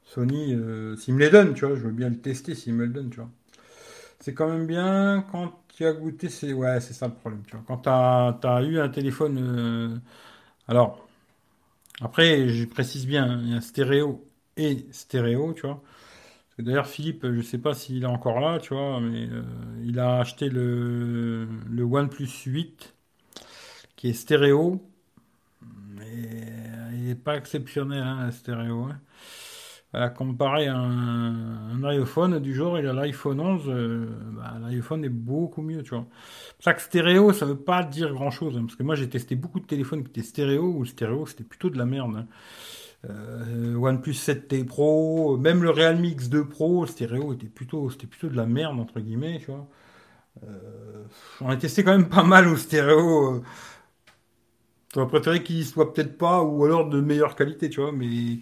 Sony, 0.06 0.54
euh, 0.56 0.96
s'il 0.96 1.14
me 1.16 1.20
les 1.20 1.30
donne, 1.30 1.54
tu 1.54 1.66
vois, 1.66 1.76
je 1.76 1.82
veux 1.82 1.92
bien 1.92 2.10
le 2.10 2.18
tester 2.20 2.56
s'il 2.56 2.74
me 2.74 2.86
le 2.86 2.94
donne, 2.94 3.10
tu 3.10 3.18
vois. 3.18 3.30
C'est 4.20 4.34
quand 4.34 4.50
même 4.50 4.66
bien 4.66 5.26
quand 5.32 5.54
tu 5.70 5.86
as 5.86 5.94
goûté, 5.94 6.30
c'est 6.30 6.54
ouais, 6.54 6.80
c'est 6.82 6.94
ça 6.94 7.08
le 7.08 7.14
problème, 7.14 7.44
tu 7.46 7.56
vois. 7.56 7.64
Quand 7.68 7.78
tu 7.78 8.48
as, 8.48 8.64
eu 8.64 8.80
un 8.80 8.90
téléphone, 8.90 9.38
euh, 9.40 9.98
alors 10.68 11.07
après, 12.02 12.50
je 12.50 12.66
précise 12.66 13.08
bien, 13.08 13.26
hein, 13.30 13.42
il 13.44 13.54
y 13.54 13.58
a 13.58 13.62
stéréo 13.62 14.28
et 14.58 14.86
stéréo, 14.92 15.54
tu 15.54 15.62
vois. 15.64 15.82
D'ailleurs, 16.60 16.88
Philippe, 16.88 17.26
je 17.32 17.42
sais 17.42 17.60
pas 17.60 17.74
s'il 17.76 18.04
est 18.04 18.08
encore 18.08 18.40
là, 18.42 18.60
tu 18.60 18.74
vois, 18.76 19.02
mais 19.02 19.28
euh, 19.32 19.44
il 19.86 20.00
a 20.00 20.20
acheté 20.20 20.50
le, 20.50 21.48
le 21.70 21.84
OnePlus 21.84 22.28
8 22.48 22.96
qui 23.98 24.10
est 24.10 24.14
stéréo, 24.14 24.82
mais 25.90 26.28
il 26.94 27.06
n'est 27.06 27.16
pas 27.16 27.38
exceptionnel, 27.38 28.04
hein, 28.04 28.32
stéréo. 28.32 28.84
Hein 28.86 29.00
à 29.98 30.10
comparer 30.10 30.68
un, 30.68 31.84
iPhone 31.84 32.40
du 32.40 32.54
jour, 32.54 32.76
a 32.76 32.82
l'iPhone 32.82 33.40
11, 33.40 33.64
euh, 33.68 34.06
bah, 34.32 34.56
l'iPhone 34.62 35.04
est 35.06 35.10
beaucoup 35.10 35.62
mieux, 35.62 35.84
tu 35.84 35.92
vois. 35.92 36.06
Ça 36.60 36.74
que 36.74 36.82
stéréo, 36.82 37.34
ça 37.34 37.46
veut 37.46 37.58
pas 37.58 37.84
dire 37.84 38.14
grand 38.14 38.32
chose, 38.32 38.58
hein, 38.58 38.64
parce 38.66 38.76
que 38.76 38.84
moi 38.84 38.96
j'ai 38.96 39.10
testé 39.10 39.36
beaucoup 39.36 39.60
de 39.60 39.66
téléphones 39.66 40.04
qui 40.04 40.10
étaient 40.10 40.24
stéréo, 40.24 40.64
ou 40.64 40.86
stéréo 40.86 41.26
c'était 41.26 41.44
plutôt 41.44 41.70
de 41.70 41.78
la 41.78 41.86
merde. 41.86 42.16
Hein. 42.18 42.28
Euh, 43.10 43.76
OnePlus 43.76 44.14
7T 44.14 44.66
Pro, 44.66 45.38
même 45.38 45.64
le 45.64 45.70
Realme 45.70 46.04
X2 46.04 46.44
Pro, 46.48 46.86
stéréo 46.86 47.34
était 47.34 47.48
plutôt, 47.48 47.90
c'était 47.90 48.08
plutôt 48.08 48.30
de 48.30 48.36
la 48.36 48.46
merde 48.46 48.80
entre 48.80 49.00
guillemets, 49.00 49.40
tu 49.40 49.52
vois. 49.52 49.68
Euh, 50.44 51.04
on 51.42 51.50
a 51.50 51.56
testé 51.58 51.84
quand 51.84 51.92
même 51.92 52.10
pas 52.10 52.24
mal 52.24 52.48
au 52.48 52.58
stéréo. 52.58 53.44
J'aurais 54.94 55.08
préféré 55.08 55.44
qu'il 55.44 55.66
soit 55.66 55.94
peut-être 55.94 56.18
pas, 56.18 56.42
ou 56.42 56.66
alors 56.66 56.90
de 56.90 57.02
meilleure 57.02 57.36
qualité, 57.36 57.70
tu 57.70 57.82
vois, 57.82 57.92
mais 57.92 58.40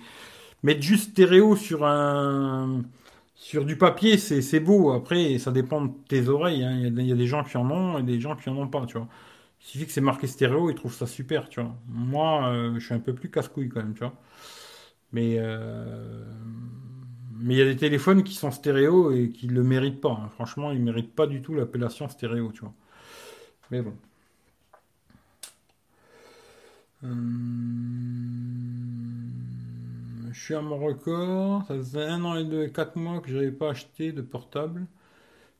mettre 0.63 0.81
juste 0.81 1.11
stéréo 1.11 1.55
sur 1.55 1.85
un 1.85 2.83
sur 3.35 3.63
du 3.65 3.77
papier, 3.77 4.17
c'est 4.17 4.59
beau. 4.59 4.91
Après, 4.91 5.37
ça 5.37 5.51
dépend 5.51 5.85
de 5.85 5.91
tes 6.07 6.29
oreilles. 6.29 6.63
Hein. 6.63 6.91
Il, 6.97 7.05
y 7.05 7.11
a, 7.11 7.15
des 7.15 7.27
gens 7.27 7.43
qui 7.43 7.57
en 7.57 7.69
ont 7.69 7.99
et 7.99 8.03
des 8.03 8.19
gens 8.19 8.35
qui 8.35 8.49
en 8.49 8.57
ont 8.57 8.67
pas, 8.67 8.85
tu 8.87 8.97
vois. 8.97 9.07
Il 9.61 9.65
suffit 9.67 9.85
que 9.85 9.91
c'est 9.91 10.01
marqué 10.01 10.25
stéréo, 10.27 10.69
ils 10.71 10.75
trouvent 10.75 10.93
ça 10.93 11.05
super, 11.05 11.47
tu 11.49 11.61
vois. 11.61 11.75
Moi, 11.87 12.47
euh, 12.47 12.73
je 12.79 12.85
suis 12.85 12.93
un 12.95 12.99
peu 12.99 13.13
plus 13.13 13.29
casse-couille 13.29 13.69
quand 13.69 13.81
même, 13.81 13.93
tu 13.93 13.99
vois. 13.99 14.13
Mais 15.13 15.35
euh, 15.39 16.23
mais 17.39 17.55
il 17.55 17.57
y 17.59 17.61
a 17.61 17.65
des 17.65 17.75
téléphones 17.77 18.23
qui 18.23 18.33
sont 18.33 18.51
stéréo 18.51 19.11
et 19.11 19.29
qui 19.31 19.47
le 19.47 19.63
méritent 19.63 20.01
pas. 20.01 20.19
Hein. 20.23 20.29
Franchement, 20.33 20.71
ils 20.71 20.81
méritent 20.81 21.13
pas 21.15 21.27
du 21.27 21.41
tout 21.41 21.53
l'appellation 21.53 22.09
stéréo, 22.09 22.51
tu 22.51 22.61
vois. 22.61 22.73
Mais 23.71 23.81
bon. 23.81 23.93
Hum 27.03 28.65
je 30.35 30.41
suis 30.43 30.53
à 30.53 30.61
mon 30.61 30.77
record. 30.77 31.63
Ça 31.67 31.75
faisait 31.75 32.03
un 32.03 32.23
an 32.25 32.35
et 32.35 32.43
deux, 32.43 32.67
quatre 32.67 32.97
mois 32.97 33.21
que 33.21 33.29
je 33.29 33.35
n'avais 33.37 33.51
pas 33.53 33.69
acheté 33.69 34.11
de 34.11 34.21
portable. 34.21 34.85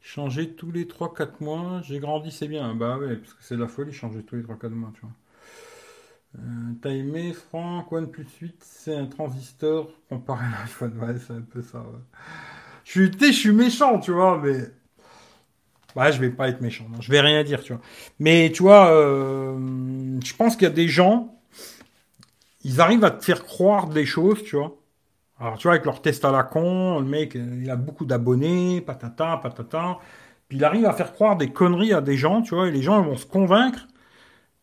Changer 0.02 0.56
tous 0.56 0.72
les 0.72 0.86
3-4 0.86 1.42
mois. 1.42 1.82
J'ai 1.84 2.00
grandi, 2.00 2.32
c'est 2.32 2.48
bien. 2.50 2.76
Bah 2.76 2.98
ouais, 3.00 3.18
parce 3.18 3.34
que 3.34 3.44
c'est 3.44 3.58
la 3.58 3.68
folie, 3.68 3.94
changer 3.94 4.24
tous 4.24 4.36
les 4.36 4.44
3-4 4.44 4.70
mois, 4.72 4.92
tu 4.96 5.02
vois. 5.02 5.12
Euh, 6.40 6.74
T'as 6.82 6.90
aimé 6.92 7.34
Franck 7.34 7.92
OnePlus 7.92 8.28
8 8.42 8.56
C'est 8.64 8.96
un 8.96 9.06
transistor 9.06 9.90
comparé 10.10 10.46
à 10.46 10.50
l'iPhone. 10.62 11.00
Ouais, 11.00 11.18
c'est 11.20 11.34
un 11.34 11.42
peu 11.42 11.62
ça. 11.62 11.86
Je 12.84 12.92
suis, 12.92 13.12
je 13.20 13.32
suis 13.32 13.52
méchant, 13.54 14.00
tu 14.00 14.12
vois, 14.12 14.40
mais. 14.42 14.58
Ouais, 15.96 16.12
je 16.12 16.20
vais 16.20 16.30
pas 16.30 16.50
être 16.50 16.60
méchant. 16.62 16.86
Je 17.00 17.10
vais 17.10 17.22
rien 17.22 17.44
dire, 17.44 17.62
tu 17.64 17.72
vois. 17.74 17.82
Mais 18.20 18.52
tu 18.54 18.64
vois, 18.64 18.92
euh, 18.92 20.20
je 20.24 20.34
pense 20.36 20.56
qu'il 20.58 20.68
y 20.68 20.72
a 20.72 20.74
des 20.74 20.90
gens 20.90 21.35
ils 22.66 22.82
arrivent 22.82 23.06
à 23.06 23.12
te 23.12 23.24
faire 23.24 23.46
croire 23.46 23.88
des 23.88 24.06
choses, 24.06 24.44
tu 24.44 24.56
vois. 24.56 24.76
Alors, 25.40 25.58
tu 25.58 25.68
vois, 25.68 25.74
avec 25.74 25.86
leur 25.86 26.02
test 26.02 26.26
à 26.26 26.32
la 26.32 26.44
con, 26.44 27.00
le 27.00 27.06
mec, 27.06 27.36
il 27.36 27.70
a 27.70 27.76
beaucoup 27.76 28.06
d'abonnés, 28.06 28.82
patata, 28.82 29.38
patata. 29.38 30.00
Puis 30.50 30.58
il 30.58 30.64
arrive 30.64 30.86
à 30.86 30.94
faire 30.94 31.14
croire 31.14 31.38
des 31.38 31.52
conneries 31.52 31.94
à 31.94 32.02
des 32.02 32.18
gens, 32.18 32.42
tu 32.42 32.56
vois, 32.56 32.68
et 32.68 32.72
les 32.72 32.82
gens 32.82 33.02
vont 33.04 33.18
se 33.18 33.26
convaincre 33.28 33.88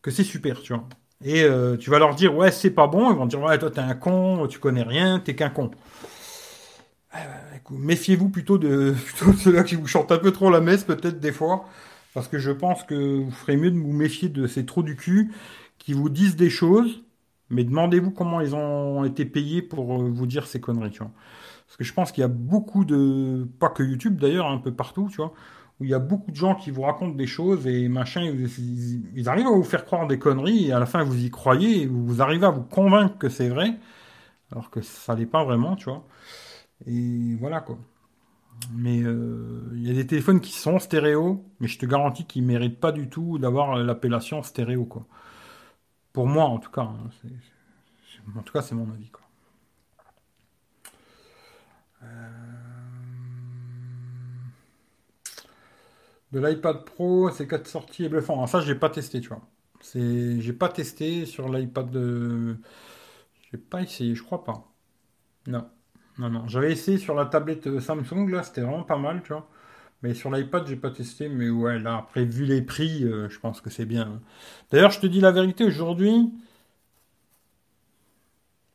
que 0.01 0.11
c'est 0.11 0.25
super, 0.25 0.61
tu 0.61 0.73
vois. 0.73 0.83
Et 1.23 1.43
euh, 1.43 1.77
tu 1.77 1.89
vas 1.91 1.99
leur 1.99 2.13
dire, 2.15 2.35
ouais, 2.35 2.51
c'est 2.51 2.71
pas 2.71 2.87
bon, 2.87 3.09
ils 3.11 3.17
vont 3.17 3.25
dire, 3.25 3.41
ouais, 3.41 3.57
toi, 3.57 3.71
t'es 3.71 3.79
un 3.79 3.95
con, 3.95 4.47
tu 4.47 4.59
connais 4.59 4.83
rien, 4.83 5.19
t'es 5.19 5.35
qu'un 5.35 5.49
con. 5.49 5.71
Méfiez-vous 7.69 8.29
plutôt 8.29 8.57
de, 8.57 8.93
plutôt 9.05 9.31
de 9.31 9.37
ceux-là 9.37 9.63
qui 9.63 9.75
vous 9.75 9.87
chantent 9.87 10.11
un 10.11 10.17
peu 10.17 10.31
trop 10.31 10.49
la 10.49 10.59
messe, 10.59 10.83
peut-être 10.83 11.21
des 11.21 11.31
fois, 11.31 11.65
parce 12.13 12.27
que 12.27 12.37
je 12.37 12.51
pense 12.51 12.83
que 12.83 12.95
vous 13.19 13.31
ferez 13.31 13.55
mieux 13.55 13.71
de 13.71 13.79
vous 13.79 13.93
méfier 13.93 14.27
de 14.27 14.45
ces 14.47 14.65
trous 14.65 14.83
du 14.83 14.97
cul 14.97 15.31
qui 15.77 15.93
vous 15.93 16.09
disent 16.09 16.35
des 16.35 16.49
choses 16.49 17.03
mais 17.53 17.63
demandez-vous 17.63 18.11
comment 18.11 18.41
ils 18.41 18.55
ont 18.55 19.03
été 19.05 19.25
payés 19.25 19.61
pour 19.61 20.01
euh, 20.01 20.09
vous 20.09 20.27
dire 20.27 20.47
ces 20.47 20.59
conneries, 20.59 20.91
tu 20.91 20.99
vois. 20.99 21.11
Parce 21.67 21.77
que 21.77 21.83
je 21.83 21.93
pense 21.93 22.11
qu'il 22.11 22.21
y 22.21 22.25
a 22.25 22.29
beaucoup 22.29 22.85
de, 22.85 23.47
pas 23.59 23.69
que 23.69 23.83
YouTube 23.83 24.19
d'ailleurs, 24.19 24.47
un 24.47 24.57
peu 24.57 24.73
partout, 24.73 25.07
tu 25.09 25.17
vois, 25.17 25.33
où 25.79 25.85
il 25.85 25.89
y 25.89 25.93
a 25.93 25.99
beaucoup 25.99 26.31
de 26.31 26.35
gens 26.35 26.55
qui 26.55 26.71
vous 26.71 26.83
racontent 26.83 27.15
des 27.15 27.27
choses 27.27 27.65
et 27.67 27.87
machin, 27.87 28.21
ils, 28.23 29.29
arrivent 29.29 29.47
à 29.47 29.51
vous 29.51 29.63
faire 29.63 29.85
croire 29.85 30.07
des 30.07 30.19
conneries 30.19 30.67
et 30.67 30.71
à 30.73 30.79
la 30.79 30.85
fin 30.85 31.03
vous 31.03 31.25
y 31.25 31.31
croyez 31.31 31.87
vous 31.87 32.21
arrivez 32.21 32.45
à 32.45 32.51
vous 32.51 32.63
convaincre 32.63 33.17
que 33.17 33.29
c'est 33.29 33.49
vrai, 33.49 33.77
alors 34.51 34.69
que 34.69 34.81
ça 34.81 35.15
l'est 35.15 35.25
pas 35.25 35.43
vraiment, 35.43 35.75
tu 35.75 35.85
vois. 35.85 36.05
Et 36.87 37.35
voilà 37.39 37.61
quoi. 37.61 37.77
Mais 38.75 39.01
euh, 39.01 39.61
il 39.73 39.87
y 39.87 39.89
a 39.89 39.93
des 39.93 40.05
téléphones 40.07 40.41
qui 40.41 40.53
sont 40.53 40.79
stéréo, 40.79 41.43
mais 41.59 41.67
je 41.67 41.79
te 41.79 41.85
garantis 41.85 42.25
qu'ils 42.25 42.43
méritent 42.43 42.79
pas 42.79 42.91
du 42.91 43.09
tout 43.09 43.39
d'avoir 43.39 43.77
l'appellation 43.77 44.43
stéréo 44.43 44.85
quoi. 44.85 45.05
Pour 46.13 46.27
moi 46.27 46.45
en 46.45 46.59
tout 46.59 46.71
cas. 46.71 46.81
Hein, 46.81 47.09
en 48.37 48.41
tout 48.43 48.53
cas 48.53 48.61
c'est 48.61 48.75
mon 48.75 48.89
avis 48.91 49.09
quoi. 49.09 49.23
de 56.33 56.39
l'iPad 56.39 56.83
Pro, 56.83 57.29
c'est 57.29 57.47
4 57.47 57.67
sorties 57.67 58.05
et 58.05 58.09
bluffant. 58.09 58.33
Alors 58.33 58.49
ça, 58.49 58.59
j'ai 58.59 58.75
pas 58.75 58.89
testé, 58.89 59.21
tu 59.21 59.29
vois. 59.29 59.41
C'est, 59.81 60.41
j'ai 60.41 60.53
pas 60.53 60.69
testé 60.69 61.25
sur 61.25 61.47
l'iPad 61.49 61.91
de. 61.91 62.57
J'ai 63.51 63.57
pas 63.59 63.81
essayé, 63.81 64.15
je 64.15 64.23
crois 64.23 64.43
pas. 64.43 64.67
Non, 65.47 65.69
non, 66.17 66.29
non. 66.29 66.47
J'avais 66.47 66.71
essayé 66.71 66.97
sur 66.97 67.13
la 67.15 67.25
tablette 67.25 67.79
Samsung, 67.79 68.27
là, 68.29 68.43
c'était 68.43 68.61
vraiment 68.61 68.83
pas 68.83 68.97
mal, 68.97 69.21
tu 69.23 69.33
vois. 69.33 69.47
Mais 70.03 70.13
sur 70.13 70.29
l'iPad, 70.29 70.67
j'ai 70.67 70.75
pas 70.75 70.91
testé. 70.91 71.29
Mais 71.29 71.49
ouais, 71.49 71.79
là, 71.79 71.97
après, 71.97 72.25
vu 72.25 72.45
les 72.45 72.61
prix, 72.61 73.05
euh, 73.05 73.29
je 73.29 73.39
pense 73.39 73.61
que 73.61 73.69
c'est 73.69 73.85
bien. 73.85 74.21
D'ailleurs, 74.69 74.91
je 74.91 74.99
te 74.99 75.07
dis 75.07 75.21
la 75.21 75.31
vérité, 75.31 75.63
aujourd'hui, 75.63 76.29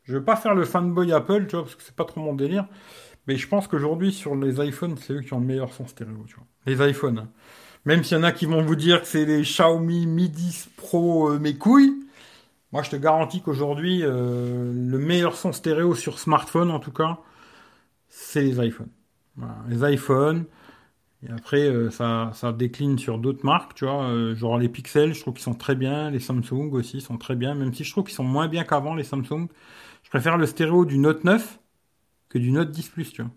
je 0.03 0.13
veux 0.15 0.23
pas 0.23 0.35
faire 0.35 0.55
le 0.55 0.65
fanboy 0.65 1.13
Apple, 1.13 1.45
tu 1.45 1.55
vois, 1.55 1.63
parce 1.65 1.75
que 1.75 1.83
c'est 1.83 1.95
pas 1.95 2.05
trop 2.05 2.19
mon 2.19 2.33
délire. 2.33 2.67
Mais 3.27 3.35
je 3.35 3.47
pense 3.47 3.67
qu'aujourd'hui, 3.67 4.11
sur 4.11 4.35
les 4.35 4.59
iPhones, 4.65 4.97
c'est 4.97 5.13
eux 5.13 5.21
qui 5.21 5.33
ont 5.33 5.39
le 5.39 5.45
meilleur 5.45 5.71
son 5.71 5.85
stéréo, 5.85 6.25
tu 6.27 6.35
vois. 6.35 6.45
Les 6.65 6.89
iPhones. 6.89 7.19
Hein. 7.19 7.29
Même 7.85 8.03
s'il 8.03 8.17
y 8.17 8.19
en 8.19 8.23
a 8.23 8.31
qui 8.31 8.47
vont 8.47 8.63
vous 8.63 8.75
dire 8.75 9.01
que 9.01 9.07
c'est 9.07 9.25
les 9.25 9.43
Xiaomi 9.43 10.07
Mi 10.07 10.29
10 10.29 10.69
Pro 10.77 11.29
euh, 11.29 11.39
mes 11.39 11.55
couilles, 11.55 11.93
moi 12.71 12.81
je 12.81 12.89
te 12.89 12.95
garantis 12.95 13.41
qu'aujourd'hui, 13.41 14.01
euh, 14.03 14.73
le 14.73 14.97
meilleur 14.97 15.35
son 15.35 15.53
stéréo 15.53 15.93
sur 15.93 16.17
smartphone, 16.17 16.71
en 16.71 16.79
tout 16.79 16.91
cas, 16.91 17.19
c'est 18.07 18.41
les 18.41 18.65
iPhones. 18.65 18.89
Les 19.69 19.93
iPhones. 19.93 20.45
Et 21.27 21.31
après, 21.31 21.61
euh, 21.67 21.89
ça, 21.89 22.31
ça 22.33 22.53
décline 22.53 22.97
sur 22.97 23.19
d'autres 23.19 23.45
marques, 23.45 23.75
tu 23.75 23.85
vois. 23.85 24.33
genre 24.35 24.57
les 24.57 24.69
Pixels, 24.69 25.13
je 25.13 25.21
trouve 25.21 25.33
qu'ils 25.33 25.43
sont 25.43 25.53
très 25.55 25.75
bien. 25.75 26.09
Les 26.11 26.19
Samsung 26.19 26.71
aussi 26.71 27.01
sont 27.01 27.17
très 27.17 27.35
bien, 27.35 27.55
même 27.55 27.73
si 27.73 27.83
je 27.83 27.91
trouve 27.91 28.05
qu'ils 28.05 28.15
sont 28.15 28.23
moins 28.23 28.47
bien 28.47 28.63
qu'avant, 28.63 28.95
les 28.95 29.03
Samsung. 29.03 29.47
Je 30.03 30.09
préfère 30.09 30.37
le 30.37 30.45
stéréo 30.45 30.85
du 30.85 30.97
Note 30.97 31.23
9 31.25 31.59
que 32.29 32.39
du 32.39 32.51
Note 32.51 32.71
10 32.71 32.89
Plus, 32.89 33.11
tu 33.13 33.21
vois. 33.23 33.31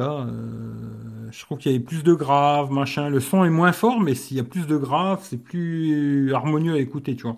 Euh, 0.00 1.28
je 1.30 1.40
trouve 1.44 1.58
qu'il 1.58 1.72
y 1.72 1.76
a 1.76 1.80
plus 1.80 2.02
de 2.02 2.14
graves, 2.14 2.70
machin. 2.70 3.08
Le 3.08 3.20
son 3.20 3.44
est 3.44 3.50
moins 3.50 3.72
fort, 3.72 4.00
mais 4.00 4.14
s'il 4.14 4.36
y 4.36 4.40
a 4.40 4.44
plus 4.44 4.66
de 4.66 4.76
graves, 4.76 5.20
c'est 5.22 5.38
plus 5.38 6.32
harmonieux 6.34 6.74
à 6.74 6.78
écouter, 6.78 7.16
tu 7.16 7.24
vois. 7.24 7.36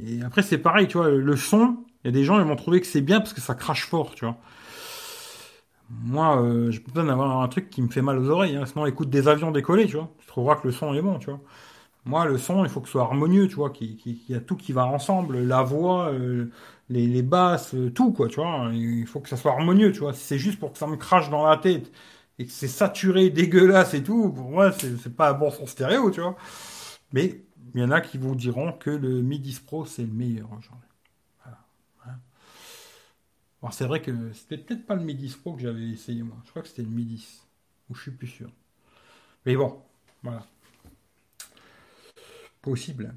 Et 0.00 0.22
après, 0.22 0.42
c'est 0.42 0.58
pareil, 0.58 0.88
tu 0.88 0.98
vois, 0.98 1.10
le 1.10 1.36
son, 1.36 1.78
il 2.04 2.08
y 2.08 2.10
a 2.10 2.12
des 2.12 2.24
gens, 2.24 2.40
ils 2.40 2.46
vont 2.46 2.56
trouver 2.56 2.80
que 2.80 2.86
c'est 2.86 3.02
bien 3.02 3.20
parce 3.20 3.34
que 3.34 3.40
ça 3.42 3.54
crache 3.54 3.86
fort, 3.86 4.14
tu 4.14 4.24
vois. 4.24 4.38
Moi, 6.04 6.40
euh, 6.42 6.70
j'ai 6.70 6.80
besoin 6.80 7.04
d'avoir 7.04 7.40
un 7.42 7.48
truc 7.48 7.70
qui 7.70 7.82
me 7.82 7.88
fait 7.88 8.02
mal 8.02 8.18
aux 8.18 8.28
oreilles. 8.28 8.56
Hein. 8.56 8.66
Sinon, 8.66 8.86
écoute 8.86 9.10
des 9.10 9.28
avions 9.28 9.50
décoller, 9.50 9.86
tu 9.86 9.96
vois. 9.96 10.10
Tu 10.18 10.26
trouveras 10.26 10.56
que 10.56 10.66
le 10.66 10.72
son 10.72 10.94
est 10.94 11.02
bon, 11.02 11.18
tu 11.18 11.26
vois. 11.30 11.40
Moi, 12.04 12.26
le 12.26 12.38
son, 12.38 12.64
il 12.64 12.70
faut 12.70 12.80
que 12.80 12.88
ce 12.88 12.92
soit 12.92 13.02
harmonieux, 13.02 13.48
tu 13.48 13.56
vois, 13.56 13.70
qu'il 13.70 13.98
y 14.28 14.34
a 14.34 14.40
tout 14.40 14.56
qui 14.56 14.72
va 14.72 14.86
ensemble, 14.86 15.38
la 15.40 15.62
voix, 15.62 16.10
euh, 16.12 16.50
les, 16.88 17.22
basses, 17.22 17.74
euh, 17.74 17.90
tout, 17.92 18.12
quoi, 18.12 18.28
tu 18.28 18.36
vois. 18.36 18.70
Il 18.72 19.06
faut 19.06 19.20
que 19.20 19.28
ça 19.28 19.36
soit 19.36 19.52
harmonieux, 19.52 19.92
tu 19.92 20.00
vois. 20.00 20.12
Si 20.14 20.24
c'est 20.24 20.38
juste 20.38 20.58
pour 20.58 20.72
que 20.72 20.78
ça 20.78 20.86
me 20.86 20.96
crache 20.96 21.30
dans 21.30 21.46
la 21.46 21.56
tête 21.56 21.92
et 22.38 22.46
que 22.46 22.52
c'est 22.52 22.68
saturé, 22.68 23.30
dégueulasse 23.30 23.94
et 23.94 24.02
tout, 24.02 24.30
pour 24.32 24.50
moi, 24.50 24.72
c'est 24.72 25.14
pas 25.16 25.30
un 25.30 25.34
bon 25.34 25.50
son 25.50 25.66
stéréo, 25.66 26.10
tu 26.10 26.20
vois. 26.20 26.36
Mais 27.12 27.42
il 27.74 27.80
y 27.80 27.84
en 27.84 27.90
a 27.90 28.00
qui 28.00 28.18
vous 28.18 28.34
diront 28.34 28.72
que 28.72 28.90
le 28.90 29.22
Mi 29.22 29.38
10 29.38 29.60
Pro, 29.60 29.86
c'est 29.86 30.02
le 30.02 30.12
meilleur 30.12 30.48
aujourd'hui. 30.58 30.91
Alors, 33.62 33.72
c'est 33.72 33.86
vrai 33.86 34.02
que 34.02 34.10
c'était 34.32 34.58
peut-être 34.58 34.86
pas 34.86 34.96
le 34.96 35.02
Mi 35.02 35.14
10 35.14 35.36
Pro 35.36 35.54
que 35.54 35.62
j'avais 35.62 35.88
essayé, 35.88 36.22
moi. 36.22 36.36
Je 36.44 36.50
crois 36.50 36.62
que 36.62 36.68
c'était 36.68 36.82
le 36.82 36.88
Mi 36.88 37.04
10. 37.04 37.46
Ou 37.90 37.94
je 37.94 38.02
suis 38.02 38.10
plus 38.10 38.26
sûr. 38.26 38.50
Mais 39.46 39.54
bon, 39.54 39.80
voilà. 40.22 40.44
Possible. 42.60 43.14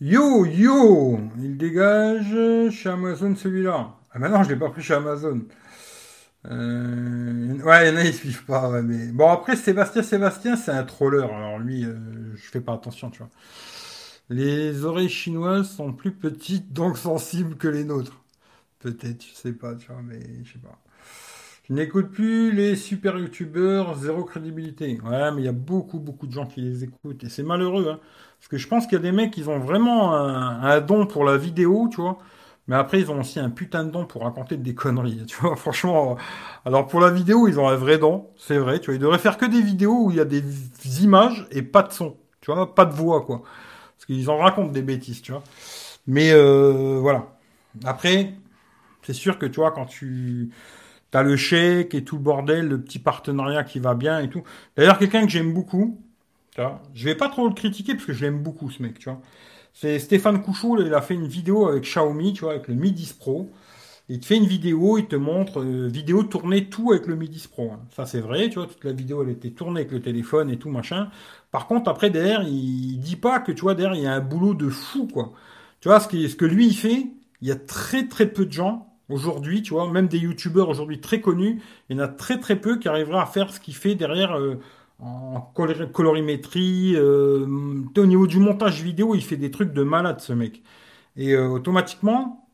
Yo, 0.00 0.44
yo 0.44 1.18
Il 1.38 1.56
dégage 1.56 2.70
chez 2.70 2.88
Amazon 2.90 3.34
celui-là. 3.34 3.94
Ah 4.12 4.18
maintenant 4.18 4.42
je 4.42 4.50
l'ai 4.50 4.56
pas 4.56 4.68
pris 4.68 4.82
chez 4.82 4.94
Amazon. 4.94 5.42
Euh... 6.46 7.58
Ouais, 7.62 7.88
il 7.88 7.94
y 7.94 7.96
en 7.96 7.96
a, 7.96 8.04
ils 8.04 8.14
suivent 8.14 8.44
pas. 8.44 8.82
mais... 8.82 9.06
Bon, 9.08 9.28
après, 9.30 9.56
Sébastien, 9.56 10.02
Sébastien, 10.02 10.56
c'est 10.56 10.70
un 10.70 10.84
troller. 10.84 11.22
Alors 11.22 11.58
lui, 11.58 11.84
euh, 11.84 11.96
je 12.36 12.50
fais 12.50 12.60
pas 12.60 12.74
attention, 12.74 13.10
tu 13.10 13.18
vois. 13.18 13.30
Les 14.28 14.84
oreilles 14.84 15.08
chinoises 15.08 15.70
sont 15.70 15.92
plus 15.92 16.12
petites, 16.12 16.72
donc 16.72 16.98
sensibles 16.98 17.56
que 17.56 17.68
les 17.68 17.84
nôtres. 17.84 18.20
Peut-être, 18.80 19.24
je 19.24 19.34
sais 19.34 19.52
pas, 19.52 19.74
tu 19.74 19.86
vois, 19.86 20.02
mais 20.02 20.20
je 20.44 20.54
sais 20.54 20.58
pas. 20.58 20.78
Je 21.68 21.74
n'écoute 21.74 22.10
plus 22.10 22.52
les 22.52 22.76
super 22.76 23.18
youtubeurs, 23.18 23.96
zéro 23.96 24.24
crédibilité. 24.24 25.00
Ouais, 25.04 25.32
mais 25.32 25.42
il 25.42 25.44
y 25.44 25.48
a 25.48 25.52
beaucoup, 25.52 25.98
beaucoup 25.98 26.26
de 26.26 26.32
gens 26.32 26.46
qui 26.46 26.60
les 26.60 26.84
écoutent. 26.84 27.24
Et 27.24 27.28
c'est 27.28 27.42
malheureux, 27.42 27.88
hein. 27.90 28.00
Parce 28.38 28.48
que 28.48 28.58
je 28.58 28.68
pense 28.68 28.86
qu'il 28.86 28.94
y 28.94 29.00
a 29.00 29.02
des 29.02 29.12
mecs, 29.12 29.32
qui 29.32 29.42
ont 29.48 29.58
vraiment 29.58 30.14
un, 30.14 30.80
don 30.80 31.06
pour 31.06 31.24
la 31.24 31.36
vidéo, 31.36 31.88
tu 31.90 32.00
vois. 32.00 32.18
Mais 32.68 32.76
après, 32.76 33.00
ils 33.00 33.10
ont 33.10 33.20
aussi 33.20 33.40
un 33.40 33.50
putain 33.50 33.84
de 33.84 33.90
don 33.90 34.06
pour 34.06 34.22
raconter 34.22 34.56
des 34.56 34.74
conneries, 34.74 35.24
tu 35.26 35.36
vois. 35.40 35.56
Franchement, 35.56 36.16
alors 36.64 36.86
pour 36.86 37.00
la 37.00 37.10
vidéo, 37.10 37.48
ils 37.48 37.58
ont 37.58 37.68
un 37.68 37.76
vrai 37.76 37.98
don, 37.98 38.28
c'est 38.36 38.58
vrai, 38.58 38.78
tu 38.80 38.86
vois. 38.86 38.94
Ils 38.94 39.00
devraient 39.00 39.18
faire 39.18 39.38
que 39.38 39.46
des 39.46 39.62
vidéos 39.62 40.06
où 40.06 40.10
il 40.10 40.18
y 40.18 40.20
a 40.20 40.24
des 40.24 40.42
images 41.02 41.46
et 41.50 41.62
pas 41.62 41.82
de 41.82 41.92
son, 41.92 42.16
tu 42.40 42.52
vois, 42.52 42.74
pas 42.74 42.84
de 42.84 42.94
voix, 42.94 43.22
quoi. 43.22 43.42
Qu'ils 44.06 44.30
en 44.30 44.38
racontent 44.38 44.72
des 44.72 44.82
bêtises, 44.82 45.22
tu 45.22 45.32
vois. 45.32 45.42
Mais 46.06 46.30
euh, 46.32 46.98
voilà. 47.00 47.36
Après, 47.84 48.34
c'est 49.02 49.12
sûr 49.12 49.38
que, 49.38 49.46
tu 49.46 49.56
vois, 49.56 49.72
quand 49.72 49.86
tu 49.86 50.50
T'as 51.10 51.22
le 51.22 51.36
chèque 51.36 51.94
et 51.94 52.04
tout 52.04 52.16
le 52.16 52.22
bordel, 52.22 52.68
le 52.68 52.80
petit 52.80 52.98
partenariat 52.98 53.64
qui 53.64 53.78
va 53.78 53.94
bien 53.94 54.20
et 54.20 54.28
tout. 54.28 54.42
D'ailleurs, 54.76 54.98
quelqu'un 54.98 55.24
que 55.24 55.30
j'aime 55.30 55.54
beaucoup, 55.54 56.00
tu 56.54 56.60
vois, 56.60 56.82
je 56.94 57.04
vais 57.04 57.14
pas 57.14 57.28
trop 57.28 57.46
le 57.48 57.54
critiquer 57.54 57.94
parce 57.94 58.06
que 58.06 58.12
je 58.12 58.22
l'aime 58.24 58.42
beaucoup 58.42 58.70
ce 58.70 58.82
mec, 58.82 58.98
tu 58.98 59.08
vois. 59.08 59.20
C'est 59.72 59.98
Stéphane 59.98 60.42
Couchot, 60.42 60.82
il 60.82 60.92
a 60.94 61.00
fait 61.02 61.14
une 61.14 61.26
vidéo 61.28 61.68
avec 61.68 61.84
Xiaomi, 61.84 62.32
tu 62.32 62.42
vois, 62.42 62.52
avec 62.52 62.68
le 62.68 62.74
Mi 62.74 62.92
10 62.92 63.12
Pro. 63.14 63.50
Il 64.08 64.20
te 64.20 64.26
fait 64.26 64.36
une 64.36 64.46
vidéo, 64.46 64.98
il 64.98 65.06
te 65.06 65.16
montre 65.16 65.60
euh, 65.60 65.88
vidéo 65.88 66.22
tournée 66.22 66.68
tout 66.68 66.92
avec 66.92 67.06
le 67.06 67.16
Mi 67.16 67.28
10 67.28 67.48
Pro. 67.48 67.72
Hein. 67.72 67.80
Ça 67.90 68.06
c'est 68.06 68.20
vrai, 68.20 68.48
tu 68.48 68.56
vois, 68.56 68.66
toute 68.66 68.84
la 68.84 68.92
vidéo 68.92 69.22
elle 69.22 69.30
était 69.30 69.50
tournée 69.50 69.80
avec 69.80 69.92
le 69.92 70.00
téléphone 70.00 70.50
et 70.50 70.58
tout 70.58 70.70
machin. 70.70 71.10
Par 71.50 71.66
contre, 71.66 71.90
après 71.90 72.10
derrière, 72.10 72.42
il, 72.42 72.98
dit 72.98 73.16
pas 73.16 73.40
que 73.40 73.52
tu 73.52 73.62
vois 73.62 73.74
derrière 73.74 73.94
il 73.96 74.04
y 74.04 74.06
a 74.06 74.14
un 74.14 74.20
boulot 74.20 74.54
de 74.54 74.68
fou 74.68 75.08
quoi. 75.12 75.32
Tu 75.80 75.88
vois 75.88 76.00
ce, 76.00 76.28
ce 76.28 76.36
que 76.36 76.44
lui 76.44 76.66
il 76.68 76.74
fait, 76.74 77.06
il 77.42 77.48
y 77.48 77.52
a 77.52 77.56
très 77.56 78.06
très 78.08 78.26
peu 78.26 78.46
de 78.46 78.52
gens 78.52 78.96
Aujourd'hui, 79.08 79.62
tu 79.62 79.72
vois, 79.72 79.88
même 79.90 80.08
des 80.08 80.18
youtubeurs 80.18 80.68
aujourd'hui 80.68 81.00
très 81.00 81.20
connus, 81.20 81.62
il 81.88 81.96
y 81.96 82.00
en 82.00 82.02
a 82.02 82.08
très 82.08 82.40
très 82.40 82.56
peu 82.56 82.76
qui 82.78 82.88
arriveraient 82.88 83.20
à 83.20 83.26
faire 83.26 83.52
ce 83.52 83.60
qu'il 83.60 83.74
fait 83.76 83.94
derrière 83.94 84.36
euh, 84.36 84.58
en 84.98 85.40
colorimétrie. 85.92 86.94
Euh, 86.96 87.46
au 87.96 88.06
niveau 88.06 88.26
du 88.26 88.38
montage 88.40 88.82
vidéo, 88.82 89.14
il 89.14 89.22
fait 89.22 89.36
des 89.36 89.52
trucs 89.52 89.72
de 89.72 89.82
malade 89.84 90.20
ce 90.20 90.32
mec. 90.32 90.62
Et 91.16 91.34
euh, 91.34 91.48
automatiquement, 91.48 92.45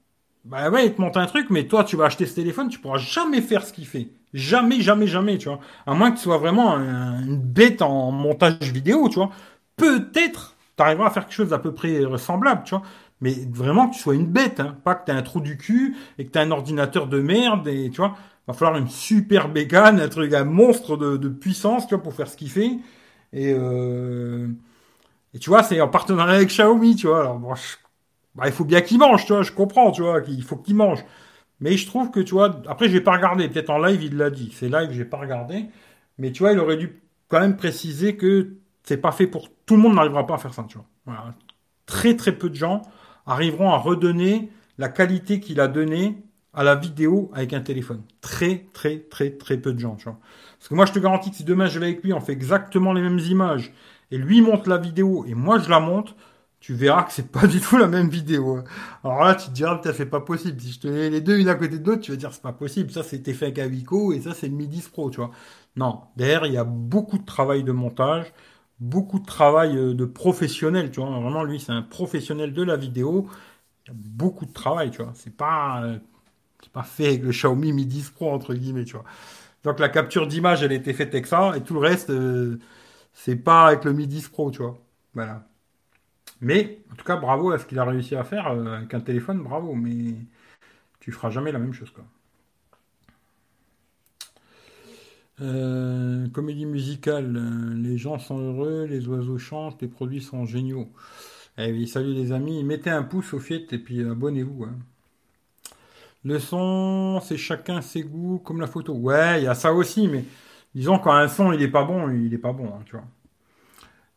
bah 0.45 0.71
ouais, 0.71 0.87
il 0.87 0.95
te 0.95 1.01
monte 1.01 1.17
un 1.17 1.27
truc, 1.27 1.47
mais 1.51 1.67
toi, 1.67 1.85
tu 1.85 1.97
vas 1.97 2.07
acheter 2.07 2.27
ce 2.27 2.35
téléphone, 2.35 2.69
tu 2.69 2.79
pourras 2.79 2.99
jamais 2.99 3.41
faire 3.41 3.65
ce 3.65 3.73
qu'il 3.73 3.87
fait. 3.87 4.09
Jamais, 4.35 4.81
jamais, 4.81 5.07
jamais, 5.07 5.39
tu 5.39 5.49
vois. 5.49 5.61
À 5.87 5.95
moins 5.95 6.11
que 6.11 6.17
tu 6.17 6.23
sois 6.23 6.39
vraiment 6.39 6.73
une 6.77 7.39
bête 7.39 7.83
en 7.83 8.11
montage 8.11 8.73
vidéo, 8.73 9.09
tu 9.09 9.17
vois. 9.17 9.31
Peut-être, 9.77 10.57
tu 10.77 10.83
arriveras 10.83 11.09
à 11.09 11.11
faire 11.11 11.25
quelque 11.27 11.35
chose 11.35 11.51
d'à 11.51 11.59
peu 11.59 11.73
près 11.73 12.05
ressemblable, 12.05 12.63
tu 12.65 12.75
vois 12.75 12.83
mais 13.23 13.37
vraiment 13.53 13.89
que 13.89 13.95
tu 13.95 14.01
sois 14.01 14.17
une 14.17 14.27
bête, 14.27 14.59
hein. 14.61 14.77
pas 14.85 14.97
que 14.97 15.07
tu 15.07 15.13
aies 15.13 15.15
un 15.15 15.23
trou 15.23 15.41
du 15.41 15.57
cul 15.57 15.97
et 16.19 16.27
que 16.27 16.33
tu 16.33 16.39
as 16.39 16.43
un 16.43 16.51
ordinateur 16.51 17.07
de 17.07 17.21
merde 17.21 17.69
et 17.69 17.89
tu 17.89 17.99
vois, 17.99 18.17
va 18.49 18.53
falloir 18.53 18.77
une 18.77 18.89
super 18.89 19.49
bécane, 19.49 20.01
un 20.01 20.09
truc, 20.09 20.35
un 20.35 20.45
monstre 20.45 20.97
de, 20.97 21.29
puissance, 21.29 21.87
tu 21.87 21.95
vois, 21.95 22.03
pour 22.03 22.15
faire 22.15 22.29
ce 22.29 22.37
qu'il 22.37 22.51
fait. 22.51 22.79
Et, 23.33 23.55
euh, 23.57 24.49
et 25.35 25.39
tu 25.39 25.51
vois, 25.51 25.63
c'est 25.63 25.81
en 25.81 25.89
partenariat 25.89 26.37
avec 26.37 26.49
Xiaomi, 26.49 26.97
tu 26.97 27.07
vois. 27.07 27.21
Alors, 27.21 27.39
bah, 28.35 28.45
il 28.47 28.53
faut 28.53 28.65
bien 28.65 28.81
qu'il 28.81 28.99
mange, 28.99 29.25
tu 29.27 29.33
vois, 29.33 29.43
je 29.43 29.53
comprends, 29.53 29.91
tu 29.91 30.03
vois, 30.03 30.21
qu'il 30.23 30.43
faut 30.43 30.57
qu'il 30.57 30.75
mange. 30.77 31.05
Mais 31.61 31.77
je 31.77 31.87
trouve 31.87 32.11
que, 32.11 32.21
tu 32.21 32.35
vois, 32.35 32.61
après, 32.67 32.89
je 32.89 32.93
vais 32.95 33.01
pas 33.01 33.13
regarder, 33.13 33.49
peut-être 33.49 33.71
en 33.71 33.79
live, 33.79 34.03
il 34.03 34.17
l'a 34.17 34.31
dit. 34.31 34.53
C'est 34.55 34.69
live, 34.69 34.91
j'ai 34.93 35.05
pas 35.05 35.19
regardé. 35.19 35.67
Mais 36.19 36.33
tu 36.33 36.43
vois, 36.43 36.53
il 36.53 36.59
aurait 36.59 36.77
dû 36.77 37.01
quand 37.29 37.41
même 37.41 37.57
préciser 37.57 38.17
que 38.17 38.57
c'est 38.83 38.97
pas 38.97 39.13
fait 39.13 39.27
pour 39.27 39.49
tout 39.65 39.77
le 39.77 39.83
monde 39.83 39.95
n'arrivera 39.95 40.27
pas 40.27 40.35
à 40.35 40.39
faire 40.39 40.55
ça, 40.55 40.67
tu 40.69 40.79
vois. 41.05 41.35
Très 41.87 42.17
très 42.17 42.33
peu 42.33 42.51
de 42.51 42.55
gens 42.55 42.83
arriveront 43.27 43.71
à 43.71 43.77
redonner 43.77 44.51
la 44.79 44.89
qualité 44.89 45.41
qu'il 45.41 45.61
a 45.61 45.69
donnée 45.69 46.23
à 46.53 46.65
la 46.65 46.75
vidéo 46.75 47.31
avec 47.35 47.53
un 47.53 47.61
téléphone. 47.61 48.03
Très, 48.21 48.67
très, 48.73 48.99
très, 48.99 49.31
très 49.31 49.57
peu 49.57 49.73
de 49.73 49.79
gens, 49.79 49.97
tu 49.97 50.05
vois. 50.05 50.19
Parce 50.59 50.69
que 50.69 50.75
moi, 50.75 50.87
je 50.87 50.93
te 50.93 50.99
garantis 50.99 51.31
que 51.31 51.37
si 51.37 51.45
demain 51.45 51.67
je 51.67 51.79
vais 51.79 51.87
avec 51.87 52.03
lui, 52.03 52.13
on 52.13 52.21
fait 52.21 52.33
exactement 52.33 52.93
les 52.93 53.03
mêmes 53.03 53.19
images, 53.19 53.73
et 54.11 54.19
lui 54.19 54.43
monte 54.43 54.67
la 54.67 54.79
vidéo, 54.79 55.25
et 55.27 55.35
moi 55.35 55.59
je 55.59 55.71
la 55.71 55.81
monte, 55.81 56.15
tu 56.63 56.75
verras 56.75 57.03
que 57.03 57.13
c'est 57.13 57.31
pas 57.31 57.47
du 57.49 57.61
tout 57.61 57.77
la 57.77 57.89
même 57.89 58.09
vidéo. 58.09 58.63
Alors 59.05 59.25
là, 59.25 59.35
tu 59.35 59.49
te 59.49 59.53
diras, 59.53 59.77
putain, 59.77 59.93
c'est 59.93 60.07
pas 60.07 60.21
possible. 60.21 60.61
Si 60.61 60.73
je 60.73 60.81
te 60.81 60.89
mets 60.89 61.11
les 61.11 61.21
deux 61.21 61.39
une 61.39 61.49
à 61.49 61.57
côté 61.57 61.79
de 61.79 61.87
l'autre, 61.87 62.03
tu 62.03 62.13
vas 62.13 62.17
dire, 62.17 62.33
c'est 62.33 62.43
pas 62.43 62.53
possible. 62.53 62.91
Ça, 62.93 63.03
c'était 63.03 63.35
fait 63.35 63.47
avec 63.47 63.59
Avico, 63.59 64.13
et 64.13 64.21
ça, 64.21 64.33
c'est 64.33 64.47
le 64.49 64.55
Mi 64.55 64.69
10 64.69 64.89
Pro, 64.89 65.11
tu 65.11 65.17
vois. 65.19 65.33
Non, 65.77 66.03
derrière, 66.17 66.47
il 66.47 66.53
y 66.53 66.57
a 66.57 66.65
beaucoup 66.65 67.19
de 67.19 67.25
travail 67.25 67.65
de 67.65 67.73
montage, 67.73 68.33
beaucoup 68.81 69.19
de 69.19 69.27
travail 69.27 69.77
euh, 69.77 69.95
de 69.95 70.05
professionnel, 70.05 70.91
tu 70.93 71.01
vois. 71.01 71.11
Vraiment, 71.11 71.43
lui, 71.45 71.59
c'est 71.61 71.73
un 71.73 71.83
professionnel 71.83 72.53
de 72.55 72.63
la 72.63 72.77
vidéo. 72.77 73.29
Il 73.87 73.89
y 73.91 73.93
a 73.93 73.95
beaucoup 73.97 74.47
de 74.47 74.53
travail, 74.53 74.91
tu 74.93 75.03
vois. 75.03 75.13
C'est 75.17 75.37
pas, 75.37 75.83
euh, 75.85 75.99
c'est 76.63 76.73
pas 76.73 76.85
fait 76.85 77.09
avec 77.09 77.23
le 77.23 77.31
Xiaomi 77.33 77.73
Mi 77.73 77.87
10 77.87 78.11
Pro, 78.11 78.33
entre 78.33 78.55
guillemets, 78.55 78.85
tu 78.85 78.95
vois. 78.95 79.05
Donc 79.65 79.81
la 79.81 79.89
capture 79.89 80.27
d'image, 80.29 80.63
elle 80.63 80.73
a 80.73 80.75
été 80.77 80.93
faite 80.95 81.11
avec 81.15 81.27
ça, 81.27 81.57
et 81.57 81.63
tout 81.63 81.75
le 81.75 81.81
reste, 81.81 82.11
euh, 82.11 82.59
c'est 83.15 83.37
pas 83.37 83.67
avec 83.69 83.85
le 83.85 83.93
Mi 83.95 84.07
10 84.07 84.29
Pro, 84.29 84.51
tu 84.51 84.63
vois. 84.63 84.79
Voilà. 85.15 85.47
Mais, 86.43 86.81
en 86.93 86.97
tout 86.97 87.05
cas, 87.05 87.17
bravo 87.17 87.53
à 87.53 87.59
ce 87.59 87.67
qu'il 87.67 87.79
a 87.79 87.85
réussi 87.85 88.17
à 88.17 88.25
faire 88.25 88.49
avec 88.49 88.93
un 88.93 89.01
téléphone, 89.01 89.43
bravo, 89.43 89.75
mais 89.75 90.17
tu 91.01 91.13
feras 91.13 91.31
jamais 91.31 91.53
la 91.53 91.59
même 91.61 91.73
chose, 91.73 91.91
quoi. 91.91 92.05
Euh, 95.41 96.29
comédie 96.29 96.67
musicale, 96.67 97.37
euh, 97.37 97.75
les 97.75 97.97
gens 97.97 98.19
sont 98.19 98.39
heureux, 98.39 98.85
les 98.85 99.09
oiseaux 99.09 99.39
chantent, 99.39 99.81
les 99.83 99.89
produits 99.89 100.21
sont 100.21 100.45
géniaux. 100.45 100.89
Eh 101.59 101.87
salut 101.87 102.15
les 102.15 102.33
amis, 102.33 102.63
mettez 102.65 102.91
un 102.91 103.03
pouce 103.03 103.35
au 103.35 103.41
fiet 103.41 103.67
et 103.73 103.79
puis 103.79 104.03
abonnez-vous. 104.03 104.65
Hein. 104.65 104.77
Le 106.25 106.39
son, 106.39 107.21
c'est 107.21 107.37
chacun 107.37 107.81
ses 107.83 108.03
goûts, 108.03 108.39
comme 108.39 108.61
la 108.61 108.67
photo. 108.67 108.95
Ouais, 108.95 109.41
il 109.41 109.45
y 109.45 109.49
a 109.49 109.55
ça 109.55 109.73
aussi, 109.73 110.07
mais 110.09 110.25
disons 110.75 110.99
quand 110.99 111.13
un 111.13 111.29
son 111.29 111.53
il 111.53 111.63
est 111.63 111.69
pas 111.69 111.85
bon, 111.85 112.11
il 112.11 112.33
est 112.33 112.39
pas 112.39 112.53
bon, 112.53 112.67
hein, 112.69 112.83
tu 112.85 112.93
vois. 112.97 113.05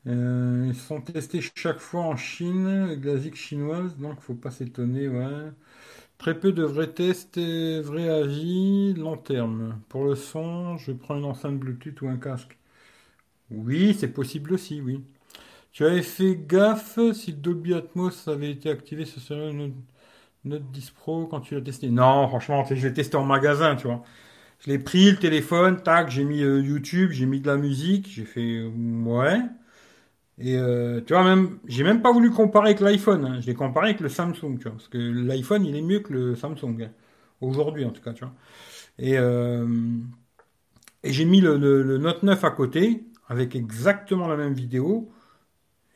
Euh, 0.08 0.66
ils 0.68 0.76
sont 0.76 1.02
testés 1.02 1.42
chaque 1.56 1.80
fois 1.80 2.02
en 2.04 2.16
Chine, 2.16 2.68
avec 2.68 3.04
la 3.06 3.18
ZIC 3.18 3.36
chinoise, 3.36 3.98
donc 3.98 4.20
faut 4.22 4.36
pas 4.36 4.52
s'étonner. 4.52 5.08
Très 6.18 6.38
peu 6.40 6.52
de 6.52 6.64
vrais 6.64 6.92
tests 6.94 7.38
et 7.38 7.82
vrais 7.82 8.10
avis 8.10 8.94
long 8.96 9.18
terme. 9.18 9.80
Pour 9.90 10.06
le 10.06 10.16
son, 10.16 10.78
je 10.78 10.92
prends 10.92 11.16
une 11.18 11.26
enceinte 11.26 11.58
Bluetooth 11.60 12.02
ou 12.02 12.10
un 12.10 12.18
casque. 12.18 12.58
Oui, 13.52 13.96
c'est 14.00 14.12
possible 14.14 14.54
aussi, 14.54 14.82
oui. 14.82 15.04
Tu 15.74 15.86
avais 15.86 16.04
fait 16.04 16.36
gaffe 16.38 17.00
si 17.14 17.34
Dolby 17.34 17.74
Atmos 17.76 18.28
avait 18.28 18.52
été 18.52 18.70
activé, 18.70 19.06
ce 19.06 19.20
serait 19.20 19.52
une 19.52 19.74
Note 20.46 20.72
10 20.72 20.92
Pro 20.92 21.28
quand 21.28 21.42
tu 21.42 21.56
l'as 21.56 21.62
testé? 21.62 21.90
Non, 21.90 22.28
franchement, 22.28 22.64
je 22.70 22.88
l'ai 22.88 22.94
testé 22.94 23.18
en 23.18 23.24
magasin, 23.24 23.76
tu 23.76 23.88
vois. 23.88 24.04
Je 24.60 24.72
l'ai 24.72 24.80
pris, 24.80 25.12
le 25.12 25.18
téléphone, 25.18 25.82
tac, 25.84 26.10
j'ai 26.12 26.24
mis 26.26 26.44
euh, 26.44 26.62
YouTube, 26.62 27.12
j'ai 27.12 27.26
mis 27.28 27.42
de 27.42 27.48
la 27.48 27.58
musique, 27.58 28.10
j'ai 28.10 28.26
fait 28.26 28.64
ouais. 28.66 29.40
Et 30.38 30.58
euh, 30.58 31.02
tu 31.06 31.14
vois, 31.14 31.24
même, 31.24 31.60
j'ai 31.68 31.84
même 31.84 32.02
pas 32.02 32.12
voulu 32.12 32.30
comparer 32.30 32.70
avec 32.70 32.82
l'iPhone. 32.82 33.26
Hein. 33.26 33.40
Je 33.42 33.48
l'ai 33.48 33.54
comparé 33.54 33.90
avec 33.90 34.02
le 34.02 34.10
Samsung, 34.10 34.58
tu 34.58 34.64
vois. 34.64 34.74
Parce 34.74 34.88
que 34.90 34.98
l'iPhone, 34.98 35.66
il 35.66 35.76
est 35.76 35.82
mieux 35.82 36.00
que 36.00 36.14
le 36.14 36.36
Samsung. 36.36 36.82
Hein. 36.82 36.92
Aujourd'hui, 37.42 37.86
en 37.86 37.92
tout 37.92 38.02
cas, 38.02 38.14
tu 38.14 38.26
vois. 38.26 38.34
Et, 38.98 39.18
euh, 39.18 39.68
et 41.04 41.14
j'ai 41.14 41.26
mis 41.26 41.42
le, 41.42 41.58
le, 41.58 41.98
Note 41.98 42.24
9 42.24 42.44
à 42.44 42.52
côté, 42.52 43.06
avec 43.28 43.56
exactement 43.56 44.28
la 44.28 44.36
même 44.36 44.54
vidéo. 44.54 45.10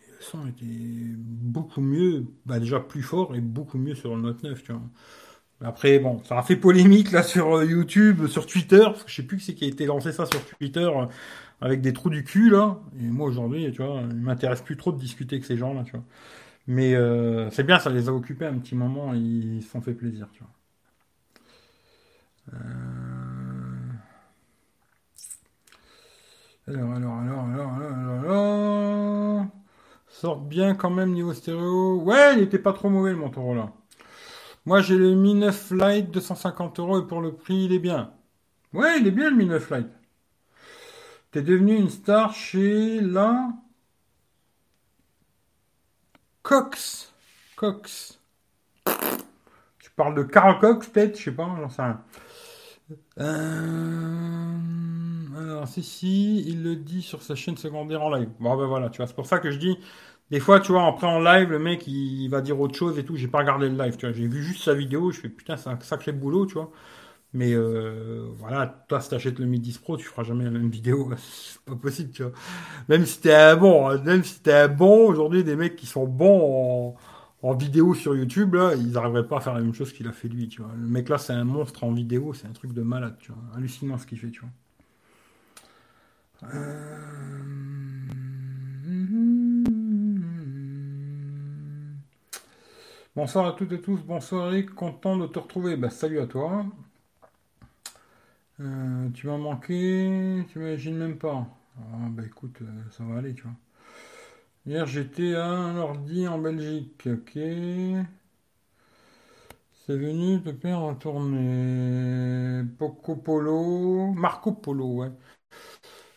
Et 0.01 0.11
le 0.11 0.21
son 0.21 0.47
était 0.47 0.65
beaucoup 0.65 1.81
mieux, 1.81 2.25
bah 2.45 2.59
déjà 2.59 2.79
plus 2.79 3.03
fort 3.03 3.35
et 3.35 3.41
beaucoup 3.41 3.77
mieux 3.77 3.95
sur 3.95 4.15
le 4.15 4.21
Note 4.21 4.43
9, 4.43 4.63
tu 4.63 4.71
vois. 4.71 4.81
Après, 5.61 5.99
bon, 5.99 6.23
ça 6.23 6.37
a 6.37 6.43
fait 6.43 6.55
polémique 6.55 7.11
là 7.11 7.21
sur 7.21 7.57
euh, 7.57 7.65
YouTube, 7.65 8.27
sur 8.27 8.45
Twitter, 8.45 8.81
parce 8.83 9.03
que 9.03 9.09
je 9.11 9.15
sais 9.17 9.23
plus 9.23 9.37
qui 9.37 9.43
c'est 9.43 9.55
qui 9.55 9.65
a 9.65 9.67
été 9.67 9.85
lancé 9.85 10.13
ça 10.13 10.25
sur 10.25 10.45
Twitter 10.57 10.89
avec 11.61 11.81
des 11.81 11.93
trous 11.93 12.09
du 12.09 12.23
cul, 12.23 12.49
là. 12.49 12.79
Et 12.99 13.03
moi, 13.03 13.27
aujourd'hui, 13.27 13.71
tu 13.71 13.83
vois, 13.83 14.01
il 14.09 14.17
m'intéresse 14.17 14.61
plus 14.61 14.77
trop 14.77 14.91
de 14.91 14.99
discuter 14.99 15.35
avec 15.37 15.45
ces 15.45 15.57
gens-là, 15.57 15.83
tu 15.83 15.91
vois. 15.91 16.03
Mais 16.67 16.95
euh, 16.95 17.49
c'est 17.51 17.63
bien, 17.63 17.79
ça 17.79 17.89
les 17.91 18.09
a 18.09 18.13
occupés 18.13 18.45
un 18.47 18.59
petit 18.59 18.75
moment, 18.75 19.13
ils 19.15 19.63
se 19.63 19.69
sont 19.71 19.81
fait 19.81 19.93
plaisir, 19.93 20.27
tu 20.33 20.41
vois. 20.41 20.51
Euh, 22.53 23.93
alors, 26.67 26.91
alors, 26.93 27.13
alors, 27.17 27.43
alors, 27.45 27.73
alors, 27.73 28.19
alors, 28.25 29.45
Sort 30.09 30.41
bien 30.41 30.75
quand 30.75 30.89
même 30.89 31.13
niveau 31.13 31.33
stéréo. 31.33 32.01
Ouais, 32.03 32.33
il 32.35 32.41
était 32.43 32.59
pas 32.59 32.73
trop 32.73 32.89
mauvais 32.89 33.11
le 33.11 33.17
Motorola. 33.17 33.71
Moi, 34.65 34.81
j'ai 34.81 34.97
le 34.97 35.15
Mi 35.15 35.33
9 35.35 35.71
Lite, 35.71 36.11
250 36.11 36.79
euros, 36.79 37.01
et 37.01 37.07
pour 37.07 37.21
le 37.21 37.33
prix, 37.35 37.65
il 37.65 37.73
est 37.73 37.79
bien. 37.79 38.13
Ouais, 38.73 38.99
il 38.99 39.07
est 39.07 39.11
bien 39.11 39.29
le 39.31 39.37
Mi 39.37 39.45
9 39.45 39.71
Lite. 39.71 39.89
T'es 41.31 41.41
devenu 41.43 41.75
une 41.75 41.89
star 41.89 42.33
chez 42.33 43.01
la 43.01 43.49
Cox. 46.41 47.13
Cox. 47.55 48.19
Tu 49.79 49.91
parles 49.95 50.15
de 50.15 50.23
Carl 50.23 50.57
Cox, 50.59 50.87
peut-être 50.87 51.17
Je 51.17 51.25
sais 51.25 51.31
pas, 51.31 51.47
j'en 51.59 51.69
sais 51.69 51.81
rien. 51.83 52.01
Euh, 53.19 54.55
alors, 55.37 55.67
si, 55.67 55.83
si, 55.83 56.43
il 56.47 56.63
le 56.63 56.75
dit 56.75 57.01
sur 57.03 57.21
sa 57.21 57.35
chaîne 57.35 57.57
secondaire 57.57 58.01
en 58.01 58.09
live. 58.09 58.29
Bon, 58.39 58.57
ben 58.57 58.65
voilà, 58.65 58.89
tu 58.89 58.97
vois, 58.97 59.07
c'est 59.07 59.15
pour 59.15 59.27
ça 59.27 59.37
que 59.39 59.51
je 59.51 59.57
dis, 59.57 59.77
des 60.31 60.39
fois, 60.39 60.59
tu 60.59 60.71
vois, 60.71 60.87
après 60.87 61.07
en 61.07 61.19
live, 61.19 61.51
le 61.51 61.59
mec, 61.59 61.85
il 61.87 62.27
va 62.29 62.41
dire 62.41 62.59
autre 62.59 62.75
chose 62.75 62.97
et 62.99 63.05
tout. 63.05 63.15
J'ai 63.15 63.27
pas 63.27 63.39
regardé 63.39 63.69
le 63.69 63.77
live, 63.77 63.97
tu 63.97 64.07
vois. 64.07 64.15
J'ai 64.15 64.27
vu 64.27 64.43
juste 64.43 64.63
sa 64.63 64.73
vidéo, 64.73 65.11
je 65.11 65.19
fais 65.19 65.29
putain, 65.29 65.57
c'est 65.57 65.69
un 65.69 65.79
sacré 65.81 66.11
boulot, 66.11 66.45
tu 66.45 66.55
vois. 66.55 66.71
Mais 67.33 67.53
euh, 67.53 68.27
voilà, 68.37 68.83
toi, 68.87 68.99
si 69.01 69.09
t'achètes 69.09 69.37
le 69.37 69.45
Mi 69.45 69.59
10 69.59 69.77
Pro, 69.77 69.97
tu 69.97 70.05
feras 70.05 70.23
jamais 70.23 70.45
la 70.45 70.49
même 70.49 70.69
vidéo. 70.69 71.11
C'est 71.17 71.61
pas 71.61 71.75
possible, 71.75 72.11
tu 72.11 72.23
vois. 72.23 72.31
Même 72.87 73.05
si 73.05 73.21
t'es 73.21 73.33
un 73.33 73.55
bon, 73.55 73.87
hein, 73.87 74.01
même 74.03 74.23
si 74.23 74.41
t'es 74.41 74.53
un 74.53 74.67
bon, 74.67 75.07
aujourd'hui, 75.07 75.43
des 75.43 75.55
mecs 75.55 75.75
qui 75.75 75.85
sont 75.85 76.07
bons 76.07 76.95
en, 77.43 77.53
vidéo 77.53 77.93
sur 77.93 78.15
YouTube, 78.15 78.55
là, 78.55 78.73
ils 78.75 78.91
n'arriveraient 78.91 79.27
pas 79.27 79.37
à 79.37 79.41
faire 79.41 79.53
la 79.53 79.61
même 79.61 79.73
chose 79.73 79.93
qu'il 79.93 80.07
a 80.07 80.11
fait 80.11 80.27
lui, 80.27 80.49
tu 80.49 80.61
vois. 80.61 80.71
Le 80.75 80.87
mec 80.87 81.07
là, 81.09 81.17
c'est 81.19 81.33
un 81.33 81.43
monstre 81.43 81.83
en 81.83 81.91
vidéo, 81.93 82.33
c'est 82.33 82.47
un 82.47 82.51
truc 82.51 82.73
de 82.73 82.81
malade, 82.81 83.15
tu 83.19 83.31
vois. 83.31 83.41
Hallucinant 83.55 83.97
ce 83.97 84.07
qu'il 84.07 84.19
fait, 84.19 84.31
tu 84.31 84.41
vois. 84.41 84.49
Euh, 86.53 86.97
bonsoir 93.15 93.45
à 93.47 93.51
toutes 93.53 93.73
et 93.73 93.81
tous, 93.81 94.01
bonsoir 94.01 94.51
Eric, 94.51 94.73
content 94.73 95.17
de 95.17 95.27
te 95.27 95.37
retrouver. 95.37 95.75
Bah, 95.77 95.89
salut 95.89 96.19
à 96.19 96.27
toi. 96.27 96.65
Euh, 98.61 99.09
tu 99.11 99.27
m'as 99.27 99.37
manqué, 99.37 100.45
tu 100.51 100.59
m'imagines 100.59 100.97
même 100.97 101.17
pas. 101.17 101.47
Ah, 101.77 102.07
bah 102.09 102.23
écoute, 102.25 102.61
euh, 102.61 102.65
ça 102.91 103.03
va 103.03 103.17
aller, 103.19 103.33
tu 103.33 103.43
vois. 103.43 103.53
Hier, 104.65 104.85
j'étais 104.85 105.35
à 105.35 105.45
un 105.47 105.75
ordi 105.77 106.25
en 106.27 106.37
Belgique, 106.39 107.07
ok. 107.07 107.37
C'est 109.73 109.97
venu 109.97 110.41
te 110.43 110.53
faire 110.53 110.79
en 110.79 110.93
tournée. 110.95 112.63
Poco 112.77 113.15
Polo, 113.15 114.11
Marco 114.13 114.51
Polo, 114.51 114.85
ouais. 114.97 115.11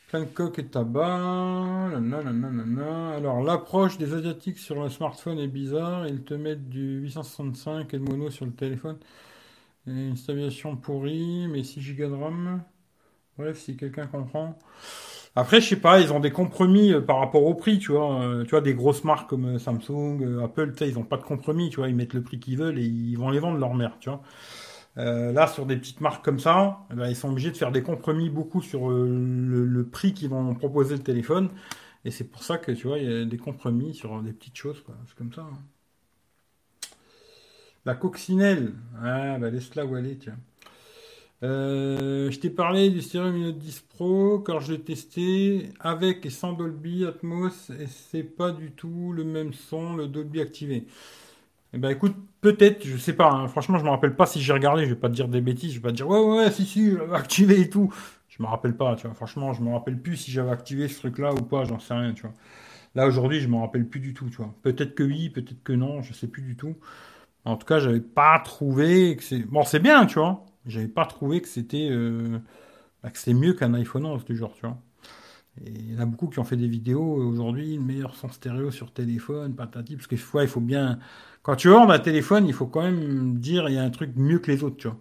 Plein 0.09 0.21
de 0.21 0.27
coques 0.27 0.59
et 0.59 0.67
tabac. 0.67 1.91
Alors, 3.17 3.43
l'approche 3.43 3.99
des 3.99 4.13
Asiatiques 4.13 4.59
sur 4.59 4.83
le 4.83 4.91
smartphone 4.91 5.39
est 5.39 5.49
bizarre. 5.49 6.07
Ils 6.07 6.23
te 6.23 6.35
mettent 6.35 6.69
du 6.69 7.01
865 7.01 7.95
et 7.95 7.99
le 7.99 8.05
mono 8.05 8.31
sur 8.31 8.45
le 8.45 8.53
téléphone. 8.53 8.99
Une 9.87 10.17
stabilisation 10.17 10.77
pourrie, 10.77 11.49
mais 11.49 11.65
6 11.65 11.95
Go 11.97 12.09
de 12.09 12.15
RAM. 12.15 12.63
Bref, 13.39 13.59
si 13.59 13.77
quelqu'un 13.77 14.07
comprend. 14.07 14.59
Après, 15.35 15.61
je 15.63 15.69
sais 15.69 15.77
pas, 15.77 16.01
ils 16.01 16.13
ont 16.13 16.21
des 16.21 16.31
compromis 16.31 16.93
euh, 16.93 17.01
par 17.01 17.19
rapport 17.19 17.45
au 17.45 17.55
prix, 17.55 17.79
tu 17.79 17.93
vois. 17.93 18.23
Euh, 18.23 18.45
tu 18.45 18.51
vois, 18.51 18.61
des 18.61 18.75
grosses 18.75 19.03
marques 19.05 19.31
comme 19.31 19.57
euh, 19.57 19.59
Samsung, 19.59 20.43
Apple, 20.45 20.75
ils 20.83 20.99
ont 20.99 21.05
pas 21.05 21.17
de 21.17 21.23
compromis, 21.23 21.71
tu 21.71 21.77
vois. 21.77 21.89
Ils 21.89 21.97
mettent 21.97 22.15
le 22.15 22.23
prix 22.23 22.39
qu'ils 22.39 22.59
veulent 22.59 22.79
et 22.79 22.85
ils 22.85 23.17
vont 23.17 23.31
les 23.31 23.39
vendre 23.39 23.59
leur 23.59 23.75
mère, 23.75 23.97
tu 23.99 24.11
vois. 24.11 24.23
là, 24.97 25.47
sur 25.47 25.67
des 25.67 25.77
petites 25.77 26.01
marques 26.01 26.25
comme 26.25 26.39
ça, 26.39 26.81
eh 26.93 26.95
ben, 26.95 27.09
ils 27.09 27.17
sont 27.17 27.31
obligés 27.31 27.51
de 27.51 27.57
faire 27.57 27.73
des 27.73 27.83
compromis 27.83 28.31
beaucoup 28.31 28.61
sur 28.63 28.91
le, 28.91 29.89
prix 29.91 30.13
qu'ils 30.15 30.29
vont 30.31 30.55
proposer 30.55 30.97
le 30.97 31.03
téléphone. 31.03 31.51
Et 32.05 32.11
c'est 32.11 32.25
pour 32.25 32.43
ça 32.43 32.59
que, 32.59 32.73
tu 32.73 32.89
vois, 32.89 32.99
il 32.99 33.11
y 33.11 33.23
a 33.23 33.25
des 33.25 33.39
compromis 33.39 33.95
sur 33.95 34.21
des 34.23 34.33
petites 34.33 34.57
choses, 34.57 34.83
quoi. 34.83 34.95
C'est 35.07 35.17
comme 35.17 35.33
ça. 35.33 35.43
Hein. 35.43 35.59
La 37.85 37.95
coccinelle. 37.95 38.75
Ah, 39.03 39.39
bah 39.39 39.51
laisse-la 39.51 39.85
où 39.85 39.97
elle 39.97 40.07
est. 40.07 40.29
Euh, 41.43 42.31
je 42.31 42.39
t'ai 42.39 42.51
parlé 42.51 42.91
du 42.91 43.03
Stereo 43.03 43.33
Note 43.33 43.59
10 43.59 43.81
Pro 43.81 44.39
car 44.39 44.61
je 44.61 44.73
l'ai 44.75 44.81
testé 44.81 45.71
avec 45.81 46.25
et 46.25 46.31
sans 46.31 46.53
Dolby 46.53 47.05
Atmos 47.05 47.71
et 47.71 47.89
c'est 47.89 48.23
pas 48.23 48.53
du 48.53 48.71
tout 48.71 49.13
le 49.13 49.25
même 49.25 49.53
son, 49.53 49.97
le 49.97 50.07
Dolby 50.07 50.41
activé. 50.41 50.87
Eh 51.73 51.79
ben 51.79 51.91
écoute, 51.91 52.15
peut-être, 52.43 52.87
je 52.87 52.97
sais 52.97 53.15
pas, 53.15 53.31
hein. 53.33 53.49
franchement 53.49 53.79
je 53.79 53.85
me 53.85 53.91
rappelle 53.91 54.15
pas 54.15 54.27
si 54.27 54.41
j'ai 54.41 54.53
regardé, 54.53 54.85
je 54.85 54.91
vais 54.91 55.01
pas 55.01 55.09
te 55.09 55.15
dire 55.15 55.27
des 55.27 55.41
bêtises, 55.41 55.73
je 55.73 55.79
vais 55.79 55.83
pas 55.83 55.91
te 55.91 55.97
dire 55.97 56.09
ouais 56.09 56.21
ouais 56.21 56.51
si 56.53 56.65
si 56.65 56.93
j'avais 56.93 57.17
activé 57.17 57.61
et 57.61 57.71
tout. 57.71 57.93
Je 58.29 58.43
me 58.43 58.47
rappelle 58.49 58.77
pas, 58.77 58.95
tu 58.95 59.07
vois, 59.09 59.17
franchement 59.17 59.53
je 59.53 59.63
me 59.63 59.73
rappelle 59.73 60.01
plus 60.01 60.17
si 60.17 60.31
j'avais 60.31 60.51
activé 60.51 60.87
ce 60.87 61.01
truc 61.01 61.19
là 61.19 61.33
ou 61.35 61.43
pas, 61.43 61.65
j'en 61.65 61.81
sais 61.81 61.95
rien, 61.95 62.13
tu 62.13 62.23
vois. 62.23 62.35
Là 62.95 63.07
aujourd'hui 63.09 63.41
je 63.41 63.49
me 63.49 63.57
rappelle 63.57 63.87
plus 63.89 64.01
du 64.01 64.15
tout, 64.15 64.29
tu 64.31 64.37
vois. 64.37 64.55
Peut-être 64.63 64.95
que 64.95 65.03
oui, 65.03 65.31
peut-être 65.31 65.63
que 65.65 65.73
non, 65.73 66.03
je 66.03 66.13
sais 66.13 66.29
plus 66.29 66.43
du 66.43 66.57
tout. 66.57 66.77
En 67.45 67.57
tout 67.57 67.67
cas, 67.67 67.79
j'avais 67.81 68.01
pas 68.01 68.41
trouvé 68.41 69.17
que 69.17 69.23
c'est. 69.23 69.41
Bon, 69.41 69.65
c'est 69.65 69.81
bien, 69.81 70.07
tu 70.07 70.19
vois. 70.19 70.47
J'avais 70.67 70.89
pas 70.89 71.07
trouvé 71.07 71.41
que 71.41 71.49
c'était 71.49 71.89
euh... 71.91 72.39
bah, 73.03 73.11
que 73.11 73.19
c'était 73.19 73.35
mieux 73.35 73.55
qu'un 73.55 73.75
iPhone 73.75 74.07
11 74.07 74.25
du 74.25 74.37
genre, 74.37 74.55
tu 74.55 74.67
vois. 74.67 74.79
Et 75.61 75.71
il 75.71 75.93
y 75.95 75.97
en 75.99 76.01
a 76.01 76.07
beaucoup 76.07 76.29
qui 76.29 76.39
ont 76.39 76.45
fait 76.45 76.57
des 76.57 76.69
vidéos 76.69 77.03
aujourd'hui, 77.03 77.77
le 77.77 77.83
meilleur 77.83 78.15
son 78.15 78.31
stéréo 78.31 78.71
sur 78.71 78.93
téléphone, 78.93 79.55
patati, 79.55 79.97
parce 79.97 80.07
que 80.07 80.17
fois, 80.17 80.45
il 80.45 80.49
faut 80.49 80.61
bien. 80.61 80.99
Quand 81.43 81.57
tu 81.57 81.69
vends 81.69 81.89
un 81.91 81.99
téléphone, 81.99 82.47
il 82.47 82.55
faut 82.55 82.67
quand 82.67 82.83
même 82.83 83.39
dire 83.39 83.69
il 83.69 83.75
y 83.75 83.79
a 83.79 83.83
un 83.83 83.91
truc 83.91 84.13
mieux 84.17 84.39
que 84.39 84.51
les 84.51 84.63
autres, 84.65 84.77
tu 84.77 84.89
vois. 84.89 84.99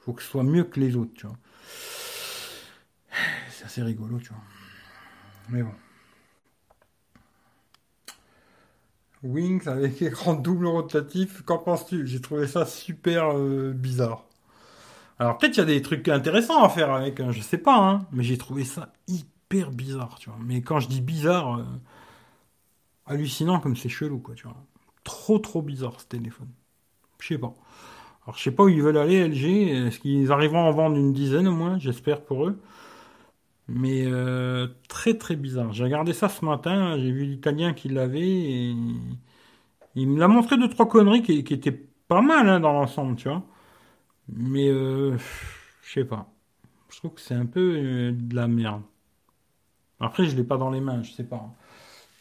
Il 0.00 0.04
faut 0.04 0.12
que 0.14 0.22
ce 0.22 0.28
soit 0.30 0.42
mieux 0.44 0.64
que 0.64 0.80
les 0.80 0.96
autres, 0.96 1.12
tu 1.14 1.26
vois. 1.26 1.36
c'est 3.50 3.64
assez 3.64 3.82
rigolo, 3.82 4.18
tu 4.18 4.30
vois. 4.30 4.42
Mais 5.50 5.62
bon. 5.62 5.72
Wings 9.22 9.68
avec 9.68 10.02
écran 10.02 10.34
double 10.34 10.66
rotatif, 10.66 11.42
qu'en 11.42 11.58
penses-tu? 11.58 12.06
J'ai 12.06 12.20
trouvé 12.20 12.46
ça 12.46 12.66
super 12.66 13.36
euh, 13.36 13.72
bizarre. 13.72 14.24
Alors 15.18 15.38
peut-être 15.38 15.56
il 15.56 15.60
y 15.60 15.62
a 15.62 15.66
des 15.66 15.82
trucs 15.82 16.08
intéressants 16.08 16.62
à 16.62 16.68
faire 16.68 16.92
avec, 16.92 17.20
hein, 17.20 17.30
je 17.32 17.40
sais 17.40 17.58
pas, 17.58 17.76
hein, 17.78 18.06
mais 18.12 18.24
j'ai 18.24 18.38
trouvé 18.38 18.64
ça 18.64 18.92
hyper 19.08 19.70
bizarre, 19.70 20.18
tu 20.18 20.30
vois. 20.30 20.38
Mais 20.44 20.62
quand 20.62 20.80
je 20.80 20.88
dis 20.88 21.00
bizarre, 21.00 21.58
euh, 21.58 21.64
hallucinant 23.06 23.60
comme 23.60 23.76
c'est 23.76 23.88
chelou, 23.88 24.18
quoi, 24.18 24.34
tu 24.34 24.44
vois. 24.44 24.56
Trop 25.04 25.38
trop 25.38 25.62
bizarre 25.62 26.00
ce 26.00 26.06
téléphone. 26.06 26.48
Je 27.20 27.28
sais 27.28 27.38
pas. 27.38 27.54
Alors 28.26 28.36
je 28.38 28.42
sais 28.44 28.52
pas 28.52 28.64
où 28.64 28.68
ils 28.68 28.82
veulent 28.82 28.98
aller 28.98 29.16
LG. 29.16 29.86
Est-ce 29.88 30.00
qu'ils 30.00 30.32
arriveront 30.32 30.60
à 30.66 30.68
en 30.68 30.72
vendre 30.72 30.96
une 30.96 31.12
dizaine 31.12 31.48
au 31.48 31.52
moins? 31.54 31.78
J'espère 31.78 32.22
pour 32.22 32.46
eux. 32.46 32.60
Mais 33.68 34.04
euh, 34.06 34.68
très 34.88 35.16
très 35.16 35.36
bizarre. 35.36 35.72
J'ai 35.72 35.84
regardé 35.84 36.12
ça 36.12 36.28
ce 36.28 36.44
matin, 36.44 36.98
j'ai 36.98 37.12
vu 37.12 37.24
l'Italien 37.24 37.74
qui 37.74 37.88
l'avait 37.88 38.20
et 38.20 38.74
il 39.94 40.08
me 40.08 40.18
l'a 40.18 40.28
montré 40.28 40.58
deux 40.58 40.68
trois 40.68 40.88
conneries 40.88 41.22
qui, 41.22 41.38
étaient 41.38 41.72
pas 42.08 42.22
mal 42.22 42.48
hein, 42.48 42.60
dans 42.60 42.72
l'ensemble, 42.72 43.16
tu 43.16 43.28
vois. 43.28 43.44
Mais 44.28 44.68
euh, 44.68 45.16
je 45.82 45.92
sais 45.92 46.04
pas. 46.04 46.28
Je 46.90 46.98
trouve 46.98 47.14
que 47.14 47.20
c'est 47.20 47.34
un 47.34 47.46
peu 47.46 47.76
euh, 47.76 48.12
de 48.12 48.34
la 48.36 48.48
merde. 48.48 48.82
Après, 50.00 50.26
je 50.26 50.36
l'ai 50.36 50.44
pas 50.44 50.58
dans 50.58 50.70
les 50.70 50.80
mains, 50.80 51.02
je 51.02 51.12
sais 51.12 51.24
pas. 51.24 51.54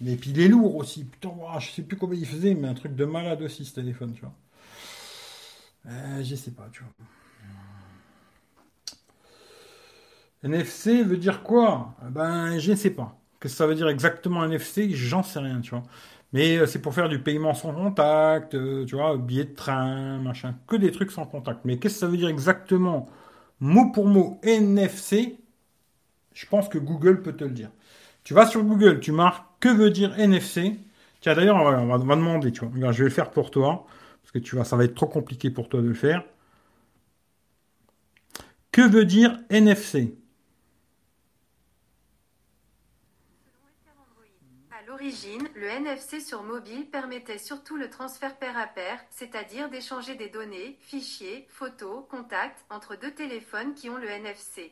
Mais 0.02 0.16
puis 0.18 0.32
il 0.32 0.40
est 0.42 0.48
lourd 0.48 0.76
aussi. 0.78 1.06
Putain, 1.06 1.32
je 1.60 1.72
sais 1.72 1.84
plus 1.84 1.98
combien 1.98 2.20
il 2.20 2.26
faisait, 2.28 2.54
mais 2.56 2.68
un 2.68 2.74
truc 2.76 2.96
de 2.96 3.06
malade 3.06 3.42
aussi 3.42 3.66
ce 3.66 3.76
téléphone, 3.76 4.14
tu 4.14 4.22
vois. 4.22 4.34
Je 6.24 6.36
sais 6.36 6.52
pas, 6.52 6.70
tu 6.72 6.84
vois. 6.84 6.92
NFC 10.44 11.04
veut 11.04 11.18
dire 11.18 11.44
quoi? 11.44 11.96
Ben, 12.10 12.58
je 12.60 12.72
ne 12.72 12.76
sais 12.76 12.90
pas. 12.90 13.18
Qu'est-ce 13.40 13.54
que 13.54 13.58
ça 13.58 13.68
veut 13.68 13.76
dire 13.76 13.90
exactement 13.90 14.44
NFC 14.46 14.90
J'en 14.92 15.24
sais 15.24 15.40
rien, 15.40 15.62
tu 15.62 15.72
vois. 15.72 15.84
Mais 16.34 16.58
euh, 16.58 16.66
c'est 16.66 16.80
pour 16.82 16.94
faire 16.94 17.10
du 17.10 17.20
paiement 17.20 17.54
sans 17.54 17.74
contact, 17.74 18.56
euh, 18.56 18.86
tu 18.86 18.96
vois, 18.96 19.18
billet 19.18 19.46
de 19.46 19.56
train, 19.56 20.20
machin, 20.20 20.56
que 20.68 20.76
des 20.76 20.92
trucs 20.92 21.12
sans 21.12 21.26
contact. 21.26 21.62
Mais 21.66 21.78
qu'est-ce 21.78 21.96
que 21.96 22.00
ça 22.02 22.08
veut 22.08 22.18
dire 22.18 22.30
exactement, 22.30 23.10
mot 23.60 23.92
pour 23.92 24.08
mot, 24.08 24.40
NFC 24.44 25.38
Je 26.34 26.46
pense 26.48 26.70
que 26.70 26.78
Google 26.78 27.22
peut 27.22 27.34
te 27.34 27.44
le 27.44 27.52
dire. 27.52 27.72
Tu 28.24 28.34
vas 28.34 28.46
sur 28.48 28.64
Google, 28.64 29.00
tu 29.00 29.12
marques 29.12 29.46
que 29.60 29.70
veut 29.70 29.90
dire 29.92 30.18
NFC. 30.20 30.80
Tiens, 31.22 31.36
d'ailleurs, 31.36 31.58
on 31.58 31.88
va, 31.88 31.98
demander, 32.16 32.52
tu 32.52 32.66
vois. 32.66 32.92
je 32.92 33.04
vais 33.04 33.10
le 33.10 33.14
faire 33.14 33.32
pour 33.32 33.52
toi, 33.52 33.86
parce 34.24 34.32
que 34.32 34.40
tu 34.40 34.56
vois, 34.56 34.66
ça 34.66 34.76
va 34.76 34.86
être 34.86 34.96
trop 34.96 35.08
compliqué 35.08 35.50
pour 35.52 35.70
toi 35.70 35.82
de 35.82 35.88
le 35.88 35.94
faire. 35.94 36.24
Que 38.72 38.82
veut 38.82 39.06
dire 39.06 39.38
NFC 39.50 40.16
l'origine, 45.02 45.50
le 45.56 45.66
NFC 45.66 46.22
sur 46.22 46.44
mobile 46.44 46.86
permettait 46.86 47.40
surtout 47.40 47.76
le 47.76 47.90
transfert 47.90 48.38
pair 48.38 48.56
à 48.56 48.68
pair, 48.68 49.00
c'est-à-dire 49.10 49.68
d'échanger 49.68 50.14
des 50.14 50.30
données, 50.30 50.78
fichiers, 50.80 51.48
photos, 51.50 52.06
contacts 52.08 52.64
entre 52.70 52.96
deux 52.96 53.12
téléphones 53.12 53.74
qui 53.74 53.90
ont 53.90 53.98
le 53.98 54.08
NFC. 54.08 54.72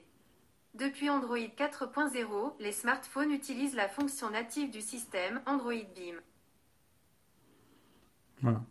Depuis 0.75 1.09
Android 1.09 1.35
4.0, 1.35 2.53
les 2.59 2.71
smartphones 2.71 3.31
utilisent 3.31 3.73
la 3.73 3.87
fonction 3.87 4.29
native 4.29 4.69
du 4.69 4.81
système 4.81 5.41
Android 5.47 5.73
Beam. 5.95 6.21
Voilà. 8.43 8.61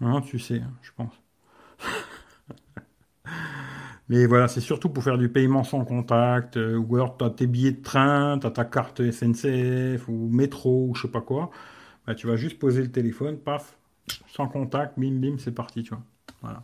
Non, 0.00 0.20
tu 0.20 0.40
sais, 0.40 0.58
hein, 0.58 0.72
je 0.82 0.90
pense. 0.96 1.14
Mais 4.08 4.26
voilà, 4.26 4.48
c'est 4.48 4.60
surtout 4.60 4.90
pour 4.90 5.02
faire 5.02 5.16
du 5.18 5.28
paiement 5.30 5.64
sans 5.64 5.84
contact, 5.84 6.56
euh, 6.58 6.76
ou 6.76 6.96
alors 6.96 7.16
tu 7.16 7.24
as 7.24 7.30
tes 7.30 7.46
billets 7.46 7.72
de 7.72 7.82
train, 7.82 8.38
tu 8.38 8.46
as 8.46 8.50
ta 8.50 8.64
carte 8.64 9.00
SNCF 9.10 10.08
ou 10.08 10.28
métro 10.30 10.88
ou 10.90 10.94
je 10.94 11.02
sais 11.02 11.08
pas 11.08 11.22
quoi. 11.22 11.50
Bah, 12.06 12.14
tu 12.14 12.26
vas 12.26 12.36
juste 12.36 12.58
poser 12.58 12.82
le 12.82 12.90
téléphone, 12.92 13.38
paf, 13.38 13.78
sans 14.28 14.48
contact, 14.48 14.98
bim 14.98 15.20
bim, 15.20 15.36
c'est 15.38 15.52
parti, 15.52 15.82
tu 15.82 15.90
vois. 15.90 16.02
Voilà. 16.42 16.62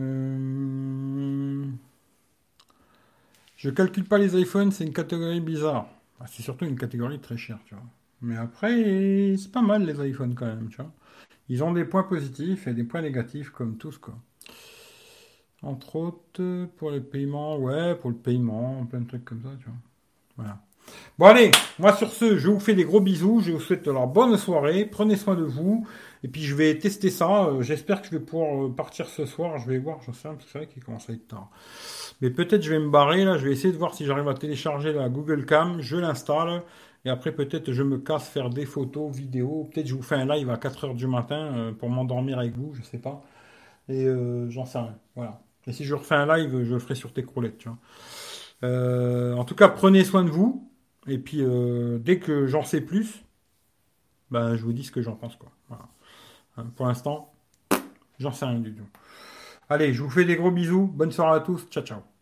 Euh... 0.00 1.64
Je 3.56 3.70
calcule 3.70 4.04
pas 4.04 4.18
les 4.18 4.40
iPhones, 4.40 4.70
c'est 4.70 4.84
une 4.84 4.92
catégorie 4.92 5.40
bizarre. 5.40 5.88
Ah, 6.20 6.26
c'est 6.28 6.42
surtout 6.42 6.64
une 6.64 6.78
catégorie 6.78 7.18
très 7.18 7.36
chère, 7.36 7.58
tu 7.64 7.74
vois. 7.74 7.84
Mais 8.22 8.36
après, 8.36 9.34
c'est 9.36 9.52
pas 9.52 9.62
mal 9.62 9.84
les 9.84 10.08
iPhones 10.08 10.34
quand 10.34 10.46
même, 10.46 10.68
tu 10.68 10.76
vois. 10.76 10.92
Ils 11.48 11.64
ont 11.64 11.72
des 11.72 11.84
points 11.84 12.02
positifs 12.02 12.66
et 12.66 12.74
des 12.74 12.84
points 12.84 13.02
négatifs 13.02 13.50
comme 13.50 13.76
tous, 13.76 13.98
quoi. 13.98 14.14
Entre 15.62 15.96
autres, 15.96 16.66
pour 16.76 16.90
le 16.90 17.02
paiement, 17.02 17.58
ouais, 17.58 17.94
pour 17.96 18.10
le 18.10 18.16
paiement, 18.16 18.86
plein 18.86 19.00
de 19.00 19.08
trucs 19.08 19.24
comme 19.24 19.42
ça, 19.42 19.50
tu 19.58 19.64
vois. 19.64 19.74
Voilà. 20.36 20.58
Bon 21.18 21.26
allez, 21.26 21.50
moi 21.78 21.92
sur 21.92 22.10
ce, 22.10 22.38
je 22.38 22.48
vous 22.48 22.60
fais 22.60 22.74
des 22.74 22.84
gros 22.84 23.00
bisous, 23.00 23.40
je 23.40 23.52
vous 23.52 23.60
souhaite 23.60 23.86
alors 23.88 24.06
bonne 24.06 24.36
soirée, 24.36 24.84
prenez 24.84 25.16
soin 25.16 25.34
de 25.34 25.42
vous, 25.42 25.86
et 26.22 26.28
puis 26.28 26.42
je 26.42 26.54
vais 26.54 26.78
tester 26.78 27.10
ça, 27.10 27.46
euh, 27.46 27.62
j'espère 27.62 28.00
que 28.00 28.06
je 28.06 28.12
vais 28.12 28.24
pouvoir 28.24 28.64
euh, 28.64 28.68
partir 28.70 29.06
ce 29.08 29.26
soir, 29.26 29.58
je 29.58 29.68
vais 29.68 29.78
voir, 29.78 30.00
j'en 30.06 30.12
sais 30.12 30.28
un, 30.28 30.36
c'est 30.40 30.58
vrai 30.58 30.66
qu'il 30.66 30.82
commence 30.82 31.10
à 31.10 31.12
être 31.12 31.28
tard. 31.28 31.50
Mais 32.20 32.30
peut-être 32.30 32.62
je 32.62 32.70
vais 32.70 32.78
me 32.78 32.88
barrer 32.88 33.24
là, 33.24 33.36
je 33.36 33.44
vais 33.44 33.52
essayer 33.52 33.72
de 33.72 33.78
voir 33.78 33.94
si 33.94 34.06
j'arrive 34.06 34.28
à 34.28 34.34
télécharger 34.34 34.92
la 34.92 35.08
Google 35.08 35.44
Cam, 35.44 35.80
je 35.80 35.96
l'installe, 35.96 36.62
et 37.04 37.10
après, 37.10 37.32
peut-être, 37.32 37.72
je 37.72 37.82
me 37.82 37.98
casse 37.98 38.28
faire 38.28 38.50
des 38.50 38.66
photos, 38.66 39.14
vidéos. 39.14 39.68
Peut-être, 39.72 39.86
je 39.86 39.94
vous 39.94 40.02
fais 40.02 40.16
un 40.16 40.26
live 40.26 40.50
à 40.50 40.56
4 40.56 40.88
h 40.88 40.96
du 40.96 41.06
matin 41.06 41.54
euh, 41.56 41.72
pour 41.72 41.88
m'endormir 41.90 42.38
avec 42.38 42.56
vous, 42.56 42.74
je 42.74 42.82
sais 42.82 42.98
pas. 42.98 43.22
Et 43.88 44.04
euh, 44.04 44.50
j'en 44.50 44.64
sais 44.64 44.78
rien. 44.78 44.96
Voilà. 45.14 45.40
Et 45.66 45.72
si 45.72 45.84
je 45.84 45.94
refais 45.94 46.16
un 46.16 46.26
live, 46.26 46.64
je 46.64 46.74
le 46.74 46.80
ferai 46.80 46.94
sur 46.94 47.12
tes 47.12 47.22
croulettes, 47.24 47.58
tu 47.58 47.68
vois. 47.68 47.78
Euh, 48.64 49.34
en 49.34 49.44
tout 49.44 49.54
cas, 49.54 49.68
prenez 49.68 50.04
soin 50.04 50.24
de 50.24 50.30
vous. 50.30 50.68
Et 51.06 51.18
puis, 51.18 51.42
dès 52.00 52.18
que 52.18 52.46
j'en 52.46 52.62
sais 52.64 52.82
plus, 52.82 53.24
ben, 54.30 54.56
je 54.56 54.62
vous 54.62 54.74
dis 54.74 54.84
ce 54.84 54.92
que 54.92 55.00
j'en 55.00 55.16
pense, 55.16 55.36
quoi. 55.36 55.50
Pour 56.76 56.86
l'instant, 56.86 57.32
j'en 58.18 58.32
sais 58.32 58.44
rien 58.44 58.58
du 58.58 58.74
tout. 58.74 58.86
Allez, 59.70 59.94
je 59.94 60.02
vous 60.02 60.10
fais 60.10 60.24
des 60.24 60.36
gros 60.36 60.50
bisous. 60.50 60.86
Bonne 60.86 61.12
soirée 61.12 61.36
à 61.36 61.40
tous. 61.40 61.66
Ciao, 61.70 61.84
ciao. 61.84 62.17